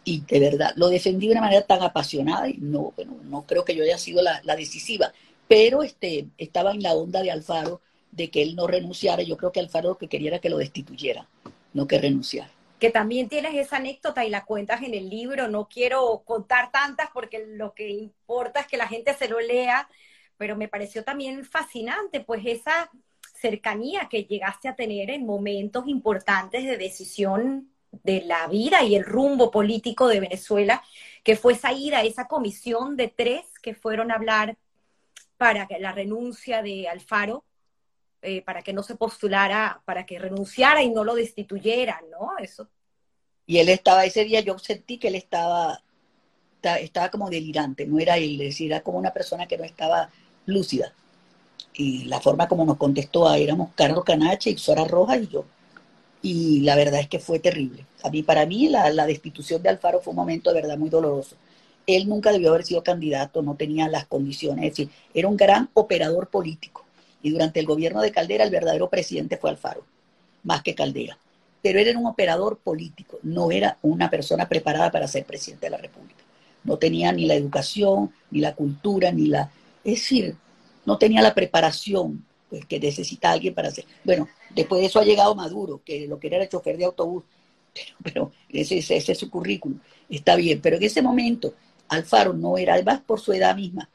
y 0.04 0.20
de 0.20 0.40
verdad 0.40 0.72
lo 0.76 0.88
defendí 0.88 1.26
de 1.26 1.32
una 1.32 1.42
manera 1.42 1.62
tan 1.62 1.82
apasionada 1.82 2.48
y 2.48 2.58
no, 2.58 2.92
no 3.24 3.42
creo 3.42 3.64
que 3.64 3.74
yo 3.74 3.84
haya 3.84 3.98
sido 3.98 4.22
la, 4.22 4.56
decisiva, 4.56 5.12
pero 5.48 5.82
este, 5.82 6.26
estaba 6.38 6.72
en 6.72 6.82
la 6.82 6.94
onda 6.94 7.22
de 7.22 7.30
Alfaro 7.30 7.80
de 8.12 8.30
que 8.30 8.42
él 8.42 8.54
no 8.54 8.68
renunciara. 8.68 9.22
Yo 9.22 9.36
creo 9.36 9.50
que 9.50 9.58
Alfaro 9.58 9.98
que 9.98 10.08
quería 10.08 10.38
que 10.38 10.50
lo 10.50 10.58
destituyera, 10.58 11.26
no 11.72 11.88
que 11.88 11.98
renunciara. 11.98 12.50
Que 12.78 12.90
también 12.90 13.28
tienes 13.28 13.54
esa 13.54 13.76
anécdota 13.76 14.24
y 14.24 14.30
la 14.30 14.44
cuentas 14.44 14.82
en 14.82 14.94
el 14.94 15.08
libro. 15.08 15.48
No 15.48 15.68
quiero 15.68 16.22
contar 16.24 16.70
tantas 16.70 17.08
porque 17.12 17.44
lo 17.46 17.74
que 17.74 17.88
importa 17.88 18.60
es 18.60 18.66
que 18.66 18.76
la 18.76 18.86
gente 18.86 19.14
se 19.14 19.28
lo 19.28 19.40
lea, 19.40 19.88
pero 20.36 20.56
me 20.56 20.68
pareció 20.68 21.02
también 21.02 21.44
fascinante, 21.44 22.20
pues 22.20 22.42
esa 22.44 22.90
cercanía 23.40 24.08
que 24.08 24.24
llegaste 24.24 24.68
a 24.68 24.76
tener 24.76 25.10
en 25.10 25.26
momentos 25.26 25.88
importantes 25.88 26.64
de 26.64 26.76
decisión 26.76 27.68
de 28.02 28.22
la 28.22 28.46
vida 28.46 28.82
y 28.82 28.94
el 28.94 29.04
rumbo 29.04 29.50
político 29.50 30.08
de 30.08 30.20
Venezuela, 30.20 30.82
que 31.22 31.36
fue 31.36 31.52
esa 31.52 31.72
ida, 31.72 32.02
esa 32.02 32.26
comisión 32.26 32.96
de 32.96 33.08
tres 33.08 33.42
que 33.62 33.74
fueron 33.74 34.10
a 34.10 34.14
hablar 34.14 34.56
para 35.36 35.68
la 35.78 35.92
renuncia 35.92 36.62
de 36.62 36.88
Alfaro, 36.88 37.44
eh, 38.22 38.42
para 38.42 38.62
que 38.62 38.72
no 38.72 38.82
se 38.82 38.94
postulara, 38.94 39.82
para 39.84 40.06
que 40.06 40.18
renunciara 40.18 40.82
y 40.82 40.90
no 40.90 41.04
lo 41.04 41.14
destituyeran, 41.14 42.04
¿no? 42.10 42.38
Eso. 42.38 42.68
Y 43.46 43.58
él 43.58 43.68
estaba, 43.68 44.04
ese 44.04 44.24
día 44.24 44.40
yo 44.40 44.58
sentí 44.58 44.98
que 44.98 45.08
él 45.08 45.16
estaba, 45.16 45.82
estaba 46.62 47.10
como 47.10 47.28
delirante, 47.28 47.86
no 47.86 47.98
era 47.98 48.16
él, 48.16 48.40
era 48.40 48.80
como 48.80 48.98
una 48.98 49.12
persona 49.12 49.46
que 49.46 49.58
no 49.58 49.64
estaba 49.64 50.08
lúcida. 50.46 50.92
Y 51.74 52.04
la 52.04 52.20
forma 52.20 52.48
como 52.48 52.64
nos 52.64 52.76
contestó, 52.76 53.32
éramos 53.34 53.70
Carlos 53.74 54.04
Canache, 54.04 54.50
y 54.50 54.58
Sora 54.58 54.84
Rojas 54.84 55.22
y 55.22 55.28
yo 55.28 55.44
y 56.22 56.60
la 56.60 56.76
verdad 56.76 57.00
es 57.00 57.08
que 57.08 57.18
fue 57.18 57.40
terrible. 57.40 57.84
A 58.04 58.10
mí, 58.10 58.22
para 58.22 58.46
mí 58.46 58.68
la, 58.68 59.06
destitución 59.06 59.62
de 59.62 59.68
Alfaro 59.68 60.00
fue 60.00 60.12
un 60.12 60.16
momento 60.16 60.52
de 60.52 60.62
verdad 60.62 60.78
muy 60.78 60.88
doloroso. 60.88 61.36
Él 61.86 62.08
nunca 62.08 62.30
debió 62.30 62.50
haber 62.50 62.64
sido 62.64 62.82
candidato, 62.84 63.42
no 63.42 63.56
tenía 63.56 63.88
las 63.88 64.06
condiciones, 64.06 64.64
es 64.64 64.70
decir, 64.70 64.90
era 65.12 65.26
un 65.26 65.36
gran 65.36 65.68
operador 65.74 66.28
político. 66.28 66.84
Y 67.22 67.30
durante 67.30 67.60
el 67.60 67.66
gobierno 67.66 68.00
de 68.00 68.12
Caldera 68.12 68.44
el 68.44 68.50
verdadero 68.50 68.90
presidente 68.90 69.36
fue 69.36 69.50
Alfaro, 69.50 69.84
más 70.42 70.62
que 70.62 70.74
Caldera. 70.74 71.18
Pero 71.62 71.78
era 71.78 71.96
un 71.96 72.06
operador 72.06 72.58
político, 72.58 73.18
no 73.22 73.50
era 73.50 73.78
una 73.82 74.10
persona 74.10 74.48
preparada 74.48 74.90
para 74.90 75.06
ser 75.06 75.24
presidente 75.24 75.66
de 75.66 75.70
la 75.70 75.76
República. 75.76 76.22
No 76.64 76.76
tenía 76.76 77.12
ni 77.12 77.26
la 77.26 77.34
educación, 77.34 78.12
ni 78.30 78.40
la 78.40 78.54
cultura, 78.54 79.12
ni 79.12 79.26
la... 79.26 79.50
Es 79.84 80.00
decir, 80.00 80.36
no 80.84 80.98
tenía 80.98 81.22
la 81.22 81.34
preparación 81.34 82.24
pues, 82.50 82.66
que 82.66 82.80
necesita 82.80 83.30
alguien 83.30 83.54
para 83.54 83.68
hacer. 83.68 83.84
Bueno, 84.04 84.28
después 84.54 84.80
de 84.80 84.86
eso 84.86 85.00
ha 85.00 85.04
llegado 85.04 85.34
Maduro, 85.34 85.80
que 85.84 86.06
lo 86.06 86.18
que 86.18 86.28
era 86.28 86.48
chofer 86.48 86.76
de 86.76 86.84
autobús, 86.84 87.24
pero, 88.02 88.32
ese, 88.48 88.78
ese, 88.78 88.96
es 88.96 89.18
su 89.18 89.30
currículum, 89.30 89.78
está 90.08 90.36
bien, 90.36 90.60
pero 90.60 90.76
en 90.76 90.82
ese 90.82 91.00
momento 91.00 91.54
Alfaro 91.88 92.32
no 92.34 92.58
era, 92.58 92.74
además 92.74 93.00
por 93.00 93.20
su 93.20 93.32
edad 93.32 93.56
misma, 93.56 93.88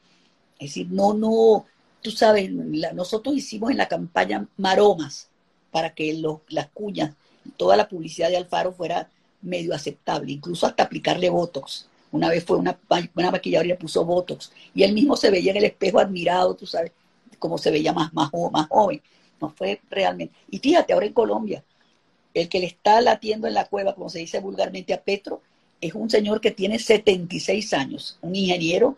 es 0.58 0.70
decir, 0.70 0.88
no, 0.90 1.14
no, 1.14 1.66
tú 2.02 2.12
sabes, 2.12 2.52
nosotros 2.52 3.36
hicimos 3.36 3.72
en 3.72 3.78
la 3.78 3.88
campaña 3.88 4.48
maromas 4.58 5.30
para 5.72 5.94
que 5.94 6.14
los, 6.14 6.40
las 6.50 6.70
cuñas, 6.70 7.16
toda 7.58 7.76
la 7.76 7.88
publicidad 7.88 8.30
de 8.30 8.38
Alfaro 8.38 8.72
fuera 8.72 9.10
medio 9.42 9.74
aceptable, 9.74 10.32
incluso 10.32 10.66
hasta 10.66 10.84
aplicarle 10.84 11.30
Botox. 11.30 11.88
Una 12.12 12.30
vez 12.30 12.44
fue 12.46 12.58
una, 12.58 12.80
una 13.16 13.32
maquilladora 13.32 13.66
y 13.66 13.70
le 13.70 13.76
puso 13.76 14.06
Botox, 14.06 14.52
y 14.74 14.84
él 14.84 14.94
mismo 14.94 15.16
se 15.18 15.30
veía 15.30 15.52
en 15.52 15.58
el 15.58 15.66
espejo 15.66 16.00
admirado, 16.00 16.56
tú 16.56 16.66
sabes, 16.66 16.92
como 17.40 17.58
se 17.58 17.72
veía 17.72 17.94
más, 17.94 18.14
más, 18.14 18.32
más 18.52 18.68
joven. 18.68 19.02
No 19.40 19.50
fue 19.50 19.80
realmente. 19.90 20.34
Y 20.50 20.58
fíjate, 20.58 20.94
ahora 20.94 21.06
en 21.06 21.14
Colombia, 21.14 21.64
el 22.34 22.50
que 22.50 22.60
le 22.60 22.66
está 22.66 23.02
latiendo 23.02 23.48
en 23.48 23.54
la 23.54 23.66
cueva, 23.66 23.94
como 23.94 24.10
se 24.10 24.20
dice 24.20 24.40
vulgarmente 24.40 24.94
a 24.94 25.02
Petro, 25.02 25.42
es 25.80 25.94
un 25.94 26.10
señor 26.10 26.42
que 26.42 26.52
tiene 26.52 26.80
76 26.80 27.74
años, 27.74 28.18
un 28.22 28.36
ingeniero 28.36 28.98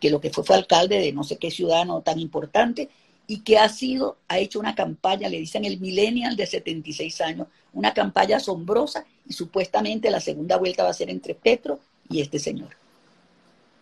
que 0.00 0.10
lo 0.10 0.20
que 0.20 0.30
fue 0.30 0.44
fue 0.44 0.56
alcalde 0.56 0.98
de 0.98 1.12
no 1.12 1.22
sé 1.22 1.36
qué 1.36 1.50
ciudadano 1.50 2.00
tan 2.02 2.18
importante 2.18 2.88
y 3.26 3.42
que 3.42 3.58
ha 3.58 3.68
sido, 3.68 4.16
ha 4.26 4.38
hecho 4.38 4.58
una 4.58 4.74
campaña, 4.74 5.28
le 5.28 5.38
dicen 5.38 5.64
el 5.64 5.78
millennial 5.78 6.34
de 6.36 6.46
76 6.46 7.20
años, 7.20 7.46
una 7.72 7.94
campaña 7.94 8.38
asombrosa 8.38 9.04
y 9.24 9.34
supuestamente 9.34 10.10
la 10.10 10.18
segunda 10.18 10.56
vuelta 10.56 10.82
va 10.82 10.90
a 10.90 10.94
ser 10.94 11.10
entre 11.10 11.36
Petro 11.36 11.78
y 12.08 12.20
este 12.20 12.40
señor. 12.40 12.76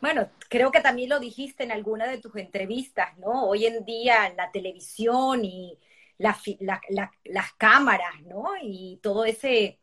Bueno, 0.01 0.29
creo 0.49 0.71
que 0.71 0.81
también 0.81 1.09
lo 1.09 1.19
dijiste 1.19 1.65
en 1.65 1.73
alguna 1.73 2.07
de 2.07 2.19
tus 2.19 2.37
entrevistas, 2.37 3.17
¿no? 3.19 3.49
Hoy 3.49 3.67
en 3.67 3.85
día 3.85 4.33
la 4.37 4.51
televisión 4.53 5.45
y 5.45 5.79
las 6.19 7.53
cámaras, 7.57 8.21
¿no? 8.27 8.51
Y 8.63 8.99
todo 9.03 9.25
ese, 9.25 9.79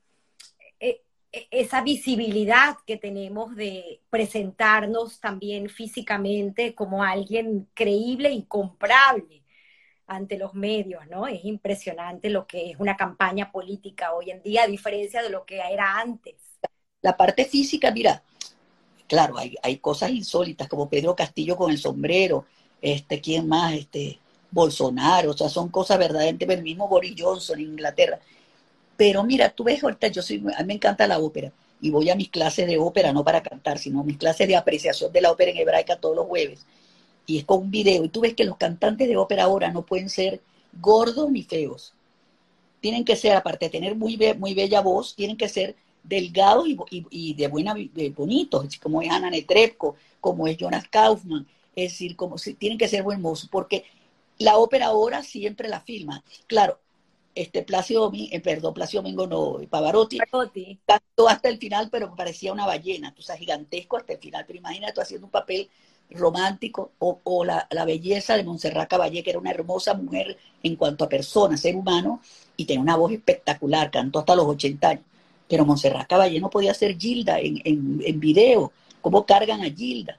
esa 1.51 1.81
visibilidad 1.81 2.77
que 2.85 2.97
tenemos 2.97 3.55
de 3.55 4.01
presentarnos 4.09 5.19
también 5.19 5.69
físicamente 5.69 6.75
como 6.75 7.03
alguien 7.03 7.67
creíble 7.73 8.31
y 8.31 8.43
comprable 8.43 9.43
ante 10.07 10.37
los 10.37 10.53
medios, 10.53 11.07
¿no? 11.09 11.27
Es 11.27 11.43
impresionante 11.45 12.29
lo 12.29 12.45
que 12.45 12.71
es 12.71 12.79
una 12.79 12.95
campaña 12.95 13.51
política 13.51 14.13
hoy 14.13 14.31
en 14.31 14.41
día, 14.41 14.63
a 14.63 14.67
diferencia 14.67 15.21
de 15.21 15.29
lo 15.29 15.45
que 15.45 15.59
era 15.59 15.99
antes. 15.99 16.35
La 17.01 17.17
parte 17.17 17.45
física, 17.45 17.91
mira, 17.91 18.21
claro, 19.07 19.37
hay, 19.37 19.55
hay 19.63 19.77
cosas 19.77 20.11
insólitas 20.11 20.67
como 20.67 20.89
Pedro 20.89 21.15
Castillo 21.15 21.55
con 21.55 21.71
el 21.71 21.77
sombrero, 21.77 22.45
este, 22.81 23.19
¿quién 23.19 23.47
más? 23.47 23.73
Este, 23.73 24.19
Bolsonaro, 24.51 25.31
o 25.31 25.37
sea, 25.37 25.49
son 25.49 25.69
cosas 25.69 25.97
verdaderamente, 25.97 26.45
el 26.45 26.63
mismo 26.63 26.87
Boris 26.87 27.15
Johnson 27.17 27.59
en 27.59 27.71
Inglaterra. 27.71 28.19
Pero 28.97 29.23
mira, 29.23 29.49
tú 29.49 29.63
ves 29.63 29.83
ahorita, 29.83 30.07
yo 30.07 30.21
soy, 30.21 30.37
a 30.55 30.61
mí 30.61 30.67
me 30.67 30.73
encanta 30.73 31.07
la 31.07 31.19
ópera 31.19 31.51
y 31.81 31.89
voy 31.89 32.09
a 32.09 32.15
mis 32.15 32.29
clases 32.29 32.67
de 32.67 32.77
ópera, 32.77 33.11
no 33.13 33.23
para 33.23 33.43
cantar, 33.43 33.77
sino 33.77 34.03
mis 34.03 34.17
clases 34.17 34.47
de 34.47 34.55
apreciación 34.55 35.11
de 35.11 35.21
la 35.21 35.31
ópera 35.31 35.51
en 35.51 35.57
hebraica 35.57 35.97
todos 35.97 36.15
los 36.15 36.27
jueves. 36.27 36.65
Y 37.27 37.37
es 37.37 37.45
con 37.45 37.63
un 37.63 37.71
video. 37.71 38.03
Y 38.03 38.09
tú 38.09 38.21
ves 38.21 38.33
que 38.33 38.45
los 38.45 38.57
cantantes 38.57 39.07
de 39.07 39.17
ópera 39.17 39.43
ahora 39.43 39.71
no 39.71 39.85
pueden 39.85 40.09
ser 40.09 40.41
gordos 40.79 41.29
ni 41.29 41.43
feos. 41.43 41.93
Tienen 42.79 43.03
que 43.03 43.15
ser, 43.15 43.35
aparte 43.35 43.65
de 43.65 43.71
tener 43.71 43.95
muy, 43.95 44.17
muy 44.37 44.53
bella 44.53 44.81
voz, 44.81 45.15
tienen 45.15 45.37
que 45.37 45.49
ser 45.49 45.75
delgados 46.03 46.67
y, 46.89 47.33
de 47.33 47.47
buena, 47.47 47.73
de 47.73 48.13
bonitos, 48.15 48.77
como 48.77 49.01
es 49.01 49.09
Ana 49.09 49.29
Netrebko, 49.29 49.95
como 50.21 50.47
es 50.47 50.57
Jonas 50.57 50.87
Kaufman, 50.87 51.47
es 51.75 51.91
decir, 51.91 52.15
como 52.15 52.37
si, 52.37 52.53
tienen 52.53 52.77
que 52.77 52.87
ser 52.87 53.03
buen 53.03 53.21
mozo, 53.21 53.47
porque 53.51 53.85
la 54.37 54.57
ópera 54.57 54.87
ahora 54.87 55.23
siempre 55.23 55.67
la 55.67 55.81
filma. 55.81 56.23
Claro, 56.47 56.79
este 57.35 57.63
Placio 57.63 58.09
eh, 58.13 58.39
perdón, 58.39 58.73
Placio 58.73 59.01
Domingo 59.01 59.27
no, 59.27 59.59
Pavarotti, 59.69 60.17
Pavarotti, 60.17 60.79
cantó 60.85 61.27
hasta 61.27 61.49
el 61.49 61.57
final, 61.57 61.89
pero 61.91 62.15
parecía 62.15 62.53
una 62.53 62.65
ballena, 62.65 63.13
tú 63.13 63.21
sabes, 63.21 63.41
gigantesco 63.41 63.97
hasta 63.97 64.13
el 64.13 64.19
final, 64.19 64.45
pero 64.47 64.57
imagínate 64.59 64.93
tú 64.93 65.01
haciendo 65.01 65.27
un 65.27 65.31
papel 65.31 65.69
romántico 66.11 66.91
o, 66.99 67.43
la, 67.43 67.67
la, 67.71 67.83
belleza 67.83 68.37
de 68.37 68.43
Montserrat 68.43 68.89
Caballé, 68.89 69.23
que 69.23 69.31
era 69.31 69.39
una 69.39 69.51
hermosa 69.51 69.93
mujer 69.93 70.37
en 70.63 70.75
cuanto 70.75 71.03
a 71.03 71.09
persona, 71.09 71.57
ser 71.57 71.75
humano, 71.75 72.21
y 72.55 72.65
tenía 72.65 72.81
una 72.81 72.95
voz 72.95 73.11
espectacular, 73.11 73.91
cantó 73.91 74.19
hasta 74.19 74.35
los 74.35 74.45
80 74.45 74.89
años. 74.89 75.03
Pero 75.47 75.65
Montserrat 75.65 76.07
Caballé 76.07 76.39
no 76.39 76.49
podía 76.49 76.73
ser 76.73 76.97
Gilda 76.97 77.39
en, 77.39 77.61
en, 77.65 78.19
video. 78.19 78.71
¿Cómo 79.01 79.25
cargan 79.25 79.61
a 79.61 79.69
Gilda? 79.69 80.17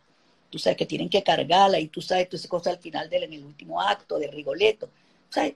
Tú 0.50 0.58
sabes 0.58 0.76
que 0.76 0.86
tienen 0.86 1.08
que 1.08 1.22
cargarla 1.22 1.80
y 1.80 1.88
tú 1.88 2.00
sabes 2.00 2.28
todas 2.28 2.40
esas 2.40 2.50
cosas 2.50 2.74
al 2.74 2.78
final 2.78 3.08
del, 3.08 3.24
en 3.24 3.32
el 3.32 3.44
último 3.44 3.80
acto 3.80 4.18
de 4.18 4.28
Rigoletto. 4.28 4.88
¿Sabes? 5.28 5.54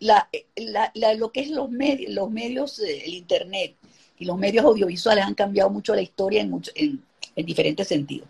Lo 0.00 1.32
que 1.32 1.40
es 1.40 1.50
los 1.50 1.70
medios, 1.70 2.12
los 2.12 2.30
medios, 2.30 2.78
eh, 2.80 3.04
el 3.04 3.14
internet 3.14 3.74
y 4.18 4.24
los 4.24 4.38
medios 4.38 4.64
audiovisuales 4.64 5.24
han 5.24 5.34
cambiado 5.34 5.70
mucho 5.70 5.94
la 5.94 6.02
historia 6.02 6.42
en 6.42 7.46
diferentes 7.46 7.88
sentidos. 7.88 8.28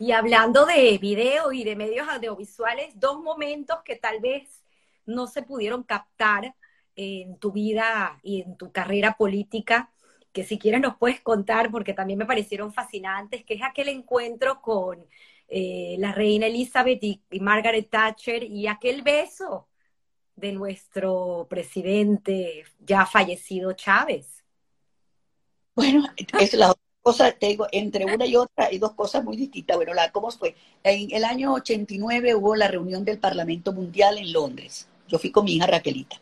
Y 0.00 0.12
hablando 0.12 0.64
de 0.64 0.96
video 0.98 1.52
y 1.52 1.64
de 1.64 1.74
medios 1.74 2.08
audiovisuales, 2.08 2.98
dos 3.00 3.20
momentos 3.20 3.78
que 3.84 3.96
tal 3.96 4.20
vez 4.20 4.48
no 5.06 5.26
se 5.26 5.42
pudieron 5.42 5.82
captar 5.82 6.54
en 6.94 7.36
tu 7.38 7.50
vida 7.50 8.18
y 8.22 8.42
en 8.42 8.56
tu 8.56 8.70
carrera 8.70 9.16
política, 9.16 9.90
que 10.32 10.44
si 10.44 10.58
quieres 10.58 10.80
nos 10.80 10.96
puedes 10.96 11.20
contar, 11.20 11.70
porque 11.70 11.94
también 11.94 12.18
me 12.18 12.26
parecieron 12.26 12.72
fascinantes, 12.72 13.44
que 13.44 13.54
es 13.54 13.62
aquel 13.62 13.88
encuentro 13.88 14.60
con 14.60 15.04
eh, 15.48 15.96
la 15.98 16.12
reina 16.12 16.46
Elizabeth 16.46 17.02
y, 17.02 17.20
Margaret 17.40 17.88
Thatcher 17.90 18.44
y 18.44 18.68
aquel 18.68 19.02
beso 19.02 19.66
de 20.38 20.52
nuestro 20.52 21.46
presidente 21.48 22.64
ya 22.80 23.06
fallecido 23.06 23.72
Chávez. 23.72 24.44
Bueno, 25.74 26.08
es 26.40 26.54
la 26.54 26.70
otra 26.70 26.82
cosa, 27.02 27.32
tengo 27.32 27.66
entre 27.72 28.04
una 28.04 28.26
y 28.26 28.36
otra 28.36 28.66
hay 28.66 28.78
dos 28.78 28.92
cosas 28.92 29.24
muy 29.24 29.36
distintas. 29.36 29.76
Bueno, 29.76 29.94
la, 29.94 30.10
¿cómo 30.10 30.30
fue? 30.30 30.54
En 30.82 31.14
el 31.14 31.24
año 31.24 31.52
89 31.54 32.34
hubo 32.34 32.56
la 32.56 32.68
reunión 32.68 33.04
del 33.04 33.18
Parlamento 33.18 33.72
Mundial 33.72 34.18
en 34.18 34.32
Londres. 34.32 34.88
Yo 35.08 35.18
fui 35.18 35.30
con 35.30 35.44
mi 35.44 35.56
hija 35.56 35.66
Raquelita. 35.66 36.20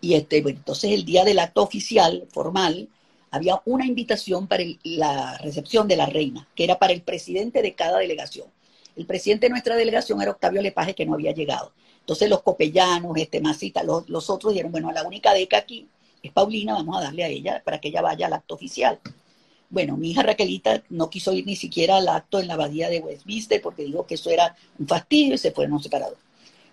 Y 0.00 0.14
este, 0.14 0.40
bueno, 0.42 0.58
entonces 0.58 0.92
el 0.92 1.04
día 1.04 1.24
del 1.24 1.38
acto 1.38 1.62
oficial, 1.62 2.26
formal, 2.32 2.88
había 3.30 3.60
una 3.64 3.86
invitación 3.86 4.46
para 4.46 4.64
la 4.82 5.38
recepción 5.38 5.86
de 5.86 5.96
la 5.96 6.06
reina, 6.06 6.48
que 6.54 6.64
era 6.64 6.78
para 6.78 6.92
el 6.92 7.02
presidente 7.02 7.62
de 7.62 7.74
cada 7.74 7.98
delegación. 7.98 8.48
El 8.96 9.06
presidente 9.06 9.46
de 9.46 9.50
nuestra 9.50 9.76
delegación 9.76 10.20
era 10.20 10.32
Octavio 10.32 10.62
Lepaje, 10.62 10.94
que 10.94 11.06
no 11.06 11.14
había 11.14 11.32
llegado. 11.32 11.72
Entonces 12.10 12.28
los 12.28 12.42
copellanos, 12.42 13.12
este 13.18 13.40
Masita, 13.40 13.84
los, 13.84 14.08
los 14.08 14.28
otros 14.30 14.52
dijeron, 14.52 14.72
bueno, 14.72 14.90
la 14.90 15.04
única 15.04 15.32
deca 15.32 15.58
aquí 15.58 15.86
es 16.20 16.32
Paulina, 16.32 16.72
vamos 16.74 16.98
a 16.98 17.02
darle 17.02 17.22
a 17.22 17.28
ella 17.28 17.62
para 17.64 17.80
que 17.80 17.86
ella 17.86 18.02
vaya 18.02 18.26
al 18.26 18.32
acto 18.32 18.56
oficial. 18.56 18.98
Bueno, 19.68 19.96
mi 19.96 20.10
hija 20.10 20.24
Raquelita 20.24 20.82
no 20.88 21.08
quiso 21.08 21.32
ir 21.32 21.46
ni 21.46 21.54
siquiera 21.54 21.98
al 21.98 22.08
acto 22.08 22.40
en 22.40 22.48
la 22.48 22.54
abadía 22.54 22.88
de 22.88 22.98
Westminster 22.98 23.62
porque 23.62 23.84
dijo 23.84 24.08
que 24.08 24.16
eso 24.16 24.28
era 24.28 24.56
un 24.76 24.88
fastidio 24.88 25.34
y 25.34 25.38
se 25.38 25.52
fueron 25.52 25.80
separados. 25.80 26.18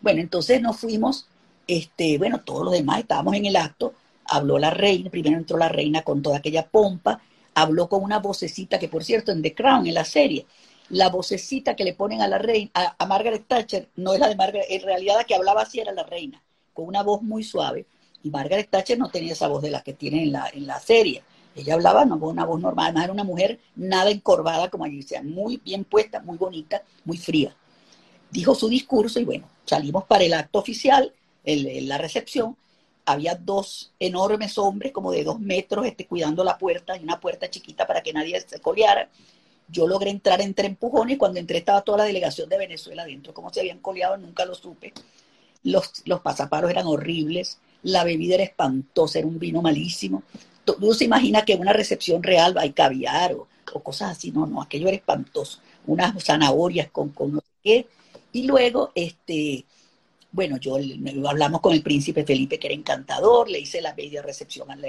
Bueno, 0.01 0.21
entonces 0.21 0.59
nos 0.59 0.77
fuimos, 0.77 1.27
este, 1.67 2.17
bueno, 2.17 2.41
todos 2.41 2.65
los 2.65 2.73
demás 2.73 3.01
estábamos 3.01 3.35
en 3.35 3.45
el 3.45 3.57
acto, 3.57 3.93
habló 4.25 4.57
la 4.57 4.71
reina, 4.71 5.11
primero 5.11 5.37
entró 5.37 5.59
la 5.59 5.69
reina 5.69 6.01
con 6.01 6.23
toda 6.23 6.37
aquella 6.37 6.67
pompa, 6.67 7.21
habló 7.53 7.87
con 7.87 8.03
una 8.03 8.17
vocecita 8.17 8.79
que 8.79 8.87
por 8.87 9.03
cierto 9.03 9.31
en 9.31 9.43
The 9.43 9.53
Crown, 9.53 9.85
en 9.85 9.93
la 9.93 10.03
serie, 10.03 10.47
la 10.89 11.09
vocecita 11.09 11.75
que 11.75 11.83
le 11.83 11.93
ponen 11.93 12.21
a 12.21 12.27
la 12.27 12.37
reina, 12.37 12.71
a, 12.73 13.05
Margaret 13.05 13.45
Thatcher, 13.47 13.89
no 13.95 14.13
es 14.13 14.19
la 14.19 14.29
de 14.29 14.35
Margaret, 14.35 14.65
en 14.69 14.81
realidad 14.81 15.15
la 15.17 15.23
que 15.23 15.35
hablaba 15.35 15.61
así 15.61 15.79
era 15.79 15.91
la 15.91 16.03
reina, 16.03 16.41
con 16.73 16.87
una 16.87 17.03
voz 17.03 17.21
muy 17.21 17.43
suave, 17.43 17.85
y 18.23 18.29
Margaret 18.29 18.69
Thatcher 18.69 18.97
no 18.97 19.09
tenía 19.09 19.33
esa 19.33 19.47
voz 19.47 19.61
de 19.61 19.69
la 19.69 19.81
que 19.81 19.93
tiene 19.93 20.23
en 20.23 20.31
la, 20.31 20.49
en 20.53 20.65
la 20.65 20.79
serie. 20.79 21.23
Ella 21.55 21.73
hablaba 21.73 22.05
no, 22.05 22.19
con 22.19 22.29
una 22.29 22.45
voz 22.45 22.61
normal, 22.61 22.85
además 22.85 23.03
era 23.05 23.13
una 23.13 23.23
mujer 23.23 23.59
nada 23.75 24.11
encorvada, 24.11 24.69
como 24.69 24.85
allí 24.85 24.97
decía, 24.97 25.23
muy 25.23 25.57
bien 25.57 25.83
puesta, 25.83 26.19
muy 26.19 26.37
bonita, 26.37 26.83
muy 27.03 27.17
fría. 27.17 27.55
Dijo 28.29 28.53
su 28.53 28.69
discurso 28.69 29.19
y 29.19 29.25
bueno, 29.25 29.49
salimos 29.65 30.03
para 30.05 30.23
el 30.23 30.33
acto 30.33 30.59
oficial, 30.59 31.13
la 31.43 31.97
recepción, 31.97 32.55
había 33.07 33.35
dos 33.35 33.93
enormes 33.99 34.57
hombres, 34.57 34.91
como 34.91 35.11
de 35.11 35.23
dos 35.23 35.39
metros, 35.39 35.85
este, 35.85 36.05
cuidando 36.05 36.43
la 36.43 36.57
puerta, 36.57 36.97
y 36.97 37.03
una 37.03 37.19
puerta 37.19 37.49
chiquita 37.49 37.87
para 37.87 38.01
que 38.01 38.11
nadie 38.11 38.39
se 38.41 38.59
coleara. 38.59 39.09
Yo 39.69 39.87
logré 39.87 40.09
entrar 40.09 40.41
entre 40.41 40.67
empujones 40.67 41.15
y 41.15 41.17
cuando 41.17 41.39
entré 41.39 41.59
estaba 41.59 41.81
toda 41.81 41.99
la 41.99 42.03
delegación 42.05 42.49
de 42.49 42.57
Venezuela 42.57 43.03
adentro. 43.03 43.33
Cómo 43.33 43.51
se 43.51 43.59
habían 43.59 43.79
coleado 43.79 44.17
nunca 44.17 44.45
lo 44.45 44.55
supe. 44.55 44.93
Los, 45.63 46.03
los 46.05 46.21
pasaparos 46.21 46.71
eran 46.71 46.87
horribles, 46.87 47.59
la 47.83 48.03
bebida 48.03 48.35
era 48.35 48.43
espantosa, 48.43 49.19
era 49.19 49.27
un 49.27 49.39
vino 49.39 49.61
malísimo. 49.61 50.23
Uno 50.79 50.93
se 50.93 51.05
imagina 51.05 51.43
que 51.43 51.55
una 51.55 51.73
recepción 51.73 52.23
real 52.23 52.57
hay 52.57 52.71
caviar 52.71 53.33
o, 53.33 53.47
cosas 53.83 54.11
así. 54.11 54.31
No, 54.31 54.45
no, 54.45 54.61
aquello 54.61 54.87
era 54.87 54.97
espantoso. 54.97 55.59
Unas 55.85 56.23
zanahorias 56.23 56.89
con, 56.89 57.09
con 57.09 57.33
no 57.33 57.39
sé 57.39 57.45
qué. 57.63 57.87
Y 58.33 58.43
luego, 58.43 58.91
este, 58.95 59.65
bueno, 60.31 60.57
yo 60.57 60.77
hablamos 61.27 61.61
con 61.61 61.73
el 61.73 61.81
príncipe 61.81 62.23
Felipe, 62.23 62.59
que 62.59 62.67
era 62.67 62.75
encantador, 62.75 63.49
le 63.49 63.59
hice 63.59 63.81
la 63.81 63.95
media 63.95 64.21
recepción, 64.21 64.67
la, 64.67 64.87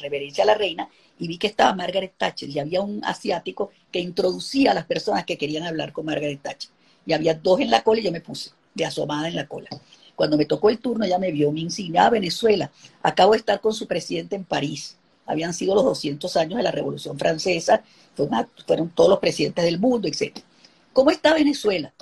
reverencia 0.00 0.44
a 0.44 0.46
la 0.48 0.54
reina, 0.54 0.88
y 1.18 1.28
vi 1.28 1.38
que 1.38 1.46
estaba 1.46 1.74
Margaret 1.74 2.14
Thatcher, 2.16 2.48
y 2.48 2.58
había 2.58 2.80
un 2.80 3.04
asiático 3.04 3.70
que 3.90 4.00
introducía 4.00 4.72
a 4.72 4.74
las 4.74 4.86
personas 4.86 5.24
que 5.24 5.38
querían 5.38 5.64
hablar 5.64 5.92
con 5.92 6.06
Margaret 6.06 6.40
Thatcher. 6.42 6.70
Y 7.06 7.12
había 7.12 7.34
dos 7.34 7.60
en 7.60 7.70
la 7.70 7.82
cola 7.82 8.00
y 8.00 8.04
yo 8.04 8.12
me 8.12 8.20
puse 8.20 8.50
de 8.74 8.84
asomada 8.84 9.28
en 9.28 9.36
la 9.36 9.46
cola. 9.46 9.68
Cuando 10.14 10.36
me 10.36 10.44
tocó 10.44 10.70
el 10.70 10.78
turno, 10.78 11.06
ya 11.06 11.18
me 11.18 11.32
vio 11.32 11.50
mi 11.50 11.62
insignia, 11.62 12.06
ah, 12.06 12.10
Venezuela, 12.10 12.70
acabo 13.02 13.32
de 13.32 13.38
estar 13.38 13.60
con 13.60 13.72
su 13.72 13.86
presidente 13.86 14.36
en 14.36 14.44
París. 14.44 14.96
Habían 15.26 15.54
sido 15.54 15.74
los 15.74 15.84
200 15.84 16.36
años 16.36 16.56
de 16.58 16.62
la 16.62 16.70
Revolución 16.70 17.18
Francesa, 17.18 17.82
fueron 18.66 18.90
todos 18.90 19.10
los 19.10 19.18
presidentes 19.18 19.64
del 19.64 19.78
mundo, 19.78 20.08
etc. 20.08 20.38
¿Cómo 20.92 21.10
está 21.10 21.32
Venezuela? 21.34 21.92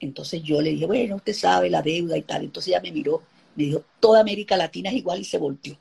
Entonces 0.00 0.42
yo 0.42 0.60
le 0.60 0.70
dije, 0.70 0.86
bueno, 0.86 1.16
usted 1.16 1.32
sabe 1.32 1.70
la 1.70 1.80
deuda 1.80 2.18
y 2.18 2.22
tal. 2.22 2.44
Entonces 2.44 2.68
ella 2.68 2.82
me 2.82 2.92
miró, 2.92 3.22
me 3.54 3.64
dijo, 3.64 3.84
toda 4.00 4.20
América 4.20 4.56
Latina 4.56 4.90
es 4.90 4.96
igual 4.96 5.20
y 5.20 5.24
se 5.24 5.38
volteó. 5.38 5.76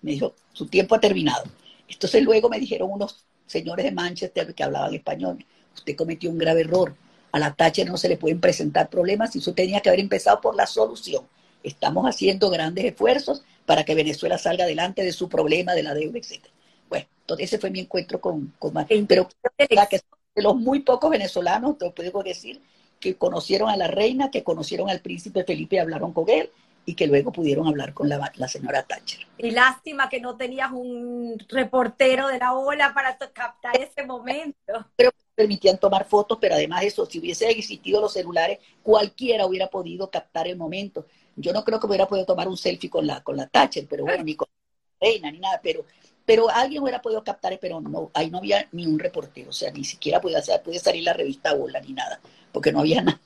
Me 0.00 0.12
dijo, 0.12 0.34
su 0.52 0.66
tiempo 0.66 0.94
ha 0.94 1.00
terminado. 1.00 1.44
Entonces 1.88 2.22
luego 2.22 2.48
me 2.48 2.58
dijeron 2.58 2.90
unos 2.90 3.24
señores 3.52 3.84
de 3.84 3.92
Manchester 3.92 4.54
que 4.54 4.64
hablaban 4.64 4.94
español, 4.94 5.44
usted 5.74 5.94
cometió 5.94 6.30
un 6.30 6.38
grave 6.38 6.62
error. 6.62 6.94
A 7.30 7.38
la 7.38 7.54
Thatcher 7.54 7.86
no 7.86 7.96
se 7.96 8.08
le 8.08 8.16
pueden 8.16 8.40
presentar 8.40 8.90
problemas 8.90 9.34
y 9.36 9.38
eso 9.38 9.54
tenía 9.54 9.80
que 9.80 9.88
haber 9.88 10.00
empezado 10.00 10.40
por 10.40 10.54
la 10.54 10.66
solución. 10.66 11.24
Estamos 11.62 12.04
haciendo 12.06 12.50
grandes 12.50 12.84
esfuerzos 12.84 13.42
para 13.64 13.84
que 13.84 13.94
Venezuela 13.94 14.36
salga 14.38 14.64
adelante 14.64 15.02
de 15.02 15.12
su 15.12 15.28
problema 15.28 15.74
de 15.74 15.82
la 15.82 15.94
deuda, 15.94 16.18
etc. 16.18 16.44
Bueno, 16.88 17.06
entonces 17.20 17.44
ese 17.46 17.58
fue 17.58 17.70
mi 17.70 17.80
encuentro 17.80 18.20
con, 18.20 18.52
con 18.58 18.74
Pero 19.06 19.28
que 19.58 20.00
de 20.34 20.42
los 20.42 20.56
muy 20.56 20.80
pocos 20.80 21.10
venezolanos, 21.10 21.78
te 21.78 21.90
puedo 21.90 22.22
decir, 22.22 22.60
que 23.00 23.16
conocieron 23.16 23.68
a 23.68 23.76
la 23.76 23.88
reina, 23.88 24.30
que 24.30 24.42
conocieron 24.42 24.88
al 24.88 25.00
príncipe 25.00 25.44
Felipe 25.44 25.76
y 25.76 25.78
hablaron 25.78 26.12
con 26.12 26.28
él, 26.28 26.50
y 26.84 26.94
que 26.94 27.06
luego 27.06 27.32
pudieron 27.32 27.66
hablar 27.68 27.94
con 27.94 28.08
la, 28.08 28.48
señora 28.48 28.82
Thatcher. 28.82 29.26
Y 29.38 29.50
lástima 29.50 30.08
que 30.08 30.20
no 30.20 30.36
tenías 30.36 30.70
un 30.72 31.36
reportero 31.48 32.28
de 32.28 32.38
la 32.38 32.54
ola 32.54 32.92
para 32.92 33.16
captar 33.16 33.76
ese 33.80 34.04
momento. 34.04 34.86
Pero 34.96 35.10
permitían 35.34 35.78
tomar 35.78 36.04
fotos, 36.06 36.38
pero 36.40 36.54
además 36.54 36.82
eso, 36.84 37.06
si 37.06 37.18
hubiese 37.20 37.48
existido 37.50 38.00
los 38.00 38.12
celulares, 38.12 38.58
cualquiera 38.82 39.46
hubiera 39.46 39.68
podido 39.68 40.10
captar 40.10 40.48
el 40.48 40.56
momento. 40.56 41.06
Yo 41.36 41.52
no 41.52 41.64
creo 41.64 41.80
que 41.80 41.86
hubiera 41.86 42.08
podido 42.08 42.26
tomar 42.26 42.48
un 42.48 42.56
selfie 42.56 42.90
con 42.90 43.06
la, 43.06 43.22
con 43.22 43.36
la 43.36 43.46
Thatcher, 43.46 43.86
pero 43.88 44.04
bueno, 44.04 44.24
ni 44.24 44.34
con 44.34 44.48
la 44.50 45.06
reina, 45.08 45.30
ni 45.30 45.38
nada, 45.38 45.60
pero, 45.62 45.84
pero 46.26 46.50
alguien 46.50 46.82
hubiera 46.82 47.00
podido 47.00 47.22
captar, 47.24 47.56
pero 47.60 47.80
no, 47.80 48.10
ahí 48.14 48.30
no 48.30 48.38
había 48.38 48.68
ni 48.72 48.86
un 48.86 48.98
reportero, 48.98 49.50
o 49.50 49.52
sea, 49.52 49.70
ni 49.70 49.84
siquiera 49.84 50.20
podía, 50.20 50.40
podía 50.62 50.80
salir 50.80 51.04
la 51.04 51.12
revista 51.12 51.54
Ola 51.54 51.80
ni 51.80 51.92
nada 51.92 52.20
porque 52.52 52.70
no 52.70 52.80
había 52.80 53.02
nada, 53.02 53.18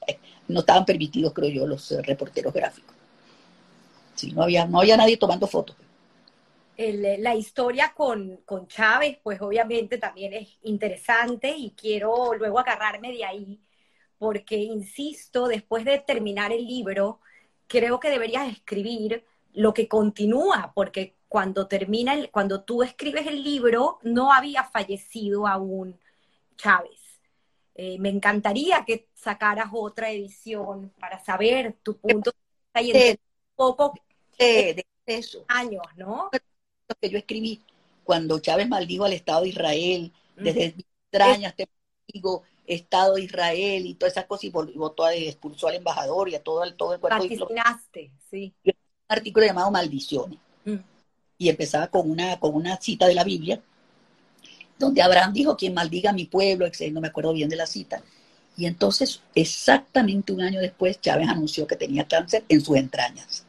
no 0.48 0.60
estaban 0.60 0.84
permitidos, 0.84 1.32
creo 1.34 1.50
yo, 1.50 1.66
los 1.66 1.92
eh, 1.92 2.00
reporteros 2.02 2.54
gráficos. 2.54 2.95
Sí, 4.16 4.32
no 4.32 4.42
había, 4.42 4.66
no 4.66 4.80
había 4.80 4.96
nadie 4.96 5.16
tomando 5.16 5.46
fotos. 5.46 5.76
Eh, 6.78 7.16
la 7.20 7.34
historia 7.34 7.94
con, 7.94 8.38
con 8.44 8.66
Chávez, 8.66 9.18
pues 9.22 9.40
obviamente 9.40 9.96
también 9.96 10.34
es 10.34 10.58
interesante 10.62 11.54
y 11.56 11.70
quiero 11.70 12.34
luego 12.34 12.58
agarrarme 12.58 13.12
de 13.12 13.24
ahí, 13.24 13.60
porque 14.18 14.56
insisto, 14.56 15.48
después 15.48 15.84
de 15.84 15.98
terminar 16.00 16.52
el 16.52 16.66
libro, 16.66 17.20
creo 17.66 17.98
que 17.98 18.10
deberías 18.10 18.50
escribir 18.50 19.24
lo 19.54 19.72
que 19.72 19.88
continúa, 19.88 20.72
porque 20.74 21.16
cuando 21.28 21.66
termina, 21.66 22.12
el, 22.12 22.30
cuando 22.30 22.62
tú 22.62 22.82
escribes 22.82 23.26
el 23.26 23.42
libro, 23.42 23.98
no 24.02 24.32
había 24.32 24.64
fallecido 24.64 25.46
aún 25.46 25.98
Chávez. 26.56 27.00
Eh, 27.74 27.98
me 27.98 28.10
encantaría 28.10 28.84
que 28.86 29.08
sacaras 29.14 29.68
otra 29.72 30.10
edición 30.10 30.92
para 30.98 31.22
saber 31.22 31.76
tu 31.82 31.96
punto 31.98 32.32
de 32.74 32.82
vista 32.82 32.98
un 32.98 33.16
poco 33.54 33.94
de 34.38 34.86
eso. 35.06 35.44
años, 35.48 35.82
¿no? 35.96 36.30
Lo 36.88 36.94
que 37.00 37.10
yo 37.10 37.18
escribí 37.18 37.62
cuando 38.04 38.38
Chávez 38.38 38.68
maldijo 38.68 39.04
al 39.04 39.12
Estado 39.12 39.42
de 39.42 39.48
Israel, 39.48 40.12
desde 40.36 40.76
extrañas 41.10 41.56
te 41.56 41.68
digo, 42.06 42.44
Estado 42.66 43.14
de 43.14 43.22
Israel 43.22 43.86
y 43.86 43.94
todas 43.94 44.12
esas 44.12 44.26
cosas, 44.26 44.44
y 44.44 44.50
votó, 44.50 45.08
expulsó 45.08 45.68
al 45.68 45.76
embajador 45.76 46.28
y 46.28 46.34
a 46.34 46.42
todo 46.42 46.64
el, 46.64 46.74
todo 46.74 46.94
el 46.94 47.00
cuerpo. 47.00 47.18
sí. 48.30 48.54
un 48.64 48.72
artículo 49.08 49.46
llamado 49.46 49.70
Maldiciones. 49.70 50.38
Mm. 50.64 50.76
Y 51.38 51.48
empezaba 51.48 51.88
con 51.88 52.10
una, 52.10 52.38
con 52.38 52.54
una 52.54 52.76
cita 52.80 53.06
de 53.06 53.14
la 53.14 53.24
Biblia, 53.24 53.60
donde 54.78 55.02
Abraham 55.02 55.32
dijo, 55.32 55.56
quien 55.56 55.74
maldiga 55.74 56.10
a 56.10 56.14
mi 56.14 56.26
pueblo, 56.26 56.66
no 56.92 57.00
me 57.00 57.08
acuerdo 57.08 57.32
bien 57.32 57.48
de 57.48 57.56
la 57.56 57.66
cita. 57.66 58.02
Y 58.56 58.66
entonces, 58.66 59.22
exactamente 59.34 60.32
un 60.32 60.40
año 60.40 60.60
después, 60.60 61.00
Chávez 61.00 61.28
anunció 61.28 61.66
que 61.66 61.76
tenía 61.76 62.06
cáncer 62.06 62.44
en 62.48 62.60
sus 62.60 62.76
entrañas. 62.76 63.45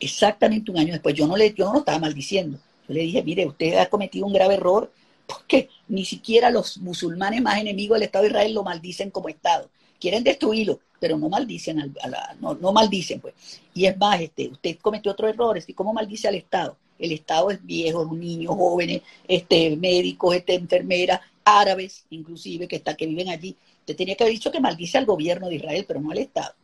Exactamente 0.00 0.70
un 0.70 0.78
año 0.78 0.92
después. 0.92 1.14
Yo 1.14 1.26
no, 1.26 1.36
le, 1.36 1.52
yo 1.52 1.66
no 1.66 1.74
lo 1.74 1.78
estaba 1.80 1.98
maldiciendo. 1.98 2.58
Yo 2.88 2.94
le 2.94 3.02
dije, 3.02 3.22
mire, 3.22 3.46
usted 3.46 3.74
ha 3.78 3.86
cometido 3.86 4.26
un 4.26 4.32
grave 4.32 4.54
error 4.54 4.90
porque 5.26 5.68
ni 5.86 6.04
siquiera 6.04 6.50
los 6.50 6.78
musulmanes 6.78 7.40
más 7.40 7.60
enemigos 7.60 7.96
del 7.96 8.04
Estado 8.06 8.24
de 8.24 8.30
Israel 8.30 8.54
lo 8.54 8.64
maldicen 8.64 9.10
como 9.10 9.28
Estado. 9.28 9.70
Quieren 10.00 10.24
destruirlo, 10.24 10.80
pero 10.98 11.18
no 11.18 11.28
maldicen, 11.28 11.78
a 11.80 12.08
la, 12.08 12.36
no, 12.40 12.54
no, 12.54 12.72
maldicen, 12.72 13.20
pues. 13.20 13.34
Y 13.74 13.84
es 13.84 13.96
más, 13.96 14.20
este, 14.20 14.48
usted 14.48 14.78
cometió 14.80 15.12
otro 15.12 15.28
error, 15.28 15.62
¿y 15.64 15.74
cómo 15.74 15.92
maldice 15.92 16.26
al 16.26 16.34
Estado? 16.34 16.76
el 17.00 17.12
Estado 17.12 17.50
es 17.50 17.64
viejo, 17.64 18.04
niños, 18.14 18.54
jóvenes, 18.54 19.02
este, 19.26 19.76
médicos, 19.76 20.36
este, 20.36 20.54
enfermeras, 20.54 21.20
árabes, 21.44 22.04
inclusive, 22.10 22.68
que, 22.68 22.76
está, 22.76 22.94
que 22.94 23.06
viven 23.06 23.28
allí. 23.28 23.56
Usted 23.80 23.96
tenía 23.96 24.14
que 24.14 24.24
haber 24.24 24.34
dicho 24.34 24.52
que 24.52 24.60
maldice 24.60 24.98
al 24.98 25.06
gobierno 25.06 25.48
de 25.48 25.56
Israel, 25.56 25.84
pero 25.88 26.00
no 26.00 26.10
al 26.10 26.18
Estado. 26.18 26.54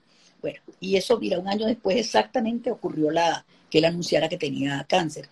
Bueno, 0.47 0.60
y 0.78 0.94
eso, 0.94 1.18
mira, 1.18 1.40
un 1.40 1.48
año 1.48 1.66
después 1.66 1.97
exactamente 1.97 2.70
ocurrió 2.70 3.10
la, 3.10 3.44
que 3.68 3.78
él 3.78 3.85
anunciara 3.85 4.28
que 4.28 4.39
tenía 4.39 4.86
cáncer. 4.89 5.28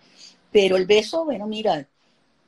Pero 0.51 0.75
el 0.75 0.85
beso, 0.85 1.23
bueno, 1.23 1.47
mira, 1.47 1.87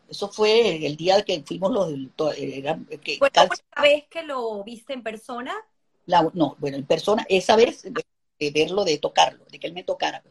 eso 0.10 0.27
fue 0.27 0.85
el 0.85 0.98
día 0.98 1.23
que 1.23 1.41
fuimos 1.45 1.72
los... 1.72 2.38
Era, 2.38 2.77
que, 3.02 3.19
¿Fue 3.19 3.31
la 3.34 3.48
primera 3.48 3.81
vez 3.81 4.03
que 4.10 4.22
lo 4.23 4.65
viste 4.65 4.91
en 4.91 5.02
persona? 5.02 5.56
no, 6.34 6.57
bueno, 6.60 6.76
en 6.76 6.85
persona, 6.85 7.26
esa 7.30 7.56
vez 7.56 7.84
de, 7.84 8.52
verlo, 8.52 8.84
de 8.84 8.98
tocarlo, 8.98 9.45
de 9.49 9.60
que 9.60 9.68
él 9.68 9.73
me 9.73 9.85
tocara. 9.85 10.22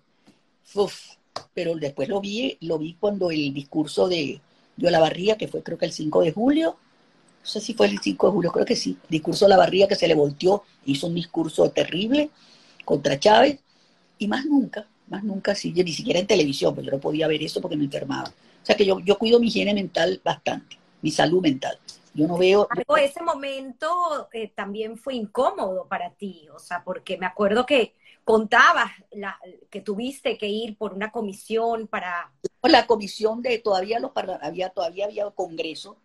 Uf, 0.74 1.12
pero 1.54 1.74
después 1.74 2.06
lo 2.10 2.20
vi, 2.20 2.58
lo 2.60 2.76
vi 2.76 2.98
cuando 3.00 3.30
el 3.30 3.54
discurso 3.54 4.08
de, 4.08 4.42
de 4.76 4.88
Olavarría, 4.88 5.38
que 5.38 5.48
fue 5.48 5.62
creo 5.62 5.78
que 5.78 5.86
el 5.86 5.92
5 5.92 6.20
de 6.20 6.32
julio, 6.32 6.76
no 7.46 7.52
sé 7.52 7.60
si 7.60 7.74
fue 7.74 7.86
el 7.86 8.00
5 8.00 8.26
de 8.26 8.32
julio, 8.32 8.50
creo 8.50 8.66
que 8.66 8.74
sí, 8.74 8.98
discurso 9.08 9.44
de 9.44 9.52
Olavarría 9.52 9.86
que 9.86 9.94
se 9.94 10.08
le 10.08 10.16
volteó, 10.16 10.64
hizo 10.84 11.06
un 11.06 11.14
discurso 11.14 11.70
terrible 11.70 12.30
contra 12.84 13.20
Chávez, 13.20 13.60
y 14.18 14.26
más 14.26 14.44
nunca, 14.46 14.88
más 15.06 15.22
nunca, 15.22 15.54
sí, 15.54 15.72
ni 15.72 15.92
siquiera 15.92 16.18
en 16.18 16.26
televisión, 16.26 16.74
pues 16.74 16.84
yo 16.84 16.90
no 16.90 16.98
podía 16.98 17.28
ver 17.28 17.40
eso 17.40 17.60
porque 17.60 17.76
me 17.76 17.84
enfermaba. 17.84 18.28
O 18.28 18.66
sea 18.66 18.74
que 18.74 18.84
yo, 18.84 18.98
yo 18.98 19.16
cuido 19.16 19.38
mi 19.38 19.46
higiene 19.46 19.74
mental 19.74 20.20
bastante, 20.24 20.76
mi 21.02 21.12
salud 21.12 21.40
mental. 21.40 21.78
Yo 22.14 22.26
no 22.26 22.36
veo... 22.36 22.66
Algo, 22.68 22.96
ese 22.96 23.22
momento 23.22 24.28
eh, 24.32 24.50
también 24.52 24.98
fue 24.98 25.14
incómodo 25.14 25.86
para 25.86 26.10
ti, 26.10 26.48
o 26.52 26.58
sea, 26.58 26.82
porque 26.82 27.16
me 27.16 27.26
acuerdo 27.26 27.64
que 27.64 27.94
contabas 28.24 28.90
la, 29.12 29.38
que 29.70 29.82
tuviste 29.82 30.36
que 30.36 30.48
ir 30.48 30.76
por 30.76 30.94
una 30.94 31.12
comisión 31.12 31.86
para... 31.86 32.32
La 32.62 32.88
comisión 32.88 33.40
de 33.40 33.58
todavía 33.58 34.00
los 34.00 34.10
había 34.42 34.70
todavía 34.70 35.04
había 35.04 35.30
congreso 35.30 35.98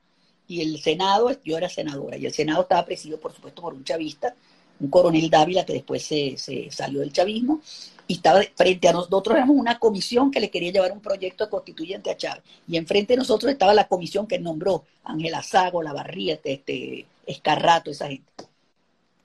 y 0.52 0.60
el 0.60 0.82
Senado, 0.82 1.32
yo 1.45 1.57
era 1.57 1.69
senadora, 1.69 2.18
y 2.18 2.26
el 2.26 2.34
Senado 2.34 2.64
estaba 2.64 2.86
presidido, 2.86 3.18
por 3.22 3.34
supuesto, 3.34 3.61
por 3.61 3.73
un 3.73 3.86
chavista, 3.86 4.36
un 4.82 4.90
coronel 4.90 5.30
Dávila 5.30 5.65
que 5.65 5.72
después 5.72 6.03
se, 6.03 6.36
se 6.38 6.69
salió 6.69 6.99
del 6.99 7.14
chavismo, 7.14 7.61
y 8.06 8.15
estaba 8.15 8.41
frente 8.53 8.90
a 8.90 8.91
nosotros, 8.91 9.38
éramos 9.38 9.56
una 9.56 9.80
comisión 9.80 10.30
que 10.30 10.41
le 10.41 10.49
quería 10.49 10.73
llevar 10.73 10.91
un 10.91 10.99
proyecto 10.99 11.49
constituyente 11.49 12.11
a 12.11 12.18
Chávez. 12.18 12.44
Y 12.68 12.76
enfrente 12.76 13.14
de 13.14 13.18
nosotros 13.18 13.49
estaba 13.49 13.73
la 13.73 13.88
comisión 13.88 14.28
que 14.28 14.40
nombró 14.40 14.84
Ángela 15.06 15.41
Sago, 15.41 15.82
La 15.82 15.94
Barría, 15.94 16.34
este, 16.34 16.52
este, 16.52 17.06
Escarrato, 17.26 17.90
esa 17.90 18.10
gente. 18.10 18.26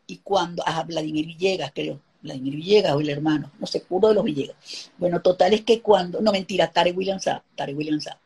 Y 0.07 0.19
cuando, 0.19 0.63
a 0.65 0.85
Vladimir 0.85 1.27
Villegas, 1.27 1.73
creo, 1.75 1.99
Vladimir 2.23 2.55
Villegas 2.55 2.93
o 2.93 3.01
el 3.01 3.09
hermano, 3.09 3.51
no 3.59 3.67
sé, 3.67 3.83
uno 3.91 4.07
de 4.07 4.15
los 4.15 4.23
Villegas. 4.23 4.57
Bueno, 4.97 5.21
total 5.21 5.55
es 5.55 5.63
que 5.63 5.81
cuando, 5.81 6.21
no 6.21 6.31
mentira, 6.31 6.71
Tare 6.71 6.93
William 6.93 7.19
Sá, 7.19 7.43
Tare 7.57 7.75
William 7.75 8.01
Sá. 8.01 8.17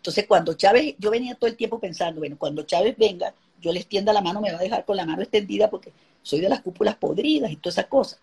Entonces 0.00 0.24
cuando 0.26 0.54
Chávez, 0.54 0.94
yo 0.98 1.10
venía 1.10 1.34
todo 1.34 1.50
el 1.50 1.56
tiempo 1.56 1.78
pensando, 1.78 2.20
bueno, 2.20 2.36
cuando 2.38 2.62
Chávez 2.62 2.96
venga, 2.96 3.34
yo 3.60 3.70
le 3.70 3.80
extienda 3.80 4.14
la 4.14 4.22
mano, 4.22 4.40
me 4.40 4.50
va 4.50 4.58
a 4.58 4.62
dejar 4.62 4.86
con 4.86 4.96
la 4.96 5.04
mano 5.04 5.20
extendida 5.20 5.68
porque 5.68 5.92
soy 6.22 6.40
de 6.40 6.48
las 6.48 6.62
cúpulas 6.62 6.96
podridas 6.96 7.50
y 7.50 7.56
todas 7.56 7.74
esas 7.74 7.86
cosas. 7.90 8.18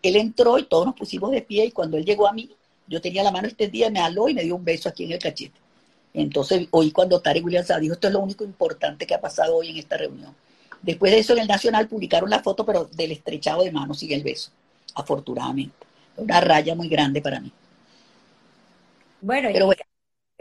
Él 0.00 0.16
entró 0.16 0.58
y 0.58 0.62
todos 0.64 0.86
nos 0.86 0.94
pusimos 0.94 1.30
de 1.30 1.42
pie 1.42 1.66
y 1.66 1.70
cuando 1.70 1.98
él 1.98 2.06
llegó 2.06 2.26
a 2.26 2.32
mí, 2.32 2.50
yo 2.86 2.98
tenía 3.02 3.22
la 3.22 3.30
mano 3.30 3.46
extendida, 3.46 3.90
me 3.90 4.00
aló 4.00 4.26
y 4.30 4.32
me 4.34 4.42
dio 4.42 4.56
un 4.56 4.64
beso 4.64 4.88
aquí 4.88 5.04
en 5.04 5.12
el 5.12 5.18
cachete. 5.18 5.60
Entonces, 6.14 6.66
hoy 6.70 6.90
cuando 6.92 7.20
Tarek 7.20 7.44
Williams 7.44 7.70
dijo, 7.78 7.92
esto 7.92 8.06
es 8.06 8.12
lo 8.14 8.20
único 8.20 8.44
importante 8.44 9.06
que 9.06 9.14
ha 9.14 9.20
pasado 9.20 9.56
hoy 9.56 9.68
en 9.68 9.76
esta 9.76 9.98
reunión. 9.98 10.34
Después 10.80 11.12
de 11.12 11.18
eso, 11.18 11.34
en 11.34 11.40
el 11.40 11.48
Nacional 11.48 11.88
publicaron 11.88 12.30
la 12.30 12.42
foto, 12.42 12.64
pero 12.64 12.86
del 12.86 13.12
estrechado 13.12 13.62
de 13.64 13.70
manos 13.70 14.02
y 14.02 14.14
el 14.14 14.22
beso, 14.22 14.50
afortunadamente. 14.94 15.86
Una 16.16 16.40
raya 16.40 16.74
muy 16.74 16.88
grande 16.88 17.20
para 17.20 17.38
mí. 17.38 17.52
Bueno, 19.20 19.50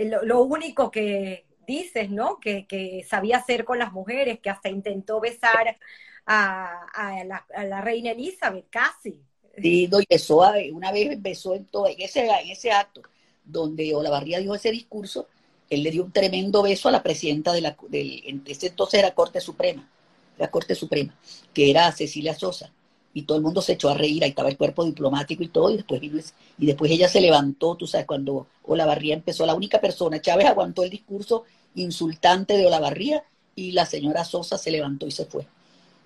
Lo, 0.06 0.44
único 0.44 0.92
que 0.92 1.46
dices, 1.68 2.10
¿no? 2.10 2.40
Que, 2.40 3.06
sabía 3.08 3.38
hacer 3.38 3.66
con 3.66 3.80
las 3.80 3.92
mujeres, 3.92 4.40
que 4.40 4.50
hasta 4.50 4.70
intentó 4.70 5.20
besar 5.20 5.78
a, 6.26 7.24
la, 7.26 7.46
a 7.56 7.82
reina 7.82 8.12
Elizabeth, 8.12 8.66
casi. 8.70 9.20
Sí, 9.62 9.90
y 9.92 10.06
besó, 10.10 10.44
una 10.74 10.92
vez 10.92 11.22
besó 11.22 11.56
en 11.56 11.66
todo, 11.66 11.88
en 11.88 12.00
ese, 12.00 12.26
en 12.26 12.50
ese 12.50 12.72
acto 12.72 13.02
donde 13.44 13.94
Olavarría 13.94 14.40
dijo 14.40 14.56
ese 14.56 14.72
discurso, 14.72 15.28
él 15.70 15.84
le 15.84 15.92
dio 15.92 16.04
un 16.04 16.12
tremendo 16.12 16.62
beso 16.62 16.90
a 16.90 16.92
la 16.92 17.04
presidenta 17.04 17.54
de 17.54 17.62
la, 17.62 17.78
del, 17.88 18.24
entonces 18.26 19.00
era 19.00 19.14
Corte 19.14 19.42
Suprema, 19.42 19.90
la 20.38 20.50
Corte 20.50 20.76
Suprema, 20.76 21.16
que 21.54 21.70
era 21.70 21.92
Cecilia 21.92 22.34
Sosa, 22.34 22.72
y 23.14 23.24
todo 23.24 23.38
el 23.38 23.44
mundo 23.44 23.62
se 23.62 23.74
echó 23.74 23.90
a 23.90 23.94
reír, 23.94 24.24
ahí 24.24 24.30
estaba 24.30 24.50
el 24.50 24.58
cuerpo 24.58 24.86
diplomático 24.86 25.44
y 25.44 25.48
todo, 25.50 25.70
y 25.70 25.78
después 25.78 26.00
vino 26.00 26.20
y 26.58 26.66
después 26.66 26.92
ella 26.92 27.08
se 27.08 27.22
levantó, 27.22 27.76
tú 27.76 27.88
sabes, 27.88 28.08
cuando 28.08 28.48
Olavarría 28.64 29.14
empezó, 29.14 29.46
la 29.46 29.56
única 29.56 29.82
persona, 29.82 30.22
Chávez 30.22 30.46
aguantó 30.46 30.84
el 30.84 30.90
discurso 30.90 31.44
insultante 31.76 32.58
de 32.58 32.68
Olavarría, 32.68 33.24
y 33.56 33.72
la 33.74 33.86
señora 33.86 34.24
Sosa 34.24 34.58
se 34.58 34.72
levantó 34.72 35.08
y 35.08 35.12
se 35.12 35.26
fue. 35.26 35.46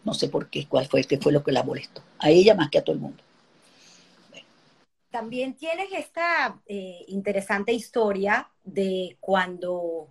No 0.03 0.13
sé 0.13 0.29
por 0.29 0.49
qué, 0.49 0.65
cuál 0.67 0.87
fue, 0.87 1.03
qué 1.03 1.17
fue 1.17 1.31
lo 1.31 1.43
que 1.43 1.51
la 1.51 1.63
molestó. 1.63 2.01
A 2.19 2.29
ella 2.29 2.55
más 2.55 2.69
que 2.69 2.79
a 2.79 2.83
todo 2.83 2.95
el 2.95 3.01
mundo 3.01 3.23
también 5.15 5.53
tienes 5.53 5.93
esta 5.93 6.59
eh, 6.65 7.05
interesante 7.07 7.71
historia 7.71 8.51
de 8.65 9.15
cuando, 9.21 10.09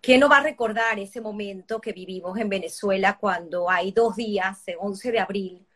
¿quién 0.00 0.18
no 0.18 0.28
va 0.28 0.38
a 0.38 0.42
recordar 0.42 0.98
ese 0.98 1.20
momento 1.20 1.80
que 1.80 1.92
vivimos 1.92 2.36
en 2.36 2.48
Venezuela 2.48 3.18
cuando 3.20 3.70
hay 3.70 3.92
dos 3.92 4.16
días, 4.16 4.66
el 4.66 4.78
11 4.80 5.12
de 5.12 5.20
abril, 5.20 5.66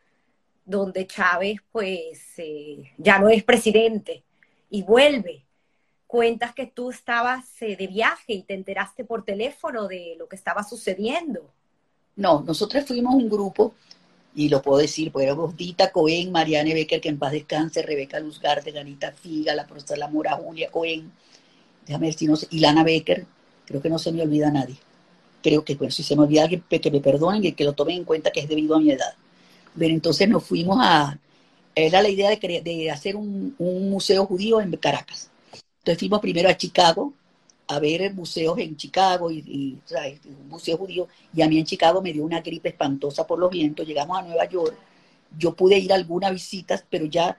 donde 0.67 1.07
Chávez 1.07 1.59
pues 1.71 2.19
eh, 2.37 2.91
ya 2.97 3.17
no 3.17 3.29
es 3.29 3.43
presidente 3.43 4.23
y 4.69 4.83
vuelve? 4.83 5.45
Cuentas 6.05 6.53
que 6.53 6.67
tú 6.67 6.91
estabas 6.91 7.45
eh, 7.61 7.75
de 7.75 7.87
viaje 7.87 8.33
y 8.33 8.43
te 8.43 8.53
enteraste 8.53 9.05
por 9.05 9.23
teléfono 9.23 9.87
de 9.87 10.15
lo 10.17 10.27
que 10.27 10.35
estaba 10.35 10.63
sucediendo. 10.63 11.51
No, 12.15 12.41
nosotros 12.41 12.85
fuimos 12.85 13.15
un 13.15 13.29
grupo 13.29 13.73
y 14.35 14.49
lo 14.49 14.61
puedo 14.61 14.79
decir, 14.79 15.11
pues 15.11 15.25
éramos 15.25 15.55
Dita 15.55 15.91
Cohen, 15.91 16.31
Mariane 16.31 16.73
Becker, 16.73 17.01
que 17.01 17.09
en 17.09 17.17
paz 17.17 17.31
descanse, 17.31 17.81
Rebeca 17.81 18.19
Luzgarte, 18.19 18.71
Ganita 18.71 19.11
Figa, 19.11 19.55
la 19.55 19.65
profesora 19.65 19.99
La 19.99 20.07
Mora, 20.07 20.35
Julia 20.35 20.69
Cohen, 20.69 21.11
déjame 21.85 22.07
ver 22.07 22.13
si 22.13 22.27
no 22.27 22.35
sé, 22.35 22.47
Ilana 22.51 22.83
Becker, 22.83 23.25
creo 23.65 23.81
que 23.81 23.89
no 23.89 23.97
se 23.97 24.11
me 24.11 24.21
olvida 24.21 24.51
nadie. 24.51 24.75
Creo 25.41 25.63
que, 25.63 25.75
bueno, 25.75 25.91
si 25.91 26.03
se 26.03 26.15
me 26.15 26.23
olvida 26.23 26.43
alguien, 26.43 26.63
que 26.69 26.91
me 26.91 26.99
perdonen 26.99 27.43
y 27.45 27.53
que 27.53 27.63
lo 27.63 27.73
tomen 27.73 27.97
en 27.97 28.03
cuenta 28.03 28.31
que 28.31 28.41
es 28.41 28.49
debido 28.49 28.75
a 28.75 28.79
mi 28.79 28.91
edad. 28.91 29.15
Pero 29.77 29.93
entonces 29.93 30.27
nos 30.27 30.43
fuimos 30.43 30.77
a, 30.81 31.19
era 31.75 32.01
la 32.01 32.09
idea 32.09 32.29
de, 32.29 32.91
hacer 32.91 33.15
un, 33.15 33.55
museo 33.57 34.25
judío 34.25 34.59
en 34.59 34.71
Caracas. 34.77 35.29
Entonces 35.79 35.99
fuimos 35.99 36.19
primero 36.19 36.49
a 36.49 36.57
Chicago, 36.57 37.13
a 37.67 37.79
ver 37.79 38.13
museos 38.13 38.57
en 38.57 38.75
Chicago 38.75 39.29
y, 39.29 39.77
un 40.25 40.49
museo 40.49 40.77
judío, 40.77 41.07
y 41.33 41.41
a 41.41 41.47
mí 41.47 41.59
en 41.59 41.65
Chicago 41.65 42.01
me 42.01 42.13
dio 42.13 42.23
una 42.23 42.41
gripe 42.41 42.69
espantosa 42.69 43.27
por 43.27 43.37
los 43.39 43.51
vientos, 43.51 43.85
llegamos 43.85 44.17
a 44.17 44.23
Nueva 44.23 44.45
York, 44.45 44.75
yo 45.37 45.53
pude 45.53 45.77
ir 45.77 45.91
a 45.91 45.95
algunas 45.95 46.31
visitas, 46.31 46.83
pero 46.89 47.05
ya 47.05 47.37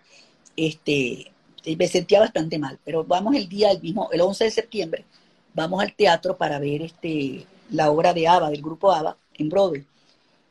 este, 0.56 1.32
me 1.76 1.88
sentía 1.88 2.20
bastante 2.20 2.58
mal, 2.58 2.78
pero 2.84 3.04
vamos 3.04 3.34
el 3.34 3.48
día, 3.48 3.70
el 3.70 3.80
mismo, 3.82 4.08
el 4.12 4.20
11 4.20 4.44
de 4.44 4.50
septiembre, 4.50 5.04
vamos 5.54 5.82
al 5.82 5.94
teatro 5.94 6.36
para 6.36 6.58
ver 6.58 6.82
este, 6.82 7.44
la 7.70 7.90
obra 7.90 8.14
de 8.14 8.28
Ava, 8.28 8.50
del 8.50 8.62
grupo 8.62 8.92
Ava, 8.92 9.16
en 9.34 9.48
Broadway. 9.48 9.84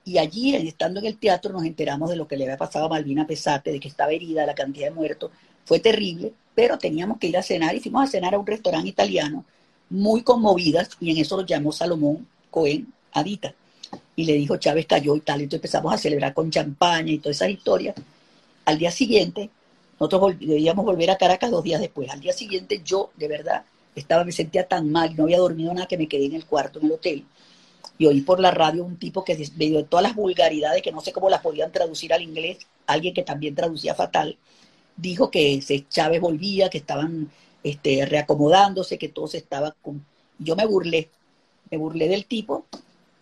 Y 0.07 0.19
allí, 0.19 0.55
estando 0.55 1.01
en 1.01 1.05
el 1.05 1.17
teatro, 1.17 1.51
nos 1.51 1.65
enteramos 1.65 2.09
de 2.09 2.15
lo 2.15 2.29
que 2.29 2.38
le 2.38 2.45
había 2.45 2.55
pasado 2.55 2.85
a 2.85 2.88
Malvina 2.88 3.27
Pesate, 3.27 3.73
de 3.73 3.79
que 3.81 3.89
estaba 3.89 4.13
herida, 4.13 4.45
la 4.45 4.55
cantidad 4.55 4.88
de 4.88 4.95
muertos. 4.95 5.31
Fue 5.65 5.81
terrible, 5.81 6.31
pero 6.55 6.77
teníamos 6.77 7.17
que 7.17 7.27
ir 7.27 7.38
a 7.38 7.43
cenar 7.43 7.75
y 7.75 7.81
fuimos 7.81 8.05
a 8.05 8.07
cenar 8.07 8.34
a 8.34 8.39
un 8.39 8.47
restaurante 8.47 8.88
italiano 8.88 9.43
muy 9.89 10.21
conmovidas, 10.21 10.91
y 11.01 11.11
en 11.11 11.17
eso 11.17 11.35
lo 11.35 11.45
llamó 11.45 11.73
Salomón 11.73 12.25
Cohen 12.49 12.88
Adita. 13.11 13.53
Y 14.15 14.23
le 14.23 14.35
dijo, 14.35 14.55
Chávez 14.55 14.85
cayó 14.85 15.13
y 15.13 15.19
tal. 15.19 15.41
Entonces 15.41 15.57
empezamos 15.57 15.93
a 15.93 15.97
celebrar 15.97 16.34
con 16.34 16.49
champaña 16.51 17.11
y 17.11 17.19
todas 17.19 17.35
esas 17.35 17.49
historias. 17.49 17.93
Al 18.63 18.77
día 18.77 18.91
siguiente, 18.91 19.49
nosotros 19.99 20.39
debíamos 20.39 20.85
volver 20.85 21.11
a 21.11 21.17
Caracas 21.17 21.51
dos 21.51 21.65
días 21.65 21.81
después. 21.81 22.09
Al 22.09 22.21
día 22.21 22.31
siguiente 22.31 22.81
yo, 22.81 23.11
de 23.17 23.27
verdad, 23.27 23.65
estaba, 23.93 24.23
me 24.23 24.31
sentía 24.31 24.65
tan 24.65 24.89
mal, 24.89 25.17
no 25.17 25.25
había 25.25 25.39
dormido 25.39 25.73
nada 25.73 25.85
que 25.85 25.97
me 25.97 26.07
quedé 26.07 26.27
en 26.27 26.35
el 26.35 26.45
cuarto, 26.45 26.79
en 26.79 26.85
el 26.85 26.93
hotel. 26.93 27.25
Y 27.98 28.06
oí 28.06 28.22
por 28.22 28.40
la 28.40 28.52
radio 28.52 28.84
un 28.84 28.98
tipo 28.98 29.24
que, 29.24 29.36
medio 29.56 29.78
de 29.78 29.84
todas 29.84 30.03
las 30.03 30.15
vulgaridades, 30.15 30.82
que 30.82 30.91
no 30.91 31.02
sé 31.02 31.11
cómo 31.11 31.30
las 31.30 31.41
podían 31.41 31.72
traducir 31.72 32.14
al 32.14 32.22
inglés, 32.22 32.60
alguien 32.86 33.14
que 33.14 33.24
también 33.24 33.56
traducía 33.56 33.95
fatal, 33.95 34.38
dijo 34.95 35.32
que 35.32 35.60
Chávez 35.90 36.22
volvía, 36.22 36.69
que 36.69 36.78
estaban 36.78 37.30
este, 37.64 38.06
reacomodándose, 38.06 38.98
que 38.98 39.10
todo 39.10 39.28
se 39.28 39.38
estaba 39.38 39.72
con... 39.82 40.06
Yo 40.40 40.56
me 40.56 40.65
burlé, 40.65 41.10
me 41.72 41.78
burlé 41.78 42.07
del 42.07 42.26
tipo 42.26 42.65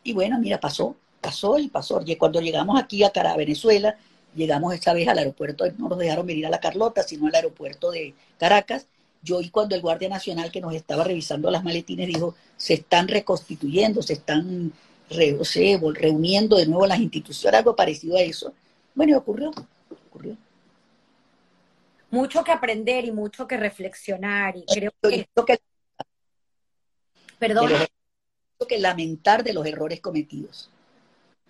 y 0.03 0.13
bueno, 0.13 0.37
mira, 0.39 0.59
pasó, 0.59 0.95
pasó 1.19 1.57
y 1.57 1.67
pasó. 1.67 2.01
Y 2.05 2.15
cuando 2.15 2.39
llegamos 2.39 2.79
aquí 2.79 3.03
a, 3.03 3.09
Cara, 3.09 3.35
Venezuela, 3.35 3.97
llegamos 4.35 4.73
esta 4.73 4.93
vez 4.93 5.07
al 5.07 5.17
aeropuerto, 5.17 5.65
no 5.77 5.89
nos 5.89 5.97
dejaron 5.97 6.27
venir 6.27 6.45
a 6.45 6.49
la 6.51 6.59
Carlota, 6.59 7.03
sino 7.03 7.27
al 7.27 7.35
aeropuerto 7.35 7.91
de 7.91 8.13
Caracas. 8.37 8.87
Yo 9.25 9.41
y 9.41 9.49
cuando 9.49 9.75
el 9.75 9.81
Guardia 9.81 10.07
Nacional 10.07 10.51
que 10.51 10.61
nos 10.61 10.73
estaba 10.75 11.03
revisando 11.03 11.49
las 11.49 11.63
maletines 11.63 12.07
dijo, 12.07 12.35
se 12.55 12.75
están 12.75 13.07
reconstituyendo, 13.07 14.03
se 14.03 14.13
están 14.13 14.71
reuniendo 15.09 16.57
de 16.57 16.67
nuevo 16.67 16.85
las 16.85 16.99
instituciones, 16.99 17.57
algo 17.57 17.75
parecido 17.75 18.17
a 18.17 18.21
eso. 18.21 18.53
Bueno, 18.93 19.17
ocurrió, 19.17 19.51
ocurrió. 20.07 20.37
Mucho 22.11 22.43
que 22.43 22.51
aprender 22.51 23.03
y 23.03 23.11
mucho 23.11 23.47
que 23.47 23.57
reflexionar 23.57 24.55
y 24.55 24.63
creo 24.65 24.91
que, 25.01 25.27
que 25.45 25.59
perdón. 27.39 27.71
Que 28.69 28.79
lamentar 28.79 29.43
de 29.43 29.53
los 29.53 29.65
errores 29.65 29.99
cometidos. 29.99 30.69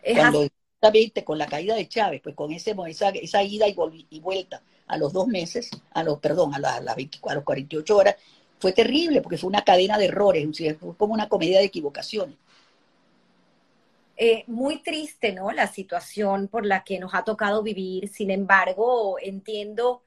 Cuando 0.02 0.48
justamente 0.86 1.24
con 1.24 1.38
la 1.38 1.48
caída 1.48 1.76
de 1.76 1.88
Chávez, 1.88 2.22
pues 2.22 2.36
con 2.36 2.52
ese, 2.52 2.76
esa, 2.88 3.10
esa 3.10 3.44
ida 3.44 3.66
y, 3.68 4.20
vuelta 4.20 4.62
a 4.88 4.98
los 4.98 5.14
dos 5.14 5.28
meses, 5.28 5.70
a 5.92 6.04
los, 6.04 6.20
perdón, 6.20 6.54
a, 6.54 6.60
las 6.60 6.96
a 6.98 7.42
48 7.42 7.98
horas, 7.98 8.16
fue 8.60 8.72
terrible 8.72 9.22
porque 9.22 9.38
fue 9.38 9.50
una 9.50 9.64
cadena 9.64 9.98
de 9.98 10.06
errores, 10.06 10.48
fue 10.80 10.96
como 10.96 11.14
una 11.14 11.28
comedia 11.28 11.60
de 11.60 11.66
equivocaciones. 11.66 12.36
Eh, 14.18 14.44
muy 14.48 14.82
triste, 14.82 15.34
¿no? 15.34 15.52
La 15.52 15.68
situación 15.68 16.48
por 16.48 16.66
la 16.66 16.84
que 16.84 17.00
nos 17.00 17.14
ha 17.14 17.24
tocado 17.24 17.64
vivir. 17.64 18.08
Sin 18.08 18.32
embargo, 18.32 19.18
entiendo 19.22 20.04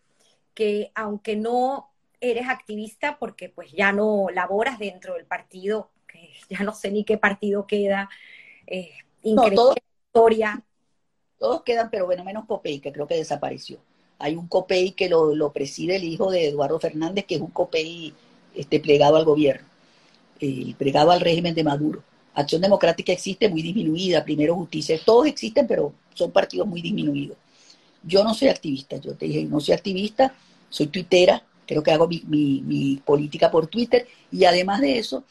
que 0.55 0.91
aunque 0.95 1.37
no 1.37 1.91
eres 2.21 2.49
activista, 2.49 3.19
porque 3.19 3.49
pues 3.49 3.73
ya 3.73 3.93
no 3.93 4.29
laboras 4.33 4.79
dentro 4.79 5.15
del 5.15 5.27
partido, 5.27 5.91
que 6.07 6.31
ya 6.49 6.61
no 6.61 6.73
sé 6.73 6.91
ni 6.91 7.05
qué 7.05 7.19
partido 7.19 7.67
queda, 7.67 8.09
eh, 8.67 8.93
increíble 9.23 9.83
historia. 10.19 10.63
Todos 11.39 11.63
quedan, 11.63 11.91
pero 11.91 12.07
bueno, 12.07 12.25
menos 12.25 12.47
Copey, 12.47 12.81
que 12.81 12.93
creo 12.93 13.07
que 13.07 13.17
desapareció. 13.17 13.79
Hay 14.19 14.35
un 14.35 14.49
Copey 14.49 14.93
que 14.93 15.09
lo, 15.09 15.35
lo 15.35 15.53
preside 15.53 15.97
el 15.97 16.05
hijo 16.05 16.31
de 16.31 16.49
Eduardo 16.49 16.81
Fernández, 16.81 17.25
que 17.27 17.37
es 17.37 17.41
un 17.41 17.51
Copey 17.51 18.13
este, 18.55 18.81
plegado 18.81 19.17
al 19.17 19.25
gobierno, 19.25 19.67
eh, 20.41 20.75
plegado 20.77 21.13
al 21.13 21.21
régimen 21.21 21.55
de 21.55 21.65
Maduro. 21.65 22.03
Acción 22.35 22.61
Democrática 22.61 23.13
existe 23.13 23.49
muy 23.49 23.63
disminuida, 23.63 24.25
Primero 24.25 24.55
Justicia, 24.57 24.99
todos 25.05 25.27
existen, 25.27 25.67
pero 25.67 25.93
son 26.15 26.31
partidos 26.33 26.67
muy 26.67 26.83
disminuidos. 26.83 27.37
Yo 28.03 28.25
no 28.25 28.35
soy 28.35 28.49
activista, 28.49 28.97
yo 28.97 29.15
te 29.15 29.27
dije, 29.27 29.45
no 29.45 29.61
soy 29.61 29.75
activista, 29.75 30.35
soy 30.69 30.87
tuitera, 30.89 31.43
creo 31.67 31.83
que 31.83 31.91
hago 31.91 32.09
mi, 32.09 33.01
política 33.05 33.51
por 33.51 33.67
Twitter 33.67 34.07
y 34.33 34.45
además 34.45 34.81
de 34.81 34.99
eso, 34.99 35.25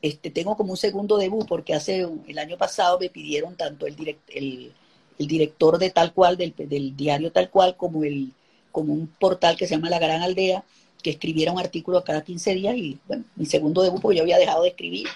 este, 0.00 0.30
tengo 0.30 0.56
como 0.56 0.72
un 0.72 0.76
segundo 0.76 1.18
debut 1.18 1.46
porque 1.46 1.74
hace 1.74 2.06
el 2.26 2.38
año 2.38 2.56
pasado 2.56 2.98
me 2.98 3.10
pidieron 3.10 3.56
tanto 3.56 3.86
el, 3.86 4.16
el, 4.28 4.72
director 5.18 5.78
de 5.78 5.90
tal 5.90 6.12
cual, 6.12 6.36
del, 6.36 6.54
del, 6.56 6.96
diario 6.96 7.32
tal 7.32 7.50
cual, 7.50 7.76
como, 7.76 8.04
el, 8.04 8.32
como 8.70 8.92
un 8.92 9.06
portal 9.06 9.56
que 9.56 9.66
se 9.66 9.74
llama 9.74 9.90
La 9.90 9.98
Gran 9.98 10.22
Aldea, 10.22 10.64
que 11.02 11.10
escribiera 11.10 11.52
un 11.52 11.58
artículo 11.58 12.02
cada 12.04 12.22
15 12.22 12.54
días 12.54 12.76
y 12.76 12.98
bueno, 13.06 13.24
mi 13.36 13.46
segundo 13.46 13.82
debut 13.82 14.00
porque 14.00 14.16
yo 14.18 14.22
había 14.22 14.38
dejado 14.38 14.62
de 14.62 14.70
escribir. 14.70 15.08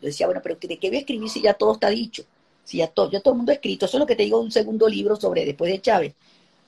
Yo 0.00 0.06
decía, 0.06 0.26
bueno, 0.26 0.40
pero 0.42 0.56
¿de 0.60 0.76
qué 0.76 0.88
voy 0.88 0.96
a 0.96 1.00
escribir 1.00 1.28
si 1.28 1.40
ya 1.40 1.54
todo 1.54 1.74
está 1.74 1.88
dicho? 1.90 2.24
Si 2.64 2.78
ya 2.78 2.86
todo, 2.86 3.10
ya 3.10 3.20
todo 3.20 3.34
el 3.34 3.38
mundo 3.38 3.52
ha 3.52 3.54
escrito. 3.54 3.86
Eso 3.86 3.96
es 3.96 4.00
lo 4.00 4.06
que 4.06 4.16
te 4.16 4.24
digo, 4.24 4.40
un 4.40 4.52
segundo 4.52 4.88
libro 4.88 5.16
sobre 5.16 5.44
después 5.44 5.72
de 5.72 5.80
Chávez. 5.80 6.14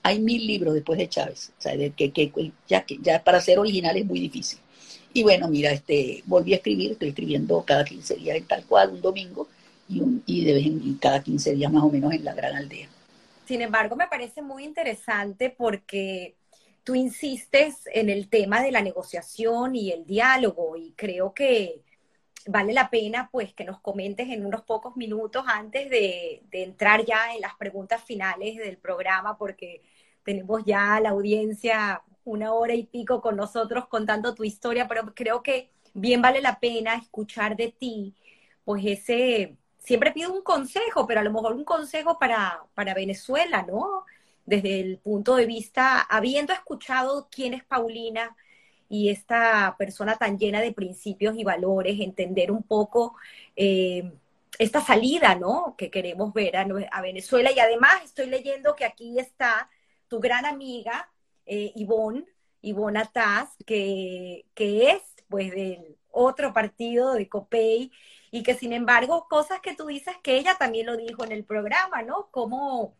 Hay 0.03 0.19
mil 0.19 0.45
libros 0.47 0.73
después 0.73 0.97
de 0.97 1.07
Chávez. 1.07 1.51
O 1.57 1.61
sea, 1.61 1.73
que, 1.91 2.11
que, 2.11 2.51
ya, 2.67 2.85
que 2.85 2.97
ya 3.01 3.23
para 3.23 3.39
ser 3.39 3.59
original 3.59 3.95
es 3.95 4.05
muy 4.05 4.19
difícil. 4.19 4.59
Y 5.13 5.23
bueno, 5.23 5.47
mira, 5.47 5.71
este, 5.71 6.23
volví 6.25 6.53
a 6.53 6.57
escribir, 6.57 6.93
estoy 6.93 7.09
escribiendo 7.09 7.61
cada 7.63 7.83
15 7.83 8.15
días 8.15 8.37
en 8.37 8.45
tal 8.45 8.65
cual, 8.65 8.91
un 8.91 9.01
domingo, 9.01 9.47
y, 9.91 10.01
un, 10.01 10.23
y 10.25 10.45
de 10.45 10.59
en 10.59 10.95
cada 10.95 11.21
15 11.21 11.53
días 11.55 11.71
más 11.71 11.83
o 11.83 11.89
menos 11.89 12.13
en 12.13 12.23
la 12.23 12.33
gran 12.33 12.55
aldea. 12.55 12.87
Sin 13.45 13.61
embargo, 13.61 13.95
me 13.95 14.07
parece 14.07 14.41
muy 14.41 14.63
interesante 14.63 15.49
porque 15.49 16.35
tú 16.83 16.95
insistes 16.95 17.81
en 17.93 18.09
el 18.09 18.29
tema 18.29 18.61
de 18.61 18.71
la 18.71 18.81
negociación 18.81 19.75
y 19.75 19.91
el 19.91 20.05
diálogo 20.05 20.77
y 20.77 20.93
creo 20.95 21.33
que 21.33 21.81
vale 22.47 22.73
la 22.73 22.89
pena 22.89 23.29
pues 23.31 23.53
que 23.53 23.65
nos 23.65 23.79
comentes 23.81 24.29
en 24.29 24.45
unos 24.45 24.63
pocos 24.63 24.97
minutos 24.97 25.43
antes 25.47 25.89
de, 25.89 26.41
entrar 26.51 27.05
ya 27.05 27.35
en 27.35 27.41
las 27.41 27.55
preguntas 27.55 28.03
finales 28.03 28.57
del 28.57 28.77
programa 28.77 29.37
porque 29.37 29.81
tenemos 30.23 30.63
ya 30.65 30.99
la 30.99 31.09
audiencia 31.09 32.01
una 32.23 32.53
hora 32.53 32.73
y 32.73 32.83
pico 32.85 33.21
con 33.21 33.35
nosotros 33.35 33.87
contando 33.87 34.35
tu 34.35 34.43
historia, 34.43 34.87
pero 34.87 35.13
creo 35.13 35.41
que 35.41 35.71
bien 35.93 36.21
vale 36.21 36.41
la 36.41 36.59
pena 36.59 36.95
escuchar 36.95 37.55
de 37.57 37.71
ti 37.71 38.15
pues 38.63 38.83
ese, 38.85 39.57
siempre 39.81 40.11
pido 40.11 40.31
un 40.31 40.41
consejo, 40.41 41.05
pero 41.05 41.19
a 41.19 41.23
lo 41.23 41.31
mejor 41.31 41.53
un 41.53 41.65
consejo 41.65 42.17
para, 42.17 42.63
para 42.73 42.93
Venezuela, 42.93 43.63
¿no? 43.63 44.05
desde 44.45 44.79
el 44.79 44.97
punto 44.97 45.35
de 45.35 45.45
vista, 45.45 46.01
habiendo 46.01 46.53
escuchado 46.53 47.29
quién 47.31 47.53
es 47.53 47.63
Paulina 47.63 48.35
y 48.89 49.09
esta 49.09 49.75
persona 49.77 50.17
tan 50.17 50.37
llena 50.37 50.61
de 50.61 50.73
principios 50.73 51.37
y 51.37 51.43
valores, 51.43 51.99
entender 51.99 52.51
un 52.51 52.63
poco 52.63 53.15
eh, 53.55 54.11
esta 54.59 54.81
salida, 54.81 55.35
¿no? 55.35 55.75
Que 55.77 55.89
queremos 55.89 56.33
ver 56.33 56.57
a, 56.57 57.01
Venezuela. 57.01 57.51
Y 57.55 57.59
además 57.59 58.03
estoy 58.03 58.27
leyendo 58.27 58.75
que 58.75 58.85
aquí 58.85 59.17
está 59.17 59.69
tu 60.09 60.19
gran 60.19 60.45
amiga, 60.45 61.09
eh, 61.45 61.71
Ivonne, 61.75 62.25
Ivonne 62.61 62.99
Ataz, 62.99 63.49
que, 63.65 64.45
que 64.53 64.91
es 64.91 65.01
pues 65.29 65.51
del 65.51 65.95
otro 66.09 66.51
partido 66.51 67.13
de 67.13 67.29
COPEI 67.29 67.91
y 68.31 68.43
que 68.43 68.55
sin 68.55 68.71
embargo 68.73 69.27
cosas 69.29 69.59
que 69.59 69.75
tú 69.75 69.87
dices 69.87 70.15
que 70.23 70.37
ella 70.37 70.55
también 70.57 70.87
lo 70.87 70.97
dijo 70.97 71.23
en 71.25 71.33
el 71.33 71.43
programa, 71.43 72.01
¿no? 72.01 72.29
Como 72.31 72.95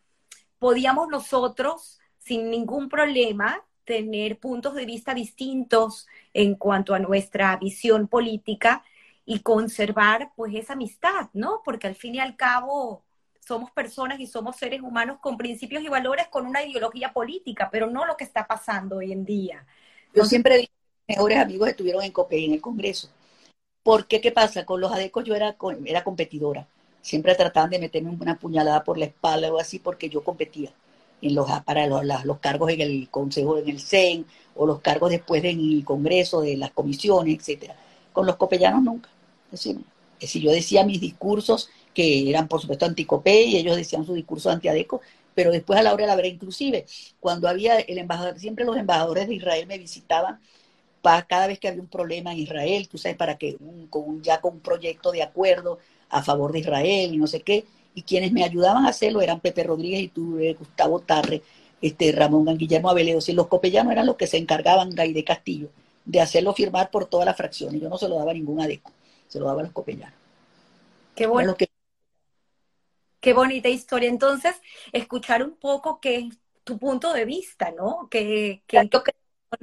podíamos 0.58 1.08
nosotros, 1.08 1.98
sin 2.18 2.50
ningún 2.50 2.88
problema, 2.90 3.64
tener 3.84 4.38
puntos 4.38 4.74
de 4.74 4.84
vista 4.84 5.14
distintos 5.14 6.06
en 6.34 6.54
cuanto 6.54 6.94
a 6.94 6.98
nuestra 6.98 7.56
visión 7.56 8.06
política 8.06 8.84
y 9.24 9.40
conservar 9.40 10.32
pues 10.36 10.54
esa 10.54 10.74
amistad, 10.74 11.30
¿no? 11.32 11.62
Porque 11.64 11.86
al 11.86 11.94
fin 11.94 12.16
y 12.16 12.20
al 12.20 12.36
cabo 12.36 13.02
somos 13.40 13.70
personas 13.70 14.20
y 14.20 14.26
somos 14.26 14.56
seres 14.56 14.82
humanos 14.82 15.18
con 15.20 15.36
principios 15.36 15.82
y 15.82 15.88
valores 15.88 16.28
con 16.28 16.46
una 16.46 16.62
ideología 16.62 17.12
política, 17.12 17.68
pero 17.72 17.90
no 17.90 18.04
lo 18.04 18.16
que 18.16 18.24
está 18.24 18.46
pasando 18.46 18.98
hoy 18.98 19.12
en 19.12 19.24
día. 19.24 19.66
Yo 20.14 20.24
siempre 20.24 20.58
digo 20.58 20.72
que 21.06 21.14
mejores 21.14 21.38
amigos 21.38 21.68
estuvieron 21.70 22.02
en 22.02 22.12
COPE, 22.12 22.44
en 22.44 22.52
el 22.52 22.60
Congreso. 22.60 23.08
Porque, 23.82 24.20
¿qué 24.20 24.32
pasa? 24.32 24.64
Con 24.64 24.80
los 24.80 24.92
ADECOS 24.92 25.24
yo 25.24 25.34
era, 25.34 25.56
era 25.84 26.04
competidora 26.04 26.66
siempre 27.02 27.34
trataban 27.34 27.70
de 27.70 27.80
meterme 27.80 28.10
una 28.10 28.38
puñalada 28.38 28.84
por 28.84 28.96
la 28.96 29.06
espalda 29.06 29.52
o 29.52 29.58
así 29.58 29.80
porque 29.80 30.08
yo 30.08 30.22
competía 30.22 30.70
en 31.20 31.34
los, 31.34 31.48
para 31.62 31.86
los, 31.86 32.38
cargos 32.38 32.70
en 32.70 32.80
el 32.80 33.08
Consejo, 33.10 33.58
en 33.58 33.68
el 33.68 33.80
CEN, 33.80 34.24
o 34.56 34.66
los 34.66 34.80
cargos 34.80 35.10
después 35.10 35.44
en 35.44 35.58
el 35.60 35.84
Congreso, 35.84 36.40
de 36.40 36.56
las 36.56 36.72
comisiones, 36.72 37.38
etcétera. 37.38 37.76
Con 38.12 38.26
los 38.26 38.36
copellanos 38.36 38.82
nunca. 38.82 39.08
Es 39.52 39.64
decir, 40.20 40.42
yo 40.42 40.50
decía 40.50 40.84
mis 40.84 41.00
discursos 41.00 41.68
que 41.94 42.28
eran 42.28 42.48
por 42.48 42.60
supuesto 42.60 42.86
anticope 42.86 43.42
y 43.42 43.56
ellos 43.56 43.76
decían 43.76 44.04
sus 44.04 44.14
discursos 44.14 44.52
antiadeco, 44.52 45.00
pero 45.34 45.50
después 45.50 45.78
a 45.78 45.82
la 45.82 45.92
hora 45.92 46.04
de 46.04 46.08
la 46.08 46.16
verdad, 46.16 46.30
inclusive, 46.30 46.86
cuando 47.20 47.48
había 47.48 47.78
el 47.78 47.98
embajador, 47.98 48.38
siempre 48.38 48.64
los 48.64 48.76
embajadores 48.76 49.28
de 49.28 49.34
Israel 49.34 49.66
me 49.66 49.78
visitaban 49.78 50.40
cada 51.02 51.46
vez 51.46 51.58
que 51.58 51.68
había 51.68 51.82
un 51.82 51.88
problema 51.88 52.32
en 52.32 52.38
Israel, 52.38 52.88
tú 52.88 52.98
sabes, 52.98 53.16
para 53.16 53.36
que 53.36 53.56
con, 53.90 54.22
ya 54.22 54.40
con 54.40 54.54
un 54.54 54.60
proyecto 54.60 55.10
de 55.12 55.22
acuerdo 55.22 55.78
a 56.08 56.22
favor 56.22 56.52
de 56.52 56.60
Israel 56.60 57.14
y 57.14 57.18
no 57.18 57.26
sé 57.26 57.40
qué, 57.40 57.64
y 57.94 58.02
quienes 58.02 58.32
me 58.32 58.44
ayudaban 58.44 58.86
a 58.86 58.90
hacerlo 58.90 59.20
eran 59.20 59.40
Pepe 59.40 59.64
Rodríguez 59.64 60.00
y 60.00 60.08
tú, 60.08 60.38
eh, 60.38 60.54
Gustavo 60.54 61.00
Tarre, 61.00 61.42
este, 61.80 62.12
Ramón 62.12 62.56
Guillermo 62.56 62.90
Abeleo, 62.90 63.18
y 63.26 63.32
los 63.32 63.48
copellanos 63.48 63.92
eran 63.92 64.06
los 64.06 64.16
que 64.16 64.26
se 64.26 64.38
encargaban, 64.38 64.90
de 64.90 65.24
Castillo, 65.24 65.68
de 66.04 66.20
hacerlo 66.20 66.54
firmar 66.54 66.90
por 66.90 67.06
todas 67.06 67.26
las 67.26 67.36
fracciones. 67.36 67.80
Yo 67.80 67.88
no 67.88 67.98
se 67.98 68.08
lo 68.08 68.16
daba 68.16 68.30
a 68.30 68.34
ningún 68.34 68.60
adeco, 68.60 68.92
se 69.28 69.38
lo 69.38 69.46
daba 69.46 69.60
a 69.60 69.64
los 69.64 69.72
copellanos. 69.72 70.14
Qué 71.14 71.26
bueno. 71.26 71.56
Qué 73.20 73.34
bonita 73.34 73.68
historia. 73.68 74.08
Entonces, 74.08 74.56
escuchar 74.92 75.44
un 75.44 75.54
poco 75.54 76.00
qué 76.00 76.16
es 76.16 76.38
tu 76.64 76.76
punto 76.76 77.12
de 77.12 77.24
vista, 77.24 77.70
¿no? 77.70 78.08
Que, 78.10 78.64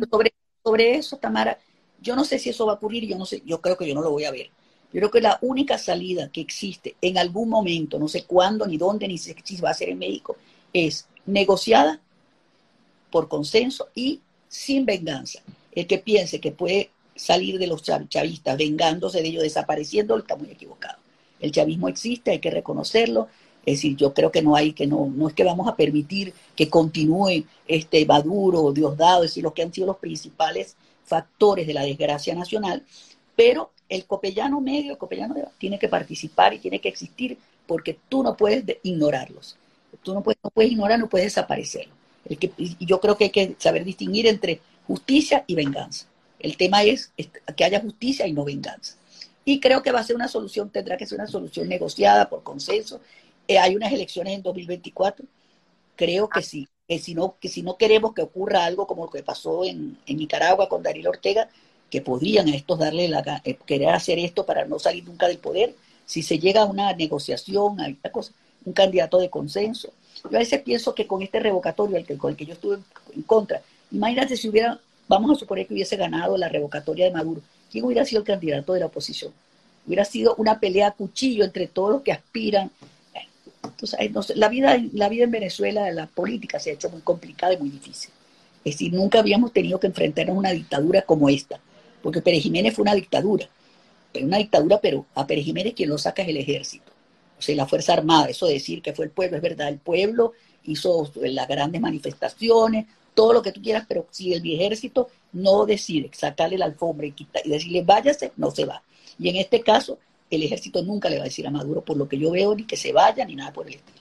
Sobre, 0.10 0.34
sobre 0.64 0.96
eso, 0.96 1.18
Tamara, 1.18 1.58
yo 2.02 2.16
no 2.16 2.24
sé 2.24 2.40
si 2.40 2.50
eso 2.50 2.66
va 2.66 2.74
a 2.74 2.76
ocurrir, 2.76 3.08
yo 3.08 3.18
no 3.18 3.26
sé, 3.26 3.42
yo 3.46 3.62
creo 3.62 3.78
que 3.78 3.88
yo 3.88 3.96
no 3.96 4.02
lo 4.02 4.12
voy 4.12 4.26
a 4.26 4.32
ver 4.32 4.50
yo 4.92 5.00
creo 5.00 5.12
que 5.12 5.22
la 5.22 5.38
única 5.42 5.78
salida 5.78 6.30
que 6.32 6.42
existe 6.42 6.96
en 7.02 7.18
algún 7.18 7.50
momento, 7.50 8.00
no 8.00 8.08
sé 8.08 8.24
cuándo, 8.24 8.66
ni 8.66 8.78
dónde, 8.78 9.08
ni 9.08 9.18
si 9.18 9.36
va 9.58 9.70
a 9.70 9.76
ser 9.76 9.90
en 9.90 10.00
México, 10.00 10.36
es 10.74 11.08
negociada 11.28 12.02
por 13.12 13.28
consenso 13.28 13.90
y 13.94 14.22
sin 14.48 14.86
venganza. 14.86 15.42
El 15.74 15.86
que 15.86 16.00
piense 16.00 16.40
que 16.40 16.52
puede 16.52 16.90
salir 17.16 17.60
de 17.60 17.68
los 17.68 17.84
chavistas 17.84 18.58
vengándose 18.58 19.22
de 19.22 19.28
ellos, 19.28 19.44
desapareciendo, 19.44 20.18
está 20.18 20.36
muy 20.36 20.50
equivocado. 20.50 20.98
El 21.40 21.52
chavismo 21.52 21.88
existe, 21.88 22.32
hay 22.32 22.40
que 22.40 22.50
reconocerlo. 22.50 23.28
Es 23.66 23.78
decir, 23.78 23.96
yo 23.96 24.14
creo 24.14 24.32
que 24.32 24.42
no 24.42 24.56
hay 24.56 24.74
que 24.74 24.88
no, 24.88 25.12
no 25.14 25.28
es 25.28 25.34
que 25.34 25.44
vamos 25.44 25.68
a 25.68 25.76
permitir 25.76 26.34
que 26.56 26.70
continúe 26.70 27.44
este 27.68 28.06
Maduro, 28.06 28.72
Diosdado, 28.72 29.24
es 29.24 29.32
decir, 29.32 29.44
los 29.44 29.54
que 29.54 29.64
han 29.64 29.74
sido 29.74 29.88
los 29.88 29.98
principales 29.98 30.76
factores 31.06 31.68
de 31.68 31.74
la 31.74 31.84
desgracia 31.84 32.34
nacional, 32.36 32.84
pero 33.36 33.72
el 33.90 34.06
copellano 34.06 34.62
medio, 34.62 34.92
el 34.92 34.98
copellano 34.98 35.36
tiene 35.58 35.80
que 35.80 35.90
participar 35.90 36.54
y 36.54 36.60
tiene 36.60 36.80
que 36.80 36.90
existir 36.90 37.38
porque 37.68 37.98
tú 38.08 38.24
no 38.24 38.36
puedes 38.36 38.64
ignorarlos. 38.84 39.58
Tú 40.04 40.14
no 40.14 40.22
puedes, 40.22 40.40
no 40.44 40.50
puedes 40.52 40.72
ignorar, 40.72 41.00
no 41.00 41.10
puedes 41.10 41.28
desaparecerlo. 41.28 41.94
El 42.26 42.38
que, 42.38 42.52
y 42.58 42.86
yo 42.86 43.00
creo 43.00 43.18
que 43.18 43.26
hay 43.26 43.30
que 43.32 43.56
saber 43.58 43.84
distinguir 43.84 44.28
entre 44.28 44.62
justicia 44.88 45.44
y 45.48 45.56
venganza. 45.56 46.06
El 46.40 46.58
tema 46.58 46.84
es 46.84 47.12
que 47.56 47.64
haya 47.64 47.82
justicia 47.82 48.28
y 48.28 48.34
no 48.34 48.46
venganza. 48.46 48.96
Y 49.46 49.60
creo 49.60 49.82
que 49.82 49.92
va 49.92 50.00
a 50.00 50.04
ser 50.04 50.16
una 50.16 50.28
solución, 50.28 50.70
tendrá 50.70 50.96
que 50.96 51.06
ser 51.06 51.18
una 51.18 51.28
solución 51.28 51.68
negociada 51.68 52.30
por 52.30 52.44
consenso. 52.44 53.02
Eh, 53.50 53.58
hay 53.58 53.76
unas 53.76 53.92
elecciones 53.92 54.36
en 54.36 54.44
2024. 54.44 55.26
Creo 55.96 56.30
que 56.30 56.44
sí. 56.44 56.68
Que 56.88 57.00
si, 57.00 57.16
no, 57.16 57.36
que 57.40 57.50
si 57.50 57.64
no 57.64 57.78
queremos 57.78 58.14
que 58.14 58.22
ocurra 58.22 58.64
algo 58.64 58.86
como 58.88 59.06
lo 59.06 59.12
que 59.12 59.24
pasó 59.24 59.66
en, 59.66 59.98
en 60.06 60.18
Nicaragua 60.18 60.70
con 60.70 60.84
Darío 60.84 61.10
Ortega, 61.10 61.50
que 61.90 62.02
podrían 62.02 62.48
a 62.48 62.56
estos 62.56 62.78
darle 62.78 63.08
la 63.08 63.42
eh, 63.44 63.58
querer 63.66 63.90
hacer 63.90 64.20
esto 64.20 64.46
para 64.46 64.66
no 64.66 64.78
salir 64.78 65.04
nunca 65.04 65.28
del 65.28 65.40
poder, 65.40 65.76
si 66.06 66.22
se 66.22 66.38
llega 66.38 66.62
a 66.62 66.66
una 66.66 66.94
negociación, 66.94 67.80
a 67.80 67.88
esta 67.88 68.12
cosa, 68.12 68.34
un 68.66 68.74
candidato 68.74 69.18
de 69.18 69.30
consenso, 69.30 69.92
Yo 70.24 70.38
a 70.38 70.40
veces 70.40 70.62
pienso 70.62 70.94
que 70.94 71.08
con 71.08 71.24
este 71.24 71.40
revocatorio, 71.40 71.98
el 71.98 72.06
que, 72.06 72.18
con 72.18 72.32
el 72.32 72.38
que 72.38 72.46
yo 72.46 72.54
estuve 72.54 72.78
en 73.16 73.24
contra, 73.24 73.62
imagínate 73.92 74.38
si 74.38 74.50
hubiera, 74.50 74.80
vamos 75.08 75.32
a 75.32 75.40
suponer 75.40 75.66
que 75.66 75.74
hubiese 75.74 75.96
ganado 75.96 76.38
la 76.38 76.50
revocatoria 76.50 77.06
de 77.06 77.12
Maduro, 77.12 77.42
¿quién 77.72 77.84
hubiera 77.84 78.06
sido 78.06 78.22
el 78.22 78.28
candidato 78.28 78.74
de 78.74 78.82
la 78.82 78.88
oposición? 78.88 79.34
Hubiera 79.88 80.06
sido 80.06 80.36
una 80.36 80.60
pelea 80.60 80.88
a 80.88 80.92
cuchillo 80.92 81.44
entre 81.44 81.68
todos 81.68 81.92
los 81.92 82.02
que 82.04 82.12
aspiran. 82.12 82.70
Entonces, 83.98 84.38
la, 84.38 84.50
vida, 84.50 84.78
la 84.94 85.10
vida 85.10 85.24
en 85.24 85.32
Venezuela, 85.32 85.92
la 85.92 86.08
política 86.08 86.60
se 86.60 86.72
ha 86.72 86.74
hecho 86.74 86.90
muy 86.90 87.02
complicada 87.02 87.54
y 87.54 87.58
muy 87.58 87.70
difícil. 87.70 88.12
Es 88.64 88.76
decir, 88.76 88.94
nunca 88.94 89.20
habíamos 89.20 89.54
tenido 89.54 89.80
que 89.80 89.88
enfrentarnos 89.88 90.36
a 90.36 90.40
una 90.40 90.52
dictadura 90.52 91.02
como 91.04 91.30
esta, 91.30 91.60
porque 92.02 92.22
Pérez 92.22 92.44
Jiménez 92.44 92.76
fue 92.76 92.84
una 92.84 92.94
dictadura, 92.94 93.48
una 94.22 94.38
dictadura, 94.38 94.80
pero 94.82 95.06
a 95.16 95.26
Pérez 95.26 95.46
Jiménez 95.46 95.74
quien 95.74 95.90
lo 95.90 95.98
saca 95.98 96.22
es 96.22 96.28
el 96.28 96.38
ejército, 96.38 96.92
o 97.38 97.42
sea, 97.42 97.56
la 97.56 97.66
Fuerza 97.66 97.94
Armada, 97.94 98.28
eso 98.28 98.48
decir 98.48 98.82
que 98.82 98.94
fue 98.94 99.06
el 99.06 99.12
pueblo, 99.12 99.38
es 99.38 99.44
verdad, 99.44 99.70
el 99.70 99.80
pueblo 99.80 100.34
hizo 100.66 101.10
las 101.16 101.48
grandes 101.48 101.80
manifestaciones, 101.80 102.86
todo 103.14 103.34
lo 103.34 103.42
que 103.42 103.52
tú 103.52 103.62
quieras, 103.62 103.86
pero 103.88 104.08
si 104.12 104.34
el 104.34 104.46
ejército 104.46 105.10
no 105.32 105.66
decide 105.66 106.10
sacarle 106.14 106.58
la 106.58 106.66
alfombra 106.66 107.08
y, 107.08 107.14
y 107.44 107.50
decirle 107.50 107.84
váyase, 107.84 108.34
no 108.36 108.52
se 108.52 108.66
va. 108.66 108.84
Y 109.18 109.30
en 109.30 109.38
este 109.38 109.62
caso, 109.62 110.00
el 110.30 110.44
ejército 110.44 110.84
nunca 110.84 111.10
le 111.10 111.18
va 111.18 111.24
a 111.24 111.26
decir 111.26 111.48
a 111.48 111.52
Maduro, 111.52 111.82
por 111.82 111.98
lo 111.98 112.08
que 112.08 112.18
yo 112.18 112.32
veo, 112.32 112.56
ni 112.56 112.66
que 112.66 112.78
se 112.78 112.94
vaya, 112.94 113.26
ni 113.26 113.36
nada 113.36 113.52
por 113.52 113.68
el 113.68 113.76
estilo. 113.76 114.00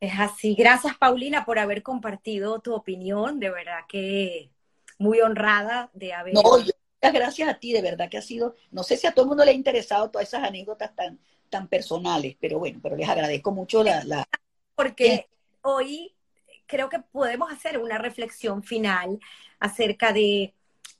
Es 0.00 0.12
así. 0.18 0.54
Gracias, 0.54 0.96
Paulina, 0.98 1.44
por 1.44 1.58
haber 1.58 1.82
compartido 1.82 2.60
tu 2.60 2.74
opinión. 2.74 3.40
De 3.40 3.50
verdad 3.50 3.80
que 3.88 4.50
muy 4.98 5.20
honrada 5.20 5.90
de 5.94 6.12
haber. 6.12 6.34
No, 6.34 6.42
muchas 6.42 7.12
gracias 7.12 7.48
a 7.48 7.54
ti, 7.54 7.72
de 7.72 7.82
verdad 7.82 8.08
que 8.10 8.18
ha 8.18 8.22
sido. 8.22 8.54
No 8.70 8.82
sé 8.82 8.96
si 8.96 9.06
a 9.06 9.12
todo 9.12 9.24
el 9.24 9.28
mundo 9.28 9.44
le 9.44 9.52
ha 9.52 9.54
interesado 9.54 10.10
todas 10.10 10.28
esas 10.28 10.44
anécdotas 10.44 10.94
tan, 10.94 11.18
tan 11.48 11.68
personales, 11.68 12.36
pero 12.38 12.58
bueno, 12.58 12.80
pero 12.82 12.96
les 12.96 13.08
agradezco 13.08 13.52
mucho 13.52 13.82
la. 13.82 14.28
Porque 14.74 15.28
hoy 15.62 16.14
creo 16.66 16.88
que 16.88 16.98
podemos 16.98 17.50
hacer 17.50 17.78
una 17.78 17.98
reflexión 17.98 18.62
final 18.62 19.18
acerca 19.58 20.12
de 20.12 20.52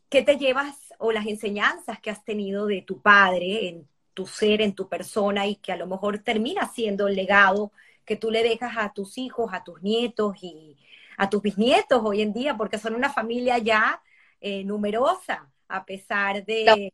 qué 0.09 0.23
te 0.23 0.37
llevas 0.37 0.84
o 1.05 1.13
las 1.13 1.27
enseñanzas 1.27 2.01
que 2.01 2.11
has 2.11 2.25
tenido 2.25 2.67
de 2.67 2.81
tu 2.81 3.01
padre 3.01 3.69
en 3.69 3.87
tu 4.15 4.27
ser, 4.27 4.63
en 4.63 4.75
tu 4.75 4.89
persona 4.89 5.47
y 5.47 5.57
que 5.57 5.73
a 5.73 5.77
lo 5.77 5.87
mejor 5.87 6.19
termina 6.21 6.67
siendo 6.73 7.09
el 7.09 7.17
legado 7.17 7.73
que 8.07 8.17
tú 8.17 8.31
le 8.31 8.43
dejas 8.43 8.73
a 8.79 8.93
tus 8.93 9.19
hijos, 9.19 9.51
a 9.53 9.63
tus 9.65 9.83
nietos 9.83 10.37
y 10.43 10.77
a 11.17 11.29
tus 11.29 11.43
bisnietos 11.43 12.01
hoy 12.03 12.23
en 12.23 12.33
día, 12.33 12.57
porque 12.57 12.79
son 12.79 12.95
una 12.95 13.13
familia 13.13 13.59
ya 13.59 14.01
eh, 14.41 14.65
numerosa, 14.65 15.49
a 15.69 15.85
pesar 15.85 16.45
de... 16.45 16.93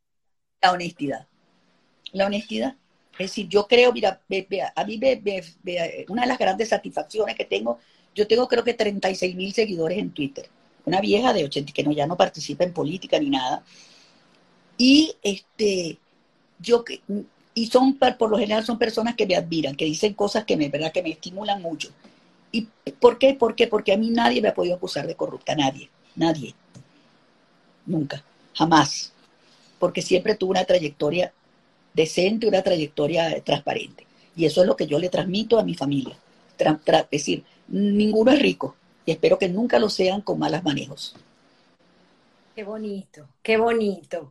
La, 0.61 0.73
honestidad. 0.73 1.27
La 2.13 2.27
honestidad. 2.27 2.77
Es 3.13 3.31
decir, 3.31 3.49
yo 3.49 3.67
creo, 3.67 3.93
mira, 3.93 4.21
a 4.75 4.85
mí 4.85 5.01
una 6.09 6.23
de 6.23 6.29
las 6.29 6.39
grandes 6.39 6.69
satisfacciones 6.69 7.37
que 7.37 7.45
tengo, 7.45 7.79
yo 8.15 8.27
tengo 8.27 8.49
creo 8.49 8.65
que 8.65 8.75
36 8.75 9.37
mil 9.37 9.53
seguidores 9.53 9.99
en 9.99 10.11
Twitter. 10.11 10.49
Una 10.85 11.01
vieja 11.01 11.33
de 11.33 11.45
80 11.45 11.73
que 11.73 11.85
no, 11.85 11.93
ya 11.93 12.07
no 12.07 12.17
participa 12.17 12.65
en 12.65 12.73
política 12.73 13.19
ni 13.19 13.31
nada. 13.31 13.63
Y 14.83 15.15
este, 15.23 15.99
yo 16.59 16.83
y 17.53 17.67
son, 17.67 17.99
por 17.99 18.31
lo 18.31 18.39
general, 18.39 18.65
son 18.65 18.79
personas 18.79 19.15
que 19.15 19.27
me 19.27 19.37
admiran, 19.37 19.77
que 19.77 19.85
dicen 19.85 20.15
cosas 20.15 20.47
que 20.47 20.57
me, 20.57 20.71
¿verdad? 20.71 20.91
que 20.91 21.03
me 21.03 21.11
estimulan 21.11 21.61
mucho. 21.61 21.91
¿Y 22.51 22.63
por 22.99 23.19
qué? 23.19 23.35
¿Por 23.35 23.55
qué? 23.55 23.67
Porque 23.67 23.93
a 23.93 23.99
mí 23.99 24.09
nadie 24.09 24.41
me 24.41 24.49
ha 24.49 24.55
podido 24.55 24.77
acusar 24.77 25.07
de 25.07 25.15
corrupta, 25.15 25.55
nadie, 25.55 25.91
nadie. 26.17 26.55
Nunca, 27.85 28.25
jamás. 28.55 29.13
Porque 29.79 30.01
siempre 30.01 30.35
tuve 30.35 30.53
una 30.53 30.65
trayectoria 30.65 31.31
decente, 31.93 32.49
una 32.49 32.63
trayectoria 32.63 33.39
transparente. 33.45 34.07
Y 34.35 34.47
eso 34.47 34.63
es 34.63 34.67
lo 34.67 34.77
que 34.77 34.87
yo 34.87 34.99
le 34.99 35.11
transmito 35.11 35.59
a 35.59 35.63
mi 35.63 35.75
familia. 35.75 36.17
es 36.57 37.11
decir, 37.11 37.45
ninguno 37.69 38.33
es 38.33 38.41
rico 38.41 38.77
y 39.05 39.11
espero 39.11 39.39
que 39.39 39.51
nunca 39.51 39.79
lo 39.79 39.91
sean 39.91 40.23
con 40.23 40.39
malos 40.39 40.65
manejos. 40.65 41.15
Qué 42.55 42.65
bonito, 42.65 43.29
qué 43.43 43.59
bonito. 43.59 44.31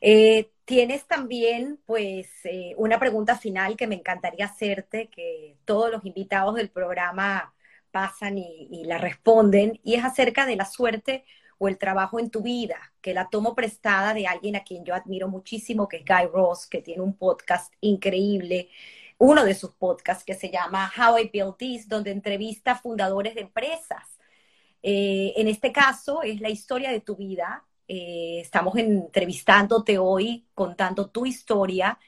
Eh, 0.00 0.50
tienes 0.64 1.06
también, 1.06 1.80
pues, 1.86 2.28
eh, 2.44 2.74
una 2.76 2.98
pregunta 2.98 3.36
final 3.36 3.76
que 3.76 3.86
me 3.86 3.96
encantaría 3.96 4.46
hacerte, 4.46 5.08
que 5.08 5.56
todos 5.64 5.90
los 5.90 6.04
invitados 6.04 6.54
del 6.56 6.70
programa 6.70 7.54
pasan 7.90 8.38
y, 8.38 8.84
la 8.84 8.98
responden, 8.98 9.80
y 9.82 9.94
es 9.94 10.04
acerca 10.04 10.46
de 10.46 10.56
la 10.56 10.66
suerte 10.66 11.24
o 11.58 11.68
el 11.68 11.78
trabajo 11.78 12.20
en 12.20 12.30
tu 12.30 12.42
vida, 12.42 12.92
que 13.00 13.14
la 13.14 13.28
tomo 13.30 13.54
prestada 13.54 14.14
de 14.14 14.26
alguien 14.26 14.56
a 14.56 14.62
quien 14.64 14.84
yo 14.84 14.94
admiro 14.94 15.28
muchísimo, 15.28 15.88
que 15.88 15.98
es 15.98 16.04
Guy 16.04 16.26
Ross, 16.32 16.66
que 16.66 16.82
tiene 16.82 17.02
un 17.02 17.16
podcast 17.16 17.72
increíble, 17.80 18.68
uno 19.18 19.44
de 19.44 19.54
sus 19.54 19.72
podcasts 19.72 20.24
que 20.24 20.34
se 20.34 20.50
llama 20.50 20.92
How 20.96 21.18
I 21.18 21.30
Built 21.32 21.56
This, 21.58 21.88
donde 21.88 22.12
entrevista 22.12 22.76
fundadores 22.76 23.34
de 23.34 23.40
empresas. 23.42 24.18
Eh, 24.82 25.34
en 25.36 25.48
este 25.48 25.72
caso 25.72 26.22
es 26.22 26.40
la 26.40 26.50
historia 26.50 26.90
de 26.92 27.00
tu 27.00 27.16
vida, 27.16 27.64
eh, 27.88 28.40
estamos 28.42 28.76
entrevistándote 28.76 29.98
hoy, 29.98 30.46
contando 30.54 31.10
tu 31.10 31.26
historia 31.26 31.98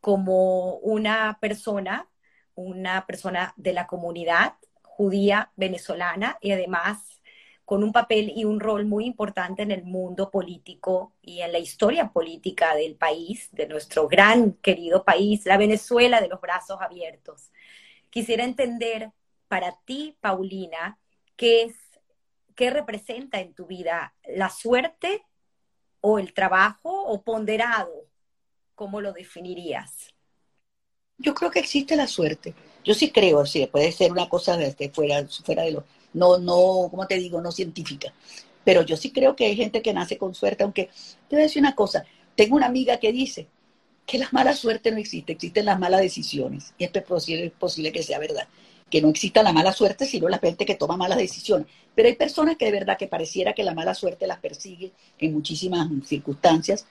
como 0.00 0.76
una 0.76 1.38
persona, 1.40 2.08
una 2.54 3.06
persona 3.06 3.52
de 3.56 3.72
la 3.72 3.86
comunidad 3.86 4.54
judía 4.82 5.52
venezolana 5.56 6.38
y 6.40 6.52
además 6.52 7.20
con 7.66 7.82
un 7.82 7.92
papel 7.92 8.32
y 8.36 8.44
un 8.44 8.60
rol 8.60 8.86
muy 8.86 9.04
importante 9.04 9.62
en 9.62 9.72
el 9.72 9.82
mundo 9.82 10.30
político 10.30 11.12
y 11.20 11.40
en 11.40 11.50
la 11.50 11.58
historia 11.58 12.12
política 12.12 12.76
del 12.76 12.94
país, 12.94 13.48
de 13.50 13.66
nuestro 13.66 14.06
gran 14.06 14.52
querido 14.52 15.04
país, 15.04 15.44
la 15.44 15.58
Venezuela 15.58 16.20
de 16.20 16.28
los 16.28 16.40
brazos 16.40 16.80
abiertos. 16.80 17.50
Quisiera 18.08 18.44
entender 18.44 19.10
para 19.48 19.76
ti, 19.84 20.16
Paulina, 20.20 21.00
qué 21.34 21.64
es 21.64 21.74
¿qué 22.56 22.70
representa 22.70 23.40
en 23.40 23.54
tu 23.54 23.66
vida? 23.66 24.14
¿La 24.24 24.50
suerte 24.50 25.24
o 26.00 26.18
el 26.18 26.32
trabajo 26.32 27.04
o 27.04 27.22
ponderado? 27.22 28.08
¿Cómo 28.74 29.00
lo 29.00 29.12
definirías? 29.12 30.14
Yo 31.18 31.34
creo 31.34 31.50
que 31.50 31.60
existe 31.60 31.94
la 31.94 32.06
suerte. 32.06 32.54
Yo 32.82 32.94
sí 32.94 33.10
creo, 33.10 33.46
sí, 33.46 33.66
puede 33.66 33.92
ser 33.92 34.10
una 34.10 34.28
cosa 34.28 34.56
desde 34.56 34.90
fuera, 34.90 35.26
fuera 35.44 35.62
de 35.62 35.72
lo, 35.72 35.84
no, 36.12 36.38
no, 36.38 36.88
como 36.90 37.06
te 37.06 37.16
digo, 37.16 37.40
no 37.40 37.52
científica. 37.52 38.12
Pero 38.64 38.82
yo 38.82 38.96
sí 38.96 39.12
creo 39.12 39.36
que 39.36 39.46
hay 39.46 39.56
gente 39.56 39.82
que 39.82 39.92
nace 39.92 40.18
con 40.18 40.34
suerte, 40.34 40.64
aunque 40.64 40.90
te 41.28 41.36
voy 41.36 41.40
a 41.40 41.44
decir 41.44 41.60
una 41.60 41.74
cosa, 41.74 42.04
tengo 42.34 42.56
una 42.56 42.66
amiga 42.66 42.98
que 42.98 43.12
dice 43.12 43.46
que 44.04 44.18
la 44.18 44.28
mala 44.32 44.54
suerte 44.54 44.90
no 44.90 44.98
existe, 44.98 45.32
existen 45.32 45.64
las 45.64 45.78
malas 45.78 46.00
decisiones. 46.00 46.74
Y 46.78 46.84
es 46.84 46.90
posible, 47.02 47.46
es 47.46 47.52
posible 47.52 47.92
que 47.92 48.02
sea 48.02 48.18
verdad 48.18 48.48
que 48.90 49.02
no 49.02 49.08
exista 49.08 49.42
la 49.42 49.52
mala 49.52 49.72
suerte, 49.72 50.06
sino 50.06 50.28
la 50.28 50.38
gente 50.38 50.64
que 50.64 50.76
toma 50.76 50.96
malas 50.96 51.18
decisiones. 51.18 51.66
Pero 51.94 52.08
hay 52.08 52.14
personas 52.14 52.56
que 52.56 52.66
de 52.66 52.72
verdad 52.72 52.96
que 52.96 53.08
pareciera 53.08 53.52
que 53.52 53.64
la 53.64 53.74
mala 53.74 53.94
suerte 53.94 54.26
las 54.26 54.38
persigue 54.38 54.92
en 55.18 55.32
muchísimas 55.32 55.88
circunstancias. 56.06 56.86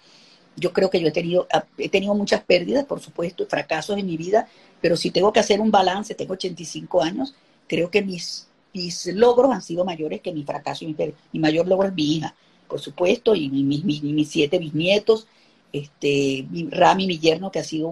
Yo 0.58 0.74
creo 0.74 0.90
que 0.90 1.00
yo 1.00 1.08
he 1.08 1.12
tenido, 1.12 1.48
he 1.78 1.90
tenido 1.90 2.14
muchas 2.14 2.44
pérdidas, 2.44 2.86
por 2.86 3.00
supuesto, 3.00 3.46
fracasos 3.46 3.98
en 3.98 4.06
mi 4.06 4.18
vida, 4.18 4.48
pero 4.82 4.98
si 4.98 5.12
tengo 5.12 5.32
que 5.32 5.40
hacer 5.40 5.62
un 5.62 5.72
balance, 5.72 6.16
tengo 6.16 6.34
85 6.34 7.02
años, 7.02 7.34
creo 7.68 7.90
que 7.90 8.02
mis, 8.02 8.48
mis 8.74 9.06
logros 9.08 9.52
han 9.52 9.62
sido 9.62 9.86
mayores 9.86 10.22
que 10.22 10.34
mi 10.34 10.44
fracaso. 10.44 10.86
Mi, 10.86 10.96
mi 11.32 11.40
mayor 11.40 11.68
logro 11.68 11.88
es 11.88 11.94
mi 11.94 12.18
hija, 12.18 12.36
por 12.68 12.80
supuesto, 12.80 13.36
y 13.36 13.50
mis, 13.50 13.84
mis, 13.84 14.30
siete 14.30 14.58
bisnietos, 14.58 15.28
este, 15.72 16.46
mi, 16.50 16.68
Rami, 16.70 17.08
mi 17.08 17.20
yerno, 17.20 17.52
que 17.52 17.60
ha 17.60 17.64
sido 17.64 17.90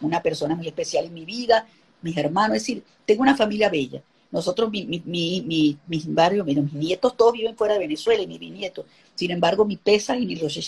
una 0.00 0.22
persona 0.22 0.54
muy 0.54 0.66
especial 0.66 1.06
en 1.06 1.14
mi 1.14 1.24
vida, 1.24 1.66
mis 2.02 2.16
hermanos, 2.16 2.56
es 2.56 2.62
decir, 2.62 2.84
tengo 3.04 3.22
una 3.22 3.36
familia 3.36 3.68
bella. 3.68 4.02
Nosotros, 4.30 4.70
mi, 4.70 4.84
mi, 4.86 5.02
mi, 5.04 5.78
mis 5.88 6.14
barrios, 6.14 6.46
mis 6.46 6.72
nietos 6.72 7.16
todos 7.16 7.32
viven 7.32 7.56
fuera 7.56 7.74
de 7.74 7.80
Venezuela 7.80 8.22
y 8.22 8.26
mis 8.26 8.38
bisnietos. 8.38 8.86
Sin 9.14 9.30
embargo, 9.32 9.64
mi 9.64 9.76
Pesa 9.76 10.16
y 10.16 10.24
mi 10.24 10.36
Rosh 10.36 10.60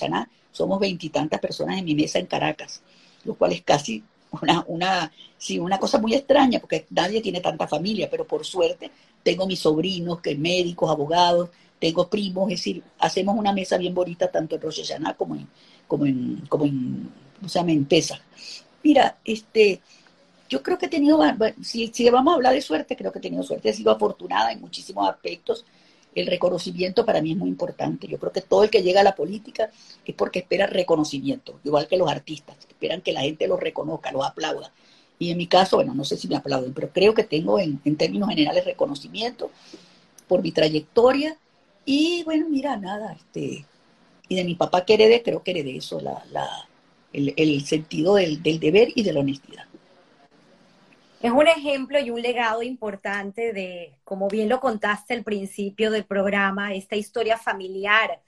somos 0.51 0.81
veintitantas 0.81 1.41
personas 1.41 1.79
en 1.79 1.85
mi 1.85 1.95
mesa 1.95 2.19
en 2.19 2.27
Caracas, 2.27 2.83
lo 3.25 3.35
cual 3.35 3.53
es 3.53 3.63
casi 3.63 4.03
una, 4.41 4.65
una, 4.67 5.13
sí, 5.39 5.59
una 5.59 5.79
cosa 5.79 5.99
muy 5.99 6.15
extraña, 6.15 6.59
porque 6.59 6.87
nadie 6.91 7.21
tiene 7.21 7.41
tanta 7.41 7.69
familia, 7.69 8.09
pero 8.11 8.27
por 8.27 8.45
suerte 8.45 8.91
tengo 9.23 9.47
mis 9.47 9.61
sobrinos, 9.61 10.21
que 10.21 10.35
médicos, 10.35 10.91
abogados, 10.91 11.51
tengo 11.79 12.09
primos, 12.09 12.51
es 12.51 12.59
decir, 12.59 12.83
hacemos 12.99 13.37
una 13.37 13.53
mesa 13.53 13.77
bien 13.77 13.95
bonita 13.95 14.31
tanto 14.31 14.57
en 14.57 14.63
Rosh 14.63 14.93
como 15.17 15.37
en, 15.37 15.49
como 15.87 16.07
en, 16.07 16.43
como 16.49 16.65
en, 16.65 17.11
¿cómo 17.37 17.49
se 17.49 17.59
llama? 17.59 17.73
en 17.73 17.85
Pesa. 17.85 18.21
Mira, 18.83 19.19
este, 19.25 19.81
yo 20.53 20.63
creo 20.63 20.77
que 20.77 20.85
he 20.85 20.91
tenido, 20.91 21.19
si, 21.63 21.89
si 21.95 22.11
vamos 22.11 22.33
a 22.33 22.35
hablar 22.35 22.53
de 22.53 22.61
suerte, 22.61 22.95
creo 22.95 23.11
que 23.11 23.21
he 23.21 23.23
tenido 23.23 23.43
suerte, 23.43 23.71
he 23.71 23.73
sido 23.73 23.91
afortunada 23.91 24.53
en 24.53 24.61
muchísimos 24.61 25.09
aspectos. 25.09 25.65
El 26.15 26.27
reconocimiento 26.27 27.07
para 27.07 27.23
mí 27.23 27.33
es 27.33 27.39
muy 27.39 27.49
importante. 27.49 28.07
Yo 28.07 28.19
creo 28.19 28.33
que 28.33 28.43
todo 28.43 28.63
el 28.63 28.69
que 28.69 28.83
llega 28.83 29.01
a 29.01 29.05
la 29.05 29.15
política 29.15 29.71
es 30.05 30.15
porque 30.15 30.41
espera 30.41 30.67
reconocimiento, 30.67 31.59
igual 31.65 31.89
que 31.89 31.97
los 31.97 32.11
artistas, 32.11 32.59
esperan 32.69 33.01
que 33.01 33.13
la 33.13 33.23
gente 33.23 33.49
los 33.49 33.59
reconozca, 33.59 34.13
los 34.13 34.27
aplauda. 34.27 34.71
Y 35.19 35.31
en 35.31 35.39
mi 35.39 35.47
caso, 35.47 35.77
bueno, 35.77 35.95
no 35.95 36.05
sé 36.05 36.19
si 36.19 36.29
me 36.29 36.37
aplauden, 36.37 36.75
pero 36.75 36.91
creo 36.93 37.15
que 37.15 37.25
tengo 37.25 37.59
en, 37.59 37.79
términos 37.97 38.29
generales 38.29 38.67
reconocimiento 38.67 39.51
por 40.29 40.43
mi 40.43 40.53
trayectoria. 40.53 41.35
Y 41.87 42.25
bueno, 42.25 42.47
mira, 42.51 42.77
nada, 42.77 43.15
este, 43.15 43.65
y 44.29 44.37
de 44.37 44.45
mi 44.45 44.55
papá 44.55 44.85
que 44.85 44.95
heredé, 44.95 45.23
creo 45.23 45.43
que 45.43 45.53
heredé 45.53 45.79
eso, 45.79 45.99
la, 45.99 46.23
la, 46.31 46.47
el, 47.15 47.33
el 47.39 47.65
sentido 47.65 48.17
del, 48.17 48.43
del 48.43 48.61
deber 48.61 48.91
y 48.95 49.03
de 49.03 49.15
la 49.15 49.21
honestidad. 49.21 49.72
Es 51.23 51.31
un 51.31 51.47
ejemplo 51.47 52.01
y 52.01 52.11
un 52.11 52.21
legado 52.21 52.63
importante 52.65 53.53
de, 53.53 53.97
como 54.03 54.27
bien 54.27 54.49
lo 54.49 54.59
contaste 54.59 55.15
al 55.15 55.23
principio 55.23 55.93
del 55.93 56.05
programa, 56.05 56.75
esta 56.75 56.97
historia 56.97 57.39
familiar 57.39 58.21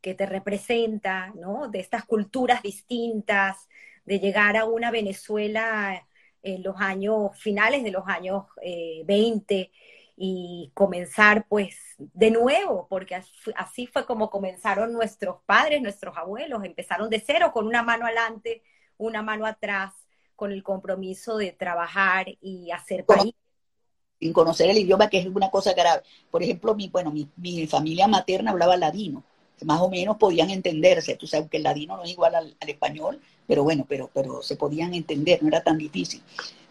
que 0.00 0.14
te 0.14 0.26
representa, 0.26 1.32
¿no? 1.36 1.68
De 1.68 1.78
estas 1.78 2.04
culturas 2.04 2.60
distintas, 2.62 3.68
de 4.04 4.18
llegar 4.18 4.56
a 4.56 4.64
una 4.64 4.90
Venezuela 4.90 6.04
en 6.42 6.62
los 6.64 6.74
años 6.80 7.38
finales 7.38 7.84
de 7.84 7.92
los 7.92 8.08
años 8.08 8.46
20 9.04 9.60
eh, 9.60 9.70
y 10.16 10.72
comenzar 10.74 11.46
pues 11.48 11.78
de 11.98 12.32
nuevo, 12.32 12.88
porque 12.88 13.14
así 13.54 13.86
fue 13.86 14.06
como 14.06 14.28
comenzaron 14.28 14.92
nuestros 14.92 15.36
padres, 15.46 15.80
nuestros 15.82 16.16
abuelos, 16.16 16.64
empezaron 16.64 17.10
de 17.10 17.22
cero 17.24 17.52
con 17.52 17.66
una 17.68 17.84
mano 17.84 18.06
adelante, 18.06 18.62
una 18.96 19.22
mano 19.22 19.46
atrás, 19.46 19.92
con 20.40 20.52
el 20.52 20.62
compromiso 20.62 21.36
de 21.36 21.52
trabajar 21.52 22.26
y 22.40 22.70
hacer 22.70 23.04
país. 23.04 23.34
Sin 24.18 24.32
conocer 24.32 24.70
el 24.70 24.78
idioma, 24.78 25.10
que 25.10 25.18
es 25.18 25.26
una 25.26 25.50
cosa 25.50 25.74
grave. 25.74 26.02
Por 26.30 26.42
ejemplo, 26.42 26.74
mi, 26.74 26.88
bueno, 26.88 27.10
mi, 27.10 27.28
mi 27.36 27.66
familia 27.66 28.08
materna 28.08 28.52
hablaba 28.52 28.78
ladino, 28.78 29.22
más 29.66 29.82
o 29.82 29.90
menos 29.90 30.16
podían 30.16 30.48
entenderse. 30.48 31.16
Tú 31.16 31.26
sabes 31.26 31.50
que 31.50 31.58
el 31.58 31.62
ladino 31.64 31.98
no 31.98 32.04
es 32.04 32.12
igual 32.12 32.34
al, 32.34 32.56
al, 32.58 32.68
español, 32.70 33.20
pero 33.46 33.64
bueno, 33.64 33.84
pero, 33.86 34.08
pero 34.14 34.40
se 34.40 34.56
podían 34.56 34.94
entender, 34.94 35.42
no 35.42 35.48
era 35.48 35.62
tan 35.62 35.76
difícil. 35.76 36.22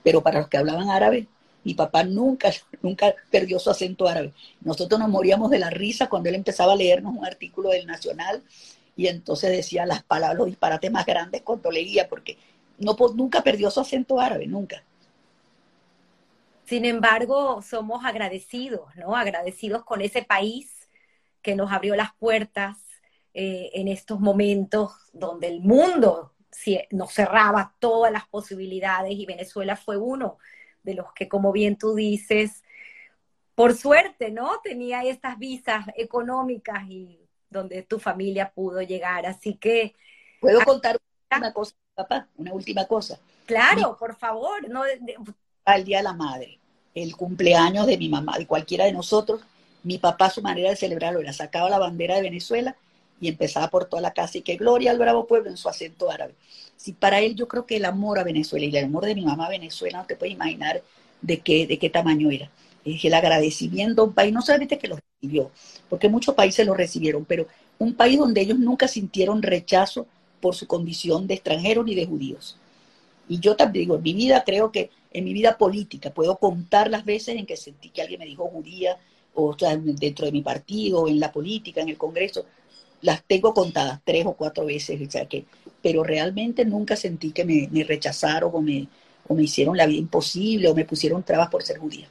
Pero 0.02 0.24
para 0.24 0.40
los 0.40 0.48
que 0.48 0.58
hablaban 0.58 0.90
árabe, 0.90 1.28
mi 1.64 1.76
papá 1.76 2.04
nunca, 2.04 2.52
nunca 2.82 3.14
perdió 3.30 3.60
su 3.60 3.70
acento 3.70 4.08
árabe. 4.08 4.34
Nosotros 4.62 5.00
nos 5.00 5.10
moríamos 5.10 5.52
de 5.52 5.60
la 5.60 5.70
risa 5.70 6.10
cuando 6.10 6.30
él 6.30 6.36
empezaba 6.36 6.74
a 6.74 6.76
leernos 6.76 7.16
un 7.16 7.24
artículo 7.24 7.70
del 7.70 7.86
Nacional 7.86 8.42
y 8.96 9.06
entonces 9.10 9.52
decía 9.52 9.86
las 9.86 10.02
palabras, 10.02 10.40
los 10.40 10.48
disparates 10.48 10.92
más 10.92 11.06
grandes 11.06 11.44
cuando 11.44 11.70
leía, 11.70 12.10
porque 12.10 12.36
no, 12.80 12.96
nunca 13.16 13.42
perdió 13.42 13.70
su 13.72 13.80
acento 13.80 14.20
árabe, 14.20 14.48
nunca. 14.48 14.84
Sin 16.66 16.86
embargo, 16.86 17.62
somos 17.62 18.06
agradecidos, 18.06 18.96
¿no? 18.96 19.16
Agradecidos 19.16 19.84
con 19.84 20.02
ese 20.02 20.22
país 20.22 20.88
que 21.42 21.56
nos 21.56 21.72
abrió 21.72 21.96
las 21.96 22.14
puertas 22.16 22.78
eh, 23.34 23.72
en 23.74 23.88
estos 23.88 24.20
momentos 24.20 24.92
donde 25.14 25.48
el 25.48 25.62
mundo 25.62 26.34
nos 26.92 27.14
cerraba 27.14 27.74
todas 27.80 28.12
las 28.12 28.28
posibilidades 28.28 29.14
y 29.14 29.26
Venezuela 29.26 29.76
fue 29.76 29.98
uno 29.98 30.38
de 30.84 30.94
los 30.94 31.14
que, 31.14 31.28
como 31.28 31.52
bien 31.52 31.78
tú 31.78 31.96
dices, 31.96 32.64
por 33.56 33.76
suerte, 33.76 34.32
¿no? 34.32 34.60
Tenía 34.64 35.04
estas 35.04 35.38
visas 35.38 35.86
económicas 35.96 36.84
y 36.88 37.20
donde 37.50 37.84
tu 37.84 38.00
familia 38.00 38.52
pudo 38.54 38.82
llegar. 38.82 39.26
Así 39.26 39.56
que... 39.56 39.96
¿Puedo 40.40 40.64
contar 40.64 40.98
una 41.38 41.54
cosa, 41.54 41.76
papá? 42.00 42.28
Una 42.38 42.54
última 42.54 42.86
cosa. 42.86 43.20
Claro, 43.46 43.98
por 43.98 44.16
favor. 44.16 44.68
No, 44.70 44.84
Al 45.66 45.84
Día 45.84 45.98
de 45.98 46.04
la 46.04 46.14
Madre, 46.14 46.60
el 46.96 47.16
cumpleaños 47.16 47.88
de 47.88 47.98
mi 47.98 48.10
mamá, 48.10 48.38
de 48.38 48.46
cualquiera 48.46 48.86
de 48.86 48.92
nosotros, 48.92 49.42
mi 49.84 49.98
papá 49.98 50.30
su 50.30 50.42
manera 50.42 50.70
de 50.70 50.76
celebrarlo 50.76 51.20
era 51.20 51.34
sacaba 51.34 51.70
la 51.70 51.80
bandera 51.80 52.16
de 52.16 52.22
Venezuela 52.22 52.76
y 53.22 53.28
empezaba 53.28 53.70
por 53.70 53.86
toda 53.86 54.02
la 54.02 54.14
casa 54.14 54.38
y 54.38 54.42
que 54.42 54.56
gloria 54.56 54.92
al 54.92 54.98
bravo 55.00 55.28
pueblo 55.28 55.50
en 55.50 55.58
su 55.58 55.70
acento 55.70 56.10
árabe. 56.12 56.36
Si 56.76 56.94
para 56.94 57.20
él 57.20 57.36
yo 57.36 57.48
creo 57.48 57.66
que 57.66 57.78
el 57.78 57.86
amor 57.86 58.20
a 58.20 58.24
Venezuela 58.24 58.66
y 58.66 58.76
el 58.76 58.86
amor 58.86 59.06
de 59.06 59.16
mi 59.16 59.26
mamá 59.26 59.48
a 59.48 59.50
Venezuela 59.50 60.00
no 60.00 60.06
te 60.06 60.16
puedes 60.16 60.34
imaginar 60.34 60.82
de 61.22 61.40
qué, 61.40 61.68
de 61.68 61.78
qué 61.78 61.90
tamaño 61.90 62.32
era. 62.32 62.50
Es 62.86 63.04
el 63.04 63.14
agradecimiento 63.14 64.02
a 64.02 64.06
un 64.06 64.14
país, 64.14 64.34
no 64.34 64.42
solamente 64.42 64.78
que 64.78 64.88
lo 64.88 64.98
recibió, 64.98 65.52
porque 65.90 66.08
muchos 66.08 66.34
países 66.34 66.66
lo 66.66 66.74
recibieron, 66.74 67.26
pero 67.26 67.46
un 67.78 67.94
país 67.94 68.18
donde 68.18 68.42
ellos 68.42 68.58
nunca 68.58 68.88
sintieron 68.88 69.42
rechazo 69.42 70.08
por 70.40 70.56
su 70.56 70.68
condición 70.68 71.28
de 71.28 71.36
extranjeros 71.36 71.86
ni 71.86 71.96
de 71.96 72.06
judíos. 72.06 72.58
Y 73.28 73.40
yo 73.40 73.56
también 73.56 73.84
digo, 73.84 73.96
en 73.96 74.04
mi 74.04 74.14
vida 74.14 74.44
creo 74.44 74.72
que 74.72 74.90
en 75.12 75.26
mi 75.26 75.34
vida 75.34 75.58
política 75.58 76.12
puedo 76.12 76.38
contar 76.38 76.90
las 76.90 77.06
veces 77.06 77.36
en 77.36 77.46
que 77.46 77.58
sentí 77.58 77.90
que 77.90 78.02
alguien 78.02 78.20
me 78.20 78.26
dijo 78.26 78.48
judía, 78.48 78.98
o, 79.34 79.58
sea, 79.58 79.76
dentro 79.78 80.26
de 80.26 80.32
mi 80.32 80.42
partido, 80.42 81.08
en 81.08 81.20
la 81.20 81.32
política, 81.32 81.82
en 81.82 81.90
el 81.90 81.98
Congreso, 81.98 82.46
las 83.02 83.24
tengo 83.24 83.54
contadas 83.54 84.02
tres 84.04 84.26
o 84.26 84.34
cuatro 84.34 84.66
veces, 84.66 85.00
o 85.08 85.10
sea 85.10 85.26
que, 85.26 85.46
pero 85.82 86.04
realmente 86.04 86.66
nunca 86.66 86.96
sentí 86.96 87.32
que 87.32 87.46
me, 87.46 87.84
rechazaron 87.84 88.52
o 88.54 88.62
me, 88.62 88.88
o 89.28 89.36
me 89.36 89.44
hicieron 89.44 89.78
la 89.78 89.86
vida 89.86 90.00
imposible 90.00 90.68
o 90.68 90.76
me 90.76 90.86
pusieron 90.86 91.24
trabas 91.24 91.50
por 91.50 91.64
ser 91.64 91.78
judía. 91.78 92.08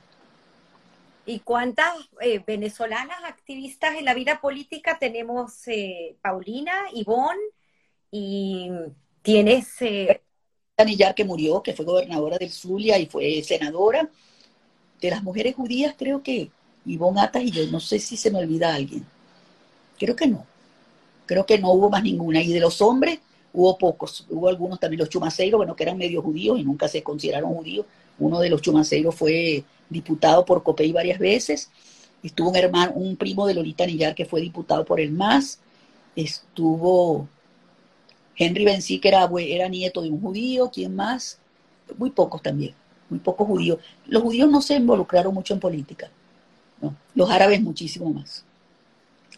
¿Y 1.27 1.41
cuántas 1.41 1.93
eh, 2.23 2.43
venezolanas 2.47 3.23
activistas 3.25 3.97
en 3.97 4.07
la 4.07 4.15
vida 4.15 4.41
política 4.41 4.99
tenemos, 4.99 5.69
eh, 5.69 6.17
Paulina, 6.23 6.73
Ivonne, 6.95 7.39
y 8.11 8.71
tienes... 9.23 9.67
Eh... 9.83 10.23
Anillar 10.81 11.13
que 11.13 11.25
murió, 11.25 11.61
que 11.61 11.73
fue 11.75 11.85
gobernadora 11.85 12.39
del 12.39 12.53
Zulia 12.53 12.99
y 12.99 13.07
fue 13.07 13.43
senadora. 13.43 14.09
De 15.01 15.11
las 15.11 15.25
mujeres 15.25 15.57
judías 15.57 15.97
creo 15.99 16.23
que 16.23 16.53
Ivonne 16.87 17.21
Atas 17.21 17.43
y 17.43 17.51
yo, 17.51 17.67
no 17.67 17.81
sé 17.81 17.99
si 17.99 18.17
se 18.17 18.31
me 18.31 18.39
olvida 18.39 18.75
alguien. 18.75 19.05
Creo 19.99 20.15
que 20.15 20.29
no. 20.29 20.47
Creo 21.27 21.45
que 21.45 21.59
no 21.59 21.73
hubo 21.73 21.91
más 21.91 22.05
ninguna. 22.05 22.41
Y 22.43 22.53
de 22.53 22.61
los 22.61 22.81
hombres 22.81 23.19
hubo 23.53 23.77
pocos. 23.77 24.25
Hubo 24.31 24.49
algunos 24.49 24.79
también, 24.79 25.01
los 25.01 25.09
chumaceiros, 25.09 25.59
bueno, 25.59 25.75
que 25.75 25.83
eran 25.83 25.99
medio 25.99 26.23
judíos 26.23 26.61
y 26.61 26.65
nunca 26.65 26.87
se 26.87 27.03
consideraron 27.03 27.53
judíos. 27.55 27.85
Uno 28.19 28.39
de 28.39 28.49
los 28.49 28.63
chumaceiros 28.63 29.15
fue 29.17 29.65
diputado 29.91 30.45
por 30.45 30.63
Copey 30.63 30.93
varias 30.93 31.19
veces. 31.19 31.71
Estuvo 32.23 32.51
un 32.51 32.57
hermano, 32.57 32.93
un 32.95 33.17
primo 33.17 33.47
de 33.49 33.55
Lolita 33.55 33.85
Nillar 33.85 34.15
que 34.15 34.27
fue 34.27 34.41
diputado 34.41 34.85
por 34.85 35.01
el 35.01 35.11
MAS. 35.11 35.59
Estuvo 36.15 37.29
Henry 38.39 38.65
Benzi, 38.65 39.01
que 39.01 39.09
era, 39.09 39.29
era 39.39 39.69
nieto 39.69 40.03
de 40.03 40.11
un 40.11 40.21
judío. 40.21 40.71
¿Quién 40.73 40.95
más? 40.95 41.39
Muy 41.97 42.11
pocos 42.11 42.41
también. 42.43 42.75
Muy 43.11 43.19
pocos 43.19 43.47
judíos. 43.47 43.79
Los 44.07 44.23
judíos 44.23 44.51
no 44.51 44.63
se 44.63 44.75
involucraron 44.75 45.35
mucho 45.35 45.55
en 45.55 45.61
política. 45.61 46.11
Los 47.15 47.31
árabes 47.31 47.61
muchísimo 47.61 48.11
más 48.11 48.45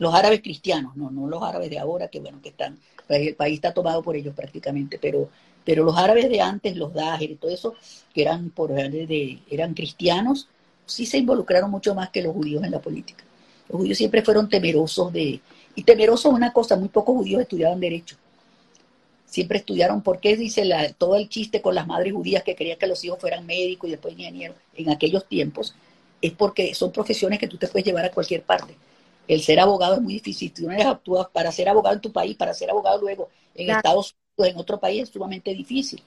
los 0.01 0.14
árabes 0.14 0.40
cristianos, 0.40 0.97
no, 0.97 1.10
no 1.10 1.28
los 1.28 1.43
árabes 1.43 1.68
de 1.68 1.78
ahora, 1.78 2.09
que 2.09 2.20
bueno, 2.20 2.40
que 2.43 2.48
están, 2.48 2.78
el 3.10 3.35
país 3.35 3.56
está 3.56 3.74
tomado 3.74 4.02
por 4.02 4.16
ellos 4.16 4.35
prácticamente, 4.35 4.98
pero, 4.98 5.28
pero 5.62 5.85
los 5.85 5.97
árabes 5.97 6.31
de 6.31 6.40
antes, 6.40 6.74
los 6.74 6.94
Dajer 6.94 7.32
y 7.32 7.35
todo 7.35 7.51
eso, 7.51 7.74
que 8.14 8.22
eran, 8.22 8.48
por, 8.48 8.72
de, 8.72 9.39
eran 9.51 9.74
cristianos, 9.74 10.48
sí 10.86 11.05
se 11.05 11.18
involucraron 11.18 11.70
mucho 11.70 11.94
más 11.94 12.09
que 12.09 12.22
los 12.22 12.32
judíos 12.32 12.64
en 12.64 12.70
la 12.70 12.81
política. 12.81 13.22
Los 13.68 13.78
judíos 13.78 13.98
siempre 13.98 14.22
fueron 14.22 14.48
temerosos 14.48 15.12
de, 15.12 15.39
y 15.74 15.82
temerosos 15.82 16.32
una 16.32 16.51
cosa, 16.51 16.77
muy 16.77 16.89
pocos 16.89 17.14
judíos 17.16 17.43
estudiaban 17.43 17.78
derecho. 17.78 18.16
Siempre 19.31 19.59
estudiaron, 19.59 20.02
¿por 20.02 20.20
qué 20.20 20.36
dice 20.36 20.65
la, 20.65 20.93
todo 20.93 21.16
el 21.16 21.28
chiste 21.28 21.62
con 21.62 21.74
las 21.74 21.86
madres 21.86 22.12
judías 22.12 22.43
que 22.43 22.55
querían 22.55 22.78
que 22.78 22.86
los 22.86 23.02
hijos 23.05 23.19
fueran 23.19 23.47
médicos 23.47 23.89
y 23.89 23.93
después 23.93 24.15
ingenieros 24.15 24.57
en 24.74 24.90
aquellos 24.90 25.27
tiempos? 25.27 25.74
Es 26.20 26.32
porque 26.32 26.74
son 26.74 26.93
profesiones 26.93 27.39
que 27.39 27.48
tú 27.48 27.57
te 27.57 27.69
puedes 27.69 27.86
llevar 27.86 28.05
a 28.05 28.11
cualquier 28.11 28.43
parte 28.43 28.74
el 29.31 29.43
ser 29.43 29.61
abogado 29.61 29.94
es 29.94 30.02
muy 30.02 30.15
difícil. 30.15 30.52
Tú 30.52 30.62
no 30.62 30.73
eres 30.73 30.86
para 31.32 31.52
ser 31.52 31.69
abogado 31.69 31.94
en 31.94 32.01
tu 32.01 32.12
país, 32.12 32.36
para 32.36 32.52
ser 32.52 32.69
abogado 32.69 33.01
luego 33.01 33.28
en 33.55 33.70
Estados 33.70 34.16
Unidos, 34.36 34.55
en 34.55 34.61
otro 34.61 34.81
país, 34.81 35.05
es 35.05 35.09
sumamente 35.11 35.55
difícil. 35.55 36.02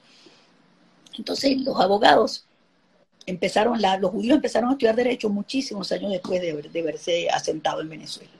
Entonces, 1.16 1.58
los 1.62 1.80
abogados 1.80 2.44
empezaron, 3.24 3.80
los 4.00 4.10
judíos 4.10 4.36
empezaron 4.36 4.68
a 4.68 4.72
estudiar 4.72 4.94
derecho 4.94 5.30
muchísimos 5.30 5.90
años 5.90 6.10
después 6.10 6.38
de, 6.38 6.52
de 6.52 6.80
haberse 6.80 7.30
asentado 7.30 7.80
en 7.80 7.88
Venezuela. 7.88 8.30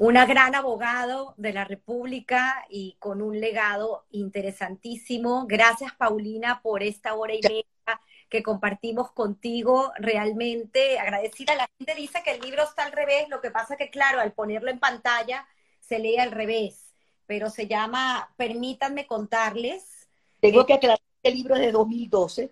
Una 0.00 0.24
gran 0.24 0.54
abogado 0.54 1.34
de 1.36 1.52
la 1.52 1.66
República 1.66 2.64
y 2.70 2.96
con 2.98 3.20
un 3.20 3.38
legado 3.38 4.06
interesantísimo. 4.12 5.44
Gracias, 5.46 5.92
Paulina, 5.94 6.62
por 6.62 6.82
esta 6.82 7.12
hora 7.12 7.34
y 7.34 7.42
media 7.42 8.00
que 8.30 8.42
compartimos 8.42 9.10
contigo. 9.10 9.92
Realmente 9.98 10.98
agradecida. 10.98 11.54
La 11.54 11.68
gente 11.76 11.94
dice 11.96 12.22
que 12.24 12.30
el 12.30 12.40
libro 12.40 12.62
está 12.62 12.86
al 12.86 12.92
revés, 12.92 13.28
lo 13.28 13.42
que 13.42 13.50
pasa 13.50 13.76
que, 13.76 13.90
claro, 13.90 14.20
al 14.20 14.32
ponerlo 14.32 14.70
en 14.70 14.78
pantalla 14.78 15.46
se 15.80 15.98
lee 15.98 16.16
al 16.16 16.30
revés, 16.30 16.94
pero 17.26 17.50
se 17.50 17.66
llama 17.66 18.32
Permítanme 18.38 19.06
contarles. 19.06 20.08
Tengo 20.40 20.64
que 20.64 20.72
aclarar 20.72 20.98
que 21.22 21.28
el 21.28 21.34
libro 21.34 21.56
es 21.56 21.60
de 21.60 21.72
2012. 21.72 22.50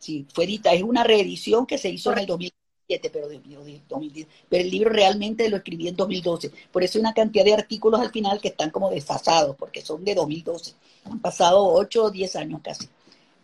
Sí, 0.00 0.26
fue 0.34 0.42
edita, 0.42 0.72
es 0.72 0.82
una 0.82 1.04
reedición 1.04 1.66
que 1.66 1.78
se 1.78 1.88
hizo 1.88 2.10
en 2.10 2.18
el 2.18 2.26
2007, 2.26 2.59
pero, 2.98 3.28
de, 3.28 3.40
2010, 3.88 4.26
pero 4.48 4.64
el 4.64 4.70
libro 4.70 4.90
realmente 4.90 5.48
lo 5.48 5.58
escribí 5.58 5.88
en 5.88 5.96
2012. 5.96 6.50
Por 6.72 6.82
eso 6.82 6.98
hay 6.98 7.02
una 7.02 7.14
cantidad 7.14 7.44
de 7.44 7.54
artículos 7.54 8.00
al 8.00 8.10
final 8.10 8.40
que 8.40 8.48
están 8.48 8.70
como 8.70 8.90
desfasados, 8.90 9.54
porque 9.56 9.82
son 9.82 10.04
de 10.04 10.14
2012. 10.14 10.74
Han 11.04 11.20
pasado 11.20 11.64
8 11.66 12.04
o 12.04 12.10
10 12.10 12.36
años 12.36 12.60
casi 12.62 12.88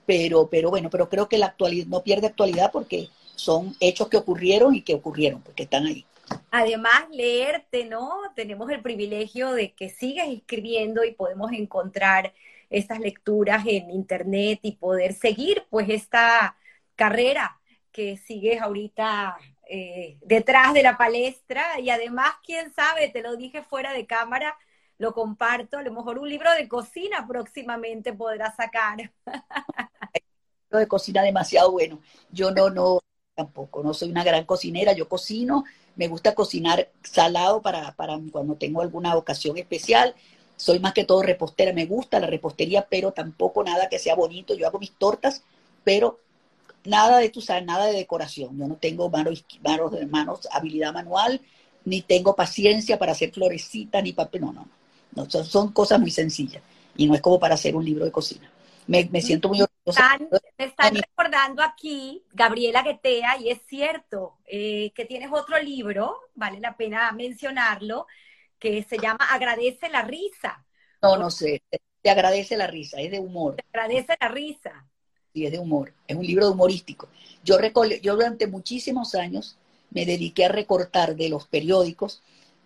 pero, 0.06 0.48
pero 0.48 0.70
bueno, 0.70 0.89
pero 0.89 1.09
creo 1.09 1.28
que 1.28 1.36
la 1.36 1.47
actualidad 1.47 1.86
no 1.89 2.02
pierde 2.02 2.28
actualidad 2.28 2.70
porque 2.73 3.09
son 3.35 3.77
hechos 3.81 4.09
que 4.09 4.16
ocurrieron 4.16 4.74
y 4.74 4.82
que 4.82 4.94
ocurrieron, 4.94 5.43
porque 5.43 5.64
están 5.64 5.85
ahí. 5.85 6.06
Además, 6.51 7.05
leerte, 7.10 7.85
¿no? 7.85 8.20
Tenemos 8.35 8.70
el 8.70 8.81
privilegio 8.81 9.52
de 9.52 9.73
que 9.73 9.90
sigas 9.90 10.28
escribiendo 10.28 11.05
y 11.05 11.12
podemos 11.12 11.52
encontrar 11.52 12.32
estas 12.70 13.01
lecturas 13.01 13.64
en 13.66 13.90
internet 13.90 14.60
y 14.62 14.73
poder 14.73 15.12
seguir 15.12 15.64
pues 15.70 15.89
esta 15.89 16.56
carrera 16.97 17.60
que 17.97 18.18
sigues 18.18 18.60
ahorita 18.60 19.39
eh, 19.70 20.18
detrás 20.20 20.74
de 20.74 20.82
la 20.82 20.98
palestra 20.98 21.81
y 21.81 21.89
además, 21.89 22.32
quién 22.44 22.70
sabe, 22.74 23.09
te 23.09 23.23
lo 23.23 23.36
dije 23.36 23.62
fuera 23.62 23.94
de 23.94 24.05
cámara, 24.05 24.55
lo 24.98 25.14
comparto, 25.14 25.78
a 25.78 25.82
lo 25.82 25.93
mejor 25.93 26.18
un 26.18 26.28
libro 26.28 26.52
de 26.52 26.68
cocina 26.68 27.27
próximamente 27.27 28.12
podrás 28.12 28.55
sacar. 28.55 29.10
de 30.70 30.86
cocina 30.86 31.23
demasiado 31.23 31.73
bueno. 31.73 31.98
Yo 32.31 32.51
no, 32.51 32.68
no, 32.68 33.01
tampoco, 33.35 33.82
no 33.82 33.94
soy 33.94 34.10
una 34.10 34.24
gran 34.24 34.44
cocinera, 34.44 34.93
yo 34.93 35.09
cocino, 35.09 35.64
me 35.94 36.06
gusta 36.09 36.35
cocinar 36.35 36.90
salado 37.02 37.62
para, 37.62 37.93
para 37.97 38.20
cuando 38.31 38.56
tengo 38.56 38.82
alguna 38.82 39.16
ocasión 39.16 39.56
especial. 39.56 40.14
Soy 40.56 40.81
más 40.81 40.93
que 40.93 41.05
todo 41.05 41.23
repostera, 41.23 41.73
me 41.73 41.86
gusta 41.86 42.20
la 42.20 42.27
repostería, 42.27 42.86
pero 42.90 43.12
tampoco 43.12 43.64
nada 43.64 43.89
que 43.89 43.98
sea 43.98 44.14
bonito. 44.14 44.55
Yo 44.55 44.66
hago 44.66 44.78
mis 44.78 44.93
tortas, 44.93 45.43
pero 45.82 46.20
nada 46.86 47.18
de, 47.18 47.28
tu 47.30 47.40
nada 47.64 47.86
de 47.86 47.92
decoración. 47.92 48.58
Yo 48.58 48.66
no 48.66 48.76
tengo 48.76 49.08
manos, 49.10 49.44
manos, 49.62 49.92
manos, 50.08 50.48
habilidad 50.50 50.92
manual, 50.92 51.40
ni 51.84 52.02
tengo 52.02 52.34
paciencia 52.34 52.98
para 52.98 53.12
hacer 53.12 53.32
florecitas, 53.32 54.02
ni 54.02 54.12
papel. 54.12 54.42
No, 54.42 54.52
no, 54.52 54.68
no. 55.14 55.30
son, 55.30 55.44
son, 55.44 55.72
cosas 55.72 56.00
muy 56.00 56.10
sencillas. 56.10 56.62
Y 56.96 57.06
no 57.06 57.14
es 57.14 57.20
como 57.20 57.38
para 57.38 57.54
hacer 57.54 57.76
un 57.76 57.84
libro 57.84 58.04
de 58.04 58.12
cocina. 58.12 58.50
Me, 58.86 59.08
me 59.10 59.20
siento 59.20 59.48
muy 59.48 59.60
orgullosa. 59.60 60.18
me 60.58 60.64
están 60.64 60.94
recordando 60.94 61.62
aquí, 61.62 62.22
Gabriela 62.32 62.82
Guetea, 62.82 63.38
y 63.38 63.50
es 63.50 63.60
cierto 63.66 64.38
eh, 64.46 64.92
que 64.94 65.04
tienes 65.04 65.30
otro 65.32 65.60
libro, 65.60 66.20
vale 66.34 66.60
la 66.60 66.76
pena 66.76 67.10
mencionarlo, 67.12 68.06
que 68.58 68.82
se 68.84 68.98
llama 68.98 69.26
Agradece 69.30 69.88
la 69.88 70.02
risa. 70.02 70.64
No, 71.02 71.16
no 71.16 71.30
sé. 71.30 71.62
Te 72.00 72.10
agradece 72.10 72.56
la 72.56 72.68
risa, 72.68 73.00
es 73.00 73.10
de 73.10 73.18
humor. 73.18 73.56
Te 73.56 73.64
agradece 73.68 74.16
la 74.20 74.28
risa 74.28 74.86
y 75.36 75.44
es 75.44 75.52
de 75.52 75.58
humor, 75.58 75.92
es 76.08 76.16
un 76.16 76.26
libro 76.26 76.50
humorístico. 76.50 77.08
Yo, 77.44 77.58
yo 78.02 78.14
durante 78.14 78.46
muchísimos 78.46 79.14
años 79.14 79.56
me 79.90 80.06
dediqué 80.06 80.46
a 80.46 80.48
recortar 80.48 81.14
de 81.14 81.28
los 81.28 81.46
periódicos 81.46 82.22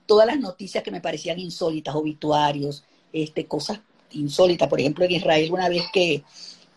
todas 0.06 0.26
las 0.26 0.38
noticias 0.38 0.84
que 0.84 0.92
me 0.92 1.00
parecían 1.00 1.40
insólitas, 1.40 1.94
obituarios, 1.96 2.84
este, 3.12 3.46
cosas 3.46 3.80
insólitas. 4.12 4.68
Por 4.68 4.80
ejemplo, 4.80 5.04
en 5.04 5.10
Israel 5.10 5.52
una 5.52 5.68
vez 5.68 5.82
que, 5.92 6.22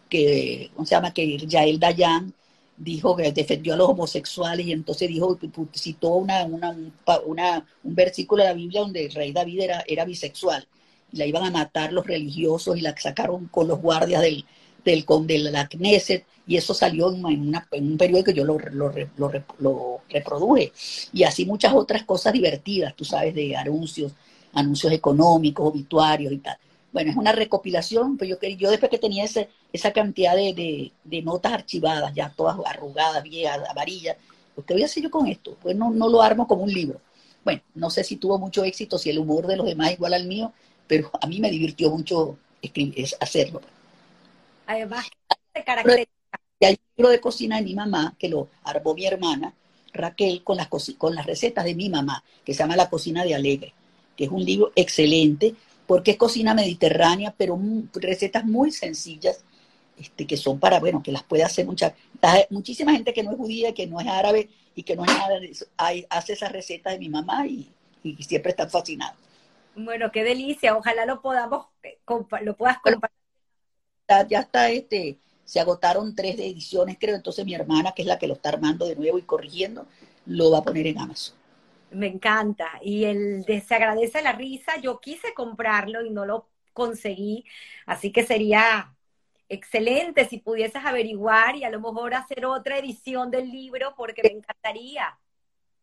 que 0.10 0.72
¿cómo 0.74 0.86
se 0.88 0.96
llama? 0.96 1.14
Que 1.14 1.38
Yael 1.38 1.80
Dayan 1.80 2.34
dijo 2.76 3.16
que 3.16 3.32
defendió 3.32 3.76
a 3.76 3.78
los 3.78 3.90
homosexuales 3.90 4.66
y 4.66 4.72
entonces 4.72 5.08
dijo, 5.08 5.38
citó 5.76 6.16
una, 6.16 6.46
un 6.46 7.96
versículo 7.96 8.42
de 8.42 8.50
la 8.50 8.56
Biblia 8.56 8.82
donde 8.82 9.06
el 9.06 9.14
rey 9.14 9.32
David 9.32 9.62
era, 9.62 9.84
era 9.88 10.06
bisexual. 10.06 10.68
La 11.12 11.28
iban 11.28 11.44
a 11.44 11.52
matar 11.52 11.94
los 11.94 12.08
religiosos 12.08 12.76
y 12.78 12.82
la 12.82 12.98
sacaron 12.98 13.48
con 13.48 13.68
los 13.68 13.80
guardias 13.80 14.24
del, 14.24 14.44
del, 14.84 15.06
de 15.28 15.40
la 15.52 15.68
Knesset, 15.68 16.26
y 16.46 16.58
eso 16.58 16.74
salió 16.74 17.12
en, 17.12 17.26
una, 17.26 17.68
en 17.72 17.92
un 17.92 17.98
periodo 17.98 18.24
que 18.24 18.34
yo 18.34 18.44
lo, 18.44 18.58
reproduje. 20.10 20.72
Y 21.14 21.24
así 21.24 21.46
muchas 21.46 21.74
otras 21.74 22.04
cosas 22.04 22.34
divertidas, 22.34 22.96
tú 22.96 23.06
sabes, 23.06 23.34
de 23.34 23.56
anuncios, 23.56 24.12
anuncios 24.54 24.92
económicos, 24.92 25.68
obituarios 25.68 26.34
y 26.34 26.38
tal. 26.40 26.58
Bueno, 26.92 27.12
es 27.12 27.18
una 27.18 27.32
recopilación, 27.32 28.18
pero 28.18 28.38
yo, 28.40 28.48
yo 28.50 28.70
después 28.70 28.90
que 28.90 29.00
tenía 29.00 29.24
ese, 29.24 29.50
esa 29.72 29.92
cantidad 29.92 30.36
de, 30.36 30.92
notas 31.24 31.54
archivadas, 31.54 32.14
ya 32.14 32.30
todas 32.36 32.58
arrugadas, 32.66 33.24
viejas, 33.24 33.62
amarillas, 33.70 34.18
pues, 34.54 34.68
¿qué 34.68 34.74
voy 34.74 34.84
a 34.84 34.86
hacer 34.86 35.04
yo 35.04 35.10
con 35.10 35.28
esto? 35.28 35.58
Pues 35.62 35.76
no, 35.76 35.90
no 35.92 36.10
lo 36.10 36.22
armo 36.22 36.48
como 36.48 36.64
un 36.64 36.72
libro. 36.72 37.02
Bueno, 37.44 37.62
no 37.74 37.90
sé 37.90 38.04
si 38.04 38.18
tuvo 38.18 38.38
mucho 38.38 38.64
éxito, 38.64 38.98
si 38.98 39.10
el 39.10 39.20
humor 39.20 39.48
de 39.48 39.58
los 39.58 39.66
demás 39.66 39.90
es 39.90 39.94
igual 39.96 40.14
al 40.14 40.28
mío, 40.28 40.54
pero 40.88 41.10
a 41.20 41.28
mí 41.28 41.40
me 41.40 41.50
divirtió 41.50 41.90
mucho 41.90 42.38
escribir, 42.62 43.08
hacerlo. 43.20 43.62
Además, 44.66 45.06
se 45.54 45.64
caracteriza. 45.64 46.10
Y 46.60 46.66
hay 46.66 46.74
un 46.74 46.94
libro 46.98 47.10
de 47.10 47.20
cocina 47.20 47.58
de 47.58 47.64
mi 47.64 47.76
mamá, 47.76 48.16
que 48.18 48.30
lo 48.30 48.48
armó 48.64 48.94
mi 48.94 49.06
hermana, 49.06 49.54
Raquel, 49.94 50.44
con 50.44 50.58
las, 50.58 50.68
con 50.98 51.16
las 51.16 51.26
recetas 51.26 51.66
de 51.66 51.76
mi 51.76 51.90
mamá, 51.90 52.24
que 52.46 52.54
se 52.54 52.60
llama 52.60 52.76
La 52.76 52.90
Cocina 52.90 53.24
de 53.24 53.36
Alegre, 53.36 53.74
que 54.16 54.26
es 54.26 54.32
un 54.32 54.44
libro 54.44 54.72
excelente, 54.76 55.56
porque 55.86 56.12
es 56.12 56.18
cocina 56.18 56.54
mediterránea, 56.54 57.34
pero 57.38 57.60
recetas 57.94 58.46
muy 58.46 58.72
sencillas, 58.72 59.44
este, 60.00 60.26
que 60.26 60.38
son 60.38 60.60
para, 60.60 60.80
bueno, 60.80 61.04
que 61.04 61.12
las 61.12 61.24
puede 61.24 61.44
hacer 61.44 61.66
mucha, 61.66 61.94
muchísima 62.50 62.94
gente 62.94 63.14
que 63.14 63.24
no 63.24 63.32
es 63.32 63.38
judía, 63.38 63.74
que 63.74 63.86
no 63.86 64.00
es 64.00 64.08
árabe 64.08 64.50
y 64.76 64.84
que 64.84 64.96
no 64.96 65.04
es 65.04 65.12
nada 65.12 65.40
de 65.40 65.48
eso, 65.48 65.66
hace 65.78 66.34
esas 66.34 66.52
recetas 66.52 66.94
de 66.94 67.00
mi 67.00 67.10
mamá 67.10 67.46
y, 67.46 67.70
y 68.04 68.24
siempre 68.24 68.52
están 68.52 68.70
fascinados. 68.70 69.18
Bueno, 69.76 70.12
qué 70.12 70.24
delicia, 70.24 70.76
ojalá 70.76 71.06
lo 71.06 71.22
podamos, 71.22 71.68
eh, 71.84 71.98
lo 72.42 72.56
puedas 72.56 72.80
compartir 72.80 73.23
ya 74.08 74.40
está, 74.42 74.70
este, 74.70 75.18
se 75.46 75.60
agotaron 75.60 76.16
tres 76.16 76.36
ediciones, 76.36 76.98
creo, 77.00 77.16
entonces 77.16 77.46
mi 77.46 77.54
hermana, 77.54 77.94
que 77.94 78.02
es 78.02 78.08
la 78.08 78.20
que 78.20 78.28
lo 78.28 78.34
está 78.34 78.50
armando 78.50 78.86
de 78.86 78.96
nuevo 78.96 79.18
y 79.18 79.24
corrigiendo, 79.24 79.88
lo 80.26 80.52
va 80.52 80.60
a 80.60 80.64
poner 80.64 80.88
en 80.88 81.00
Amazon. 81.00 81.36
Me 81.92 82.08
encanta. 82.08 82.70
Y 82.82 83.06
el 83.06 83.44
de 83.44 83.62
Se 83.62 83.76
agradece 83.76 84.22
la 84.22 84.34
risa, 84.34 84.78
yo 84.82 85.00
quise 85.00 85.34
comprarlo 85.34 86.04
y 86.04 86.10
no 86.10 86.26
lo 86.26 86.48
conseguí, 86.74 87.46
así 87.86 88.12
que 88.12 88.26
sería 88.26 88.96
excelente 89.48 90.28
si 90.28 90.40
pudieses 90.40 90.84
averiguar 90.84 91.56
y 91.56 91.64
a 91.64 91.70
lo 91.70 91.80
mejor 91.80 92.16
hacer 92.16 92.46
otra 92.46 92.80
edición 92.80 93.30
del 93.30 93.52
libro 93.52 93.94
porque 93.96 94.24
me 94.24 94.32
encantaría. 94.32 95.20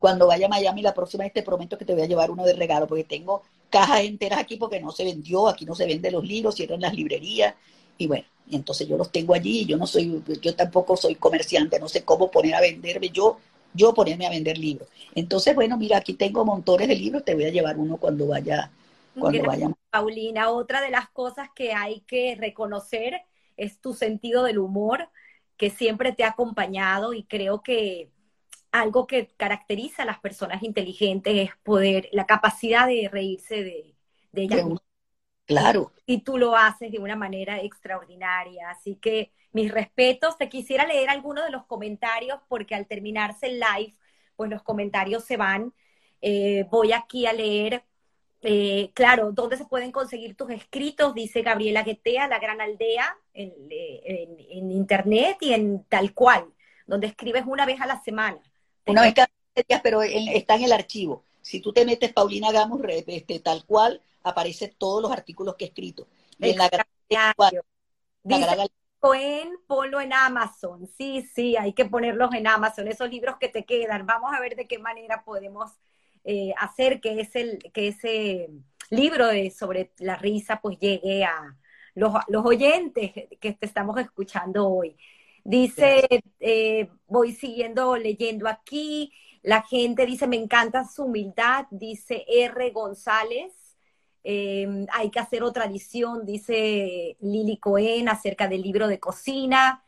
Cuando 0.01 0.27
vaya 0.27 0.47
a 0.47 0.49
Miami 0.49 0.83
la 0.83 0.95
próxima 0.95 1.25
vez 1.25 1.33
te 1.33 1.45
prometo 1.45 1.79
que 1.79 1.85
te 1.85 1.93
voy 1.93 2.03
a 2.03 2.07
llevar 2.07 2.31
uno 2.31 2.45
de 2.45 2.55
regalo 2.55 2.89
porque 2.89 3.05
tengo 3.05 3.43
cajas 3.69 4.01
enteras 4.01 4.41
aquí 4.41 4.57
porque 4.57 4.81
no 4.81 4.91
se 4.91 5.05
vendió, 5.05 5.47
aquí 5.47 5.65
no 5.65 5.77
se 5.77 5.87
venden 5.87 6.15
los 6.15 6.25
libros, 6.25 6.57
cierran 6.57 6.81
las 6.81 6.95
librerías 6.95 7.55
y 8.01 8.07
bueno, 8.07 8.25
entonces 8.51 8.89
yo 8.89 8.97
los 8.97 9.13
tengo 9.13 9.35
allí, 9.35 9.67
yo 9.67 9.77
no 9.77 9.87
soy, 9.87 10.23
yo 10.41 10.57
tampoco 10.57 10.97
soy 10.97 11.17
comerciante, 11.17 11.79
no 11.79 11.87
sé 11.87 12.03
cómo 12.03 12.31
poner 12.31 12.55
a 12.55 12.61
venderme, 12.61 13.11
yo, 13.11 13.39
yo 13.75 13.93
ponerme 13.93 14.27
a 14.27 14.31
vender 14.31 14.57
libros. 14.57 14.89
Entonces, 15.15 15.55
bueno, 15.55 15.77
mira, 15.77 15.99
aquí 15.99 16.15
tengo 16.15 16.43
montones 16.45 16.89
de 16.89 16.97
libros, 16.97 17.25
te 17.25 17.35
voy 17.35 17.45
a 17.45 17.51
llevar 17.51 17.77
uno 17.77 17.99
cuando 17.99 18.27
vaya, 18.27 18.71
cuando 19.19 19.43
vaya. 19.45 19.71
Paulina, 19.91 20.49
otra 20.49 20.81
de 20.81 20.91
las 20.91 21.11
cosas 21.11 21.51
que 21.55 21.75
hay 21.75 22.01
que 22.01 22.37
reconocer 22.37 23.21
es 23.59 23.79
tu 23.81 23.93
sentido 23.93 24.45
del 24.45 24.59
humor, 24.59 25.11
que 25.59 25.69
siempre 25.69 26.13
te 26.13 26.25
ha 26.25 26.29
acompañado 26.29 27.13
y 27.13 27.25
creo 27.25 27.63
que 27.63 28.09
algo 28.73 29.07
que 29.07 29.29
caracteriza 29.37 30.05
a 30.05 30.07
las 30.07 30.21
personas 30.21 30.63
inteligentes 30.63 31.35
es 31.37 31.51
poder, 31.63 32.09
la 32.13 32.25
capacidad 32.25 32.87
de 32.87 33.11
reírse 33.13 33.63
de, 33.63 33.95
de 34.33 34.43
ellas. 34.43 34.65
Claro. 35.51 35.93
Y, 36.07 36.19
tú 36.21 36.39
lo 36.39 36.55
haces 36.55 36.93
de 36.93 37.01
una 37.01 37.17
manera 37.17 37.61
extraordinaria. 37.61 38.71
Así 38.71 38.95
que 38.95 39.33
mis 39.51 39.73
respetos. 39.73 40.39
Te 40.39 40.49
quisiera 40.49 40.87
leer 40.87 41.11
algunos 41.11 41.45
de 41.45 41.51
los 41.51 41.65
comentarios 41.67 42.39
porque 42.49 42.77
al 42.77 42.87
terminarse 42.87 43.47
el 43.49 43.59
live, 43.59 43.95
pues 44.37 44.49
los 44.49 44.63
comentarios 44.63 45.25
se 45.25 45.37
van. 45.37 45.75
Eh, 46.23 46.67
voy 46.71 46.93
aquí 46.93 47.27
a 47.27 47.33
leer, 47.33 47.83
eh, 48.43 48.93
claro, 48.95 49.33
¿dónde 49.33 49.57
se 49.57 49.65
pueden 49.65 49.91
conseguir 49.91 50.37
tus 50.37 50.51
escritos? 50.51 51.15
Dice 51.15 51.43
Gabriela 51.43 51.83
Guetea, 51.83 52.29
La 52.29 52.39
Gran 52.39 52.61
Aldea, 52.61 53.17
en, 53.35 53.53
en, 53.71 54.71
internet 54.71 55.39
y 55.41 55.53
en 55.53 55.83
tal 55.89 56.15
cual, 56.15 56.45
donde 56.87 57.09
escribes 57.09 57.43
una 57.45 57.67
vez 57.67 57.81
a 57.81 57.87
la 57.87 58.01
semana. 58.03 58.39
Una 58.87 59.03
vez 59.03 59.15
cada 59.15 59.31
día, 59.69 59.81
pero 59.83 60.03
está 60.03 60.55
en 60.55 60.65
el 60.65 60.73
archivo. 60.73 61.25
Si 61.43 61.61
tú 61.61 61.73
te 61.73 61.85
metes 61.85 62.13
Paulina 62.13 62.53
Gamos, 62.53 62.81
este, 62.87 63.41
tal 63.41 63.65
cual, 63.65 64.01
aparecen 64.23 64.75
todos 64.79 65.03
los 65.03 65.13
artículos 65.13 65.57
que 65.57 65.65
he 65.65 65.69
escrito. 65.69 66.09
Y 66.39 66.51
en 66.51 66.59
la 66.59 66.71
Dice 68.23 68.71
Cohen, 68.99 69.49
ponlo 69.67 70.01
en 70.01 70.13
Amazon. 70.13 70.87
Sí, 70.87 71.23
sí, 71.23 71.57
hay 71.57 71.73
que 71.73 71.87
ponerlos 71.87 72.35
en 72.35 72.47
Amazon, 72.47 72.87
esos 72.87 73.11
libros 73.11 73.37
que 73.41 73.49
te 73.49 73.65
quedan. 73.65 74.05
Vamos 74.07 74.31
a 74.35 74.41
ver 74.41 74.57
de 74.57 74.67
qué 74.67 74.79
manera 74.79 75.25
podemos 75.25 75.71
eh, 76.25 76.53
hacer 76.59 77.01
que 77.01 77.21
ese, 77.21 77.59
que 77.73 77.89
ese 77.89 78.51
libro 78.91 79.27
de, 79.29 79.51
sobre 79.51 79.93
la 79.99 80.17
risa 80.17 80.61
pues 80.61 80.79
llegue 80.79 81.25
a 81.25 81.57
los, 81.95 82.13
los 82.29 82.45
oyentes 82.45 83.13
que 83.41 83.53
te 83.53 83.67
estamos 83.67 83.99
escuchando 83.99 84.69
hoy. 84.69 84.97
Dice, 85.45 86.07
eh, 86.39 86.91
voy 87.07 87.33
siguiendo 87.33 87.97
leyendo 87.97 88.47
aquí, 88.47 89.13
la 89.43 89.63
gente 89.63 90.05
dice, 90.05 90.27
me 90.27 90.37
encanta 90.37 90.85
su 90.85 91.05
humildad, 91.05 91.65
dice 91.71 92.27
R. 92.29 92.71
González, 92.71 93.55
Em, 94.23 94.87
hay 94.93 95.11
que 95.11 95.19
hacer 95.19 95.43
otra 95.43 95.65
edición, 95.65 96.27
dice 96.27 97.17
Lili 97.21 97.57
Cohen, 97.59 98.09
acerca 98.09 98.49
del 98.49 98.63
libro 98.63 98.89
de 98.89 99.01
cocina. 99.01 99.83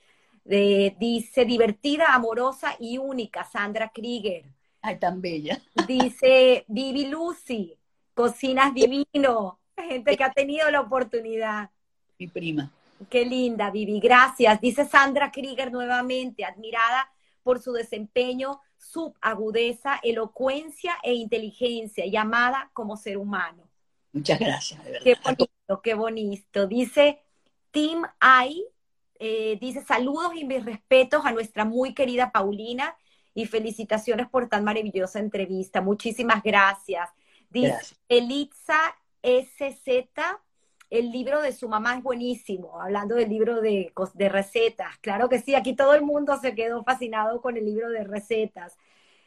dice 0.45 1.45
divertida, 1.45 2.15
amorosa 2.15 2.75
y 2.81 2.99
única, 2.99 3.45
Sandra 3.45 3.91
Krieger. 3.91 4.45
Ay, 4.81 4.99
tan 4.99 5.21
bella. 5.21 5.63
Dice 5.87 6.65
Vivi 6.67 7.07
Lucy, 7.07 7.79
cocinas 8.15 8.75
divino. 8.75 9.61
Gente 9.77 10.17
que 10.17 10.25
ha 10.25 10.33
tenido 10.33 10.69
la 10.71 10.81
oportunidad. 10.81 11.71
Mi 12.19 12.27
prima. 12.27 12.73
Qué 13.09 13.25
linda, 13.25 13.71
Vivi, 13.71 14.01
gracias. 14.01 14.61
Dice 14.61 14.85
Sandra 14.85 15.31
Krieger 15.31 15.73
nuevamente, 15.73 16.45
admirada 16.45 17.09
por 17.43 17.61
su 17.61 17.73
desempeño, 17.73 18.61
su 18.77 19.15
agudeza, 19.21 20.01
elocuencia 20.03 20.95
e 21.03 21.15
inteligencia, 21.15 22.07
llamada 22.07 22.71
como 22.73 22.97
ser 22.97 23.19
humano. 23.19 23.69
Muchas 24.13 24.39
gracias, 24.39 24.85
de 24.85 24.91
verdad. 24.91 25.05
Qué 25.05 25.17
bonito, 25.25 25.83
qué 25.83 25.95
bonito. 25.95 26.67
Dice 26.67 27.23
Tim 27.71 28.03
Ay, 28.21 28.65
eh, 29.19 29.57
dice 29.61 29.83
saludos 29.83 30.33
y 30.35 30.45
mis 30.45 30.65
respetos 30.65 31.25
a 31.25 31.33
nuestra 31.33 31.65
muy 31.65 31.95
querida 31.95 32.33
Paulina 32.33 32.97
y 33.35 33.47
felicitaciones 33.47 34.29
por 34.29 34.49
tan 34.49 34.65
maravillosa 34.65 35.19
entrevista. 35.19 35.81
Muchísimas 35.81 36.43
gracias. 36.43 37.09
Dice 37.49 37.97
Elitza 38.09 38.97
SZ, 39.23 39.89
el 40.91 41.11
libro 41.11 41.41
de 41.41 41.53
su 41.53 41.69
mamá 41.69 41.97
es 41.97 42.03
buenísimo, 42.03 42.81
hablando 42.81 43.15
del 43.15 43.31
libro 43.31 43.61
de, 43.61 43.93
de 44.15 44.29
recetas. 44.29 44.99
Claro 44.99 45.29
que 45.29 45.41
sí, 45.41 45.55
aquí 45.55 45.75
todo 45.75 45.95
el 45.95 46.03
mundo 46.03 46.39
se 46.39 46.55
quedó 46.55 46.83
fascinado 46.85 47.41
con 47.41 47.57
el 47.57 47.65
libro 47.65 47.91
de 47.91 48.05
recetas. 48.05 48.77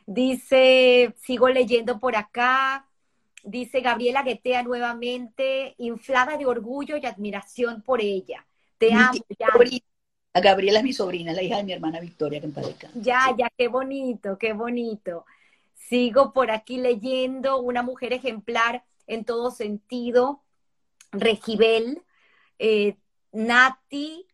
Dice, 0.06 1.16
sigo 1.18 1.50
leyendo 1.50 2.00
por 2.00 2.16
acá, 2.16 2.88
dice 3.46 3.82
Gabriela 3.82 4.24
Guetea 4.24 4.64
nuevamente, 4.64 5.76
inflada 5.78 6.38
de 6.38 6.46
orgullo 6.46 6.98
y 6.98 7.06
admiración 7.06 7.82
por 7.82 8.02
ella. 8.02 8.46
Te 8.78 8.94
amo. 8.94 9.14
Ya. 9.40 9.48
Gabriela 10.42 10.80
es 10.80 10.84
mi 10.84 10.92
sobrina, 10.92 11.32
la 11.32 11.42
hija 11.42 11.58
de 11.58 11.64
mi 11.64 11.72
hermana 11.72 12.02
Victoria, 12.02 12.42
que 12.42 12.50
Ya, 12.96 13.34
ya, 13.38 13.50
qué 13.58 13.70
bonito, 13.70 14.38
qué 14.38 14.52
bonito. 14.52 15.26
Sigo 15.76 16.34
por 16.34 16.52
aquí 16.52 16.78
leyendo, 16.78 17.62
una 17.62 17.84
mujer 17.84 18.12
ejemplar 18.12 18.84
en 19.08 19.24
todo 19.24 19.52
sentido, 19.52 20.42
Regibel, 21.12 22.02
eh, 22.60 22.98
Nati, 23.32 24.26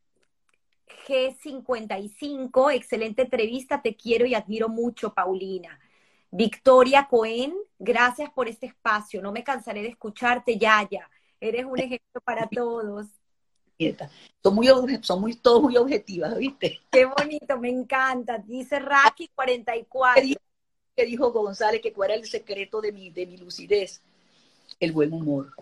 G55, 1.07 2.73
excelente 2.73 3.23
entrevista, 3.23 3.81
te 3.81 3.95
quiero 3.95 4.25
y 4.25 4.33
admiro 4.33 4.69
mucho, 4.69 5.13
Paulina. 5.13 5.79
Victoria 6.31 7.07
Cohen, 7.09 7.53
gracias 7.77 8.29
por 8.31 8.47
este 8.47 8.65
espacio, 8.65 9.21
no 9.21 9.31
me 9.31 9.43
cansaré 9.43 9.81
de 9.81 9.89
escucharte, 9.89 10.57
Yaya, 10.57 11.09
eres 11.39 11.65
un 11.65 11.79
ejemplo 11.79 12.21
para 12.23 12.47
todos. 12.51 13.07
Son 14.43 14.53
muy, 14.53 14.67
son 15.01 15.21
muy, 15.21 15.35
todos 15.35 15.63
muy 15.63 15.75
objetivas, 15.75 16.37
¿viste? 16.37 16.79
Qué 16.91 17.05
bonito, 17.05 17.57
me 17.57 17.69
encanta. 17.69 18.37
Dice 18.37 18.79
Raki 18.79 19.31
44. 19.33 20.23
¿Qué 20.95 21.05
dijo, 21.05 21.31
González 21.31 21.81
que 21.81 21.91
cuál 21.91 22.11
era 22.11 22.19
el 22.19 22.27
secreto 22.27 22.79
de 22.79 22.91
mi, 22.91 23.09
de 23.09 23.25
mi 23.25 23.37
lucidez? 23.37 24.01
El 24.79 24.91
buen 24.91 25.11
humor. 25.11 25.53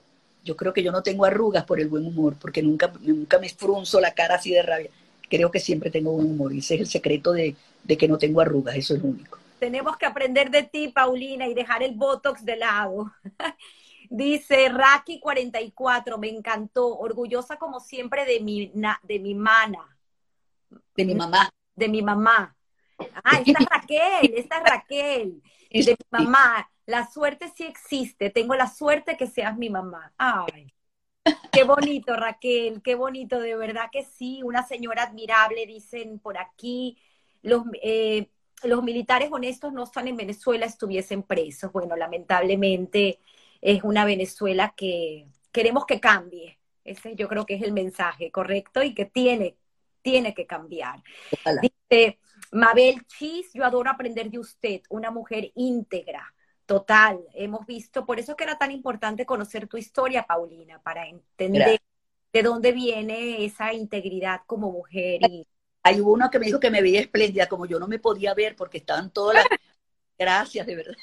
Yo 0.44 0.58
creo 0.58 0.74
que 0.74 0.84
yo 0.84 0.92
no 0.92 1.02
tengo 1.02 1.24
arrugas 1.24 1.64
por 1.64 1.80
el 1.80 1.88
buen 1.88 2.06
humor, 2.06 2.36
porque 2.42 2.62
nunca, 2.62 2.92
nunca 3.00 3.40
me 3.40 3.48
frunzo 3.48 4.02
la 4.02 4.14
cara 4.14 4.36
así 4.36 4.52
de 4.52 4.64
rabia 4.64 4.92
creo 5.30 5.52
que 5.52 5.60
siempre 5.60 5.92
tengo 5.92 6.12
buen 6.12 6.32
humor 6.32 6.54
y 6.54 6.60
ese 6.60 6.76
es 6.76 6.82
el 6.82 6.88
secreto 6.88 7.32
de, 7.32 7.56
que 7.88 8.08
no 8.08 8.18
tengo 8.18 8.42
arrugas, 8.42 8.76
eso 8.76 8.96
es 8.96 9.02
lo 9.02 9.10
único. 9.10 9.38
Tenemos 9.60 9.98
que 9.98 10.06
aprender 10.06 10.50
de 10.50 10.64
ti, 10.64 10.88
Paulina, 10.88 11.48
y 11.48 11.54
dejar 11.54 11.84
el 11.84 11.96
Botox 11.96 12.44
de 12.46 12.56
lado. 12.56 13.12
Dice 14.10 14.72
Raki44, 14.72 16.18
me 16.18 16.30
encantó, 16.30 16.98
orgullosa 16.98 17.58
como 17.58 17.80
siempre 17.80 18.26
de 18.26 18.40
mi, 18.40 18.72
de 19.04 19.20
mi 19.20 19.36
mana. 19.36 19.98
De 20.96 21.06
mi 21.06 21.14
mamá. 21.14 21.50
De 21.76 21.88
mi 21.88 22.02
mamá. 22.02 22.56
Ah, 23.24 23.40
esta 23.46 23.60
es 23.64 23.70
Raquel, 23.70 24.34
esta 24.36 24.58
es 24.58 24.64
Raquel. 24.64 25.44
De 25.70 25.96
mi 26.12 26.26
mamá. 26.26 26.70
La 26.86 27.08
suerte 27.08 27.52
sí 27.56 27.66
existe, 27.66 28.32
tengo 28.32 28.56
la 28.56 28.68
suerte 28.68 29.16
que 29.16 29.28
seas 29.28 29.56
mi 29.56 29.70
mamá. 29.70 30.12
Ay. 30.18 30.74
Qué 31.52 31.64
bonito, 31.64 32.16
Raquel, 32.16 32.82
qué 32.82 32.96
bonito, 32.96 33.40
de 33.40 33.56
verdad 33.56 33.90
que 33.92 34.04
sí, 34.04 34.42
una 34.44 34.66
señora 34.66 35.04
admirable, 35.04 35.68
dicen 35.68 36.18
por 36.18 36.40
aquí. 36.40 36.98
Los, 37.44 37.64
eh, 37.84 38.30
los 38.64 38.84
militares 38.84 39.30
honestos 39.32 39.74
no 39.74 39.84
están 39.84 40.08
en 40.08 40.18
Venezuela, 40.18 40.66
estuviesen 40.66 41.24
presos. 41.24 41.72
Bueno, 41.72 41.96
lamentablemente 41.96 43.20
es 43.62 43.84
una 43.84 44.06
Venezuela 44.06 44.74
que 44.76 45.28
queremos 45.52 45.86
que 45.86 46.00
cambie. 46.00 46.60
Ese 46.84 47.16
yo 47.16 47.28
creo 47.28 47.46
que 47.46 47.56
es 47.56 47.62
el 47.62 47.74
mensaje, 47.74 48.32
¿correcto? 48.32 48.82
Y 48.84 48.94
que 48.94 49.06
tiene, 49.06 49.56
tiene 50.02 50.34
que 50.34 50.46
cambiar. 50.46 51.04
Dice 51.62 52.20
Mabel 52.52 53.06
Chis, 53.06 53.52
yo 53.54 53.66
adoro 53.66 53.90
aprender 53.90 54.30
de 54.30 54.40
usted, 54.40 54.82
una 54.90 55.12
mujer 55.12 55.52
íntegra 55.56 56.34
Total, 56.70 57.20
hemos 57.34 57.66
visto, 57.66 58.06
por 58.06 58.20
eso 58.20 58.36
que 58.36 58.44
era 58.44 58.60
tan 58.60 58.70
importante 58.72 59.26
conocer 59.26 59.68
tu 59.68 59.78
historia, 59.78 60.28
Paulina, 60.28 60.80
para 60.84 61.08
entender 61.08 61.82
de 62.32 62.44
dónde 62.44 62.74
viene 62.74 63.44
esa 63.44 63.74
integridad 63.74 64.42
como 64.46 64.72
mujer. 64.72 65.20
Y... 65.28 65.48
Hay 65.84 66.00
uno 66.00 66.30
que 66.30 66.40
me 66.40 66.46
dijo 66.46 66.60
que 66.60 66.72
me 66.72 66.82
veía 66.82 67.02
espléndida, 67.02 67.48
como 67.48 67.66
yo 67.66 67.80
no 67.80 67.88
me 67.88 68.00
podía 68.00 68.34
ver 68.34 68.56
porque 68.56 68.80
estaban 68.80 69.12
todas 69.12 69.36
las... 69.36 69.46
Gracias, 70.18 70.68
de 70.68 70.76
verdad. 70.76 70.96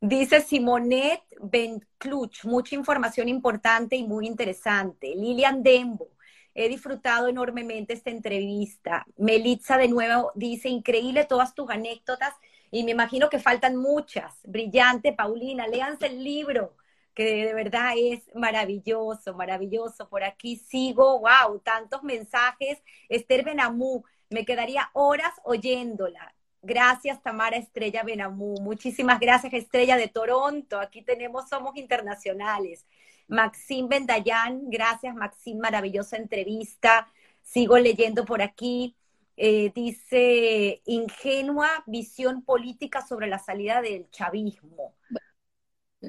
Dice 0.00 0.42
Simonet 0.42 1.22
Bencluch, 1.40 2.44
mucha 2.44 2.74
información 2.74 3.28
importante 3.28 3.96
y 3.96 4.04
muy 4.04 4.26
interesante. 4.26 5.14
Lilian 5.16 5.62
Dembo, 5.62 6.10
he 6.54 6.68
disfrutado 6.68 7.28
enormemente 7.28 7.94
esta 7.94 8.10
entrevista. 8.10 9.06
Melitza 9.16 9.78
de 9.78 9.88
nuevo 9.88 10.30
dice, 10.34 10.68
increíble 10.68 11.24
todas 11.24 11.54
tus 11.54 11.70
anécdotas 11.70 12.34
y 12.70 12.84
me 12.84 12.90
imagino 12.90 13.30
que 13.30 13.38
faltan 13.38 13.76
muchas. 13.76 14.34
Brillante, 14.44 15.14
Paulina, 15.14 15.66
léanse 15.66 16.06
el 16.06 16.22
libro, 16.22 16.76
que 17.14 17.46
de 17.46 17.54
verdad 17.54 17.94
es 17.96 18.22
maravilloso, 18.34 19.34
maravilloso. 19.34 20.08
Por 20.08 20.24
aquí 20.24 20.56
sigo, 20.56 21.20
wow, 21.20 21.58
tantos 21.60 22.02
mensajes. 22.02 22.82
Esther 23.08 23.44
Benamú, 23.44 24.04
me 24.30 24.44
quedaría 24.44 24.90
horas 24.92 25.32
oyéndola. 25.44 26.34
Gracias, 26.62 27.22
Tamara 27.22 27.56
Estrella 27.56 28.02
Benamú. 28.02 28.54
Muchísimas 28.60 29.20
gracias, 29.20 29.52
Estrella 29.52 29.96
de 29.96 30.08
Toronto. 30.08 30.80
Aquí 30.80 31.02
tenemos 31.02 31.48
Somos 31.48 31.76
Internacionales. 31.76 32.86
Maxim 33.28 33.88
Bendayán, 33.88 34.70
gracias, 34.70 35.14
Maxim, 35.14 35.58
maravillosa 35.58 36.16
entrevista. 36.16 37.08
Sigo 37.42 37.78
leyendo 37.78 38.24
por 38.24 38.42
aquí. 38.42 38.96
Eh, 39.36 39.72
dice, 39.74 40.80
ingenua 40.86 41.68
visión 41.86 42.42
política 42.42 43.04
sobre 43.06 43.26
la 43.26 43.38
salida 43.38 43.82
del 43.82 44.08
chavismo. 44.10 44.94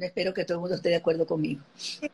Espero 0.04 0.34
que 0.34 0.46
todo 0.46 0.58
el 0.58 0.62
mundo 0.62 0.76
esté 0.76 0.90
de 0.90 0.96
acuerdo 0.96 1.26
conmigo. 1.26 1.64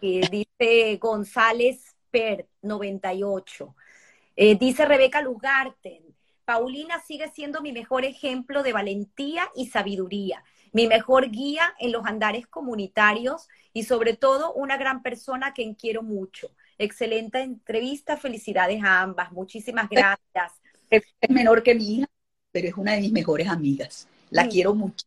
dice 0.01 0.97
González 0.99 1.95
Per, 2.09 2.47
98. 2.61 3.75
Eh, 4.35 4.55
dice 4.55 4.85
Rebeca 4.85 5.21
Lugarten, 5.21 6.03
Paulina 6.45 7.01
sigue 7.05 7.29
siendo 7.29 7.61
mi 7.61 7.71
mejor 7.71 8.05
ejemplo 8.05 8.63
de 8.63 8.73
valentía 8.73 9.49
y 9.55 9.67
sabiduría, 9.67 10.43
mi 10.73 10.87
mejor 10.87 11.29
guía 11.29 11.73
en 11.79 11.91
los 11.91 12.05
andares 12.05 12.47
comunitarios 12.47 13.47
y 13.73 13.83
sobre 13.83 14.15
todo 14.15 14.53
una 14.53 14.77
gran 14.77 15.01
persona 15.03 15.47
a 15.47 15.53
quien 15.53 15.75
quiero 15.75 16.03
mucho. 16.03 16.49
Excelente 16.77 17.41
entrevista, 17.41 18.17
felicidades 18.17 18.83
a 18.83 19.01
ambas. 19.01 19.31
Muchísimas 19.31 19.89
gracias 19.89 20.61
es 20.91 21.29
menor 21.29 21.63
que 21.63 21.75
mi 21.75 21.97
hija, 21.97 22.07
pero 22.51 22.67
es 22.67 22.75
una 22.75 22.93
de 22.93 23.01
mis 23.01 23.11
mejores 23.11 23.47
amigas. 23.47 24.07
La 24.29 24.47
quiero 24.47 24.75
mucho. 24.75 25.05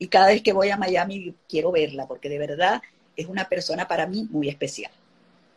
Y 0.00 0.08
cada 0.08 0.26
vez 0.28 0.42
que 0.42 0.52
voy 0.52 0.70
a 0.70 0.76
Miami 0.76 1.34
quiero 1.48 1.70
verla, 1.70 2.08
porque 2.08 2.28
de 2.28 2.38
verdad 2.38 2.82
es 3.16 3.26
una 3.26 3.48
persona 3.48 3.86
para 3.86 4.06
mí 4.06 4.26
muy 4.30 4.48
especial. 4.48 4.90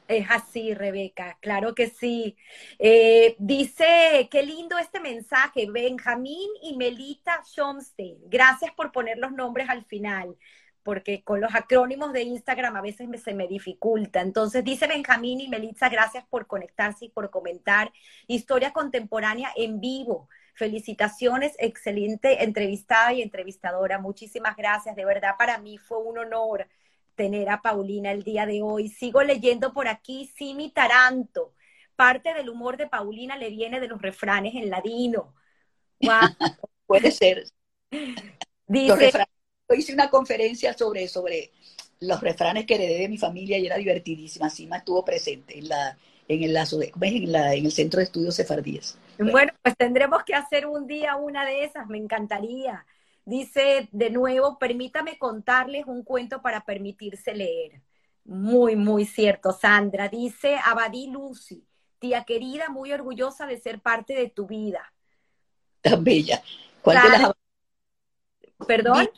Es 0.07 0.27
así, 0.29 0.73
Rebeca, 0.73 1.37
claro 1.39 1.73
que 1.73 1.89
sí. 1.89 2.35
Eh, 2.77 3.35
dice, 3.39 4.27
qué 4.29 4.43
lindo 4.43 4.77
este 4.77 4.99
mensaje, 4.99 5.65
Benjamín 5.71 6.49
y 6.61 6.75
Melita 6.75 7.41
Schomstein. 7.45 8.17
Gracias 8.25 8.71
por 8.73 8.91
poner 8.91 9.17
los 9.17 9.31
nombres 9.31 9.69
al 9.69 9.85
final 9.85 10.35
porque 10.83 11.23
con 11.23 11.41
los 11.41 11.55
acrónimos 11.55 12.13
de 12.13 12.23
Instagram 12.23 12.75
a 12.75 12.81
veces 12.81 13.07
se 13.23 13.33
me 13.33 13.47
dificulta. 13.47 14.21
Entonces 14.21 14.63
dice 14.63 14.85
Benjamín 14.87 15.39
y 15.41 15.47
Melitza, 15.47 15.89
gracias 15.89 16.25
por 16.29 16.45
conectarse 16.45 17.05
y 17.05 17.09
por 17.09 17.29
comentar. 17.29 17.91
Historia 18.27 18.71
contemporánea 18.71 19.49
en 19.55 19.79
vivo. 19.79 20.27
Felicitaciones, 20.53 21.53
excelente 21.59 22.43
entrevistada 22.43 23.13
y 23.13 23.21
entrevistadora. 23.21 23.99
Muchísimas 23.99 24.55
gracias. 24.55 24.95
De 24.95 25.05
verdad, 25.05 25.35
para 25.37 25.57
mí 25.57 25.77
fue 25.77 25.97
un 25.97 26.17
honor 26.17 26.67
tener 27.15 27.49
a 27.49 27.61
Paulina 27.61 28.11
el 28.11 28.23
día 28.23 28.45
de 28.45 28.61
hoy. 28.61 28.89
Sigo 28.89 29.23
leyendo 29.23 29.73
por 29.73 29.87
aquí 29.87 30.31
Simi 30.35 30.71
Taranto. 30.71 31.53
Parte 31.95 32.33
del 32.33 32.49
humor 32.49 32.77
de 32.77 32.87
Paulina 32.87 33.37
le 33.37 33.49
viene 33.49 33.79
de 33.79 33.87
los 33.87 34.01
refranes 34.01 34.55
en 34.55 34.69
ladino. 34.69 35.33
Puede 36.85 37.11
ser. 37.11 37.45
Dice, 38.67 39.11
hice 39.75 39.93
una 39.93 40.09
conferencia 40.09 40.73
sobre, 40.73 41.07
sobre 41.07 41.51
los 41.99 42.21
refranes 42.21 42.65
que 42.65 42.75
heredé 42.75 42.99
de 42.99 43.09
mi 43.09 43.17
familia 43.17 43.57
y 43.57 43.65
era 43.65 43.77
divertidísima. 43.77 44.49
Sima 44.49 44.77
estuvo 44.77 45.03
presente 45.05 45.57
en 45.57 45.69
la 45.69 45.97
en 46.27 46.43
el 46.43 46.53
la, 46.53 47.53
en 47.53 47.65
el 47.65 47.71
centro 47.71 47.97
de 47.99 48.05
estudios 48.05 48.35
sefardíes. 48.35 48.97
Bueno, 49.17 49.53
pues 49.61 49.75
tendremos 49.77 50.23
que 50.23 50.33
hacer 50.33 50.65
un 50.65 50.87
día 50.87 51.15
una 51.15 51.45
de 51.45 51.63
esas, 51.63 51.87
me 51.87 51.97
encantaría. 51.97 52.85
Dice 53.25 53.87
de 53.91 54.09
nuevo, 54.09 54.57
permítame 54.59 55.17
contarles 55.17 55.85
un 55.85 56.03
cuento 56.03 56.41
para 56.41 56.65
permitirse 56.65 57.33
leer. 57.33 57.81
Muy, 58.25 58.75
muy 58.75 59.05
cierto, 59.05 59.51
Sandra. 59.51 60.09
Dice 60.09 60.57
Abadí 60.63 61.07
Lucy, 61.07 61.65
tía 61.99 62.23
querida, 62.23 62.69
muy 62.69 62.91
orgullosa 62.91 63.45
de 63.45 63.59
ser 63.59 63.81
parte 63.81 64.13
de 64.13 64.29
tu 64.29 64.47
vida. 64.47 64.93
Tan 65.81 66.03
bella. 66.03 66.41
¿Cuál 66.81 67.01
de 67.01 67.09
las 67.09 67.31
¿Perdón? 68.67 69.09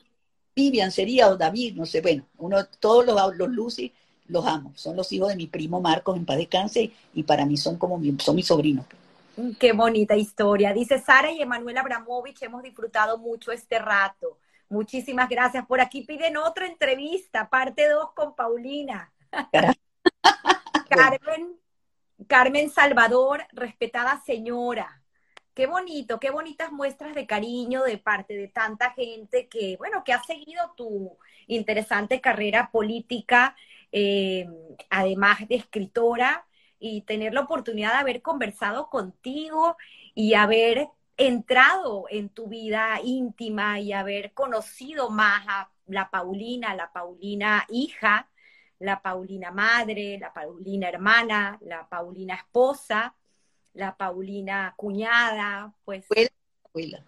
Vivian 0.55 0.91
sería 0.91 1.27
o 1.27 1.35
David, 1.35 1.75
no 1.75 1.85
sé, 1.85 2.01
bueno, 2.01 2.25
uno, 2.37 2.65
todos 2.79 3.05
los, 3.05 3.35
los 3.35 3.49
Lucy 3.49 3.91
los 4.27 4.45
amo, 4.45 4.71
son 4.75 4.95
los 4.95 5.11
hijos 5.11 5.29
de 5.29 5.35
mi 5.35 5.47
primo 5.47 5.81
Marcos 5.81 6.15
en 6.15 6.25
paz 6.25 6.37
descanse 6.37 6.91
y 7.13 7.23
para 7.23 7.45
mí 7.45 7.57
son 7.57 7.77
como 7.77 8.01
son 8.19 8.35
mis 8.35 8.47
sobrinos. 8.47 8.85
Qué 9.59 9.73
bonita 9.73 10.15
historia. 10.15 10.71
Dice 10.71 10.99
Sara 10.99 11.29
y 11.31 11.41
Emanuel 11.41 11.77
Abramovich, 11.77 12.41
hemos 12.43 12.63
disfrutado 12.63 13.17
mucho 13.17 13.51
este 13.51 13.79
rato. 13.79 14.39
Muchísimas 14.69 15.27
gracias. 15.27 15.65
Por 15.65 15.81
aquí 15.81 16.03
piden 16.03 16.37
otra 16.37 16.67
entrevista, 16.67 17.49
parte 17.49 17.89
2 17.89 18.13
con 18.13 18.35
Paulina. 18.35 19.11
Carmen, 20.89 21.59
Carmen 22.27 22.69
Salvador, 22.69 23.43
respetada 23.51 24.21
señora. 24.25 25.01
Qué 25.53 25.67
bonito, 25.67 26.19
qué 26.19 26.31
bonitas 26.31 26.71
muestras 26.71 27.13
de 27.13 27.27
cariño 27.27 27.83
de 27.83 27.97
parte 27.97 28.35
de 28.35 28.47
tanta 28.47 28.91
gente 28.91 29.47
que, 29.47 29.75
bueno, 29.77 30.03
que 30.03 30.13
ha 30.13 30.23
seguido 30.23 30.73
tu 30.75 31.17
interesante 31.47 32.21
carrera 32.21 32.71
política, 32.71 33.55
eh, 33.91 34.47
además 34.89 35.47
de 35.47 35.55
escritora, 35.55 36.45
y 36.79 37.01
tener 37.01 37.33
la 37.33 37.41
oportunidad 37.41 37.93
de 37.93 37.99
haber 37.99 38.21
conversado 38.21 38.89
contigo 38.89 39.77
y 40.13 40.33
haber 40.33 40.89
entrado 41.17 42.05
en 42.09 42.29
tu 42.29 42.47
vida 42.47 42.99
íntima 43.03 43.79
y 43.79 43.93
haber 43.93 44.33
conocido 44.33 45.09
más 45.09 45.45
a 45.47 45.69
la 45.87 46.09
Paulina, 46.09 46.75
la 46.75 46.91
Paulina 46.91 47.65
hija, 47.69 48.27
la 48.79 49.01
Paulina 49.01 49.51
madre, 49.51 50.17
la 50.19 50.33
Paulina 50.33 50.89
hermana, 50.89 51.57
la 51.61 51.87
Paulina 51.87 52.35
esposa, 52.35 53.15
la 53.73 53.95
Paulina 53.95 54.73
cuñada, 54.75 55.73
pues 55.85 56.05
abuela, 56.63 57.03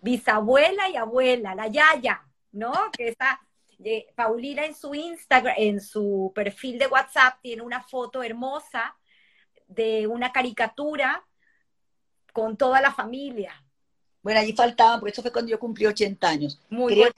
bisabuela 0.00 0.88
y 0.88 0.96
abuela, 0.96 1.54
la 1.54 1.68
Yaya, 1.68 2.22
¿no? 2.52 2.72
Que 2.96 3.08
está 3.08 3.40
eh, 3.42 3.51
Paulina 4.14 4.64
en 4.64 4.74
su 4.74 4.94
Instagram, 4.94 5.54
en 5.58 5.80
su 5.80 6.32
perfil 6.34 6.78
de 6.78 6.86
WhatsApp 6.86 7.40
tiene 7.42 7.62
una 7.62 7.82
foto 7.82 8.22
hermosa 8.22 8.96
de 9.66 10.06
una 10.06 10.32
caricatura 10.32 11.24
con 12.32 12.56
toda 12.56 12.80
la 12.80 12.92
familia. 12.92 13.62
Bueno, 14.22 14.40
allí 14.40 14.52
faltaban, 14.52 15.00
porque 15.00 15.12
eso 15.12 15.22
fue 15.22 15.32
cuando 15.32 15.50
yo 15.50 15.58
cumplí 15.58 15.86
80 15.86 16.28
años. 16.28 16.60
Muy 16.70 16.94
bien. 16.94 17.08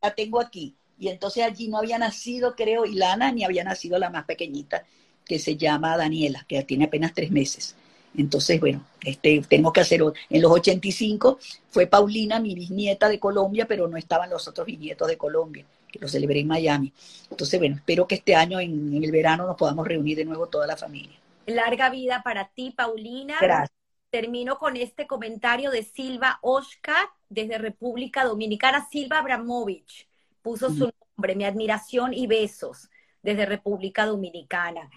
La 0.00 0.14
tengo 0.14 0.40
aquí. 0.40 0.76
Y 0.98 1.08
entonces 1.08 1.44
allí 1.44 1.68
no 1.68 1.78
había 1.78 1.98
nacido, 1.98 2.54
creo, 2.54 2.86
Ilana, 2.86 3.32
ni 3.32 3.44
había 3.44 3.64
nacido 3.64 3.98
la 3.98 4.10
más 4.10 4.24
pequeñita, 4.24 4.84
que 5.24 5.38
se 5.38 5.56
llama 5.56 5.96
Daniela, 5.96 6.44
que 6.48 6.62
tiene 6.62 6.84
apenas 6.84 7.12
tres 7.12 7.30
meses. 7.30 7.74
Entonces, 8.16 8.60
bueno, 8.60 8.84
este, 9.02 9.42
tenemos 9.48 9.72
que 9.72 9.80
hacer, 9.80 10.00
en 10.30 10.42
los 10.42 10.52
85 10.52 11.38
fue 11.68 11.86
Paulina, 11.86 12.38
mi 12.38 12.54
bisnieta 12.54 13.08
de 13.08 13.18
Colombia, 13.18 13.66
pero 13.66 13.88
no 13.88 13.96
estaban 13.96 14.30
los 14.30 14.46
otros 14.46 14.66
bisnietos 14.66 15.08
de 15.08 15.18
Colombia, 15.18 15.64
que 15.94 16.04
lo 16.04 16.08
celebré 16.08 16.40
en 16.40 16.48
Miami. 16.48 16.92
Entonces, 17.30 17.58
bueno, 17.60 17.76
espero 17.76 18.06
que 18.06 18.16
este 18.16 18.34
año, 18.34 18.60
en, 18.60 18.94
en 18.94 19.04
el 19.04 19.12
verano, 19.12 19.46
nos 19.46 19.56
podamos 19.56 19.86
reunir 19.86 20.16
de 20.16 20.24
nuevo 20.24 20.48
toda 20.48 20.66
la 20.66 20.76
familia. 20.76 21.16
Larga 21.46 21.90
vida 21.90 22.22
para 22.24 22.48
ti, 22.48 22.72
Paulina. 22.76 23.36
Gracias. 23.40 23.78
Termino 24.10 24.58
con 24.58 24.76
este 24.76 25.06
comentario 25.06 25.70
de 25.70 25.82
Silva 25.82 26.38
Oscar 26.42 27.08
desde 27.28 27.58
República 27.58 28.24
Dominicana. 28.24 28.86
Silva 28.90 29.18
Abramovich 29.18 30.08
puso 30.42 30.68
su 30.70 30.92
nombre, 31.16 31.34
mi 31.34 31.44
admiración 31.44 32.12
y 32.12 32.26
besos 32.26 32.88
desde 33.22 33.46
República 33.46 34.06
Dominicana. 34.06 34.90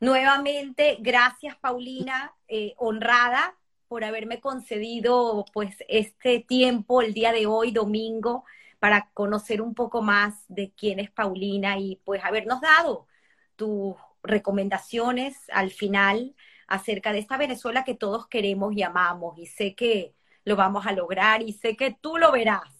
Nuevamente, 0.00 0.96
gracias 1.00 1.56
Paulina, 1.56 2.34
eh, 2.48 2.74
honrada 2.76 3.56
por 3.88 4.04
haberme 4.04 4.40
concedido 4.40 5.44
pues 5.52 5.76
este 5.88 6.40
tiempo 6.40 7.02
el 7.02 7.12
día 7.12 7.32
de 7.32 7.46
hoy, 7.46 7.72
domingo, 7.72 8.44
para 8.82 9.12
conocer 9.14 9.62
un 9.62 9.76
poco 9.76 10.02
más 10.02 10.44
de 10.48 10.72
quién 10.72 10.98
es 10.98 11.08
Paulina 11.08 11.78
y 11.78 12.00
pues 12.04 12.24
habernos 12.24 12.60
dado 12.60 13.06
tus 13.54 13.94
recomendaciones 14.24 15.36
al 15.52 15.70
final 15.70 16.34
acerca 16.66 17.12
de 17.12 17.20
esta 17.20 17.36
Venezuela 17.36 17.84
que 17.84 17.94
todos 17.94 18.26
queremos 18.26 18.74
y 18.74 18.82
amamos 18.82 19.38
y 19.38 19.46
sé 19.46 19.76
que 19.76 20.16
lo 20.44 20.56
vamos 20.56 20.84
a 20.84 20.90
lograr 20.90 21.42
y 21.42 21.52
sé 21.52 21.76
que 21.76 21.96
tú 22.00 22.16
lo 22.16 22.32
verás. 22.32 22.72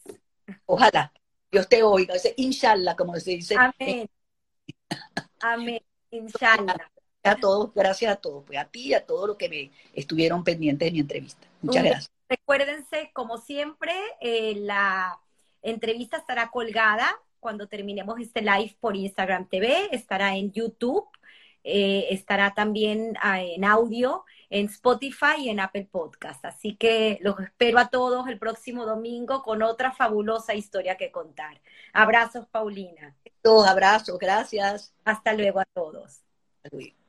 Ojalá, 0.66 1.12
Dios 1.53 1.69
te 1.69 1.85
oiga, 1.85 2.15
inshallah, 2.37 2.97
como 2.97 3.15
se 3.20 3.31
dice. 3.31 3.55
Amén. 3.57 4.11
Amén, 5.41 5.85
inshallah 6.11 6.91
a 7.23 7.37
todos, 7.37 7.73
gracias 7.74 8.12
a 8.12 8.16
todos, 8.16 8.43
pues 8.45 8.59
a 8.59 8.65
ti 8.65 8.89
y 8.89 8.95
a 8.95 9.07
todos 9.07 9.29
los 9.29 9.37
que 9.37 9.49
me 9.49 9.70
estuvieron 9.93 10.43
pendientes 10.43 10.87
de 10.87 10.91
mi 10.91 10.99
entrevista. 10.99 11.47
Muchas 11.61 11.85
gracias. 11.85 12.12
Recuérdense, 12.29 13.12
como 13.15 13.39
siempre, 13.39 13.93
eh, 14.20 14.57
la 14.57 15.20
entrevista 15.63 16.17
estará 16.17 16.51
colgada 16.51 17.09
cuando 17.41 17.67
terminemos 17.67 18.21
este 18.21 18.41
live 18.41 18.77
por 18.81 18.97
Instagram 18.97 19.49
TV, 19.49 19.89
estará 19.91 20.37
en 20.37 20.53
YouTube, 20.53 21.09
eh, 21.65 22.07
estará 22.11 22.55
también 22.55 23.17
ah, 23.21 23.41
en 23.41 23.65
audio, 23.65 24.25
en 24.49 24.67
Spotify 24.67 25.35
y 25.39 25.49
en 25.49 25.59
Apple 25.59 25.89
Podcast. 25.91 26.45
Así 26.45 26.77
que 26.77 27.19
los 27.21 27.41
espero 27.41 27.79
a 27.79 27.89
todos 27.89 28.29
el 28.29 28.39
próximo 28.39 28.87
domingo 28.87 29.43
con 29.43 29.63
otra 29.63 29.93
fabulosa 29.93 30.55
historia 30.55 30.97
que 30.97 31.11
contar. 31.11 31.61
Abrazos, 31.93 32.47
Paulina. 32.47 33.17
Todos 33.43 33.67
abrazos, 33.67 34.19
gracias. 34.19 34.95
Hasta 35.05 35.33
luego 35.33 35.61
a 35.61 35.65
todos. 35.65 36.23
Hasta 36.63 36.77
luego. 36.77 37.02